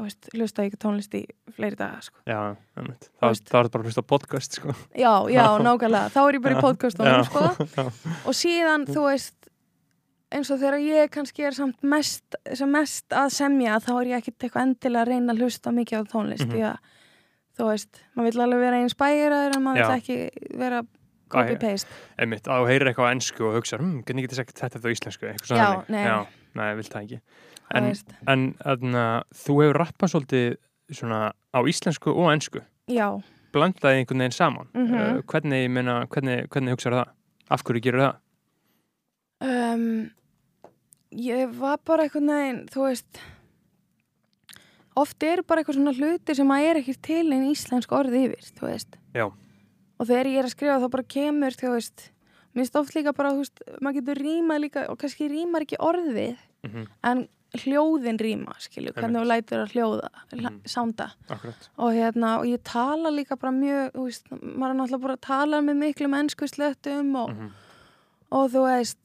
veist, 0.04 0.28
hlusta 0.36 0.64
ekki 0.66 0.78
tónlist 0.78 1.14
í 1.16 1.22
fleiri 1.56 1.78
daga 1.80 2.02
sko. 2.04 2.18
Já, 2.28 2.56
einmitt. 2.76 3.08
Það 3.22 3.32
er 3.40 3.70
bara 3.72 3.82
að 3.82 3.86
hlusta 3.88 4.04
podcast 4.04 4.58
sko. 4.60 4.74
já, 4.92 5.14
já, 5.32 5.46
nákvæmlega, 5.64 6.10
þá 6.12 6.20
er 6.28 6.34
ég 6.36 6.42
bara 6.44 6.58
í 6.58 6.62
podcastunum 6.66 7.14
Já, 7.14 7.24
sko. 7.24 7.44
já. 7.64 7.86
og 8.28 8.36
síðan 8.36 8.84
þú 8.90 9.06
veist 9.08 9.36
eins 10.36 10.50
og 10.52 10.60
þegar 10.60 10.82
ég 10.84 11.10
kannski 11.14 11.46
er 11.48 11.56
samt 11.56 11.80
mest, 11.88 12.36
sem 12.58 12.68
mest 12.74 13.14
að 13.16 13.30
semja 13.38 13.78
þá 13.80 13.92
er 14.02 14.10
ég 14.12 14.20
ekkert 14.20 14.44
eitthvað 14.50 14.66
endilega 14.68 15.06
að 15.06 15.12
reyna 15.14 15.34
að 15.36 15.42
hlusta 15.46 15.72
mikið 15.72 16.02
á 16.02 16.04
tónlist 16.12 16.44
Mhm. 16.50 16.52
því 16.52 16.64
að 16.74 16.78
þú 17.56 17.68
veist, 17.70 18.02
maður 18.18 18.28
vill 18.34 18.44
alveg 18.44 18.60
vera 18.66 18.80
eins 18.84 18.96
bæjaraður 19.00 19.56
en 19.56 19.64
maður 19.64 19.80
Já. 19.80 19.88
vill 19.88 20.02
ekki 20.02 20.58
vera 20.60 20.82
copy-paste 21.32 21.88
Einmitt, 22.20 22.48
að 22.52 22.60
þú 22.66 22.68
heyrir 22.74 22.90
eitthvað 22.92 23.08
á 23.08 23.14
ennsku 23.16 23.46
og 23.48 23.56
hugsa 23.62 23.80
hm, 23.80 24.02
hvernig 24.04 24.26
getur 24.28 24.42
sagt 24.44 24.60
þetta 24.60 24.84
á 24.84 24.92
íslensku 24.92 25.30
eitthvað 25.30 25.54
svona 25.54 25.64
Já, 25.64 25.86
nei. 25.88 26.04
Já, 26.04 26.18
nei, 26.60 26.68
vilt 26.82 26.92
það 26.92 27.06
ekki 27.08 27.22
En, 27.74 27.94
en 28.28 28.56
aðna, 28.66 29.24
þú 29.34 29.62
hefur 29.62 29.80
rappað 29.82 30.12
svolítið 30.14 30.58
svona 30.94 31.32
á 31.54 31.60
íslensku 31.66 32.12
og 32.14 32.30
ennsku 32.34 32.62
já, 32.88 33.08
blandaði 33.52 34.04
einhvern 34.04 34.20
veginn 34.22 34.32
saman 34.32 34.68
Mhm. 34.74 34.94
uh, 34.94 35.22
hvernig, 35.26 35.70
meina, 35.70 36.06
hvernig, 36.08 36.48
hvernig 36.50 36.76
hugsaðu 36.76 37.02
það? 37.02 37.10
Af 37.50 37.64
hverju 37.64 37.82
gerur 37.82 38.02
það? 38.06 38.16
um, 39.42 40.12
ég 41.12 41.50
var 41.58 41.78
bara 41.86 42.04
einhvern 42.04 42.28
veginn, 42.30 42.66
þú 42.70 42.86
veist 42.90 43.20
oft 44.96 45.24
eru 45.28 45.44
bara 45.44 45.62
eitthvað 45.64 45.80
svona 45.80 45.94
hluti 45.98 46.36
sem 46.38 46.52
að 46.56 46.68
er 46.70 46.80
ekki 46.82 46.96
til 47.04 47.34
en 47.36 47.48
íslensk 47.52 47.92
orð 47.96 48.14
yfir, 48.16 48.52
þú 48.56 48.68
veist 48.70 48.98
Já. 49.16 49.26
og 49.28 50.08
þegar 50.08 50.30
ég 50.32 50.38
er 50.40 50.48
að 50.50 50.54
skrifa 50.56 50.78
þá 50.84 50.90
bara 50.94 51.04
kemur, 51.16 51.58
þú 51.60 51.74
veist 51.76 52.10
minnst 52.56 52.76
oft 52.80 52.96
líka 52.96 53.12
bara, 53.16 53.34
þú 53.36 53.42
veist, 53.44 53.60
maður 53.84 53.98
getur 54.00 54.22
rýmað 54.24 54.62
líka 54.64 54.86
og 54.92 55.00
kannski 55.02 55.28
rýmar 55.32 55.66
ekki 55.68 55.82
orðið 55.82 56.38
Mm 56.66 56.72
-hmm. 56.72 56.88
en 57.04 57.28
hljóðin 57.64 58.18
rýma, 58.20 58.54
skilju, 58.60 58.92
hvernig 58.94 59.22
þú 59.22 59.26
lætur 59.30 59.64
að 59.64 59.72
hljóða, 59.74 60.10
mm. 60.34 60.62
Sánda 60.66 61.12
og 61.78 61.92
hérna, 61.94 62.40
og 62.40 62.46
ég 62.46 62.62
tala 62.64 63.10
líka 63.12 63.38
bara 63.40 63.52
mjög, 63.52 63.92
veist, 63.94 64.26
maður 64.32 64.70
er 64.74 64.80
náttúrulega 64.80 65.02
bara 65.02 65.16
að 65.18 65.22
tala 65.22 65.62
með 65.62 65.76
miklu 65.84 66.08
mennsku 66.10 66.48
slöttum 66.48 67.16
og, 67.16 67.30
Mhm. 67.30 67.52
og 68.32 68.52
þú 68.52 68.64
veist 68.68 68.98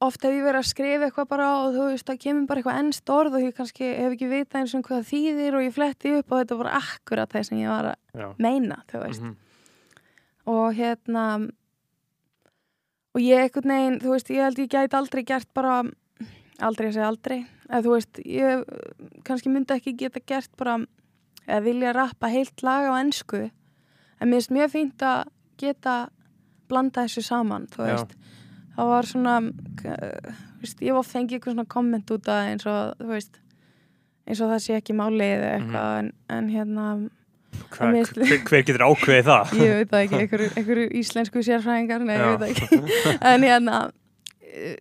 oft 0.00 0.22
hef 0.22 0.30
ég 0.32 0.44
verið 0.44 0.60
að 0.60 0.68
skrifa 0.68 1.06
eitthvað 1.10 1.28
bara 1.28 1.46
og 1.64 1.74
þú 1.74 1.84
veist, 1.90 2.04
það 2.04 2.18
kemur 2.20 2.46
bara 2.46 2.60
eitthvað 2.60 2.78
ennst 2.80 3.04
orð 3.08 3.34
og 3.34 3.40
ég 3.42 3.54
kannski 3.56 3.96
hef 3.96 4.12
ekki 4.12 4.28
vitað 4.28 4.60
eins 4.60 4.74
og 4.74 4.82
hvað 4.84 5.00
það 5.00 5.10
þýðir 5.12 5.54
og 5.56 5.62
ég 5.64 5.72
fletti 5.72 6.18
upp 6.18 6.32
og 6.32 6.38
þetta 6.44 6.58
var 6.58 6.70
akkurat 6.82 7.28
það 7.32 7.44
sem 7.46 7.58
ég 7.58 7.68
var 7.68 7.84
að 7.84 7.96
Já. 8.20 8.34
meina, 8.38 8.82
þú 8.92 9.02
veist 9.06 9.22
Mhm. 9.22 9.36
og 10.46 10.74
hérna 10.74 11.50
og 13.16 13.20
ég 13.24 13.40
eitthvað 13.48 13.64
neginn, 13.70 14.00
þú 14.02 14.10
veist, 14.12 14.28
ég 14.28 14.42
held 14.44 14.58
ég 14.60 14.68
gæti 14.68 14.92
aldrei 14.98 15.24
gert 15.24 15.48
bara, 15.54 15.82
aldrei 16.64 16.88
að 16.88 16.96
segja 16.96 17.08
aldrei 17.10 17.38
eða 17.68 17.82
þú 17.84 17.94
veist, 17.94 18.20
ég 18.24 18.64
kannski 19.26 19.52
myndi 19.52 19.74
ekki 19.76 19.96
geta 19.98 20.22
gert 20.26 20.52
bara 20.56 20.78
eða 21.46 21.62
vilja 21.66 21.94
rappa 21.96 22.30
heilt 22.32 22.62
lag 22.66 22.86
á 22.88 22.92
ennsku 23.00 23.42
en 23.46 24.30
mér 24.30 24.40
finnst 24.40 24.54
mjög 24.56 24.72
fínt 24.72 25.04
að 25.06 25.26
geta 25.60 25.96
blanda 26.70 27.04
þessu 27.06 27.22
saman, 27.26 27.66
þú 27.72 27.84
Já. 27.84 27.90
veist 27.92 28.16
það 28.76 28.92
var 28.92 29.08
svona 29.10 29.34
veist, 30.60 30.80
ég 30.84 30.96
var 30.96 31.06
fengið 31.06 31.38
eitthvað 31.38 31.56
svona 31.56 31.68
komment 31.76 32.10
út 32.12 32.30
að 32.32 32.48
eins 32.52 32.66
og, 32.70 32.96
þú 33.00 33.10
veist 33.12 33.38
eins 34.26 34.42
og 34.42 34.50
það 34.52 34.64
sé 34.64 34.80
ekki 34.80 34.96
málið 34.98 35.36
eða 35.36 35.52
eitthvað 35.60 36.00
en, 36.00 36.10
en 36.38 36.50
hérna 36.54 36.88
Hva, 37.72 37.88
hver, 37.88 38.42
hver 38.44 38.64
getur 38.68 38.82
ákveðið 38.84 39.28
það? 39.30 39.52
ég 39.62 39.78
veit 39.78 39.92
það 39.92 40.02
ekki, 40.02 40.40
einhverju, 40.60 40.88
íslensku 41.00 41.44
sérfræðingar, 41.46 42.02
nei, 42.04 42.16
Já. 42.18 42.26
ég 42.26 42.42
veit 42.42 42.58
það 42.58 42.90
ekki 42.90 43.14
en 43.32 43.46
hérna 43.46 43.78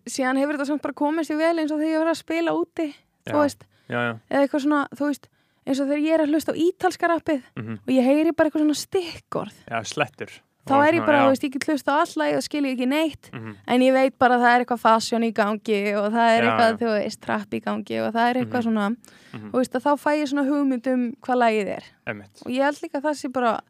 síðan 0.07 0.37
hefur 0.41 0.57
þetta 0.57 0.67
samt 0.71 0.81
bara 0.85 0.93
komið 0.93 1.29
sér 1.29 1.37
vel 1.41 1.59
eins 1.59 1.71
og 1.71 1.79
þegar 1.81 1.93
ég 1.93 2.03
var 2.03 2.11
að 2.13 2.21
spila 2.21 2.55
úti 2.57 2.89
þú 3.25 3.39
veist, 3.41 3.65
Já, 3.85 3.99
já. 4.01 4.13
Eða 4.33 4.45
eitthvað 4.45 4.63
svona, 4.65 4.81
þú 4.97 5.07
veist 5.11 5.27
eins 5.65 5.79
og 5.81 5.87
þegar 5.89 6.01
ég 6.05 6.15
er 6.15 6.23
að 6.23 6.31
hlusta 6.33 6.53
á 6.53 6.61
ítalska 6.61 7.09
rappið 7.09 7.43
mhm. 7.57 7.77
og 7.85 7.93
ég 7.93 8.05
heyri 8.05 8.33
bara 8.33 8.49
eitthvað 8.49 8.65
svona 8.65 8.77
stikkorð. 8.81 9.61
Já, 9.69 9.79
slettur. 9.85 10.33
Þá 10.65 10.73
er 10.81 10.95
ég 10.97 11.03
bara, 11.05 11.19
þú 11.21 11.29
veist, 11.29 11.43
ég 11.45 11.51
get 11.53 11.65
hlusta 11.69 11.93
á 11.93 11.97
alla 12.01 12.27
og 12.33 12.41
skil 12.41 12.63
ég 12.65 12.73
ekki 12.73 12.87
neitt, 12.89 13.27
mm 13.29 13.51
en 13.69 13.83
ég 13.85 13.93
veit 13.93 14.15
bara 14.17 14.37
að 14.39 14.45
það 14.45 14.55
er 14.55 14.63
eitthvað 14.63 14.81
fashion 14.81 15.25
í 15.25 15.29
gangi 15.37 15.81
og 15.93 16.07
það 16.15 16.29
er 16.31 16.39
Já, 16.39 16.47
eitthvað, 16.49 16.79
þú 16.79 16.89
veist, 16.95 17.19
trapp 17.21 17.53
í 17.53 17.59
gangi 17.61 17.99
og 18.01 18.09
það 18.15 18.29
er 18.29 18.39
eitthvað 18.39 18.63
Mhm. 18.63 18.65
svona, 18.65 18.87
Mhm. 19.33 19.51
þú 19.51 19.61
veist, 19.61 19.77
þá 19.85 19.91
fæ 20.01 20.11
ég 20.17 20.27
svona 20.31 20.47
hugmynd 20.49 20.87
um 20.87 21.03
hvað 21.21 21.37
lagið 21.43 21.69
er. 21.75 21.83
Einmitt. 22.07 22.41
Og 22.45 22.51
ég 22.51 22.63
held 22.65 22.81
líka 22.81 22.97
að 22.97 23.05
það 23.05 23.15
sé 23.21 23.31
bara, 23.31 23.61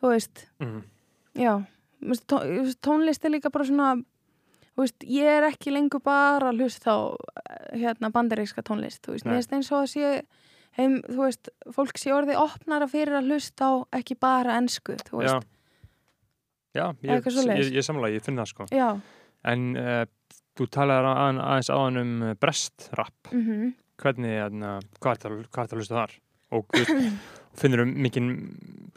þú 0.00 0.06
veist 0.14 0.46
Mhm. 0.60 0.82
Já, 1.34 1.66
tónlist 2.82 3.24
er 3.24 3.30
líka 3.30 3.50
bara 3.50 3.64
svona 3.64 4.04
veist, 4.84 5.04
ég 5.04 5.26
er 5.38 5.46
ekki 5.48 5.72
lengur 5.74 6.02
bara 6.04 6.50
að 6.52 6.62
hlusta 6.62 6.94
á 6.94 6.98
hérna 7.74 8.10
bandaríska 8.14 8.62
tónlist, 8.66 9.02
þú 9.04 9.16
veist, 9.16 9.26
mér 9.28 9.38
finnst 9.40 9.54
eins 9.58 9.70
og 9.72 9.82
að 9.82 9.90
sé 9.94 10.10
heim, 10.78 10.98
þú 11.08 11.20
veist, 11.24 11.50
fólk 11.74 11.98
sé 11.98 12.12
orðið 12.14 12.38
opnara 12.42 12.86
fyrir 12.90 13.18
að 13.18 13.30
hlusta 13.32 13.70
á 13.70 13.72
ekki 13.98 14.18
bara 14.20 14.58
ensku, 14.60 14.94
þú 15.08 15.22
Já, 15.24 15.32
veist, 15.38 15.48
já 16.78 16.84
ég, 17.02 17.10
Eitthvað 17.16 17.34
svoleiðis. 17.38 17.66
ég, 17.66 17.74
ég 17.80 17.86
samla, 17.88 18.12
ég 18.14 18.22
finn 18.26 18.38
það 18.38 18.52
sko. 18.52 18.68
Já, 18.74 18.88
En 19.48 19.68
uh, 19.78 20.04
þú 20.58 20.66
talaði 20.74 21.10
að, 21.14 21.36
aðeins 21.46 21.68
áðan 21.70 22.00
um 22.02 22.14
brest-rapp. 22.42 23.30
Mhm. 23.32 23.68
Hvernig, 23.98 24.32
hérna, 24.38 24.72
hvað 25.02 25.12
er 25.26 25.36
það 25.50 25.62
að 25.62 25.78
hlusta 25.78 25.94
þar? 25.98 26.12
Og 26.56 26.78
finnur 27.58 27.82
um 27.84 27.94
mikinn 28.04 28.28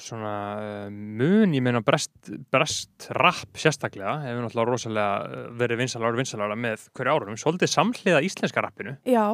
svona 0.01 0.33
uh, 0.57 0.89
mun, 0.91 1.53
ég 1.53 1.63
meina 1.63 1.81
brest, 1.85 2.13
brest-rapp 2.53 3.57
sérstaklega 3.59 4.19
hefur 4.25 4.45
náttúrulega 4.45 4.69
rosalega 4.69 5.07
uh, 5.25 5.47
verið 5.59 5.81
vinsalara 5.83 6.15
og 6.15 6.21
vinsalara 6.21 6.57
með 6.57 6.85
hverju 6.97 7.15
árum, 7.15 7.39
svolítið 7.39 7.73
samhliða 7.73 8.21
íslenska 8.25 8.63
rappinu. 8.65 8.95
Já, 9.09 9.25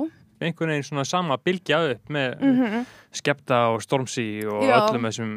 einhvern 0.44 0.74
veginn 0.74 0.86
svona 0.86 1.06
sama 1.08 1.38
bylgja 1.42 1.80
upp 1.94 2.12
með 2.14 2.36
mhm. 2.44 2.86
Skepta 3.18 3.62
og 3.74 3.82
Stormzy 3.82 4.28
og 4.46 4.66
Já. 4.68 4.76
öllum 4.78 5.08
þessum 5.08 5.32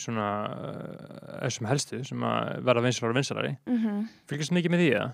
svona 0.00 0.28
uh, 0.54 1.34
þessum 1.42 1.68
helstu 1.70 2.00
sem 2.06 2.24
að 2.24 2.62
verða 2.68 2.86
vinsalari 2.86 3.12
og 3.12 3.20
vinsalari 3.20 3.52
mhm. 3.66 4.06
Fylgjast 4.30 4.56
mikið 4.56 4.74
með 4.74 4.84
því 4.84 4.88
eða? 4.94 5.10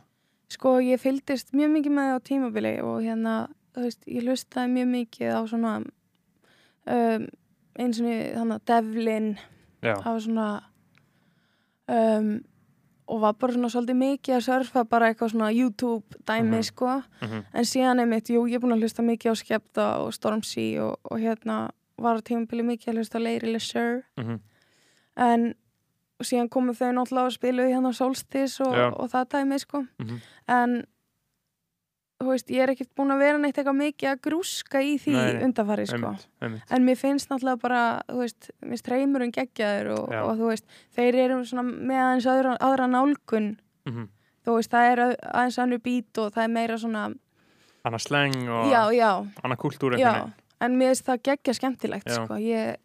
Sko, 0.53 0.77
ég 0.85 1.01
fylgdist 1.01 1.55
mjög 1.57 1.75
mikið 1.79 1.97
með 1.97 2.09
það 2.11 2.21
á 2.21 2.27
tímabili 2.29 2.73
og 2.85 2.97
hérna, 3.01 3.35
þú 3.73 3.87
veist, 3.87 4.03
ég 4.05 4.27
hlustaði 4.27 4.73
mjög 4.77 4.89
mikið 4.93 5.33
á 5.33 5.41
svona 5.49 5.75
um, 6.87 7.27
eins 7.79 8.01
og 8.01 8.07
þannig 8.07 8.57
að 8.59 8.65
Devlin 8.67 9.31
var 10.05 10.21
svona 10.21 10.49
um, 11.89 12.41
og 13.13 13.21
var 13.21 13.33
bara 13.37 13.53
svona 13.53 13.69
svolítið 13.69 13.99
mikið 13.99 14.35
að 14.37 14.45
surfa 14.47 14.85
bara 14.89 15.09
eitthvað 15.11 15.33
svona 15.35 15.51
YouTube 15.53 16.17
dæmi 16.29 16.57
Mhm. 16.57 16.63
sko. 16.65 17.03
Mhm, 17.23 17.45
en 17.55 17.65
síðan 17.65 18.01
einmitt, 18.01 18.31
jú, 18.31 18.47
ég 18.49 18.55
er 18.55 18.61
búin 18.61 18.73
að 18.77 18.81
hlusta 18.85 19.03
mikið 19.03 19.33
á 19.33 19.35
Skepta 19.37 19.87
og 20.05 20.13
Stormzy 20.15 20.79
og, 20.81 20.99
og 21.11 21.19
hérna 21.19 21.71
var 21.99 22.17
á 22.17 22.21
tímabili 22.23 22.63
mikið 22.63 22.89
að 22.89 22.97
hlusta 22.97 23.19
á 23.19 23.25
Leiri 23.25 23.53
LeSure 23.53 24.03
mhm, 24.17 24.39
en 25.17 25.55
síðan 26.23 26.49
komu 26.49 26.73
þau 26.73 26.93
náttúrulega 26.95 27.27
að 27.27 27.35
spila 27.35 27.63
í 27.67 27.73
hérna 27.75 27.93
Solstis 27.93 28.61
og, 28.61 28.73
og 29.01 29.11
það 29.11 29.29
dæmi 29.35 29.59
sko. 29.59 29.85
Mhm. 29.99 30.21
en 30.49 30.87
veist, 32.31 32.51
ég 32.51 32.63
er 32.63 32.71
ekkert 32.73 32.91
búin 32.99 33.11
að 33.15 33.19
vera 33.25 33.39
neitt 33.39 33.57
eitthvað 33.59 33.79
mikið 33.79 34.09
að 34.13 34.21
grúska 34.27 34.81
í 34.85 34.95
því 35.03 35.15
undarfari 35.47 35.87
sko. 35.87 35.97
Einmitt, 35.97 36.27
einmitt. 36.43 36.63
En 36.71 36.85
mér 36.87 36.99
finnst 37.01 37.29
náttúrulega 37.31 37.61
bara, 37.63 37.83
þú 38.09 38.19
veist, 38.23 38.51
mér 38.63 38.79
streymurinn 38.83 39.33
geggjaður 39.33 39.91
og, 39.97 40.13
og 40.23 40.33
þú 40.39 40.51
veist, 40.53 40.67
þeir 40.97 41.15
eru 41.25 41.41
svona 41.49 41.65
með 41.67 42.03
aðeins 42.07 42.29
aðra, 42.35 42.57
aðra 42.61 42.87
nálgun, 42.93 43.51
Mhm. 43.89 44.09
þú 44.47 44.57
veist, 44.59 44.71
það 44.71 44.93
er 44.93 44.99
að- 45.07 45.17
aðeins 45.33 45.59
annu 45.59 45.79
bít 45.79 46.19
og 46.19 46.33
það 46.33 46.45
er 46.45 46.49
meira 46.49 46.79
svona, 46.79 47.15
Anna 47.85 47.99
sleng 47.99 48.37
og 48.49 48.71
já, 48.71 48.83
já, 48.95 49.27
anna 49.43 49.57
kultúr 49.57 49.97
en 49.99 50.79
mér 50.79 50.93
finnst 50.95 51.07
það 51.07 51.23
geggja 51.23 51.55
skemmtilegt, 51.59 52.09
sko, 52.11 52.35
ég, 52.39 52.77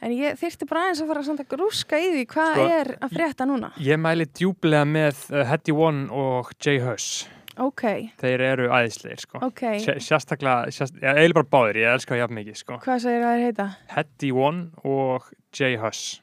en 0.00 0.10
ég 0.16 0.38
þyrfti 0.40 0.66
bara 0.66 0.86
aðeins 0.86 1.02
að 1.02 1.10
fara 1.10 1.20
að 1.20 1.48
grúska 1.50 1.98
í 2.00 2.08
því 2.14 2.22
hvað 2.26 2.54
Sko, 2.54 2.68
er 2.80 2.86
að 3.04 3.10
frétta 3.12 3.44
núna. 3.46 3.72
Ég 3.76 4.00
mæli 4.00 4.24
djúblega 4.32 4.86
með 4.88 5.20
uh, 5.34 5.44
Hetty 5.44 5.72
One 5.72 6.08
og 6.10 6.52
Jay 6.58 6.78
Huss 6.78 7.26
Ok, 7.60 7.82
Þeir 8.20 8.40
eru 8.46 8.68
æðisleir 8.72 9.20
sko. 9.20 9.38
Ok, 9.44 9.60
Sér- 9.84 10.00
Sérstaklega, 10.00 10.70
sérst, 10.72 10.96
ég 11.02 11.04
eiginlega 11.12 11.42
bara 11.42 11.50
báðir, 11.52 11.80
ég 11.82 11.92
elska 11.94 12.14
það 12.14 12.22
jafn 12.22 12.38
mikið 12.40 12.56
sko. 12.62 12.78
Hvað 12.86 13.02
segir 13.04 13.22
það 13.26 13.36
er 13.36 13.44
heita? 13.44 13.66
Hetty 13.94 14.30
One 14.32 14.70
og 14.84 15.30
Jay 15.52 15.76
Huss. 15.76 16.20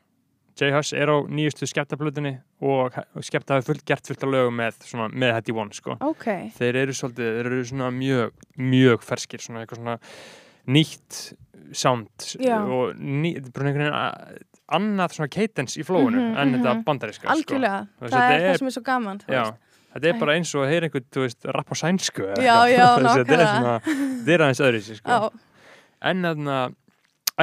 Jay 0.58 0.72
Huss 0.74 0.94
er 0.98 1.12
á 1.14 1.18
nýjustu 1.30 1.68
skeptaplutinni 1.70 2.40
og 2.66 2.98
skepta 3.22 3.60
hafi 3.60 3.68
fullt, 3.70 3.86
gert 3.86 4.10
fullt 4.10 4.24
af 4.26 4.34
lögum 4.34 4.58
með, 4.58 4.80
svona, 4.90 5.12
með 5.14 5.36
Hetty 5.38 5.54
One 5.54 5.78
sko. 5.78 5.98
Ok, 6.02 6.26
þeir 6.58 6.82
eru 6.84 6.98
svolítið, 6.98 7.30
þeir 7.38 7.52
eru 7.52 7.92
mjög 8.02 8.32
mjög 8.58 9.06
ferskir, 9.06 9.44
svona 9.46 9.68
svona 9.70 10.00
nýtt 10.68 11.36
sound 11.76 12.08
Já. 12.40 12.60
og 12.64 12.96
ný, 12.98 13.36
bara 13.54 13.70
einhvern 13.70 13.84
veginn 13.86 13.94
a- 13.94 14.76
annað 14.78 15.14
svona 15.16 15.30
cadence 15.32 15.78
í 15.80 15.84
flóinu 15.86 16.18
Mhm, 16.18 16.38
en 16.38 16.54
þetta 16.58 16.74
mhm. 16.74 16.84
bandariska 16.84 17.28
algjörlega, 17.32 17.88
Þú 18.00 18.02
veist, 18.02 18.14
það 18.14 18.28
þetta 18.28 18.42
er 18.42 18.52
það 18.52 18.58
sem 18.58 18.68
er 18.68 18.72
svo 18.76 18.84
gaman, 18.84 19.22
Já. 19.28 19.44
Þetta 19.94 20.10
er 20.12 20.20
bara 20.22 20.36
eins 20.38 20.52
og 20.56 20.66
að 20.66 20.72
heyra 20.74 20.90
einhvern, 20.90 21.08
þú 21.16 21.24
veist, 21.26 21.48
rapp 21.58 21.72
á 21.72 21.76
sænsku 21.80 22.26
eða 22.28 22.44
Já, 22.44 22.56
eitthvað. 22.66 22.74
já, 22.78 22.88
Þú 22.98 23.06
veist, 23.06 23.22
þetta 23.22 24.34
er 24.34 24.36
er 24.36 24.44
aðeins 24.48 24.64
öðru 24.68 24.82
sko. 24.88 25.00
Já, 25.08 25.30
en, 26.12 26.28
þarna, 26.28 26.58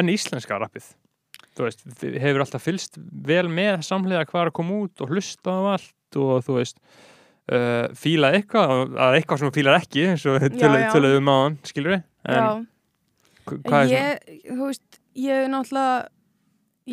en 0.00 0.12
íslenska 0.14 0.58
rappið 0.62 0.90
þú 1.54 1.66
veist, 1.68 1.84
hefur 2.18 2.42
alltaf 2.44 2.64
fylst 2.66 2.96
vel 3.28 3.46
með 3.48 3.82
samlega 3.86 4.26
hvað 4.26 4.40
er 4.46 4.50
að 4.52 4.56
koma 4.58 4.78
út 4.84 5.02
og 5.04 5.12
hlusta 5.14 5.54
á 5.54 5.60
allt 5.76 6.18
og 6.18 6.40
þú 6.46 6.56
veist 6.58 6.78
uh, 6.80 7.86
fíla 7.98 8.32
eitthvað 8.34 8.96
að 8.98 9.18
eitthvað 9.20 9.40
sem 9.42 9.50
þú 9.50 9.54
fílar 9.60 9.78
ekki 9.80 10.06
eins 10.10 10.24
og 10.26 10.40
Já, 10.42 10.50
já. 10.82 10.88
töluðum 10.94 11.30
á 11.30 11.36
hann, 11.44 11.58
skilur 11.66 11.94
við 11.94 12.02
en 12.24 12.40
já. 12.40 12.48
hva- 13.46 13.60
hvað 13.68 13.78
er 13.78 13.86
svona 13.86 13.94
ég, 13.94 14.42
þú 14.50 14.68
veist, 14.70 15.00
ég 15.24 15.44
er 15.44 15.52
náttúrulega 15.52 15.94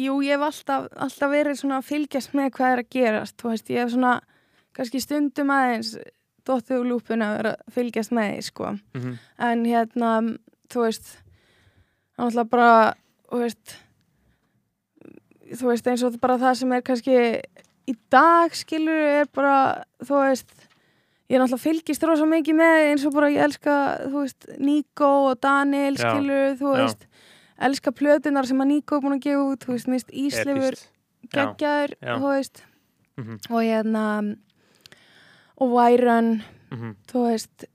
jú, 0.02 0.14
ég 0.24 0.38
hef 0.38 0.46
alltaf, 0.48 0.86
alltaf 1.08 1.34
verið 1.34 1.58
svona 1.60 1.80
að 1.82 1.90
fylgjast 1.90 2.36
með 2.38 2.52
hvað 2.58 2.76
er 2.78 2.84
að 2.86 2.92
gerast 2.96 3.38
þú 3.42 3.50
veist, 3.56 3.72
ég 3.74 3.82
hef 3.84 3.94
svona 3.96 4.14
kannski 4.78 5.02
stundum 5.04 5.50
aðeins 5.54 5.96
úr 6.80 6.88
lúpun 6.90 7.22
að 7.24 7.36
vera 7.38 7.52
að 7.56 7.74
fylgjast 7.76 8.12
með 8.16 8.32
því, 8.34 8.42
sko. 8.48 8.72
Mhm, 8.98 9.18
en 9.40 9.66
hérna, 9.66 10.12
þú 10.72 10.86
veist 10.88 11.12
er 12.18 12.24
náttúrulega 12.26 12.50
bara 12.50 12.72
þú 13.32 13.40
veist 13.46 13.76
þú 15.52 15.68
veist, 15.72 15.88
eins 15.92 16.04
og 16.08 16.18
bara 16.22 16.38
það 16.40 16.58
sem 16.62 16.74
er 16.78 16.82
kannski 16.88 17.16
í 17.92 17.96
dag, 18.14 18.54
skilur 18.56 19.02
er 19.22 19.30
bara, 19.36 19.84
þú 20.04 20.20
veist 20.24 20.52
ég 21.32 21.38
er 21.38 21.42
náttúrulega 21.44 21.64
fylgist 21.66 22.04
rosa 22.08 22.28
mikið 22.30 22.58
með 22.60 22.80
eins 22.92 23.06
og 23.08 23.14
bara 23.16 23.30
ég 23.34 23.44
elska, 23.46 23.76
þú 24.08 24.24
veist 24.26 24.50
Nico 24.60 25.10
og 25.32 25.40
Daniel, 25.44 25.96
Já, 25.96 26.04
skilur 26.16 26.56
þú 26.60 26.72
já. 26.76 26.82
veist, 26.86 27.08
elska 27.62 27.92
plötunar 27.96 28.48
sem 28.48 28.62
að 28.64 28.68
Nico 28.74 28.98
er 28.98 29.02
búin 29.06 29.18
að 29.20 29.26
gefa 29.28 29.48
út, 29.54 29.66
þú 29.66 29.76
veist, 29.76 29.88
mist 29.92 30.10
Íslefur 30.12 30.80
já. 32.02 32.16
þú 32.18 32.28
veist. 32.32 32.64
Mhm, 33.20 33.40
og 33.52 33.60
hérna 33.62 34.06
og 35.62 35.74
Wyron, 35.76 36.32
mhm, 36.72 36.96
þú 37.12 37.26
veist 37.30 37.66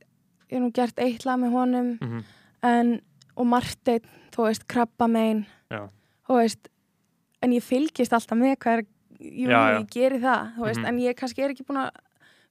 ég 0.47 0.57
hef 0.57 0.63
nú 0.63 0.71
gert 0.75 0.99
eitt 1.03 1.25
lag 1.27 1.39
með 1.43 1.55
honum 1.57 1.93
mhm. 2.01 2.25
en, 2.67 2.93
og 3.37 3.47
Marteinn, 3.51 4.07
þú 4.35 4.47
veist, 4.49 4.67
Krabbamein 4.71 5.45
Já. 5.71 5.87
þú 6.29 6.41
veist 6.41 6.69
en 7.43 7.53
ég 7.55 7.63
fylgist 7.65 8.15
alltaf 8.17 8.39
með 8.39 8.57
hvað 8.63 8.81
er 8.81 8.85
jú, 9.21 9.49
Já, 9.49 9.61
já. 9.73 9.79
ég 9.81 9.87
geri 9.95 10.19
það, 10.23 10.43
þú 10.57 10.67
veist, 10.67 10.81
Mhm. 10.81 10.87
en 10.91 10.99
ég 10.99 11.15
kannski 11.17 11.43
er 11.45 11.51
ekki 11.55 11.65
búin 11.67 11.83
að 11.85 11.91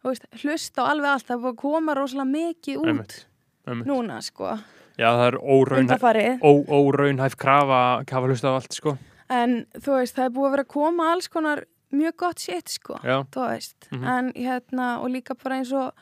þú 0.04 0.12
veist, 0.12 0.26
hlusta 0.44 0.82
á 0.82 0.90
alveg 0.92 1.10
allt 1.12 1.28
það 1.28 1.42
búin 1.42 1.54
að 1.54 1.62
koma 1.62 1.96
rosalega 1.96 2.32
mikið 2.32 2.78
út 2.78 2.88
Einmitt, 2.88 3.26
einmitt. 3.68 3.88
núna, 3.88 4.22
sko 4.24 4.58
Já, 4.98 5.10
það 5.12 5.28
er 5.28 5.38
óraunhæf, 5.44 6.40
óraunhæf 6.72 7.36
krafa 7.36 8.06
kafa 8.08 8.28
hlusta 8.30 8.48
á 8.48 8.56
allt, 8.56 8.72
sko. 8.74 8.98
en 9.30 9.66
þú 9.76 9.98
veist, 10.00 10.16
það 10.16 10.26
er 10.26 10.30
búið 10.38 10.48
að 10.48 10.52
vera 10.56 10.64
að 10.64 10.74
koma 10.76 11.12
alls 11.12 11.28
konar 11.28 11.64
mjög 11.98 12.16
gott 12.18 12.40
shit 12.40 12.70
sko 12.70 13.00
Já, 13.04 13.24
þú 13.32 13.48
veist, 13.50 13.88
Mhm. 13.92 14.04
en 14.08 14.32
hérna 14.36 15.00
og 15.02 15.10
líka 15.10 15.36
bara 15.44 15.56
eins 15.62 15.72
og 15.74 15.94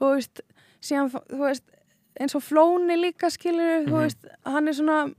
þú 0.00 0.14
veist, 0.14 0.40
síðan, 0.82 1.10
þú 1.10 1.38
veist 1.38 1.64
eins 2.20 2.34
og 2.34 2.42
Flóni 2.42 2.96
líka 2.98 3.30
skilur 3.30 3.86
þú 3.86 3.90
Mhm. 3.92 4.02
veist, 4.02 4.26
hann 4.44 4.68
er 4.68 4.72
svona 4.72 5.14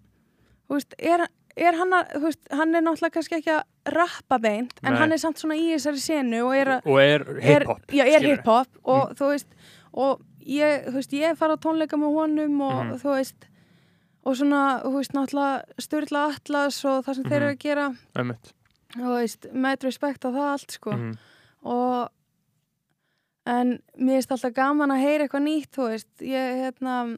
þú 0.70 0.76
veist, 0.76 0.94
er, 1.00 1.28
er 1.58 1.74
hann 1.76 1.91
að 1.91 2.12
þú 2.16 2.22
veist, 2.22 2.40
hann 2.52 2.76
er 2.76 2.82
náttúrulega 2.82 3.12
kannski 3.16 3.36
ekki 3.41 3.52
að 3.60 3.64
rappa 3.94 4.38
beint, 4.40 4.74
en 4.84 4.94
Nei. 4.94 5.00
hann 5.00 5.12
er 5.12 5.18
samt 5.18 5.38
svona 5.40 5.56
í 5.58 5.74
þessari 5.74 6.00
senu 6.00 6.46
og 6.46 6.56
er 6.56 6.66
að 6.68 6.86
og 6.86 7.00
er 7.00 7.41
hip-hop. 7.41 7.82
já, 7.88 8.04
er 8.06 8.22
hip-hop 8.22 8.68
og 8.86 9.16
þú 9.16 9.30
veist 9.34 9.48
og 9.94 10.22
ég, 10.46 10.86
þú 10.88 10.94
veist, 10.94 11.12
ég 11.12 11.38
fara 11.38 11.56
á 11.56 11.60
tónleika 11.60 11.98
með 11.98 12.14
honum 12.14 12.62
og 12.62 12.86
Mhm. 12.86 13.00
þú 13.02 13.16
veist 13.18 13.46
og 14.26 14.36
svona, 14.36 14.84
þú 14.84 14.94
veist, 14.94 15.12
náttúrulega 15.14 15.64
Sturla 15.80 16.36
Atlas 16.36 16.86
og 16.86 17.06
það 17.06 17.16
sem 17.16 17.24
þeir 17.24 17.30
Mhm. 17.30 17.41
eru 17.41 17.54
að 17.56 17.60
gera 17.60 17.96
Einmitt. 18.16 18.54
Þú 18.95 19.11
veist, 19.18 19.45
með 19.53 19.84
respekt 19.90 20.26
á 20.26 20.30
það 20.34 20.48
allt 20.53 20.72
sko 20.72 20.91
Mhm. 20.98 21.18
og 21.64 22.10
en 23.45 23.80
mér 23.98 24.20
finnst 24.22 24.32
alltaf 24.32 24.53
gaman 24.53 24.91
að 24.91 25.03
heyra 25.03 25.28
eitthvað 25.28 25.45
nýtt, 25.48 25.72
þú 25.76 25.90
veist 25.90 26.07
ég, 26.22 26.64
hérna 26.64 27.18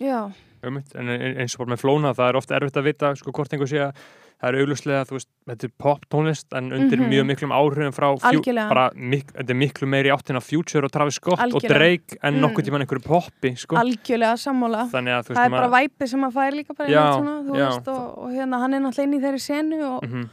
já. 0.00 0.32
En 0.62 1.08
ein- 1.08 1.36
eins 1.40 1.54
og 1.54 1.64
bara 1.66 1.74
með 1.76 1.80
flóna, 1.80 2.14
það 2.14 2.28
er 2.28 2.36
ofta 2.36 2.56
erfitt 2.56 2.76
að 2.76 2.84
vita, 2.84 3.14
sko, 3.16 3.32
hvort 3.32 3.52
einhver 3.52 3.68
sé 3.68 3.78
að 3.80 3.94
það 4.40 4.48
er 4.48 4.56
auglustlega, 4.62 5.04
þú 5.04 5.14
veist, 5.18 5.28
þetta 5.50 5.64
er 5.68 5.72
pop 5.78 6.04
tónlist 6.08 6.56
en 6.56 6.70
undir 6.72 6.98
Mhm. 6.98 7.10
mjög 7.12 7.24
miklum 7.28 7.52
áhrifum 7.52 7.92
frá 7.92 8.68
bara, 8.70 8.90
mik, 8.96 9.32
þetta 9.34 9.50
er 9.50 9.58
miklu 9.60 9.86
meiri 9.86 10.08
áttin 10.14 10.36
af 10.36 10.44
Future 10.44 10.84
og 10.84 10.92
Travis 10.92 11.14
Scott 11.20 11.38
og 11.38 11.44
Algjörlega. 11.44 11.68
Drake 11.68 12.16
en 12.22 12.34
Mm. 12.34 12.40
nokkuð 12.46 12.64
tíman 12.64 12.80
einhverju 12.86 13.04
poppi, 13.04 13.54
sko. 13.56 13.76
algjörlega 13.76 14.36
sammála 14.40 14.88
að, 14.88 15.04
veist, 15.04 15.28
það 15.36 15.44
er 15.44 15.50
bara 15.50 15.68
væpi 15.68 16.08
sem 16.08 16.20
að 16.24 16.32
fær 16.32 16.52
líka 16.56 16.76
bara 16.76 16.88
Já, 16.88 17.12
svona, 17.18 17.42
þú 17.44 17.56
já. 17.56 17.66
veist, 17.68 17.88
og, 17.88 18.18
og 18.18 18.30
hérna 18.30 18.58
hann 18.60 18.74
er 18.74 18.80
náttúrulega 18.80 19.02
inn 19.02 19.14
í 19.14 19.20
þeirri 19.20 19.40
senu 19.40 19.82
og, 19.96 20.02
Mhm, 20.08 20.28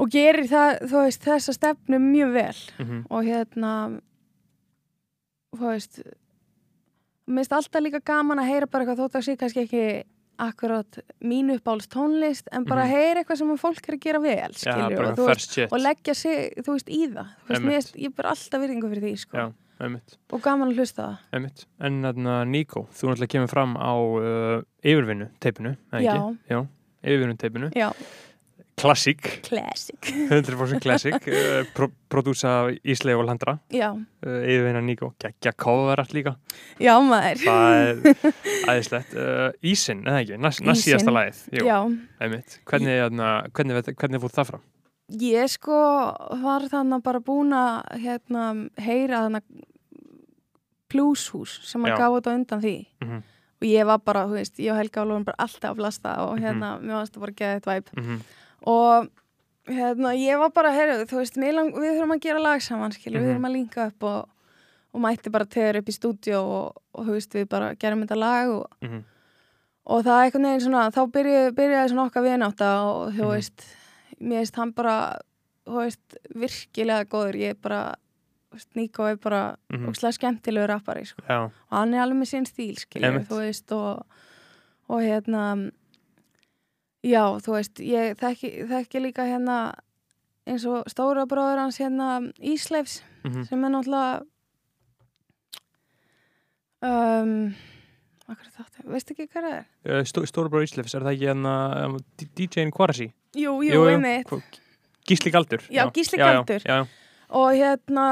og 0.00 0.10
gerir 0.10 0.48
það, 0.48 0.90
veist, 0.90 1.22
þessa 1.22 1.52
stefnu 1.54 1.98
mjög 1.98 2.32
vel 2.32 2.84
mhm. 2.86 3.06
og 3.10 3.24
hérna 3.24 4.00
þú 5.56 5.64
veist 5.72 6.02
mér 7.28 7.44
finnst 7.44 7.52
alltaf 7.52 7.82
líka 7.82 8.00
gaman 8.04 8.38
að 8.38 8.48
heyra 8.50 8.66
bara 8.70 8.84
eitthvað 8.84 9.02
þótt 9.04 9.18
að 9.18 9.24
sé 9.26 9.36
kannski 9.36 9.62
ekki 9.68 10.04
akkurat 10.38 10.98
mín 11.24 11.50
uppáhalds 11.54 11.88
tónlist 11.90 12.48
en 12.52 12.64
bara 12.64 12.84
Mhm. 12.84 12.90
heyra 12.94 13.22
eitthvað 13.22 13.38
sem 13.38 13.56
fólk 13.58 13.88
er 13.88 13.94
að 13.96 14.00
gera 14.00 14.20
vel 14.20 14.52
skilur, 14.54 14.96
bara 14.96 15.08
og, 15.10 15.16
veist, 15.28 15.58
og 15.72 15.78
leggja 15.80 16.14
sig, 16.14 16.52
veist, 16.66 16.88
í 16.88 17.08
það 17.12 17.26
veist, 17.48 17.62
mér 17.64 17.94
ég 17.98 18.06
er 18.06 18.14
bara 18.16 18.30
alltaf 18.30 18.60
virðingu 18.62 18.90
fyrir 18.92 19.02
því 19.02 19.18
sko. 19.18 19.36
Já, 19.36 19.52
og 20.32 20.42
gaman 20.42 20.68
að 20.72 20.76
hlusta 20.78 21.02
það 21.02 21.18
Einmitt. 21.32 21.66
En 21.80 22.02
þarna 22.02 22.46
Nico, 22.46 22.88
þú 22.92 23.10
náttúrulega 23.10 23.28
kemur 23.34 23.48
fram 23.48 23.76
á 23.76 23.92
uh, 23.94 24.62
yfirvinnu 24.82 25.28
teipinu. 25.40 25.76
Yfirvinnu 27.04 27.36
teipinu. 27.38 27.70
Klassík, 28.78 29.26
classic 29.42 29.98
100% 30.30 30.80
klassík, 30.82 31.26
pro 31.76 31.88
prodúsa 32.08 32.70
Íslegi 32.86 33.18
og 33.18 33.26
Landra, 33.28 33.58
Já, 33.74 33.90
uh, 33.92 34.38
yfirvinna 34.46 34.80
Nico, 34.84 35.10
geggja 35.20 35.52
kóðarætt 35.52 36.14
líka. 36.16 36.36
já 36.80 36.94
maður 37.04 37.42
Það 37.44 37.76
er 37.76 38.02
æðislegt. 38.72 39.14
Uh, 39.14 39.50
Ísinn, 39.66 40.04
eða 40.06 40.22
ekki? 40.22 40.38
Næst, 40.40 40.64
síðasta 40.84 41.14
lagið. 41.14 41.40
Jú, 41.58 41.66
Já, 41.68 41.78
einmitt. 42.22 42.58
Hvernig, 42.68 43.00
þarna, 43.04 43.30
hvernig, 43.52 43.78
hvernig, 43.78 43.98
hvernig 44.02 44.22
fór 44.24 44.36
það 44.38 44.52
fram? 44.52 44.66
ég 45.08 45.48
sko 45.48 45.76
var 46.42 46.66
þannig 46.68 47.00
bara 47.06 47.20
búin 47.24 47.54
að 47.56 48.00
hérna, 48.02 48.42
heyra 48.76 49.22
þannig 49.24 49.46
plúshús 50.92 51.54
sem 51.64 51.84
að 51.86 51.94
Já. 51.94 51.96
gaf 52.02 52.16
út 52.18 52.28
á 52.28 52.30
undan 52.36 52.60
því 52.64 52.76
Mm 53.04 53.22
og 53.58 53.66
ég 53.66 53.86
var 53.88 54.02
bara, 54.06 54.26
þú 54.30 54.38
veist, 54.38 54.58
ég 54.62 54.72
og 54.72 54.78
Helga 54.78 55.02
Álfum 55.02 55.24
bara 55.26 55.42
alltaf 55.42 55.72
að 55.72 55.80
blasta 55.80 56.12
og 56.26 56.36
hérna, 56.42 56.76
mér 56.78 57.00
varst 57.00 57.16
að 57.16 57.24
bara 57.24 57.38
geða 57.40 57.56
þetta 57.56 57.72
væp 57.72 57.88
-hmm. 57.96 58.20
Og 58.66 59.08
hérna, 59.68 60.14
ég 60.16 60.38
var 60.40 60.50
bara, 60.50 60.72
heyrðu, 60.72 61.04
þú 61.10 61.16
veist, 61.20 61.36
lang, 61.36 61.72
við 61.74 61.98
þurfum 61.98 62.14
að 62.16 62.20
gera 62.20 62.38
lag 62.40 62.60
saman, 62.62 62.90
skilju, 62.92 63.18
Mhm. 63.20 63.24
við 63.26 63.34
þurfum 63.34 63.48
að 63.48 63.52
linka 63.52 63.86
upp 63.86 64.02
og, 64.02 64.28
og 64.94 65.00
mætti 65.00 65.30
bara 65.30 65.44
tegur 65.44 65.76
upp 65.82 65.88
í 65.88 65.92
stúdíu 65.98 66.38
og, 66.40 66.82
og 66.94 67.06
þú 67.06 67.10
veist, 67.12 67.32
við 67.34 67.48
bara 67.48 67.74
gerum 67.74 68.02
þetta 68.06 68.16
lag 68.18 68.48
og, 68.48 68.66
Mm 68.82 69.04
og 69.88 70.02
það 70.04 70.18
er 70.20 70.24
einhvern 70.28 70.44
veginn 70.44 70.60
svona, 70.60 70.90
þá 70.92 71.02
byrjaði, 71.12 71.52
byrjaði 71.56 71.88
svona 71.88 72.10
okkar 72.10 72.22
vináta 72.22 72.66
og 72.84 73.12
þú 73.14 73.22
Mhm. 73.24 73.30
veist, 73.32 73.62
mér 74.20 74.38
veist 74.42 74.56
hann 74.56 74.72
bara, 74.72 75.18
þú 75.66 75.74
veist, 75.80 76.16
virkilega 76.34 77.04
góður, 77.08 77.34
ég 77.40 77.50
er 77.50 77.54
bara, 77.54 77.94
Níko 78.74 79.06
er 79.10 79.16
bara 79.16 79.56
-hmm. 79.72 79.88
ókslega 79.88 80.12
skemmtilegu 80.12 80.66
rappari, 80.68 81.04
sko 81.06 81.22
og 81.46 81.52
hann 81.70 81.94
er 81.94 82.00
alveg 82.02 82.18
með 82.20 82.26
sinn 82.26 82.44
stíl, 82.46 82.74
þú 83.28 83.36
veist, 83.40 83.72
og, 83.72 84.04
og 84.90 85.00
hérna, 85.00 85.70
já, 87.06 87.22
þú 87.44 87.54
veist, 87.54 87.80
ég 87.84 88.18
þekki, 88.18 88.52
þekki 88.70 89.04
líka 89.04 89.26
hérna 89.28 89.58
eins 90.48 90.64
og 90.68 90.88
stóra 90.90 91.26
bróður 91.28 91.64
hans 91.64 91.78
hérna 91.80 92.18
Ísleifs, 92.40 93.02
mm 93.26 93.44
sem 93.48 93.64
er 93.64 93.72
náttúrulega, 93.74 94.22
um, 96.88 97.32
veistu 98.88 99.14
ekki 99.14 99.28
hvað 99.28 99.48
það 99.48 99.58
er? 99.58 100.06
Stó, 100.08 100.24
Stórbró 100.28 100.62
Íslefs, 100.64 100.94
er 100.96 101.04
það 101.04 101.14
ekki 101.16 101.28
hérna 101.30 101.54
um, 101.86 101.98
DJ-in 102.38 102.72
Kvarasi? 102.74 103.10
Jú, 103.36 103.58
jú, 103.66 103.84
einmitt, 103.90 104.60
Gísli 105.08 105.32
Galdur. 105.32 105.62
Já, 105.72 105.86
Gísli 105.94 106.18
já, 106.20 106.24
Galdur. 106.26 106.64
Já, 106.64 106.82
já, 106.82 106.86
og 107.28 107.52
hérna, 107.56 108.08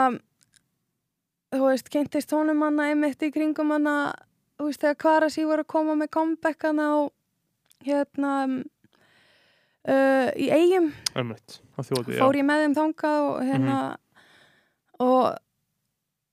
þú 1.55 1.69
veist, 1.71 1.91
kynntist 1.93 2.33
honum 2.37 2.65
hana 2.67 2.91
einmitt 2.93 3.23
í 3.25 3.33
kringum 3.33 3.75
hana, 3.77 3.97
þú 4.57 4.71
veist, 4.71 4.85
þegar 4.85 5.01
Kvarasi 5.05 5.47
var 5.49 5.65
að 5.65 5.71
koma 5.73 5.97
með 5.97 6.13
comeback 6.17 6.69
hana 6.69 6.89
og 7.01 7.13
hérna, 7.87 8.33
uh, 9.89 10.29
í 10.37 10.51
eigum. 10.51 10.93
Og 11.77 11.87
fór 12.21 12.39
ég 12.41 12.47
með 12.49 12.63
þeim 12.65 12.75
þangað 12.77 13.19
og 13.31 13.43
hérna 13.47 13.77
og 14.99 15.37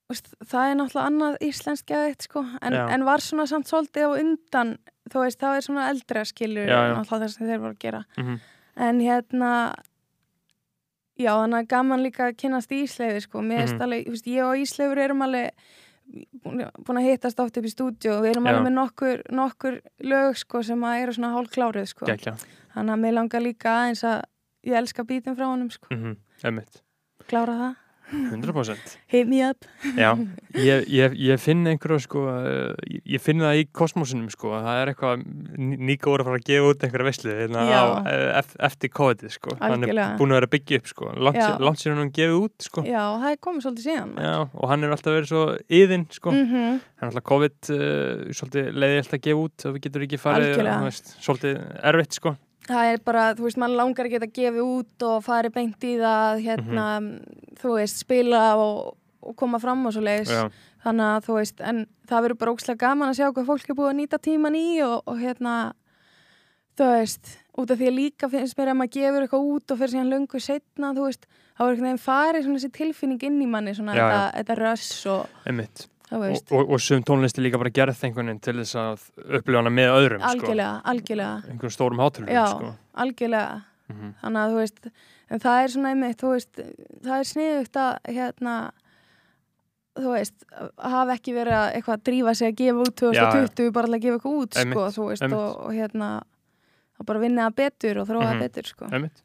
þú 0.04 0.14
veist, 0.14 0.28
það 0.44 0.70
er 0.70 0.74
náttúrulega 0.80 1.06
annað 1.10 1.38
íslensk 1.48 1.86
geðið 1.88 2.16
sko, 2.26 2.44
en, 2.60 2.74
en 2.74 3.04
var 3.04 3.24
svona 3.24 3.46
samt 3.46 3.68
svolítið 3.70 4.04
á 4.04 4.10
undan 4.20 4.76
þú 5.10 5.24
veist, 5.24 5.40
það 5.40 5.56
er 5.56 5.66
svona 5.66 5.88
eldra 5.92 6.24
skilur 6.28 6.68
náttúrulega 6.68 7.26
þess 7.26 7.40
að 7.40 7.50
þeir 7.52 7.62
voru 7.64 7.74
að 7.74 7.82
gera. 7.84 8.04
Mm 8.16 8.24
-hmm. 8.26 8.38
en 8.76 9.00
hérna 9.00 9.52
já, 11.18 11.30
þannig 11.30 11.58
að 11.60 11.68
gaman 11.68 12.02
líka 12.02 12.28
að 12.28 12.36
kynast 12.36 12.72
Ísleifi 12.72 13.20
sko, 13.20 13.38
mér 13.40 13.58
Mhm. 13.58 13.66
veist 13.66 13.80
alveg, 13.80 14.26
ég 14.26 14.44
og 14.44 14.56
Ísleifur 14.56 14.98
erum 14.98 15.22
alveg 15.22 15.50
búin 16.44 16.98
að 17.00 17.06
hittast 17.08 17.40
oft 17.40 17.56
upp 17.56 17.64
í 17.64 17.70
stúdíu 17.72 18.12
og 18.16 18.22
við 18.24 18.30
erum 18.34 18.46
alveg 18.46 18.64
með 18.68 18.74
nokkur, 18.78 19.22
nokkur 19.32 19.80
lög 20.04 20.36
sko 20.36 20.62
sem 20.62 20.84
að 20.84 21.02
eru 21.02 21.12
svona 21.16 21.32
hálf 21.34 21.50
kláruð 21.50 21.86
sko 21.90 22.06
þannig 22.74 22.92
að 22.96 23.00
mér 23.04 23.12
langar 23.18 23.40
líka 23.42 23.72
aðeins 23.80 24.04
að 24.04 24.22
ég 24.64 24.76
elska 24.78 25.04
bítum 25.04 25.36
frá 25.36 25.46
honum 25.46 25.70
sko, 25.70 25.86
Mm 25.90 26.02
-hmm. 26.02 26.16
Klára 27.28 27.52
það 27.62 27.74
100%. 28.12 28.96
hit 29.10 29.28
me 29.28 29.40
up 29.48 29.64
Já, 29.96 30.12
ég, 30.54 30.88
ég, 30.92 31.14
ég 31.16 31.40
finn 31.40 31.64
einhverju 31.66 32.00
sko, 32.04 32.24
ég, 32.84 33.20
finn 33.22 33.42
það 33.42 33.60
í 33.62 33.64
kosmosinum 33.72 34.28
sko, 34.32 34.52
að 34.58 34.68
það 34.68 34.80
er 34.80 34.92
eitthvað 34.92 35.24
voru 36.04 36.24
að 36.24 36.28
fara 36.28 36.40
að 36.40 36.46
gefa 36.48 36.70
út 36.70 36.84
einhverja 36.86 37.08
veislu 37.08 37.34
hérna, 37.38 37.64
eftir 38.68 38.92
COVID 38.94 39.24
sko. 39.32 39.56
hann 39.60 39.72
er 39.72 39.90
Algjörlega. 39.90 40.16
búin 40.20 40.34
að 40.34 40.40
vera 40.40 40.48
að 40.50 40.54
byggja 40.54 40.80
upp 40.80 40.90
sko. 40.92 41.10
langt, 41.24 41.82
sér 41.82 41.98
hann 41.98 42.12
gefið 42.14 42.38
út 42.38 42.68
sko. 42.68 42.84
já, 42.86 43.02
það 43.24 43.28
er 43.30 43.40
komið 43.48 43.66
svolítið 43.66 43.88
síðan 43.88 44.14
Já, 44.24 44.34
og 44.44 44.72
hann 44.72 44.84
er 44.84 44.96
alltaf 44.96 45.16
verið 45.16 45.30
svo 45.32 45.44
yðin 45.80 46.06
sko. 46.14 46.34
mm 46.34 46.46
-hmm. 46.52 46.80
hann 47.00 47.08
er 47.08 47.12
alltaf 47.12 47.28
COVID 47.32 47.58
uh, 47.74 48.32
svolítið 48.32 48.72
leiði 48.72 48.98
alltaf 49.02 49.18
að 49.18 49.24
gefa 49.28 49.44
út 49.44 49.66
og 49.66 49.74
við 49.74 49.86
getur 49.88 50.06
ekki 50.06 50.20
farið 50.20 50.50
Algjörlega. 50.52 50.90
svolítið 51.24 51.62
erfitt 51.82 52.20
sko. 52.20 52.36
Það 52.68 52.90
er 52.94 53.00
bara, 53.04 53.24
þú 53.36 53.46
veist, 53.48 53.58
mann 53.60 53.76
langar 53.76 54.06
að 54.08 54.14
geta 54.16 54.30
gefið 54.40 54.64
út 54.64 55.02
og 55.08 55.24
farið 55.26 55.52
beint 55.58 55.84
í 55.84 55.94
það 56.00 56.42
hérna, 56.46 56.86
Mhm. 57.00 57.40
þú 57.60 57.74
veist, 57.78 57.98
spila 58.04 58.56
og, 58.56 58.96
og 59.22 59.36
koma 59.36 59.58
fram 59.60 59.86
og 59.86 59.92
svo 59.92 60.02
leiðis 60.04 60.32
Já, 60.32 60.50
þannig 60.84 61.08
að 61.16 61.24
þú 61.28 61.38
veist, 61.38 61.60
en 61.60 61.86
það 62.08 62.22
verður 62.26 62.38
bara 62.38 62.52
ókslega 62.54 62.78
gaman 62.84 63.08
að 63.12 63.18
sjá 63.20 63.32
hvað 63.32 63.46
fólk 63.52 63.70
er 63.70 63.74
búið 63.78 63.92
að 63.92 63.98
nýta 64.00 64.18
tíman 64.20 64.56
í 64.56 64.66
og, 64.84 65.02
og 65.06 65.16
hérna 65.20 65.72
þú 66.76 66.88
veist, 66.90 67.36
út 67.56 67.70
af 67.70 67.78
því 67.78 67.86
að 67.88 67.98
líka 68.00 68.28
finnst 68.32 68.56
mér 68.58 68.72
að 68.72 68.78
maður 68.80 68.94
gefur 68.98 69.22
eitthvað 69.24 69.48
út 69.54 69.70
og 69.70 69.78
fyrir 69.78 69.92
síðan 69.94 70.10
löngu 70.12 70.40
setna, 70.42 70.90
þú 70.96 71.04
veist, 71.06 71.26
þá 71.54 71.60
er 71.62 71.68
einhvern 71.70 71.86
veginn 71.86 72.02
farið 72.02 72.44
svona 72.48 72.58
þessi 72.58 72.72
tilfinning 72.80 73.22
inn 73.28 73.42
í 73.44 73.46
manni 73.46 73.74
svona 73.76 73.94
þetta, 74.34 74.56
röss 74.58 75.06
og 75.06 75.28
einmitt 75.46 75.86
og, 76.12 76.24
og, 76.52 76.70
og 76.76 76.80
sum 76.80 77.02
tónlisti 77.02 77.40
líka 77.42 77.58
bara 77.58 77.70
gerð 77.74 77.96
veginn 78.04 78.40
til 78.40 78.54
þess 78.60 78.74
að 78.76 79.06
upplifa 79.38 79.62
hana 79.62 79.70
með 79.72 79.92
öðrum 79.98 80.20
sko. 80.20 80.30
algjörlega, 80.34 80.74
algjörlega 80.84 81.50
einhvern 81.50 81.74
stórum 81.74 82.02
hátölurum 82.04 82.34
Já. 82.36 82.46
sko. 82.52 82.74
algjörlega 83.04 83.62
mm 83.88 84.14
þannig 84.22 84.40
að 84.40 84.50
þú 84.54 84.56
veist 84.62 84.86
en 85.34 85.40
það 85.40 85.58
er 85.64 85.68
svona 85.74 85.90
einmitt, 85.94 86.16
þú 86.20 86.30
veist 86.34 86.60
það 87.04 87.18
er 87.18 87.28
sniðugt 87.28 87.76
að 87.80 87.92
hérna 88.16 88.54
þú 89.94 90.10
veist, 90.10 90.34
hafa 90.82 91.14
ekki 91.14 91.34
verið 91.36 91.54
að 91.54 91.66
eitthvað 91.78 91.98
að 91.98 92.04
drífa 92.08 92.32
sig 92.34 92.48
að 92.50 92.56
gefa 92.60 92.84
út 92.84 92.94
2020 92.98 93.72
bara 93.76 93.86
til 93.90 93.94
að 93.98 94.02
gefa 94.04 94.16
eitthvað 94.18 94.38
út, 94.40 94.54
sko, 94.54 94.62
Einmitt, 94.64 94.94
þú 94.96 95.04
veist 95.10 95.26
og, 95.28 95.60
og 95.68 95.74
hérna 95.76 96.08
að 96.98 97.06
bara 97.10 97.22
vinna 97.22 97.46
betur 97.54 98.00
og 98.02 98.08
þróa 98.08 98.24
það 98.24 98.34
Mhm. 98.34 98.42
betur, 98.44 98.68
sko 98.72 98.88
Einmitt. 98.90 99.22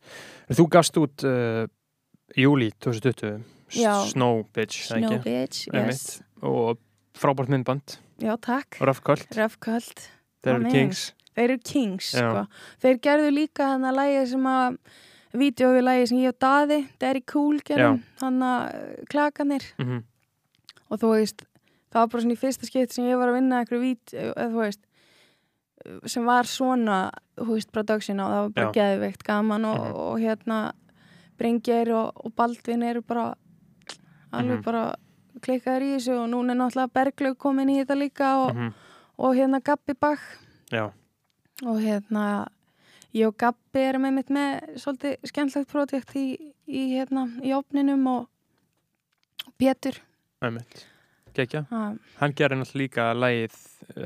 Þú 0.59 0.67
gafst 0.75 0.99
út 1.01 1.25
uh, 1.25 1.63
júli 2.37 2.69
2020 2.79 3.41
S- 3.69 3.77
Já. 3.77 3.93
Snow 4.09 4.43
Bitch, 4.53 4.79
Snow 4.89 5.19
bitch, 5.25 5.67
yes 5.73 6.21
og 6.41 6.77
frábært 7.17 7.49
myndband 7.49 7.97
Já, 8.19 8.35
takk. 8.37 8.75
Röfköld, 8.83 9.27
Röfköld. 9.31 10.09
þeir 10.43 10.55
eru. 10.59 10.69
Kings 10.71 11.13
Þeir 11.35 11.43
eru 11.53 11.57
kings, 11.63 12.11
Já. 12.13 12.25
sko. 12.31 12.41
Þeir 12.83 12.97
gerðu 12.99 13.29
líka 13.31 13.63
hann 13.71 13.83
að 13.87 13.95
lægi 13.95 14.27
sem 14.27 14.43
að 14.49 14.77
vídeo 15.39 15.67
við 15.71 15.83
lægi 15.87 16.07
sem 16.09 16.17
ég 16.19 16.27
og 16.33 16.39
Daði 16.39 16.79
Derry 16.99 17.21
Cool 17.21 17.59
gerðum, 17.63 18.01
hann 18.21 18.39
að 18.43 19.05
klakanir 19.09 19.63
mm 19.79 20.03
og 20.89 20.97
þú 20.99 21.09
veist, 21.13 21.43
það 21.93 21.99
var 22.01 22.07
bara 22.09 22.21
svona 22.23 22.33
í 22.33 22.39
fyrsta 22.41 22.65
skipt 22.65 22.91
sem 22.95 23.05
ég 23.05 23.17
var 23.19 23.29
að 23.29 23.35
vinna 23.37 23.59
einhverju 23.61 23.81
vít 23.83 24.13
eða 24.17 24.47
þú 24.49 24.57
veist 24.63 24.79
sem 26.09 26.25
var 26.25 26.43
svona, 26.49 27.11
þú 27.37 27.53
veist, 27.53 27.71
production 27.71 28.19
og 28.19 28.31
það 28.33 28.41
var 28.41 28.49
bara 28.57 28.71
geðveikt 28.73 29.23
gaman 29.23 29.65
og, 29.65 29.77
Mhm. 29.85 29.95
og 29.95 30.19
hérna 30.19 30.71
Bryngeir 31.37 31.91
og, 31.93 32.11
og 32.25 32.33
Baldvin 32.35 32.83
eru 32.83 33.01
bara 33.01 33.35
alveg 34.33 34.57
Mhm. 34.57 34.63
bara 34.63 34.95
klikkaður 35.43 35.85
í 35.87 35.91
þessu 35.95 36.15
og 36.19 36.29
núna 36.31 36.53
er 36.53 36.59
náttúrulega 36.61 36.95
Berglaug 36.99 37.37
komin 37.41 37.71
í 37.73 37.79
þetta 37.81 37.97
líka 37.99 38.29
og, 38.43 38.53
-hmm. 38.55 38.71
og 39.17 39.35
hérna 39.35 39.61
Gabbi 39.63 39.95
Bach 39.99 40.25
Já, 40.71 40.91
og 41.65 41.81
hérna 41.81 42.47
ég 43.13 43.27
og 43.27 43.37
Gabbi 43.37 43.79
erum 43.79 44.05
einmitt 44.05 44.29
með 44.29 44.77
svolítið 44.77 45.17
skemmtlegt 45.23 45.71
projekt 45.71 46.15
í, 46.15 46.53
í 46.67 46.83
hérna 46.93 47.27
í 47.41 47.53
opninum 47.53 48.07
og 48.07 48.29
Pétur 49.57 49.99
einmitt 50.41 50.85
Gekja, 51.35 51.63
ha, 51.69 51.93
hann 52.19 52.33
gerir 52.33 52.57
náttúrulega 52.57 52.81
líka 52.81 53.03
lægið, 53.13 53.57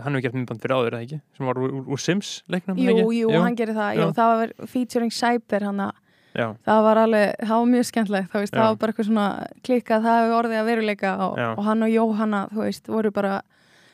hann 0.03 0.13
hefur 0.13 0.23
gert 0.25 0.35
myndband 0.35 0.61
fyrir 0.61 0.75
áður, 0.75 0.95
eða 0.97 1.05
ekki? 1.05 1.19
Sem 1.37 1.47
var 1.47 1.59
úr, 1.61 1.75
úr, 1.81 2.01
Sims 2.01 2.31
leiknum, 2.51 2.77
jú, 2.77 2.91
ekki? 2.91 3.19
jú, 3.21 3.29
hann 3.39 3.55
gerir 3.57 3.77
það, 3.77 3.91
jú, 3.97 4.03
Já. 4.03 4.15
það 4.17 4.33
var 4.41 4.53
featuring 4.73 5.13
Cyber 5.13 5.65
hann 5.69 5.79
að 5.87 6.02
Já, 6.33 6.47
það 6.65 6.83
var 6.87 6.97
alveg, 7.03 7.33
það 7.39 7.55
var 7.61 7.67
mjög 7.73 7.87
skemmtlegt 7.89 8.29
þú 8.33 8.39
veist, 8.41 8.53
Já. 8.53 8.57
það 8.59 8.69
var 8.69 8.77
bara 8.81 8.93
eitthvað 8.93 9.09
svona 9.09 9.25
klikkað 9.67 10.05
það 10.07 10.19
hefur 10.19 10.37
orðið 10.39 10.59
að 10.61 10.69
veruleika 10.71 11.11
og, 11.27 11.35
og 11.57 11.63
hann 11.67 11.85
og 11.85 11.91
Jóhanna, 11.93 12.39
þú 12.53 12.63
veist, 12.65 12.87
voru 12.89 13.11
bara 13.13 13.33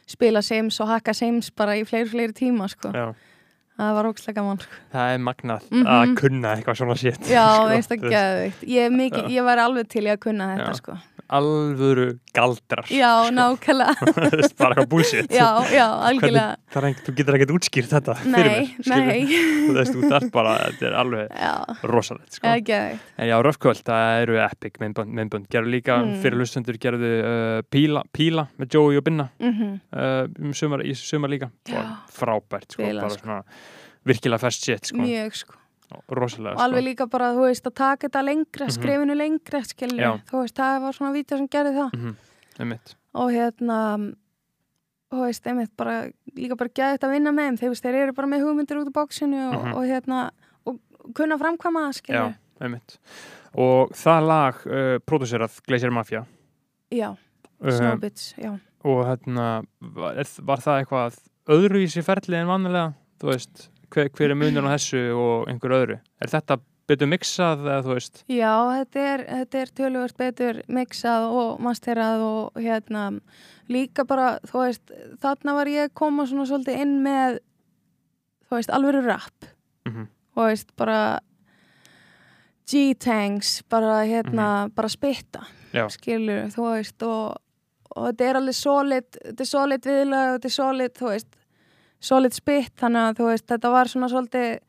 spila 0.10 0.42
Sims 0.42 0.80
og 0.82 0.88
hakka 0.90 1.14
Sims 1.14 1.52
bara 1.52 1.76
í 1.78 1.84
fleiri, 1.86 2.10
fleiri 2.10 2.34
tíma, 2.38 2.70
sko, 2.72 2.94
það 3.80 3.94
var 3.98 4.10
ógslag 4.12 4.36
gaman, 4.36 4.60
sko. 4.60 4.80
Það 4.94 5.14
er 5.16 5.22
magnað 5.30 5.70
Mhm. 5.72 5.86
að 5.96 6.16
kunna 6.20 6.56
eitthvað 6.58 6.78
svona 6.82 6.98
shit 7.00 7.20
Já, 7.30 7.46
sko, 7.56 7.68
veist 7.72 7.90
það 7.90 8.10
geðveikt. 8.10 8.66
Ég, 8.68 9.00
er 9.00 9.30
ég 9.32 9.44
var 9.48 9.58
alveg 9.64 9.88
til 9.90 10.04
í 10.04 10.12
að 10.14 10.20
kunna 10.28 10.52
þetta, 10.58 10.76
sko. 10.82 10.98
Alvöru 11.30 12.18
galdrar 12.34 12.88
Já, 12.90 13.30
nákvæmlega. 13.30 13.94
Þú 14.18 14.30
veist, 14.40 14.56
bara 14.58 14.74
eitthvað 14.74 14.88
bullshit. 14.90 15.28
Já, 15.30 15.62
já, 15.70 15.86
algjörlega. 16.10 16.56
það 16.74 16.88
er 16.90 16.96
þú 17.06 17.14
getur 17.20 17.38
ekkert 17.38 17.54
útskýrt 17.54 17.92
þetta 17.94 18.16
fyrir 18.24 18.50
Nei, 18.50 18.66
mér, 18.66 18.88
skilur. 18.88 19.06
nei 19.06 19.22
þú 19.70 19.76
veist, 19.78 19.94
þú 19.94 20.10
þarf 20.10 20.32
bara, 20.34 20.54
þetta 20.66 20.88
er 20.90 20.98
alveg 21.04 21.84
rosalegt, 21.94 22.34
sko. 22.34 22.48
En 22.50 23.30
já, 23.30 23.38
Röfkvöld, 23.46 23.84
það 23.86 24.22
eru 24.24 24.40
epic 24.42 24.80
myndbönd. 24.82 25.48
gerðu 25.54 25.70
líka 25.76 26.00
Mm. 26.00 26.16
fyrir 26.24 26.38
hlustundur 26.40 26.78
gerðu 26.82 27.12
uh, 27.22 27.62
Píla, 27.70 28.02
Píla 28.14 28.48
með 28.58 28.70
Joey 28.74 28.98
og 28.98 29.04
Binna. 29.04 29.30
Mm 29.40 29.80
uh, 29.94 30.28
um 30.40 30.54
sumar, 30.54 30.80
í 30.82 30.96
sumar 30.98 31.30
líka. 31.30 31.52
Frábært, 32.10 32.72
sko, 32.74 32.84
bara 32.90 33.10
sko. 33.10 33.22
svona 33.22 33.44
virkilega 34.10 34.40
fest 34.44 34.66
shit, 34.68 34.90
sko, 34.92 35.02
Mjög, 35.04 35.36
sko. 35.44 35.56
Rosalega, 36.14 36.54
Og 36.56 36.62
alveg 36.68 36.84
sko. 36.84 36.88
líka 36.90 37.10
bara, 37.10 37.32
þú 37.34 37.46
veist, 37.48 37.66
að 37.66 37.76
taka 37.80 38.08
þetta 38.08 38.22
lengra 38.28 38.66
Mhm. 38.68 38.74
Skrifinu 38.76 39.16
lengra. 39.18 39.62
Þú 40.30 40.42
veist, 40.44 40.56
það 40.60 40.82
var 40.82 40.94
svona 40.94 41.14
vídeo 41.16 41.38
sem 41.38 41.48
gerði 41.48 41.74
það. 41.78 41.94
Mm 41.94 42.16
-hmm. 42.60 42.96
Og 43.16 43.32
hérna 43.32 44.16
Þú 45.12 45.24
veist, 45.26 45.48
einmitt, 45.48 45.72
bara 45.76 46.12
Líka 46.38 46.56
bara 46.56 46.70
geði 46.70 46.98
þetta 46.98 47.08
að 47.08 47.12
vinna 47.12 47.32
með 47.32 47.48
þeim. 47.50 47.58
Þeir, 47.60 47.70
veist, 47.70 47.84
þeir 47.84 47.96
eru 47.96 48.14
bara 48.14 48.28
með 48.28 48.42
hugmyndir 48.46 48.78
út 48.78 48.88
á 48.90 48.94
bóksinu 48.94 49.40
og, 49.56 49.64
Mhm. 49.64 49.74
og 49.74 49.84
hérna 49.86 50.30
Og 50.66 50.80
kunna 51.16 51.38
framkvæma 51.38 51.90
það, 51.90 52.98
og 53.56 53.90
það 53.96 54.28
lag 54.28 54.56
uh, 54.68 55.00
producerað 55.00 55.62
Glacier 55.66 55.92
Mafia. 55.92 56.26
Já, 56.92 57.16
uh, 57.64 57.72
Snowbits, 57.72 58.34
já. 58.38 58.60
og 58.84 59.06
hérna 59.06 59.66
var, 59.82 60.14
var 60.44 60.58
það 60.58 60.86
eitthvað 60.86 61.18
öðruvísi 61.48 62.04
ferli 62.04 62.36
en 62.36 62.48
vanlega 62.48 62.94
þú 63.20 63.32
veist, 63.34 63.70
hver, 63.94 64.10
hver 64.16 64.32
er 64.34 64.38
munur 64.40 64.68
á 64.70 64.74
þessu 64.78 65.02
og 65.18 65.48
einhver 65.52 65.76
öðru, 65.80 65.98
er 66.22 66.32
þetta 66.32 66.60
betur 66.90 67.08
mixað 67.12 67.62
eða 67.68 67.84
þú 67.86 67.94
veist 67.98 68.24
Já, 68.34 68.54
þetta 68.80 69.04
er, 69.14 69.24
þetta 69.30 69.60
er 69.62 69.72
töluvert 69.78 70.18
betur 70.18 70.62
mixað 70.68 71.28
og 71.30 71.60
masterað 71.62 72.24
og 72.26 72.58
hérna 72.62 73.04
líka 73.70 74.06
bara, 74.10 74.40
þú 74.50 74.64
veist, 74.66 74.94
þarna 75.22 75.54
var 75.60 75.70
ég 75.70 75.94
koma 75.94 76.26
svona 76.26 76.48
svolítið 76.50 76.80
inn 76.82 76.96
með, 77.06 77.38
þú 78.50 78.58
veist, 78.58 78.72
alvöru 78.74 79.04
rap, 79.06 79.50
mm 79.86 80.08
þú 80.40 80.46
veist, 80.48 80.70
bara 80.80 81.20
G-tanks, 82.70 83.64
bara 83.70 84.04
hérna, 84.06 84.70
bara 84.76 84.88
spitta, 84.90 85.40
Mhm. 85.42 85.74
Já. 85.74 85.88
skilur, 85.90 86.48
þú 86.54 86.64
veist, 86.74 87.04
og, 87.04 87.38
og 87.96 88.06
þetta 88.14 88.30
er 88.30 88.36
alveg 88.40 88.56
solid, 88.56 89.08
þetta 89.26 89.42
er 89.42 89.50
solid 89.50 89.82
viðlag, 89.86 90.32
þetta 90.38 90.46
er 90.46 90.56
solid, 90.56 90.94
þú 90.94 91.08
veist, 91.10 91.28
solid 92.00 92.34
spitt, 92.34 92.74
þannig 92.80 93.10
að, 93.10 93.18
þú 93.20 93.30
veist, 93.32 93.46
þetta 93.52 93.72
var 93.74 93.90
svona 93.92 94.10
svolítið 94.12 94.60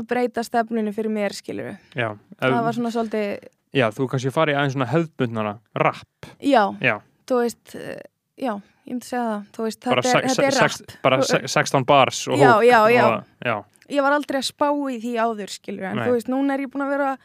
að 0.00 0.06
breyta 0.06 0.44
stefninu 0.46 0.92
fyrir 0.94 1.10
mér, 1.10 1.34
skilur, 1.34 1.72
já, 1.98 2.12
það 2.38 2.60
var 2.68 2.76
svona 2.78 2.92
svolítið, 2.94 3.48
já, 3.74 3.86
þú 3.96 4.06
kannski 4.12 4.30
farið 4.34 4.58
aðeins 4.60 4.76
svona 4.76 4.90
hefðbundnara 4.92 5.54
rap, 5.82 6.28
já, 6.40 6.62
já, 6.80 6.96
þú 7.26 7.40
veist, 7.42 7.74
eh, 7.74 8.00
já, 8.38 8.52
ég 8.86 8.94
myndi 8.94 9.06
segja 9.10 9.24
það, 9.26 9.42
þú 9.56 9.66
veist, 9.66 9.80
þetta 9.82 9.98
er, 9.98 10.28
þetta 10.30 10.46
er 10.46 10.58
rap. 10.62 10.96
bara 11.02 11.20
se- 11.22 11.42
16 11.48 11.84
bars 11.86 12.22
og 12.28 12.38
Já, 12.38 12.52
hook 12.54 12.64
já, 12.64 12.80
já. 12.94 13.24
já, 13.44 13.58
Ég 13.90 14.02
var 14.06 14.12
aldrei 14.14 14.38
að 14.38 14.46
spá 14.46 14.68
í 14.70 15.00
því 15.02 15.16
áður, 15.18 15.50
skilur, 15.50 15.82
en 15.90 15.96
Nei. 15.98 16.04
þú 16.06 16.12
veist, 16.14 16.28
núna 16.30 16.54
er 16.54 16.60
ég 16.62 16.70
búin 16.70 16.84
að 16.86 16.90
vera, 16.94 17.16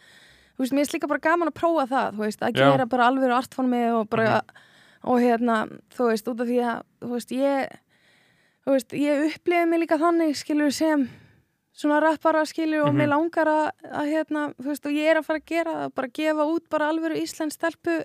þú 0.58 0.64
veist, 0.64 0.74
mér 0.74 0.82
er 0.88 0.94
líka 0.98 1.08
bara 1.08 1.20
gaman 1.22 1.50
að 1.52 1.54
prófa 1.60 1.84
það, 1.92 2.16
þú 2.16 2.24
veist, 2.26 2.40
að 2.42 2.56
Já. 2.58 2.72
gera 2.72 2.86
bara 2.90 3.06
alveg 3.12 3.30
artformi 3.38 3.82
og 4.00 4.10
bara, 4.10 4.42
Mhm. 4.42 4.64
og 5.06 5.20
hérna, 5.22 5.58
þú 5.94 6.08
veist, 6.10 6.26
út 6.28 6.42
af 6.42 6.48
því 6.48 6.58
að, 6.66 6.82
þú 7.06 7.10
veist, 7.14 7.30
ég, 7.38 7.70
þú 8.66 8.72
veist, 8.74 8.94
ég 8.98 9.26
upplifi 9.36 9.66
mig 9.70 9.80
líka 9.84 9.98
þannig, 10.02 10.36
skilur, 10.40 10.72
sem 10.74 11.10
svona 11.76 12.00
rappara, 12.02 12.46
skilur, 12.48 12.88
og 12.88 12.94
Mhm. 12.94 12.98
mér 13.02 13.10
langar 13.12 13.46
að, 13.48 13.72
að, 13.92 14.06
hérna, 14.14 14.54
þú 14.56 14.66
veist, 14.72 14.86
og 14.86 14.92
ég 14.92 15.12
er 15.12 15.18
að 15.20 15.26
fara 15.26 15.40
að 15.40 15.46
gera 15.46 15.74
það, 15.74 15.94
bara 15.96 16.08
gefa 16.08 16.46
út 16.56 16.70
bara 16.70 16.90
alveg 16.90 17.18
íslensk 17.22 17.54
stelpu 17.60 18.04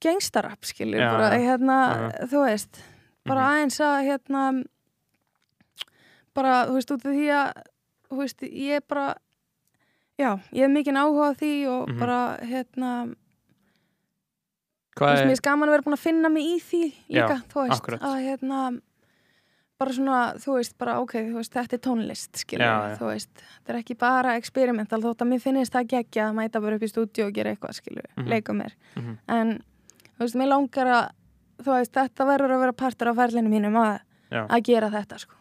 gengstarrapp, 0.00 0.60
skilur, 0.62 1.00
Já, 1.00 1.10
bara, 1.10 1.30
hérna, 1.38 2.12
þú 2.28 2.44
veist, 2.46 2.82
bara 3.24 3.40
Mhm. 3.40 3.50
aðeins 3.50 3.80
að 3.80 4.04
hérna 4.06 4.64
bara, 6.34 6.66
þú 6.68 6.72
veist, 6.74 6.90
út 6.92 7.06
af 7.06 7.12
því 7.12 7.28
að 7.32 7.52
þú 8.10 8.16
veist, 8.20 8.40
ég 8.42 8.76
er 8.76 8.80
bara 8.86 9.14
já, 10.18 10.38
ég 10.52 10.60
hef 10.62 10.70
mikið 10.70 10.96
áhuga 11.00 11.36
því 11.36 11.66
og 11.68 11.88
Mhm. 11.88 11.98
bara, 11.98 12.38
hérna 12.42 13.14
þú 14.96 15.06
veist, 15.06 15.24
mér 15.24 15.30
er 15.30 15.30
er 15.32 15.36
gaman 15.42 15.68
að 15.68 15.72
vera 15.72 15.82
búin 15.82 15.94
að 15.96 15.98
finna 16.06 16.28
mig 16.30 16.42
í 16.44 16.60
því 16.60 16.82
líka, 17.10 17.36
Já, 17.36 17.42
þú 17.48 17.68
veist, 17.68 17.80
akkurat. 17.82 18.00
að 18.00 18.16
hérna 18.26 18.80
bara 19.78 19.92
svona, 19.92 20.18
þú 20.40 20.54
veist, 20.56 20.74
bara 20.80 20.94
ok 21.02 21.12
þú 21.28 21.34
veist, 21.36 21.52
þetta 21.52 21.76
er 21.76 21.82
tónlist, 21.84 22.30
skilur 22.40 22.64
Já, 22.64 22.76
já. 22.90 22.96
þú 23.00 23.08
veist, 23.10 23.30
þetta 23.60 23.72
er 23.74 23.78
ekki 23.82 23.96
bara 24.00 24.36
experimental 24.40 25.00
þótt 25.04 25.20
að 25.24 25.28
mér 25.34 25.42
finnist 25.44 25.72
það 25.74 25.88
geggja 25.92 26.28
að 26.30 26.34
mæta 26.38 26.62
bara 26.64 26.76
upp 26.78 26.82
í 26.86 26.88
stúdíu 26.92 27.26
og 27.26 27.34
gera 27.36 27.52
eitthvað, 27.54 27.74
skilur, 27.80 28.06
Mhm. 28.16 28.28
leika 28.28 28.52
mér 28.56 28.72
Mhm. 28.96 29.18
en, 29.28 29.62
þú 30.16 30.24
veist, 30.24 30.36
mér 30.36 30.48
langar 30.48 30.86
að 30.86 31.10
þú 31.64 31.70
veist, 31.76 31.92
þetta 31.92 32.24
verður 32.26 32.50
að 32.56 32.60
vera 32.60 32.72
partur 32.72 33.08
af 33.08 33.16
ferlinu 33.16 33.48
mínum 33.48 33.76
að, 33.76 34.00
Já. 34.30 34.46
að 34.48 34.62
gera 34.62 34.90
þetta, 34.90 35.18
sko 35.18 35.34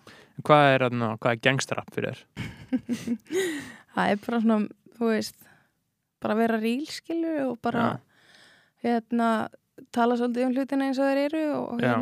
hvað 0.44 0.76
er, 0.76 0.90
hvað 0.90 1.32
er 1.32 1.36
gangsterrap 1.40 1.90
fyrir 1.96 2.16
þér 2.16 2.26
það 3.96 4.10
er 4.12 4.18
bara 4.26 4.40
svona, 4.42 4.68
þú 5.00 5.12
veist 5.14 5.36
bara 6.22 6.36
vera 6.36 6.58
ríl, 6.60 6.86
skilur 6.90 7.52
og 7.52 7.62
bara, 7.62 8.00
hérna 8.84 9.48
tala 9.92 10.16
svolítið 10.16 10.46
um 10.48 10.54
hlutina 10.56 10.88
eins 10.90 11.00
og 11.00 11.06
þeir 11.06 11.26
eru 11.26 11.44
og 11.56 11.80
Já. 11.82 11.96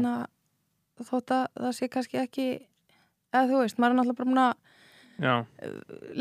Þótt 1.02 1.34
að 1.34 1.45
það 1.57 1.74
sé 1.78 1.90
kannski 1.90 2.20
ekki 2.22 2.48
eða 3.34 3.48
þú 3.49 3.61
veist, 3.64 3.80
maður 3.82 3.94
er 3.94 3.99
náttúrulega 3.99 4.36
bara 4.36 4.45
að 4.49 4.56
já, 5.24 5.34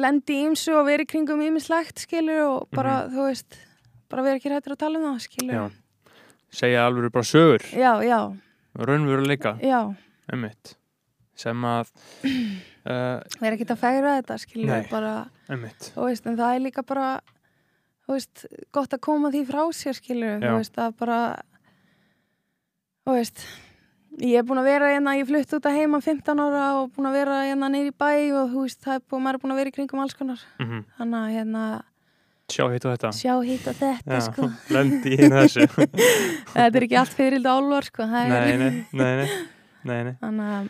lendi 0.04 0.38
í 0.38 0.46
ymsu 0.48 0.74
og 0.78 0.86
vera 0.88 1.04
í 1.04 1.08
kringum 1.12 1.42
ýmislegt, 1.44 2.02
skilur 2.06 2.42
og 2.46 2.68
bara, 2.72 3.02
þú 3.12 3.26
veist, 3.28 3.58
bara 4.12 4.24
vera 4.26 4.40
ekki 4.40 4.52
hættur 4.52 4.76
að 4.76 4.82
tala 4.84 5.00
um 5.00 5.08
það, 5.10 5.20
skilur. 5.26 5.52
Mhm. 5.52 5.60
já. 5.60 5.78
Segja 6.52 6.86
alveg 6.86 7.12
bara 7.12 7.24
sögur, 7.24 7.62
raunveruleika. 8.76 9.54
Sem 11.42 11.62
að 11.64 11.88
uh, 12.28 13.20
vera 13.40 13.56
ekki 13.56 13.64
að 13.72 13.80
fegra 13.80 14.18
þetta, 14.20 14.36
skilur 14.38 14.68
Nei. 14.68 14.88
bara, 14.90 15.12
einmitt. 15.48 15.92
þú 15.94 16.04
veist, 16.10 16.26
en 16.28 16.36
það 16.36 16.54
er 16.54 16.60
líka 16.66 16.84
bara 16.84 17.06
þú 18.04 18.16
veist, 18.18 18.44
gott 18.74 18.92
að 18.92 19.00
koma 19.08 19.30
því 19.32 19.42
frá 19.48 19.62
sér 19.72 19.96
skilur, 19.96 20.36
Já. 20.42 20.50
þú 20.50 20.56
veist, 20.58 20.76
að 20.76 20.96
bara 21.00 21.18
þú 23.06 23.16
veist 23.16 23.44
ég 24.20 24.36
er 24.38 24.42
búin 24.44 24.58
að 24.60 24.64
vera 24.68 24.90
hérna, 24.92 25.14
ég 25.16 25.26
flutt 25.28 25.52
út 25.56 25.66
að 25.66 25.78
heima 25.80 26.00
15 26.04 26.40
ára 26.44 26.64
og 26.82 26.90
búin 26.92 27.08
að 27.08 27.16
vera 27.16 27.38
hérna 27.46 27.68
neyri 27.72 27.92
bæ 27.96 28.10
og 28.42 28.50
þú 28.52 28.64
veist, 28.66 28.80
það 28.84 28.94
er 28.98 29.00
búin, 29.08 29.22
maður 29.24 29.34
er 29.38 29.42
búin 29.44 29.52
að 29.54 29.60
vera 29.62 29.72
í 29.72 29.74
kringum 29.78 30.02
alls 30.04 30.14
konar, 30.18 30.42
mm 30.60 30.84
þannig 30.98 31.18
að 31.22 31.32
hérna 31.38 31.62
sjá 32.52 32.64
hitt 32.68 32.84
og 32.84 32.92
þetta. 32.92 33.10
sjá 33.16 33.34
hitt 33.46 33.66
og 33.70 33.76
þetta, 33.78 34.12
já, 34.12 34.20
sko. 34.26 34.50
lendi 34.76 35.14
í 35.16 35.30
þessu. 35.32 35.66
Þetta 36.52 36.76
er 36.76 36.84
ekki 36.84 36.98
allt 37.00 37.14
fyrir 37.16 37.46
álvar, 37.48 37.86
sko 37.88 38.04
nei, 38.10 38.28
nei, 38.28 38.56
nei, 38.60 38.84
nei, 38.92 39.28
nei, 39.88 40.00
nei. 40.10 40.14
þannig 40.20 40.50
að 40.58 40.68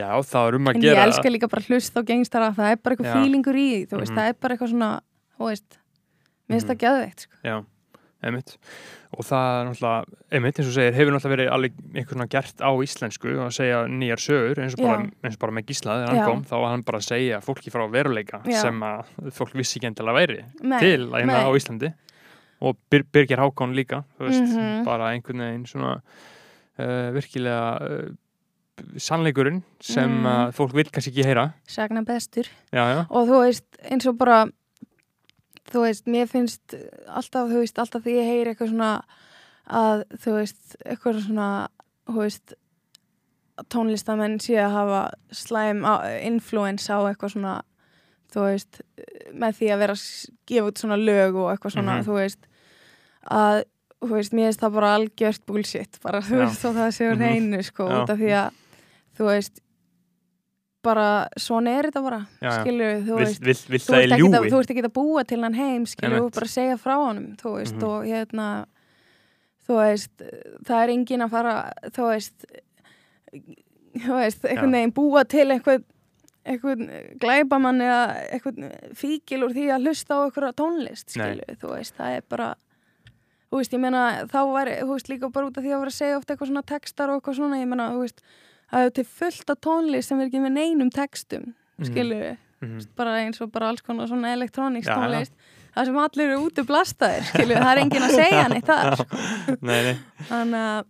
já, 0.00 0.08
það 0.30 0.48
er 0.48 0.56
um 0.58 0.70
að 0.70 0.74
en 0.78 0.82
ég 0.82 0.88
gera 0.94 1.04
elska 1.10 1.30
líka 1.34 1.50
bara 1.52 1.66
hlust 1.68 1.98
á 1.98 2.00
gengstara 2.08 2.48
það 2.56 2.70
er 2.72 2.80
bara 2.80 2.96
eitthvað 2.96 3.18
fílingur 3.20 3.58
í 3.60 3.66
því, 3.68 3.82
þú 3.92 4.00
veist, 4.00 4.12
Mhm. 4.14 4.18
það 4.22 4.28
er 4.32 4.38
bara 4.40 4.54
eitthvað 4.56 4.72
svona 4.72 4.90
þú 5.36 5.50
veist, 5.50 5.78
mér 6.48 6.54
finnst 6.56 6.66
Mhm. 6.66 6.72
það 6.72 6.82
geðveikt, 6.86 7.20
sko. 7.26 7.34
Já, 7.44 7.56
einmitt 8.24 8.54
og 9.14 9.22
það 9.28 9.48
er 9.60 9.66
náttúrulega, 9.68 10.20
einmitt 10.34 10.58
eins 10.58 10.68
og 10.70 10.74
segir 10.74 10.96
hefur 10.96 11.12
náttúrulega 11.14 11.34
verið 11.36 11.50
alveg 11.54 11.72
einhvern 11.94 12.22
veginn 12.24 12.32
gert 12.34 12.64
á 12.64 12.70
íslensku 12.86 13.34
að 13.44 13.52
segja 13.54 13.82
nýjar 13.86 14.22
sögur 14.24 14.62
eins 14.64 14.74
og 14.74 14.82
bara, 14.82 14.98
eins 15.22 15.36
og 15.36 15.42
bara 15.44 15.52
með 15.58 15.66
Gísla 15.70 15.98
þegar 16.00 16.08
hann 16.14 16.18
Já. 16.22 16.26
kom 16.30 16.42
þá 16.50 16.54
var 16.64 16.70
hann 16.74 16.82
bara 16.88 16.98
að 16.98 17.06
segja 17.10 17.40
fólki 17.44 17.70
frá 17.74 17.84
veruleika 17.92 18.40
Já. 18.48 18.60
sem 18.64 18.80
að 18.82 19.12
fólk 19.38 19.54
vissi 19.54 19.78
ekki 19.78 19.90
endilega 19.92 20.18
væri 20.18 20.40
Nei, 20.62 20.80
til 20.80 21.06
að 21.10 21.20
hérna 21.22 21.44
á 21.46 21.50
Íslandi 21.54 21.92
og 22.64 22.76
Bir 22.90 23.02
Birgir 23.12 23.38
Hákon 23.42 23.74
líka 23.76 24.02
veist, 24.18 24.40
Mhm. 24.42 24.84
bara 24.84 25.12
einhvern 25.14 25.38
veginn 25.44 25.66
svona 25.66 26.00
uh, 26.78 27.10
virkilega 27.14 27.64
uh, 27.82 28.12
sannleikurinn 28.98 29.62
sem 29.80 30.10
Mhm. 30.10 30.26
að 30.26 30.52
fólk 30.56 30.72
vil 30.74 30.84
kannski 30.90 31.12
ekki 31.12 31.24
heyra 31.28 31.52
sagna 31.68 32.02
bestur 32.02 32.44
já, 32.72 32.82
já, 32.82 33.06
og 33.10 33.28
þú 33.28 33.40
veist, 33.44 33.64
eins 33.90 34.06
og 34.06 34.18
bara 34.18 34.46
þú 35.70 35.80
veist, 35.86 36.06
mér 36.06 36.26
finnst 36.30 36.74
alltaf, 37.08 37.48
þú 37.48 37.62
veist, 37.62 37.78
alltaf 37.78 38.02
því 38.04 38.16
ég 38.18 38.28
heyri 38.30 38.50
eitthvað 38.54 38.72
svona 38.74 38.90
að, 39.70 40.04
þú 40.20 40.34
veist, 40.38 40.76
eitthvað 40.84 41.20
svona, 41.24 41.48
þú 42.10 42.18
veist 42.20 42.54
tónlistamenn 43.70 44.40
sé 44.42 44.56
að 44.58 44.72
hafa 44.74 45.02
slæm 45.34 45.84
influence 46.26 46.90
á 46.90 46.98
eitthvað 47.06 47.36
svona 47.36 47.54
þú 48.34 48.46
veist, 48.48 48.80
með 49.30 49.58
því 49.60 49.68
að 49.70 49.78
vera 49.84 49.94
að 49.94 50.06
gefa 50.50 50.70
út 50.72 50.80
svona 50.82 50.96
lög 50.98 51.36
og 51.38 51.50
eitthvað 51.52 51.74
svona, 51.76 51.94
Mhm. 52.00 52.04
þú 52.08 52.14
veist 52.18 52.46
að, 53.30 53.62
þú 54.02 54.10
veist, 54.10 54.32
mér 54.34 54.46
finnst 54.50 54.60
það 54.64 54.72
bara 54.74 54.94
algjört 54.98 55.46
bullshit, 55.46 55.98
bara, 56.02 56.20
þú 56.20 56.36
veist, 56.42 56.64
og 56.64 56.74
það 56.74 56.90
séu 56.98 57.14
Mhm. 57.14 57.20
reynu, 57.22 57.62
sko, 57.62 57.86
Já. 57.88 58.02
út 58.02 58.10
af 58.10 58.18
því 58.18 58.30
að 58.34 58.50
þú 59.16 59.24
veist 59.30 59.60
bara, 60.84 61.06
svona 61.40 61.72
er 61.78 61.88
þetta 61.90 62.02
bara 62.04 62.20
Já, 62.40 62.48
já. 62.50 62.52
skilur 62.60 62.92
þú 63.08 63.16
vill, 63.18 63.24
veist 63.24 63.42
vill, 63.48 63.56
vill 63.74 63.82
þú 63.84 63.96
ert, 63.98 64.14
að, 64.18 64.48
þú 64.52 64.60
ert 64.60 64.72
ekki 64.74 64.84
að 64.86 64.94
búa 65.00 65.24
til 65.32 65.40
hann 65.42 65.56
heim 65.58 65.86
skilur 65.90 66.18
Einmitt. 66.18 66.28
og 66.28 66.38
bara 66.38 66.50
segja 66.54 66.76
frá 66.80 66.94
honum 67.00 67.30
þú 67.40 67.54
veist 67.58 67.74
Mhm. 67.78 67.88
og 67.88 68.04
hérna 68.10 68.48
þú 69.64 69.78
veist, 69.80 70.12
það 70.68 70.82
er 70.84 70.92
engin 70.94 71.24
að 71.24 71.30
fara 71.34 71.54
þú 71.96 72.08
veist 72.12 72.46
þú 74.04 74.16
veist, 74.18 74.44
einhvern 74.48 74.74
veginn 74.78 74.92
búa 74.96 75.24
til 75.28 75.48
einhvern 75.54 75.84
einhvern 76.44 76.90
glæbamann 77.22 77.80
eða 77.80 78.02
einhvern 78.36 78.66
fíkil 78.98 79.46
úr 79.46 79.54
því 79.56 79.68
að 79.72 79.86
hlusta 79.86 80.18
á 80.20 80.24
einhverja 80.26 80.52
tónlist 80.60 81.16
Nei. 81.16 81.24
skilur, 81.24 81.56
þú 81.62 81.70
veist, 81.78 81.94
það 81.96 82.16
er 82.18 82.24
bara 82.28 82.50
þú 83.50 83.60
veist, 83.60 83.72
ég 83.76 83.80
meina, 83.80 84.02
þá 84.28 84.40
var 84.52 84.66
þú 84.82 84.90
veist, 84.92 85.08
líka 85.08 85.30
bara 85.32 85.46
út 85.48 85.56
af 85.56 85.64
því 85.64 85.72
að 85.72 85.80
vera 85.84 85.92
að 85.94 85.98
segja 86.00 86.18
ofta 86.18 86.34
eitthvað 86.34 86.50
svona 86.52 86.64
textar 86.66 87.08
og 87.14 87.20
eitthvað 87.22 87.38
svona, 87.38 87.60
ég 87.62 87.68
meina, 87.70 87.88
þú 87.94 88.02
veist 88.04 88.20
það 88.74 88.86
er 88.88 88.94
til 88.98 89.04
fullt 89.04 89.50
af 89.54 89.60
tónlist 89.64 90.10
sem 90.10 90.20
er 90.20 90.28
ekki 90.30 90.42
með 90.44 90.56
neinum 90.58 90.90
textum, 90.94 91.52
Mhm. 91.78 91.86
skilur 91.90 92.20
við 92.24 92.36
Mhm. 92.64 92.86
bara 92.96 93.16
eins 93.20 93.40
og 93.42 93.50
bara 93.52 93.68
alls 93.68 93.82
konar 93.82 94.06
svona 94.08 94.32
elektróniks 94.34 94.86
tónlist 94.88 95.32
það 95.76 95.84
sem 95.86 95.96
allir 95.98 96.30
eru 96.30 96.46
út 96.46 96.60
blastaðir 96.66 97.24
skilju, 97.28 97.56
það 97.56 97.72
er 97.72 97.80
enginn 97.82 98.06
að 98.06 98.14
segja 98.14 98.48
neitt 98.48 98.64
það 98.68 98.96
sko. 98.96 99.16
nei, 99.68 99.82
nei 99.82 99.96
þannig 100.30 100.64
að, 100.64 100.84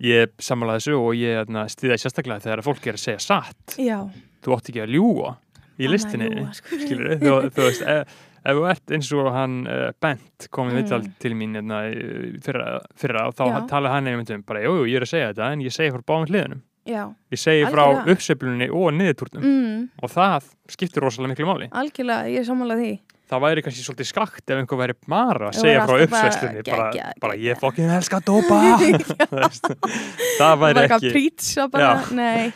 Ég 0.00 0.30
sammála 0.40 0.78
þessu 0.78 0.94
og 0.96 1.10
ég 1.12 1.34
hérna, 1.36 1.66
stiða 1.68 1.98
sérstaklega 2.00 2.40
þegar 2.40 2.62
fólk 2.64 2.86
er 2.88 2.94
að 2.96 3.02
segja 3.02 3.20
satt. 3.20 3.74
já 3.76 3.98
Þú 4.40 4.54
átt 4.56 4.70
ekki 4.70 4.80
að 4.80 4.94
ljúa 4.94 5.36
í 5.78 5.88
listinni, 5.92 6.30
sko. 6.56 6.78
skilur 6.80 7.18
þú, 7.20 7.50
þú 7.52 7.66
veist, 7.66 7.82
ef, 7.84 8.14
ef 8.46 8.56
þú 8.56 8.64
ert 8.70 8.86
eins 8.96 9.10
og 9.12 9.28
hann 9.34 9.66
uh, 9.68 9.90
Bent 10.00 10.48
kom 10.50 10.70
í 10.70 10.72
Mm. 10.72 10.78
viðtal 10.80 11.04
til 11.20 11.32
mín 11.36 11.52
hérna, 11.58 11.82
í 11.92 12.40
fyrra, 12.40 12.80
fyrra 12.96 13.26
og 13.28 13.34
þá 13.36 13.68
talaði 13.68 13.92
hann 13.92 14.06
einmitt 14.14 14.30
um 14.32 14.40
bara, 14.48 14.60
jú, 14.64 14.72
jú, 14.80 14.88
ég 14.88 14.96
er 14.96 15.04
að 15.04 15.12
segja 15.12 15.34
þetta 15.34 15.52
en 15.52 15.60
ég 15.60 15.76
segi 15.76 15.92
frá 15.92 16.00
báðum 16.08 16.28
hliðunum. 16.32 16.62
Já, 16.86 17.02
Ég 17.30 17.38
segi 17.38 17.64
frá 17.68 17.82
Algjörlega. 17.84 18.12
uppsveiflunni 18.14 18.68
og 18.70 18.92
niðurtúrnum 18.96 19.42
mm, 19.44 19.88
og 20.02 20.10
það 20.10 20.48
skiptir 20.68 21.02
rosalega 21.04 21.34
miklu 21.34 21.46
máli. 21.50 21.68
algjörlega, 21.70 22.28
ég 22.32 22.38
er 22.44 22.44
sammálað 22.48 22.84
því 22.84 22.98
Það 23.30 23.42
væri 23.44 23.62
kannski 23.62 23.82
svolítið 23.86 24.06
skakt 24.08 24.50
ef 24.50 24.58
einhver 24.58 24.78
væri 24.80 24.94
bara 25.06 25.50
að 25.52 25.58
segja 25.60 25.84
frá 25.86 25.92
alltaf 25.94 26.10
bara 26.10 26.62
bara, 26.66 27.12
bara 27.22 27.34
ég 27.38 27.44
geggjað. 27.44 27.60
fokkin 27.60 27.90
elska 27.94 28.18
dópa. 28.26 28.56
Þú 29.30 29.38
veist, 29.38 29.68
það 30.40 30.56
væri 30.64 30.82
ekki... 30.88 31.12
prýtsa 31.14 31.68
bara, 31.70 31.92
nei 32.10 32.50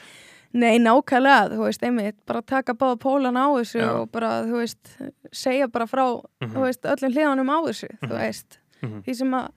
Nei, 0.55 0.79
nákvæmlega, 0.79 1.49
þú 1.51 1.65
veist, 1.67 1.83
einmitt, 1.83 2.15
bara 2.31 2.41
taka 2.47 2.75
báða 2.79 2.95
pólan 3.03 3.35
á 3.35 3.51
þessu 3.59 3.81
Já. 3.81 3.89
og 3.99 4.11
bara, 4.15 4.29
þú 4.47 4.61
veist, 4.61 4.91
segja 5.35 5.67
bara 5.67 5.87
frá, 5.91 6.05
Mhm, 6.43 6.53
þú 6.55 6.61
veist, 6.63 6.83
öllum 6.87 7.11
hliðanum 7.17 7.51
á 7.51 7.59
þessu, 7.67 7.89
þú 7.99 8.11
Mhm. 8.13 8.19
veist, 8.21 8.59
mhm. 8.83 9.01
því 9.03 9.15
sem 9.19 9.31
að, 9.35 9.49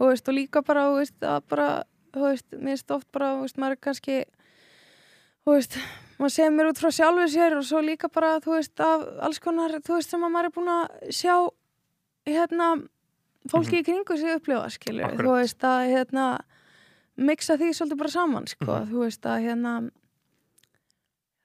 þú 0.00 0.08
veist, 0.08 0.28
og 0.28 0.34
líka 0.34 0.62
bara, 0.64 0.84
þú 0.88 0.94
veist, 1.02 1.16
að 1.20 1.42
bara, 1.52 1.68
þú 2.16 2.24
veist, 2.30 2.46
mér 2.56 2.72
finnst 2.74 2.90
oft 2.96 3.08
bara, 3.12 3.34
þú 3.36 3.44
veist, 3.44 3.58
maður 3.60 3.76
er 3.76 3.80
kannski, 3.86 4.16
þú 5.44 5.52
veist, 5.56 5.76
maður 6.18 6.32
segir 6.36 6.54
mér 6.56 6.70
út 6.72 6.80
frá 6.80 6.90
sjálfu 6.96 7.26
sér 7.36 7.56
og 7.58 7.64
svo 7.68 7.82
líka 7.84 8.08
bara, 8.12 8.34
þú 8.40 8.56
veist, 8.56 8.80
af 8.80 9.04
alls 9.28 9.38
konar, 9.44 9.76
þú 9.84 9.98
veist, 9.98 10.10
sem 10.14 10.24
að 10.24 10.32
maður 10.34 10.48
er 10.50 10.54
búin 10.56 10.72
að 10.72 11.12
sjá, 11.20 11.34
hérna, 12.26 12.70
fólki 13.52 13.82
í 13.82 13.86
kringu 13.86 14.16
sig 14.18 14.32
upplifa, 14.40 14.70
skilur. 14.74 15.04
Akkurat. 15.06 15.26
þú 15.28 15.36
veist, 15.36 15.60
að, 15.68 15.92
hérna, 15.92 16.24
mixa 17.16 17.56
því 17.60 17.68
svolítið 17.76 17.98
bara 18.02 18.10
saman, 18.16 18.46
sko, 18.50 18.72
Mhm. 18.72 18.88
þú 18.90 19.04
veist, 19.04 19.22
að, 19.22 19.44
hérna, 19.46 19.74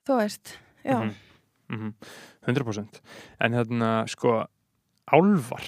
þú 0.06 0.16
veist, 0.18 0.56
já, 0.84 0.98
Mhm, 0.98 1.14
mhm. 1.70 1.94
100% 2.46 3.00
en 3.40 3.52
þarna 3.52 4.08
sko 4.08 4.46
álvar 5.12 5.66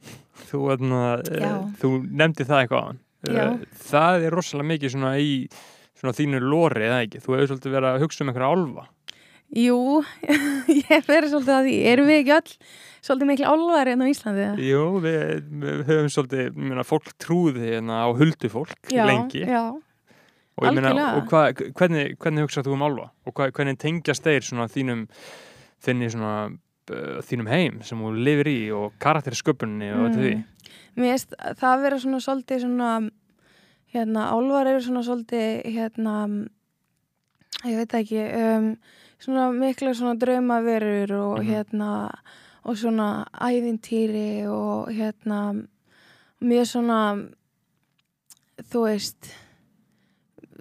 þú, 0.50 0.58
þarna, 0.70 1.22
Já. 1.22 1.52
þú 1.80 1.90
nefndi 2.10 2.44
það 2.44 2.60
eitthvað 2.66 2.82
á 2.82 2.86
hann 2.86 3.00
Já. 3.26 3.46
það 3.88 4.26
er 4.26 4.36
rosalega 4.36 4.70
mikið 4.72 4.92
svona 4.96 5.14
í 5.22 5.30
svona 5.96 6.12
þínu 6.16 6.42
lori 6.44 6.84
eða 6.86 7.00
ekki 7.06 7.22
þú 7.24 7.36
hefur 7.36 7.50
svolítið 7.52 7.76
verið 7.78 7.88
að 7.90 8.04
hugsa 8.04 8.22
um 8.22 8.30
einhverja 8.32 8.50
álfa 8.52 8.84
jú, 9.56 9.78
ég 10.80 10.90
hef 10.90 11.08
verið 11.08 11.32
svolítið 11.32 11.54
að 11.54 11.68
því, 11.68 11.74
erum 11.92 12.10
við 12.10 12.20
ekki 12.20 12.34
öll 12.36 12.54
svolítið 13.06 13.30
miklu 13.30 13.50
álvar 13.54 13.90
hérna 13.90 14.06
á 14.06 14.10
Íslandi, 14.10 14.44
eða? 14.44 14.66
Jú, 14.66 14.84
við, 15.04 15.24
við 15.62 15.82
höfum 15.90 16.12
svolítið 16.12 16.60
meina, 16.60 16.86
fólk 16.86 17.10
trúði 17.22 17.72
hérna 17.72 18.00
á 18.02 18.08
huldu 18.18 18.50
fólk 18.52 18.92
Já, 18.92 19.04
lengi 19.06 19.44
já, 19.46 19.62
og, 19.70 20.66
algjörlega. 20.66 21.08
og 21.20 21.32
hva, 21.32 21.44
hvernig, 21.78 22.16
hvernig 22.20 22.46
hugsað 22.46 22.68
þú 22.68 22.76
um 22.76 22.86
álfa 22.88 23.08
og 23.26 23.36
hva, 23.38 23.50
hvernig 23.54 23.78
tengjast 23.80 24.26
þeir 24.26 24.48
svona 24.48 24.68
þínum 24.72 25.06
þinni 25.86 26.10
svona 26.12 26.34
uh, 26.90 27.22
þínum 27.26 27.48
heim 27.50 27.80
sem 27.82 27.98
þú 27.98 28.12
lifir 28.16 28.48
í 28.50 28.58
og 28.74 28.92
karakterisköpunni 29.02 29.92
og 29.92 30.04
þetta 30.10 30.20
því 30.22 30.34
Mm. 30.36 30.44
Mér 30.96 31.10
finnst 31.12 31.34
það 31.60 31.82
vera 31.82 31.96
svona 32.00 32.18
svolítið 32.24 32.60
svona 32.62 32.90
hérna, 33.92 34.22
álvar 34.32 34.66
eru 34.70 34.80
svona 34.80 35.02
svolítið 35.04 35.64
hérna 35.74 36.14
ég 37.66 37.76
veit 37.76 37.94
ekki 37.98 38.22
um, 38.32 38.70
svona 39.20 39.50
mikla 39.52 39.92
svona 39.94 40.14
draumaverur 40.20 41.12
og 41.12 41.38
Mhm. 41.38 41.46
hérna 41.50 41.90
og 42.64 42.76
svona 42.76 43.26
ævintýri 43.32 44.46
og 44.48 44.88
hérna 44.88 45.66
mjög 46.40 46.66
svona 46.72 47.28
þú 48.72 48.86
veist 48.88 49.30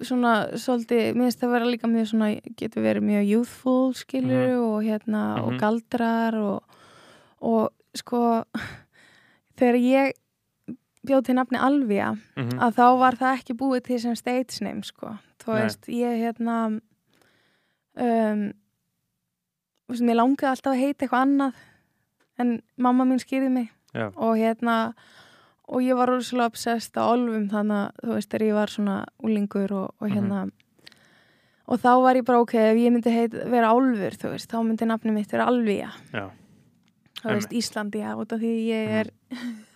svona 0.01 0.33
svolítið, 0.59 1.13
mér 1.15 1.29
finnst 1.29 1.39
það 1.43 1.51
vera 1.55 1.65
líka 1.65 1.87
mjög 1.87 2.07
svona, 2.11 2.27
getur 2.57 2.83
verið 2.83 3.03
mjög 3.07 3.27
youthful 3.29 3.93
skilur 3.93 4.57
og 4.59 4.83
hérna 4.83 5.23
Mhm. 5.37 5.43
og 5.45 5.59
galdrar 5.59 6.33
og, 6.35 6.63
og 7.41 7.69
sko 7.95 8.43
þegar 9.57 9.75
ég 9.79 10.11
bjóð 11.05 11.23
til 11.25 11.35
nafni 11.35 11.57
Alvía 11.61 12.17
Mhm. 12.37 12.59
að 12.59 12.75
þá 12.75 12.97
var 12.99 13.15
það 13.15 13.37
ekki 13.39 13.53
búið 13.57 13.83
til 13.83 13.99
sem 13.99 14.15
stage 14.15 14.61
name 14.61 14.83
sko, 14.83 15.17
þú 15.39 15.53
veist 15.53 15.85
ég 15.87 16.19
hérna 16.23 16.81
um, 17.97 18.53
mér 19.89 20.15
langaði 20.17 20.49
alltaf 20.51 20.73
að 20.73 20.81
heita 20.81 21.05
eitthvað 21.05 21.25
annað 21.27 21.53
en 22.39 22.61
mamma 22.77 23.05
mín 23.05 23.21
skýrði 23.21 23.51
mig 23.51 23.69
Já. 23.93 24.09
og 24.17 24.35
hérna 24.37 24.93
og 25.67 25.81
ég 25.81 25.95
var 25.97 26.07
rosalega 26.11 26.51
obsessed 26.51 26.93
á 26.97 27.03
olfum 27.09 27.47
þannig 27.49 27.79
að 27.81 28.03
þú 28.05 28.13
veist 28.17 28.29
þegar 28.29 28.47
ég 28.47 28.53
var 28.59 28.67
svona 28.73 28.97
úlingur 29.23 29.71
og, 29.73 29.93
og 29.99 30.07
Mhm. 30.09 30.15
hérna 30.15 30.51
og 31.67 31.79
þá 31.81 31.91
var 32.03 32.15
ég 32.15 32.25
bara 32.25 32.39
ok, 32.43 32.53
ef 32.53 32.77
ég 32.77 32.91
myndi 32.93 33.09
heit, 33.13 33.33
vera 33.49 33.71
álfur 33.73 34.13
þú 34.21 34.29
veist, 34.35 34.51
þá 34.51 34.57
myndi 34.61 34.85
nafni 34.85 35.11
mitt 35.11 35.31
vera 35.31 35.47
Alvía 35.49 35.89
Já. 36.13 36.29
þú 37.23 37.33
veist, 37.33 37.49
Íslandi 37.57 38.03
já, 38.03 38.13
út 38.15 38.31
af 38.31 38.39
því 38.39 38.51
ég 38.69 38.87
er 39.01 39.09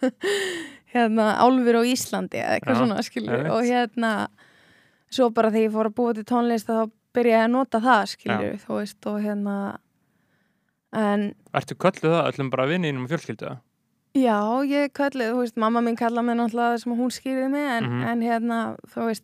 hérna, 0.94 1.36
álfur 1.41 1.80
á 1.82 1.84
Íslandi 1.86 2.38
eða 2.41 2.60
eitthvað 2.60 2.76
Já, 2.76 2.80
svona, 2.84 3.02
skilur 3.06 3.36
einmitt. 3.40 3.52
og 3.53 3.64
hérna, 3.66 4.11
svo 5.10 5.30
bara 5.34 5.49
þegar 5.49 5.66
ég 5.70 5.74
fór 5.74 5.90
að 5.90 5.95
búa 5.98 6.14
til 6.14 6.26
tónlist 6.30 6.70
þá 6.70 6.90
byrjaði 7.18 7.40
ég 7.40 7.45
að 7.48 7.53
nota 7.56 7.80
það, 7.82 8.03
skilur 8.14 8.60
þú 8.68 8.78
veist, 8.80 9.07
og 9.10 9.18
hérna 9.26 9.56
en 10.94 11.24
Ertu 11.53 11.76
kölluð 11.78 12.14
það 12.14 12.30
öllum 12.32 12.49
bara 12.53 12.68
vinninum 12.70 13.06
og 13.06 13.10
fjölskyldu 13.14 13.45
það? 13.49 13.57
Já, 14.18 14.40
ég 14.65 14.90
kalli, 14.98 15.27
þú 15.30 15.44
veist, 15.44 15.57
mamma 15.61 15.81
mín 15.86 15.98
kalla 15.98 16.22
mig 16.26 16.36
náttúrulega 16.40 16.73
það 16.76 16.81
sem 16.84 16.95
hún 16.98 17.11
skýrði 17.14 17.49
mig 17.52 17.68
en, 17.77 17.84
Mhm. 17.86 18.07
en 18.10 18.22
hérna, 18.22 18.57
þú 18.94 19.06
veist 19.06 19.23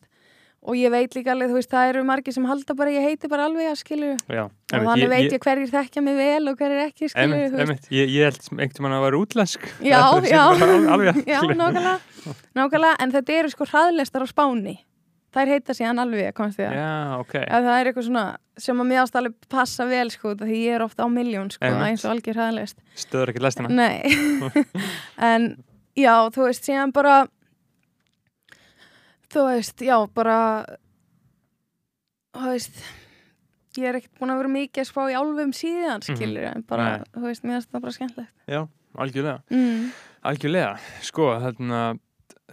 og 0.66 0.74
ég 0.74 0.90
veit 0.90 1.14
líka 1.14 1.30
alveg, 1.34 1.50
þú 1.52 1.58
veist, 1.60 1.70
það 1.70 1.90
eru 1.90 2.04
margir 2.04 2.34
sem 2.34 2.46
halda 2.46 2.74
bara, 2.76 2.90
ég 2.90 3.04
heiti 3.06 3.28
bara 3.30 3.46
alveg 3.46 3.68
að 3.70 3.78
skilju 3.84 4.14
og 4.42 4.52
þannig 4.72 5.10
veit 5.10 5.32
ég 5.32 5.40
hverjir 5.46 5.70
þekkja 5.70 6.02
mig 6.04 6.16
vel 6.18 6.50
og 6.50 6.58
hverjir 6.58 6.82
ekki 6.90 7.10
skilju, 7.12 7.36
ég, 7.92 8.10
ég 8.10 8.24
held 8.26 8.40
einhvern 8.50 8.82
veginn 8.82 8.98
að 8.98 9.06
vera 9.06 9.20
útlensk. 9.22 9.62
Já, 9.92 10.02
já. 10.26 10.44
Já, 11.26 11.42
nákvæmlega, 11.62 12.00
nákvæmlega, 12.56 12.96
en 13.00 13.12
þetta 13.12 13.30
eru 13.40 13.50
sko 13.50 13.66
hraðlestar 13.66 14.22
á 14.26 14.28
Spáni 14.30 14.78
þær 15.36 15.52
heita 15.52 15.76
síðan 15.78 16.00
alveg, 16.06 16.32
komst 16.38 16.58
því 16.60 16.66
að 16.70 16.76
Já, 16.80 16.90
ok 17.20 17.36
Ef 17.44 17.66
það 17.68 17.78
er 17.82 17.90
eitthvað 17.92 18.08
svona 18.08 18.26
sem 18.66 18.82
að 18.86 18.94
ást 19.04 19.18
alveg 19.20 19.36
passa 19.52 19.86
vel 19.90 20.08
sko, 20.14 20.34
því 20.40 20.60
ég 20.64 20.76
er 20.80 20.86
ofta 20.86 21.04
á 21.04 21.08
miljón 21.12 21.52
sko, 21.52 21.66
Einmitt. 21.68 21.88
eins 21.92 22.06
og 22.08 22.14
algjör 22.16 22.40
hraðlest 22.40 22.78
Stöður 22.96 23.34
ekki 23.34 23.44
lestina 23.44 23.70
Nei, 23.70 24.00
en 25.32 25.50
já, 26.00 26.14
þú 26.36 26.48
veist, 26.48 26.64
síðan 26.70 26.94
bara 26.96 27.18
þú 29.36 29.48
veist, 29.50 29.82
já, 29.84 29.98
bara 30.16 30.38
þú 32.36 32.52
veist 32.54 32.80
ég 33.76 33.90
er 33.90 33.98
ekkert 34.00 34.20
búin 34.22 34.32
að 34.32 34.40
vera 34.40 34.54
mikið 34.56 34.82
að 34.86 34.88
spá 34.88 35.02
í 35.12 35.16
álfum 35.20 35.52
síðan, 35.56 36.04
skilur, 36.06 36.46
en 36.54 36.64
bara, 36.68 36.86
Mhm. 36.86 37.04
Nei. 37.04 37.14
þú 37.20 37.26
veist, 37.28 37.42
finnst 37.44 37.72
það 37.74 37.82
bara 37.84 37.96
skemmtilegt 37.98 38.34
Já, 38.48 38.62
algjörlega 38.96 39.42
mm. 39.52 39.90
Algjörlega, 40.26 40.78
sko, 41.06 41.28
þarna 41.44 41.82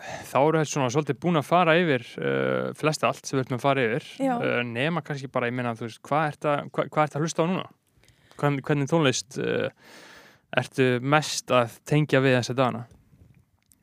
þá 0.01 0.37
eru 0.41 0.61
þetta 0.61 0.71
svona 0.73 0.93
svolítið 0.95 1.19
búin 1.21 1.41
að 1.41 1.49
fara 1.49 1.75
yfir 1.81 2.07
uh, 2.17 2.71
flesta 2.79 3.11
allt 3.11 3.29
sem 3.29 3.37
við 3.37 3.45
ætlum 3.45 3.59
að 3.59 3.67
fara 3.67 3.85
yfir 3.89 4.07
uh, 4.25 4.63
nema 4.67 5.03
kannski 5.05 5.29
bara, 5.33 5.51
ég 5.51 5.57
meina, 5.57 5.75
þú 5.77 5.89
veist 5.89 6.03
hvað 6.09 6.29
ert 6.31 6.49
að, 6.49 6.63
hva, 6.71 6.87
hvað 6.89 7.05
ert 7.05 7.19
að 7.19 7.27
hlusta 7.27 7.45
á 7.45 7.51
núna? 7.51 7.67
Hvern, 8.41 8.57
hvernig 8.65 8.91
tónlist 8.91 9.39
uh, 9.43 9.69
ertu 10.57 10.89
mest 11.05 11.53
að 11.53 11.77
tengja 11.89 12.23
við 12.25 12.39
þessa 12.39 12.57
dana? 12.57 12.87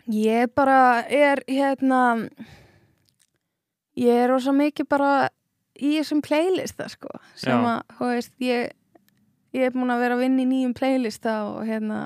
Ég 0.10 0.49
bara 0.57 1.06
er 1.06 1.44
hérna 1.45 2.02
ég 3.99 4.23
er 4.23 4.31
rosa 4.34 4.56
mikið 4.56 4.90
bara 4.90 5.14
í 5.77 5.94
þessum 5.99 6.23
playlista 6.26 6.90
sko 6.90 7.11
sem 7.38 7.53
Já. 7.53 7.76
að, 7.76 7.95
þú 7.99 8.11
veist, 8.15 8.34
ég 8.41 8.72
ég 9.56 9.69
er 9.69 9.73
búin 9.73 9.94
að 9.94 10.03
vera 10.03 10.18
að 10.18 10.23
vinna 10.26 10.44
í 10.44 10.49
nýjum 10.49 10.76
playlista 10.77 11.36
og 11.49 11.64
hérna, 11.69 11.99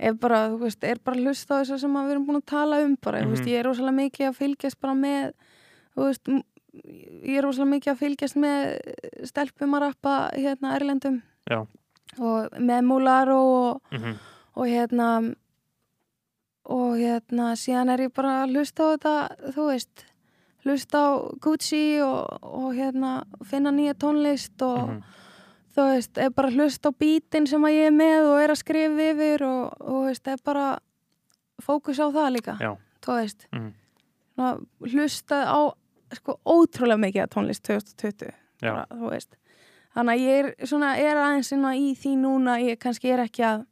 er 0.00 0.14
bara, 0.16 0.38
þú 0.48 0.58
veist, 0.64 0.84
er 0.88 0.98
bara 1.04 1.16
að 1.18 1.26
hlusta 1.28 1.58
á 1.58 1.60
þess 1.60 1.84
að 1.84 1.96
við 2.06 2.10
erum 2.14 2.26
búin 2.26 2.40
að 2.40 2.46
tala 2.50 2.78
um 2.84 2.94
bara, 3.04 3.20
þú 3.22 3.30
veist, 3.34 3.44
Mhm. 3.44 3.50
ég 3.52 3.58
er 3.60 3.64
rosalega 3.68 3.98
mikið 4.00 4.28
að 4.30 4.38
fylgjast 4.40 4.80
bara 4.80 4.94
með, 4.94 5.32
þú 5.96 6.00
veist 6.08 6.30
ég 7.26 7.36
er 7.36 7.42
rosalega 7.44 7.72
mikið 7.74 7.92
að 7.92 8.00
fylgjast 8.04 8.36
með 8.36 9.26
stelpum 9.28 9.74
að 9.76 9.80
rappa 9.86 10.14
hérna 10.38 10.74
erlendum 10.78 11.22
Já. 11.50 11.66
og 12.18 12.50
með 12.58 12.80
Múlar 12.86 13.28
og 13.28 13.80
Mm 13.92 13.98
-hmm. 13.98 14.16
og 14.56 14.66
hérna 14.66 15.34
og 16.70 16.96
hérna 16.96 17.52
síðan 17.56 17.90
er 17.90 17.98
ég 18.08 18.12
bara 18.14 18.44
að 18.46 18.52
hlusta 18.54 18.82
á 18.84 18.88
þetta 18.96 19.52
þú 19.54 19.66
veist 19.72 20.04
hlusta 20.64 20.98
á 20.98 21.08
Gucci 21.40 22.00
og, 22.04 22.38
og 22.42 22.74
hérna 22.74 23.24
finna 23.44 23.70
nýja 23.70 23.94
tónlist 23.94 24.62
og 24.62 24.88
Mhm. 24.88 25.02
Þú 25.74 25.86
veist, 25.86 26.18
er 26.18 26.30
bara 26.34 26.48
að 26.50 26.56
hlusta 26.58 26.90
á 26.90 26.98
bítin 26.98 27.46
sem 27.46 27.62
að 27.62 27.76
ég 27.76 27.86
er 27.90 27.94
með 27.94 28.28
og 28.30 28.40
er 28.42 28.50
að 28.54 28.60
skrifa 28.62 29.08
yfir 29.12 29.44
og, 29.46 29.80
og 29.80 30.06
veist, 30.08 30.26
er 30.28 30.40
bara 30.44 30.78
fókus 31.62 32.00
á 32.02 32.06
það 32.10 32.30
líka 32.36 32.56
Já. 32.60 32.72
þú 33.04 33.16
veist. 33.20 33.46
Svona 34.34 34.50
hlusta 34.80 35.42
á 35.46 35.60
sko 36.16 36.38
ótrúlega 36.44 36.98
mikið 36.98 37.22
að 37.22 37.32
tónlist 37.36 37.62
2020 37.68 38.32
Já. 38.62 38.72
bara, 38.72 38.86
þú 38.90 39.10
veist 39.12 39.36
þannig 39.94 40.14
að 40.14 40.22
ég 40.24 40.38
er 40.60 40.66
svona, 40.70 40.88
er 40.98 41.16
aðeins 41.18 41.52
í 41.52 41.94
því 41.98 42.12
núna, 42.22 42.58
ég 42.62 42.78
kannski 42.82 43.10
er 43.10 43.24
ekki 43.26 43.42
að 43.46 43.66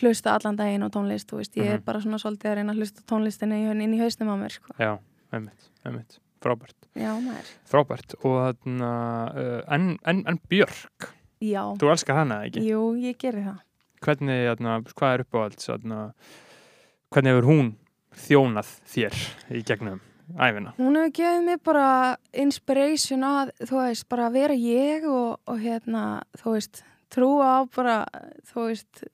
hlusta 0.00 0.32
allan 0.36 0.56
daginn 0.56 0.84
á 0.84 0.88
tónlist 0.92 1.28
þú 1.28 1.36
veist, 1.42 1.56
ég 1.56 1.66
er 1.68 1.78
Mhm. 1.78 1.84
bara 1.84 2.00
svona 2.00 2.18
svolítið 2.18 2.48
að 2.50 2.54
reyna 2.56 2.72
að 2.72 2.78
hlusta 2.80 3.02
tónlistinni 3.04 3.58
inn, 3.70 3.80
inn 3.80 3.94
í 3.94 4.00
haustum 4.00 4.28
á 4.32 4.36
mér 4.40 4.52
sko. 4.52 4.72
Já, 4.78 4.98
einmitt, 5.32 5.68
einmitt, 5.84 6.18
frábært 6.40 6.81
já, 6.94 7.12
maður 7.20 7.50
frábært 7.70 8.14
og 8.22 8.38
þarna 8.42 8.92
uh, 9.32 9.60
en, 9.74 9.98
en, 10.06 10.22
en 10.28 10.38
Björk, 10.48 11.12
já, 11.40 11.62
þú 11.80 11.90
elskar 11.94 12.16
hana 12.22 12.42
ekki? 12.46 12.64
jú, 12.68 12.94
ég 13.00 13.16
geri 13.18 13.44
það 13.46 13.60
Hvernig, 14.02 14.40
þarna, 14.50 14.72
hvað 14.98 15.12
er 15.14 15.20
uppáhalds 15.22 15.68
þarna, 15.70 15.98
hvernig 17.14 17.32
hefur 17.36 17.46
hún 17.52 17.68
þjónað 18.26 18.70
þér 18.90 19.18
í 19.54 19.62
gegnum 19.68 20.00
æfina? 20.42 20.72
hún 20.78 20.96
hefur 20.98 21.12
gefið 21.20 21.44
mér 21.46 21.60
bara 21.64 21.86
inspiration 22.32 23.22
að, 23.28 23.52
þú 23.68 23.78
veist, 23.84 24.08
bara 24.10 24.26
að 24.26 24.32
vera 24.40 24.54
ég 24.58 25.06
og, 25.06 25.38
og 25.46 25.60
hérna, 25.62 26.02
þú 26.42 26.56
veist 26.56 26.82
trúa 27.12 27.46
á 27.46 27.68
bara, 27.76 27.96
þú 28.50 28.66
veist 28.70 29.04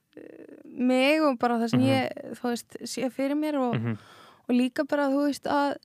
mig 0.79 1.21
og 1.21 1.37
bara 1.39 1.57
það 1.59 1.69
sem 1.73 1.79
Mhm. 1.79 1.89
ég, 1.89 2.33
þú 2.39 2.49
veist, 2.49 2.77
sé 2.87 3.09
fyrir 3.11 3.35
mér 3.35 3.55
og, 3.59 3.75
Mm 3.75 3.85
-hmm. 3.85 3.97
og 4.49 4.55
líka 4.55 4.83
bara, 4.87 5.09
þú 5.09 5.25
veist, 5.27 5.45
að 5.45 5.75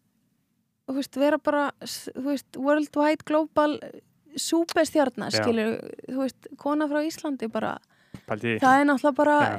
þú 0.89 0.97
veist, 0.98 1.16
vera 1.20 1.39
bara, 1.39 1.69
þú 1.85 2.24
veist, 2.28 2.59
worldwide 2.61 3.24
global 3.28 3.78
súpestjarnar, 4.36 5.31
Já. 5.32 5.43
skilur, 5.43 5.77
þú 6.09 6.19
veist, 6.24 6.48
kona 6.61 6.89
frá 6.90 7.05
Íslandi 7.06 7.48
bara, 7.52 7.77
Paldi, 8.28 8.59
það 8.62 8.81
er 8.81 8.89
náttúrulega 8.89 9.19
bara 9.19 9.36
Já. 9.44 9.55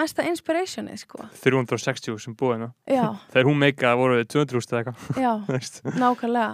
mesta 0.00 0.26
inspirationið, 0.28 1.00
sko. 1.04 1.24
360 1.42 2.20
sem 2.22 2.36
búinu 2.36 2.70
Já, 2.86 3.14
þegar 3.32 3.48
hún 3.50 3.62
meikaði 3.62 4.00
voru 4.02 4.20
við 4.20 4.28
200 4.36 4.60
eða 4.60 4.84
eitthvað 4.84 5.24
já, 5.24 5.32
nákvæmlega. 6.04 6.52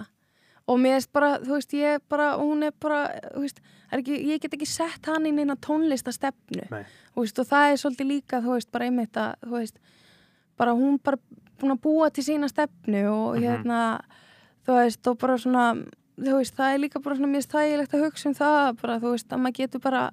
Og 0.71 0.77
mér 0.79 0.93
veist 0.99 1.09
bara, 1.11 1.31
þú 1.41 1.55
veist, 1.57 1.73
ég 1.75 2.03
bara, 2.07 2.27
hún 2.39 2.63
er 2.63 2.73
bara, 2.79 2.99
þú 3.33 3.41
veist, 3.43 3.57
ekki, 3.91 4.19
ég 4.29 4.39
get 4.43 4.53
ekki 4.55 4.67
sett 4.69 5.09
hann 5.09 5.25
inn 5.27 5.41
eina 5.41 5.57
tónlistastefnu. 5.59 6.67
Nei. 6.71 6.83
Þú 7.11 7.25
veist, 7.25 7.41
og 7.41 7.49
það 7.49 7.71
er 7.73 7.79
svolítið 7.81 8.07
líka, 8.07 8.39
þú 8.45 8.53
veist, 8.55 8.69
bara 8.71 8.87
einmitt 8.87 9.17
að, 9.19 9.33
þú 9.41 9.55
veist, 9.57 9.81
bara 10.61 10.75
hún 10.77 10.99
bara 11.03 11.17
búin 11.61 11.75
að 11.75 11.81
búa 11.85 12.09
til 12.13 12.23
sína 12.25 12.49
stefnu 12.51 13.03
og 13.11 13.37
Mhm. 13.37 13.43
hérna, 13.45 14.01
þú 14.67 14.73
veist, 14.79 15.07
og 15.07 15.17
bara 15.17 15.37
svona, 15.37 15.65
veist, 16.17 16.55
það 16.57 16.73
er 16.73 16.79
líka 16.79 17.01
bara 17.01 17.15
svona 17.15 17.31
mjög 17.35 17.45
stægilegt 17.47 17.93
að 17.93 18.03
hugsa 18.05 18.25
um 18.29 18.33
það, 18.35 18.81
bara, 18.81 18.99
þú 18.99 19.11
veist, 19.15 19.27
að 19.29 19.39
maður 19.41 19.57
getur 19.61 19.81
bara, 19.81 20.11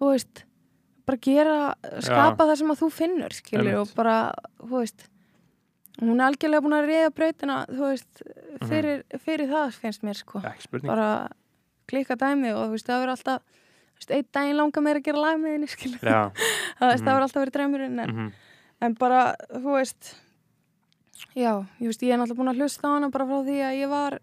þú 0.00 0.10
veist, 0.12 0.44
bara 1.06 1.18
gera, 1.18 1.74
skapa 2.00 2.46
það 2.46 2.56
sem 2.56 2.70
að 2.70 2.78
þú 2.80 2.90
finnur, 2.92 3.32
skilur, 3.32 3.80
og 3.80 3.94
bara, 3.96 4.32
þú 4.60 4.70
veist, 4.78 5.08
hún 6.00 6.20
er 6.20 6.30
algjörlega 6.30 6.62
búin 6.64 6.76
að 6.78 6.88
reyða 6.88 7.10
brautina, 7.14 7.66
þú 7.68 7.84
veist, 7.90 8.22
Mhm. 8.60 8.68
fyrir, 8.68 9.02
fyrir 9.18 9.48
það 9.48 9.72
finnst 9.74 10.02
mér, 10.02 10.14
sko, 10.16 10.40
spurning. 10.58 10.86
Bara 10.86 11.28
klikka 11.88 12.16
dæmi 12.16 12.54
og 12.54 12.68
þú 12.68 12.70
veist, 12.72 12.86
það 12.86 13.00
verður 13.02 13.16
alltaf, 13.16 13.40
einn 14.08 14.24
daginn 14.32 14.56
langar 14.56 14.80
mér 14.82 14.96
að 14.96 15.02
gera 15.04 15.18
lag 15.20 15.36
með 15.36 15.52
henni, 15.52 15.66
já, 15.66 16.32
það 16.80 16.94
Mhm. 16.94 17.04
verður 17.04 17.22
alltaf 17.26 17.42
verið 17.44 17.52
draumurinn, 17.52 18.00
en, 18.00 18.10
mm 18.10 18.32
en 18.82 18.94
bara, 18.94 19.36
þú 19.52 19.76
veist, 19.76 20.14
já, 21.36 21.52
ég 21.80 21.86
veist, 21.90 22.02
ég 22.02 22.12
er 22.12 22.18
náttúrulega 22.18 22.40
búin 22.40 22.52
að 22.54 22.60
hlusta 22.62 22.88
á 22.88 22.94
hana 22.96 23.10
bara 23.10 23.26
frá 23.26 23.38
því 23.46 23.56
að 23.66 23.78
ég 23.80 23.88
var 23.90 24.18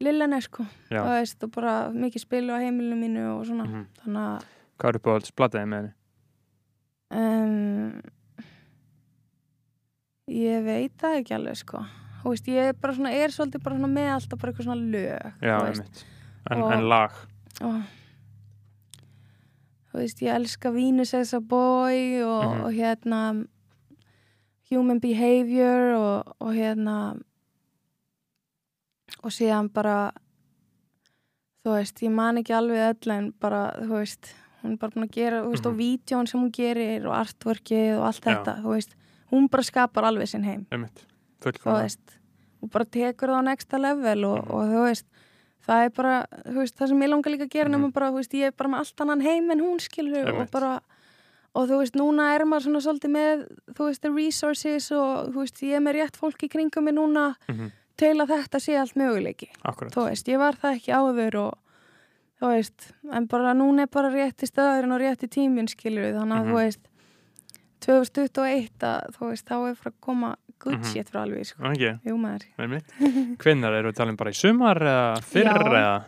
lillene, 0.00 0.40
sko, 0.42 0.64
já. 0.90 1.02
það 1.02 1.14
veist, 1.18 1.42
og 1.44 1.50
bara 1.50 1.90
mikið 1.90 2.20
spilu 2.24 2.52
á 2.54 2.58
heimilinu 2.62 2.96
mínu 3.00 3.24
og 3.38 3.46
svona, 3.46 3.64
Mhm. 3.66 3.86
þannig 4.04 4.22
að, 4.28 4.44
hvað 4.78 4.88
er 4.88 4.98
uppáhalds 5.00 5.32
blataði 5.34 5.66
með 5.66 5.76
henni? 5.78 5.92
um, 7.10 8.02
ég 10.28 10.62
veit 10.66 10.92
það 11.00 11.18
ekki 11.22 11.34
alveg, 11.38 11.56
sko, 11.56 11.82
þú 12.22 12.32
veist, 12.34 12.46
ég 12.52 12.68
er 12.68 12.72
bara 12.74 12.94
svona, 12.94 13.12
er 13.12 13.28
svolítið 13.34 13.62
bara 13.64 13.76
svona 13.78 13.92
með 13.94 14.10
alltaf 14.16 14.38
bara 14.42 14.52
eitthvað 14.52 14.68
svona 14.68 14.90
lög, 14.92 15.32
já, 15.40 15.58
þú 15.58 15.66
veist, 15.68 15.80
einmitt 15.80 16.04
en, 16.50 16.62
Og- 16.62 16.72
en 16.72 16.88
lag 16.88 17.12
og 17.60 17.82
þú 19.92 19.98
veist, 20.02 20.20
ég 20.22 20.34
elska 20.34 20.72
Venus 20.72 21.14
as 21.14 21.32
a 21.34 21.40
boy 21.40 22.22
og, 22.22 22.44
Mhm. 22.44 22.64
og 22.64 22.72
hérna 22.72 23.46
human 24.70 25.00
behavior 25.00 25.94
og, 25.96 26.34
og 26.40 26.52
hérna 26.54 26.96
og 29.24 29.32
síðan 29.34 29.70
bara 29.72 30.12
þú 31.64 31.74
veist, 31.74 32.02
ég 32.04 32.12
man 32.14 32.38
ekki 32.40 32.54
alveg 32.56 32.84
öll 32.92 33.14
en 33.16 33.30
bara, 33.42 33.62
þú 33.82 33.96
veist 33.98 34.30
hún 34.62 34.74
er 34.74 34.80
bara 34.80 34.94
búin 34.94 35.06
að 35.08 35.14
gera, 35.14 35.42
þú 35.44 35.50
veist, 35.52 35.66
og 35.66 35.72
Mhm. 35.74 35.80
vídjón 35.80 36.26
sem 36.28 36.40
hún 36.40 36.52
gerir 36.52 37.06
og 37.06 37.14
artworkið 37.14 37.98
og 37.98 38.04
allt 38.08 38.22
Já. 38.24 38.30
þetta 38.34 38.54
þú 38.62 38.68
veist, 38.74 38.94
hún 39.32 39.48
bara 39.50 39.62
skapar 39.62 40.04
alveg 40.04 40.28
sinn 40.28 40.44
heim 40.44 40.66
þú 41.40 41.82
veist, 41.82 42.18
og 42.62 42.70
bara 42.70 42.84
tekur 42.84 43.28
það 43.28 43.38
á 43.38 43.44
next 43.44 43.72
level 43.72 44.24
og, 44.24 44.44
Mhm. 44.44 44.50
og 44.50 44.62
þú 44.68 44.82
veist 44.88 45.06
það 45.68 45.84
er 45.84 45.90
bara, 45.90 46.26
þú 46.46 46.54
veist, 46.54 46.74
það 46.76 46.88
sem 46.88 47.00
ég 47.00 47.08
langar 47.10 47.30
líka 47.32 47.44
að 47.46 47.50
gera 47.50 47.68
Mhm. 47.68 47.72
nema 47.80 47.92
bara, 47.92 48.10
þú 48.10 48.14
veist, 48.16 48.32
ég 48.34 48.46
er 48.46 48.50
bara 48.52 48.70
með 48.70 48.78
allt 48.78 49.00
annan 49.00 49.20
heim 49.20 49.50
en 49.50 49.60
hún 49.60 49.78
skilur 49.80 50.28
og 50.40 50.50
bara 50.50 50.80
og 51.54 51.68
þú 51.68 51.78
veist, 51.80 51.94
núna 51.96 52.34
er 52.36 52.44
maður 52.44 52.66
svona 52.68 52.80
svolítið 52.84 53.10
með 53.14 53.44
þú 53.74 53.86
veist, 53.88 54.02
the 54.02 54.10
resources 54.10 54.90
og 54.92 55.32
þú 55.32 55.38
veist, 55.44 55.62
ég 55.62 55.76
er 55.76 55.80
með 55.80 55.94
rétt 56.02 56.16
fólk 56.16 56.42
í 56.44 56.48
kringum 56.48 56.84
mig 56.84 56.94
núna 56.94 57.34
mm 57.48 57.70
til 57.98 58.14
að 58.22 58.28
þetta 58.30 58.58
sé 58.62 58.76
allt 58.78 58.94
möguleiki. 58.94 59.48
Akkurat, 59.66 59.90
þú 59.90 60.04
veist, 60.06 60.28
ég 60.30 60.38
var 60.38 60.54
það 60.54 60.76
ekki 60.76 60.92
áður 60.94 61.34
og 61.40 61.54
þú 62.38 62.46
veist, 62.52 62.92
en 63.10 63.24
bara 63.26 63.54
núna 63.58 63.82
er 63.82 63.88
bara 63.90 64.08
rétti 64.12 64.46
staðurinn 64.46 64.92
og 64.94 65.00
rétti 65.02 65.26
tíminn 65.26 65.66
skilur 65.66 66.12
þannig 66.14 66.36
að 66.38 66.44
Mhm. 66.44 66.52
þú 66.52 66.54
veist 66.62 66.78
2021 67.82 68.70
að 68.86 69.16
þú 69.16 69.30
veist, 69.32 69.46
þá 69.48 69.56
er 69.70 69.74
frá 69.74 69.90
að 69.90 69.96
koma 70.00 70.30
good 70.58 70.78
Mhm. 70.78 70.84
shit 70.92 71.10
frá 71.10 71.22
alveg, 71.24 71.46
sko, 71.46 71.62
ekki, 71.72 71.90
jú 72.06 72.16
maður. 72.18 72.44
Einmitt. 72.58 72.84
Hvenær 73.38 73.72
eru 73.78 73.90
við 73.90 73.96
talin 73.96 74.16
bara 74.16 74.30
í 74.30 74.34
sumar 74.34 74.76
eða 74.78 75.18
fyrr 75.22 75.50
eða? 75.66 76.04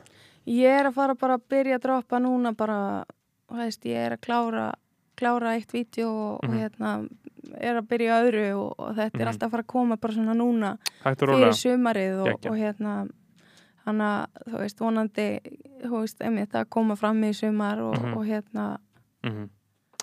Ég 0.47 0.81
er 0.81 0.87
að 0.91 0.95
fara 0.95 1.15
bara 1.15 1.39
að 1.39 1.43
byrja 1.51 1.75
að 1.79 1.83
droppa 1.83 2.19
núna 2.23 2.57
bara, 2.57 3.05
þú 3.51 3.57
veist, 3.57 3.83
ég 3.85 3.97
er 3.97 4.17
að 4.17 4.21
klára 4.21 4.73
klára 5.21 5.55
eitt 5.57 5.73
vídeo 5.77 6.09
og, 6.09 6.41
Mhm. 6.43 6.51
og 6.51 6.59
hérna 6.61 7.09
er 7.61 7.77
að 7.81 7.87
byrja 7.89 8.19
öðru 8.25 8.45
og, 8.57 8.75
og 8.79 8.97
þetta 8.97 9.15
Mhm. 9.15 9.21
er 9.21 9.27
alltaf 9.33 9.49
að 9.49 9.51
fara 9.51 9.63
að 9.63 9.67
koma 9.67 9.97
bara 9.97 10.13
svona 10.15 10.35
núna 10.35 10.79
fyrir 11.03 11.53
sumarið 11.61 12.21
og, 12.21 12.47
og 12.47 12.57
hérna 12.57 13.09
hann 13.87 13.99
að, 13.99 14.27
þú 14.49 14.59
veist, 14.61 14.79
vonandi 14.79 15.41
þú 15.83 16.01
veist, 16.01 16.21
einmitt 16.21 16.53
að 16.53 16.69
koma 16.69 16.97
fram 16.97 17.23
í 17.25 17.33
sumar 17.35 17.79
og, 17.81 17.95
Mhm. 17.97 18.17
og 18.17 18.25
hérna 18.27 18.79
mm 19.25 19.49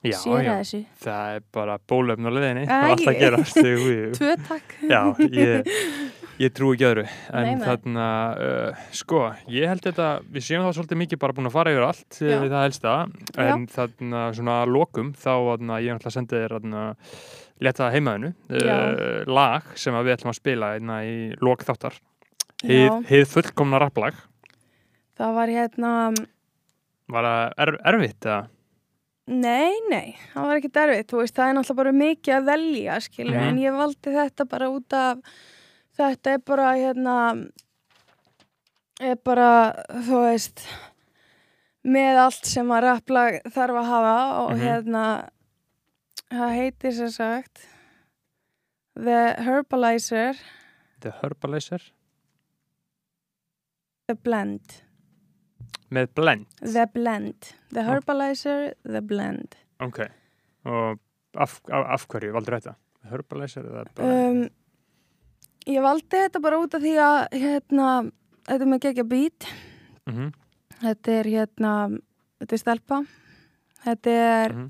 já, 0.05 0.17
já, 0.43 0.83
það 1.01 1.35
er 1.37 1.43
bara 1.55 1.77
bólöfn 1.89 2.29
á 2.29 2.31
leðinni 2.33 2.65
og 2.67 2.91
allt 2.91 3.09
að 3.09 3.19
gera. 3.21 3.39
Tvö 4.17 4.33
takk. 4.47 4.75
Já, 4.85 5.01
ég, 5.23 5.71
ég 6.41 6.53
trúi 6.55 6.75
ekki 6.75 6.87
öðru. 6.89 7.05
En 7.33 7.47
Nei, 7.47 7.63
þarna, 7.63 8.09
uh, 8.47 8.85
sko, 8.95 9.23
ég 9.53 9.71
held 9.71 9.83
þetta 9.87 10.09
við 10.25 10.47
séum 10.49 10.67
það 10.67 10.77
svolítið 10.77 11.01
mikið 11.03 11.21
bara 11.23 11.37
búin 11.37 11.49
að 11.49 11.57
fara 11.57 11.73
yfir 11.73 11.87
allt 11.87 12.19
Já. 12.21 12.37
við 12.43 12.53
það 12.53 12.65
helsta, 12.67 12.95
en 13.47 13.67
þarna 13.73 14.23
svona 14.37 14.59
að 14.63 14.73
lokum, 14.75 15.11
þá 15.17 15.33
þarna, 15.33 15.81
ég 15.85 15.97
ætla 15.97 16.11
að 16.11 16.17
senda 16.19 16.41
þér 16.43 16.57
þarna, 16.57 16.85
leta 17.67 17.91
heimaðinu 17.93 18.33
uh, 18.53 19.25
lag 19.33 19.73
sem 19.79 19.97
að 19.97 20.09
við 20.09 20.17
ætlum 20.17 20.33
að 20.33 20.39
spila 20.41 20.73
einna 20.77 21.01
í 21.07 21.17
lok 21.41 21.65
þáttar. 21.65 21.97
Já. 22.63 22.69
hið, 22.69 22.91
hið 23.11 23.27
fullkomna 23.29 23.81
rapplag. 23.81 24.17
Það 25.17 25.33
var 25.33 25.51
hérna, 25.53 25.91
var 27.09 27.25
það 27.25 27.41
er, 27.63 27.71
erfitt 27.91 28.27
eða? 28.27 28.43
Nei, 29.27 29.73
nei, 29.91 30.15
það 30.33 30.47
var 30.47 30.59
ekki 30.61 30.71
derfitt, 30.77 31.07
þú 31.11 31.21
veist, 31.21 31.35
það 31.35 31.49
er 31.49 31.55
náttúrulega 31.57 31.81
bara 31.83 31.91
mikið 32.01 32.33
að 32.37 32.45
velja, 32.51 32.97
skilur, 33.03 33.35
Mhm. 33.39 33.47
en 33.49 33.57
ég 33.57 33.77
valdi 33.77 34.13
þetta 34.15 34.45
bara 34.49 34.69
út 34.71 34.93
af, 34.93 35.17
þetta 35.97 36.33
er 36.33 36.37
bara, 36.39 36.67
hérna, 36.77 37.15
er 39.01 39.15
bara, 39.15 39.49
þú 39.89 40.21
veist, 40.25 40.65
með 41.85 42.17
allt 42.25 42.45
sem 42.45 42.67
að 42.67 42.83
rapplag 42.83 43.41
þarf 43.53 43.75
að 43.81 43.85
hafa 43.85 44.15
og 44.43 44.51
Mhm. 44.51 44.61
hérna, 44.61 45.29
það 46.31 46.55
heitir 46.57 46.93
sem 46.93 47.09
sagt, 47.09 47.67
The 48.95 49.35
Herbalizer, 49.37 50.35
The 51.01 51.11
Herbalizer 51.21 51.81
The 54.07 54.15
Blend, 54.15 54.81
með 55.91 56.07
blend? 56.15 56.45
The 56.61 56.85
Blend, 56.93 57.51
The 57.73 57.83
Herbalizer, 57.83 58.73
The 58.83 59.01
Blend. 59.01 59.55
ok. 59.79 59.99
Og 60.65 60.99
af, 61.37 61.61
af, 61.71 61.85
af 61.95 62.07
hverju 62.07 62.33
valdur 62.33 62.57
þetta? 62.59 62.75
Herbalizer 63.09 63.63
eða 63.63 63.85
bara 63.95 64.07
Um, 64.29 64.49
ég 65.67 65.81
valdi 65.83 66.09
þetta 66.17 66.41
bara 66.43 66.59
út 66.59 66.73
af 66.75 66.81
því 66.83 66.95
að 66.99 67.17
hérna, 67.39 68.11
þetta 68.47 68.61
er 68.65 68.71
með 68.73 68.83
gegja 68.87 69.03
beat. 69.07 69.47
Mm 70.09 70.31
þetta 70.77 71.09
er 71.19 71.25
hérna 71.25 71.71
þetta 72.39 72.53
er 72.53 72.59
stelpa. 72.61 72.97
Þetta 73.85 74.11
er 74.11 74.53
Mhm. 74.53 74.67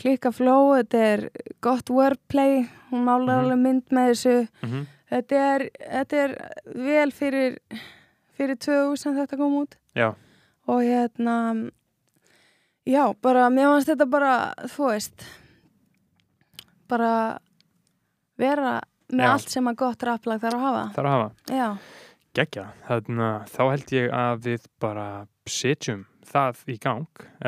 klikka 0.00 0.30
flow 0.32 0.70
þetta 0.78 0.94
er 1.12 1.30
gott 1.60 1.90
wordplay. 1.90 2.68
Hún 2.90 3.04
málar 3.04 3.42
Mhm. 3.42 3.44
alveg 3.44 3.58
mynd 3.60 3.82
með 3.90 4.08
þessu. 4.12 4.48
-hmm. 4.62 4.86
þetta 5.10 5.32
er, 5.54 5.68
þetta 5.92 6.16
er 6.24 6.30
vel 6.74 7.10
fyrir 7.12 7.58
fyrir 8.38 8.56
tvö 8.56 8.96
sem 8.98 9.14
þetta 9.14 9.36
kom 9.36 9.52
út. 9.62 9.76
Já, 9.94 10.14
og 10.66 10.80
hérna 10.84 11.36
já, 12.86 13.04
bara, 13.22 13.48
mér 13.52 13.72
fannst 13.72 13.90
þetta 13.92 14.06
bara 14.10 14.34
þú 14.70 14.88
veist 14.90 15.26
bara 16.88 17.12
vera 18.40 18.80
með 19.12 19.24
Já. 19.24 19.32
allt 19.34 19.52
sem 19.52 19.68
að 19.70 19.78
gott 19.84 20.02
rapplag 20.06 20.40
þarf 20.42 20.58
að 20.58 20.64
hafa. 20.64 20.84
Þarf 20.96 21.08
að 21.08 21.14
hafa. 21.14 21.30
Já, 21.54 21.68
Gekja, 22.34 22.64
þannig 22.88 23.20
að 23.28 23.50
þá 23.54 23.60
held 23.62 23.92
ég 23.94 24.08
að 24.18 24.40
við 24.48 24.64
bara 24.82 25.06
setjum 25.46 26.00
það 26.26 26.62
í 26.72 26.74
gang 26.82 27.26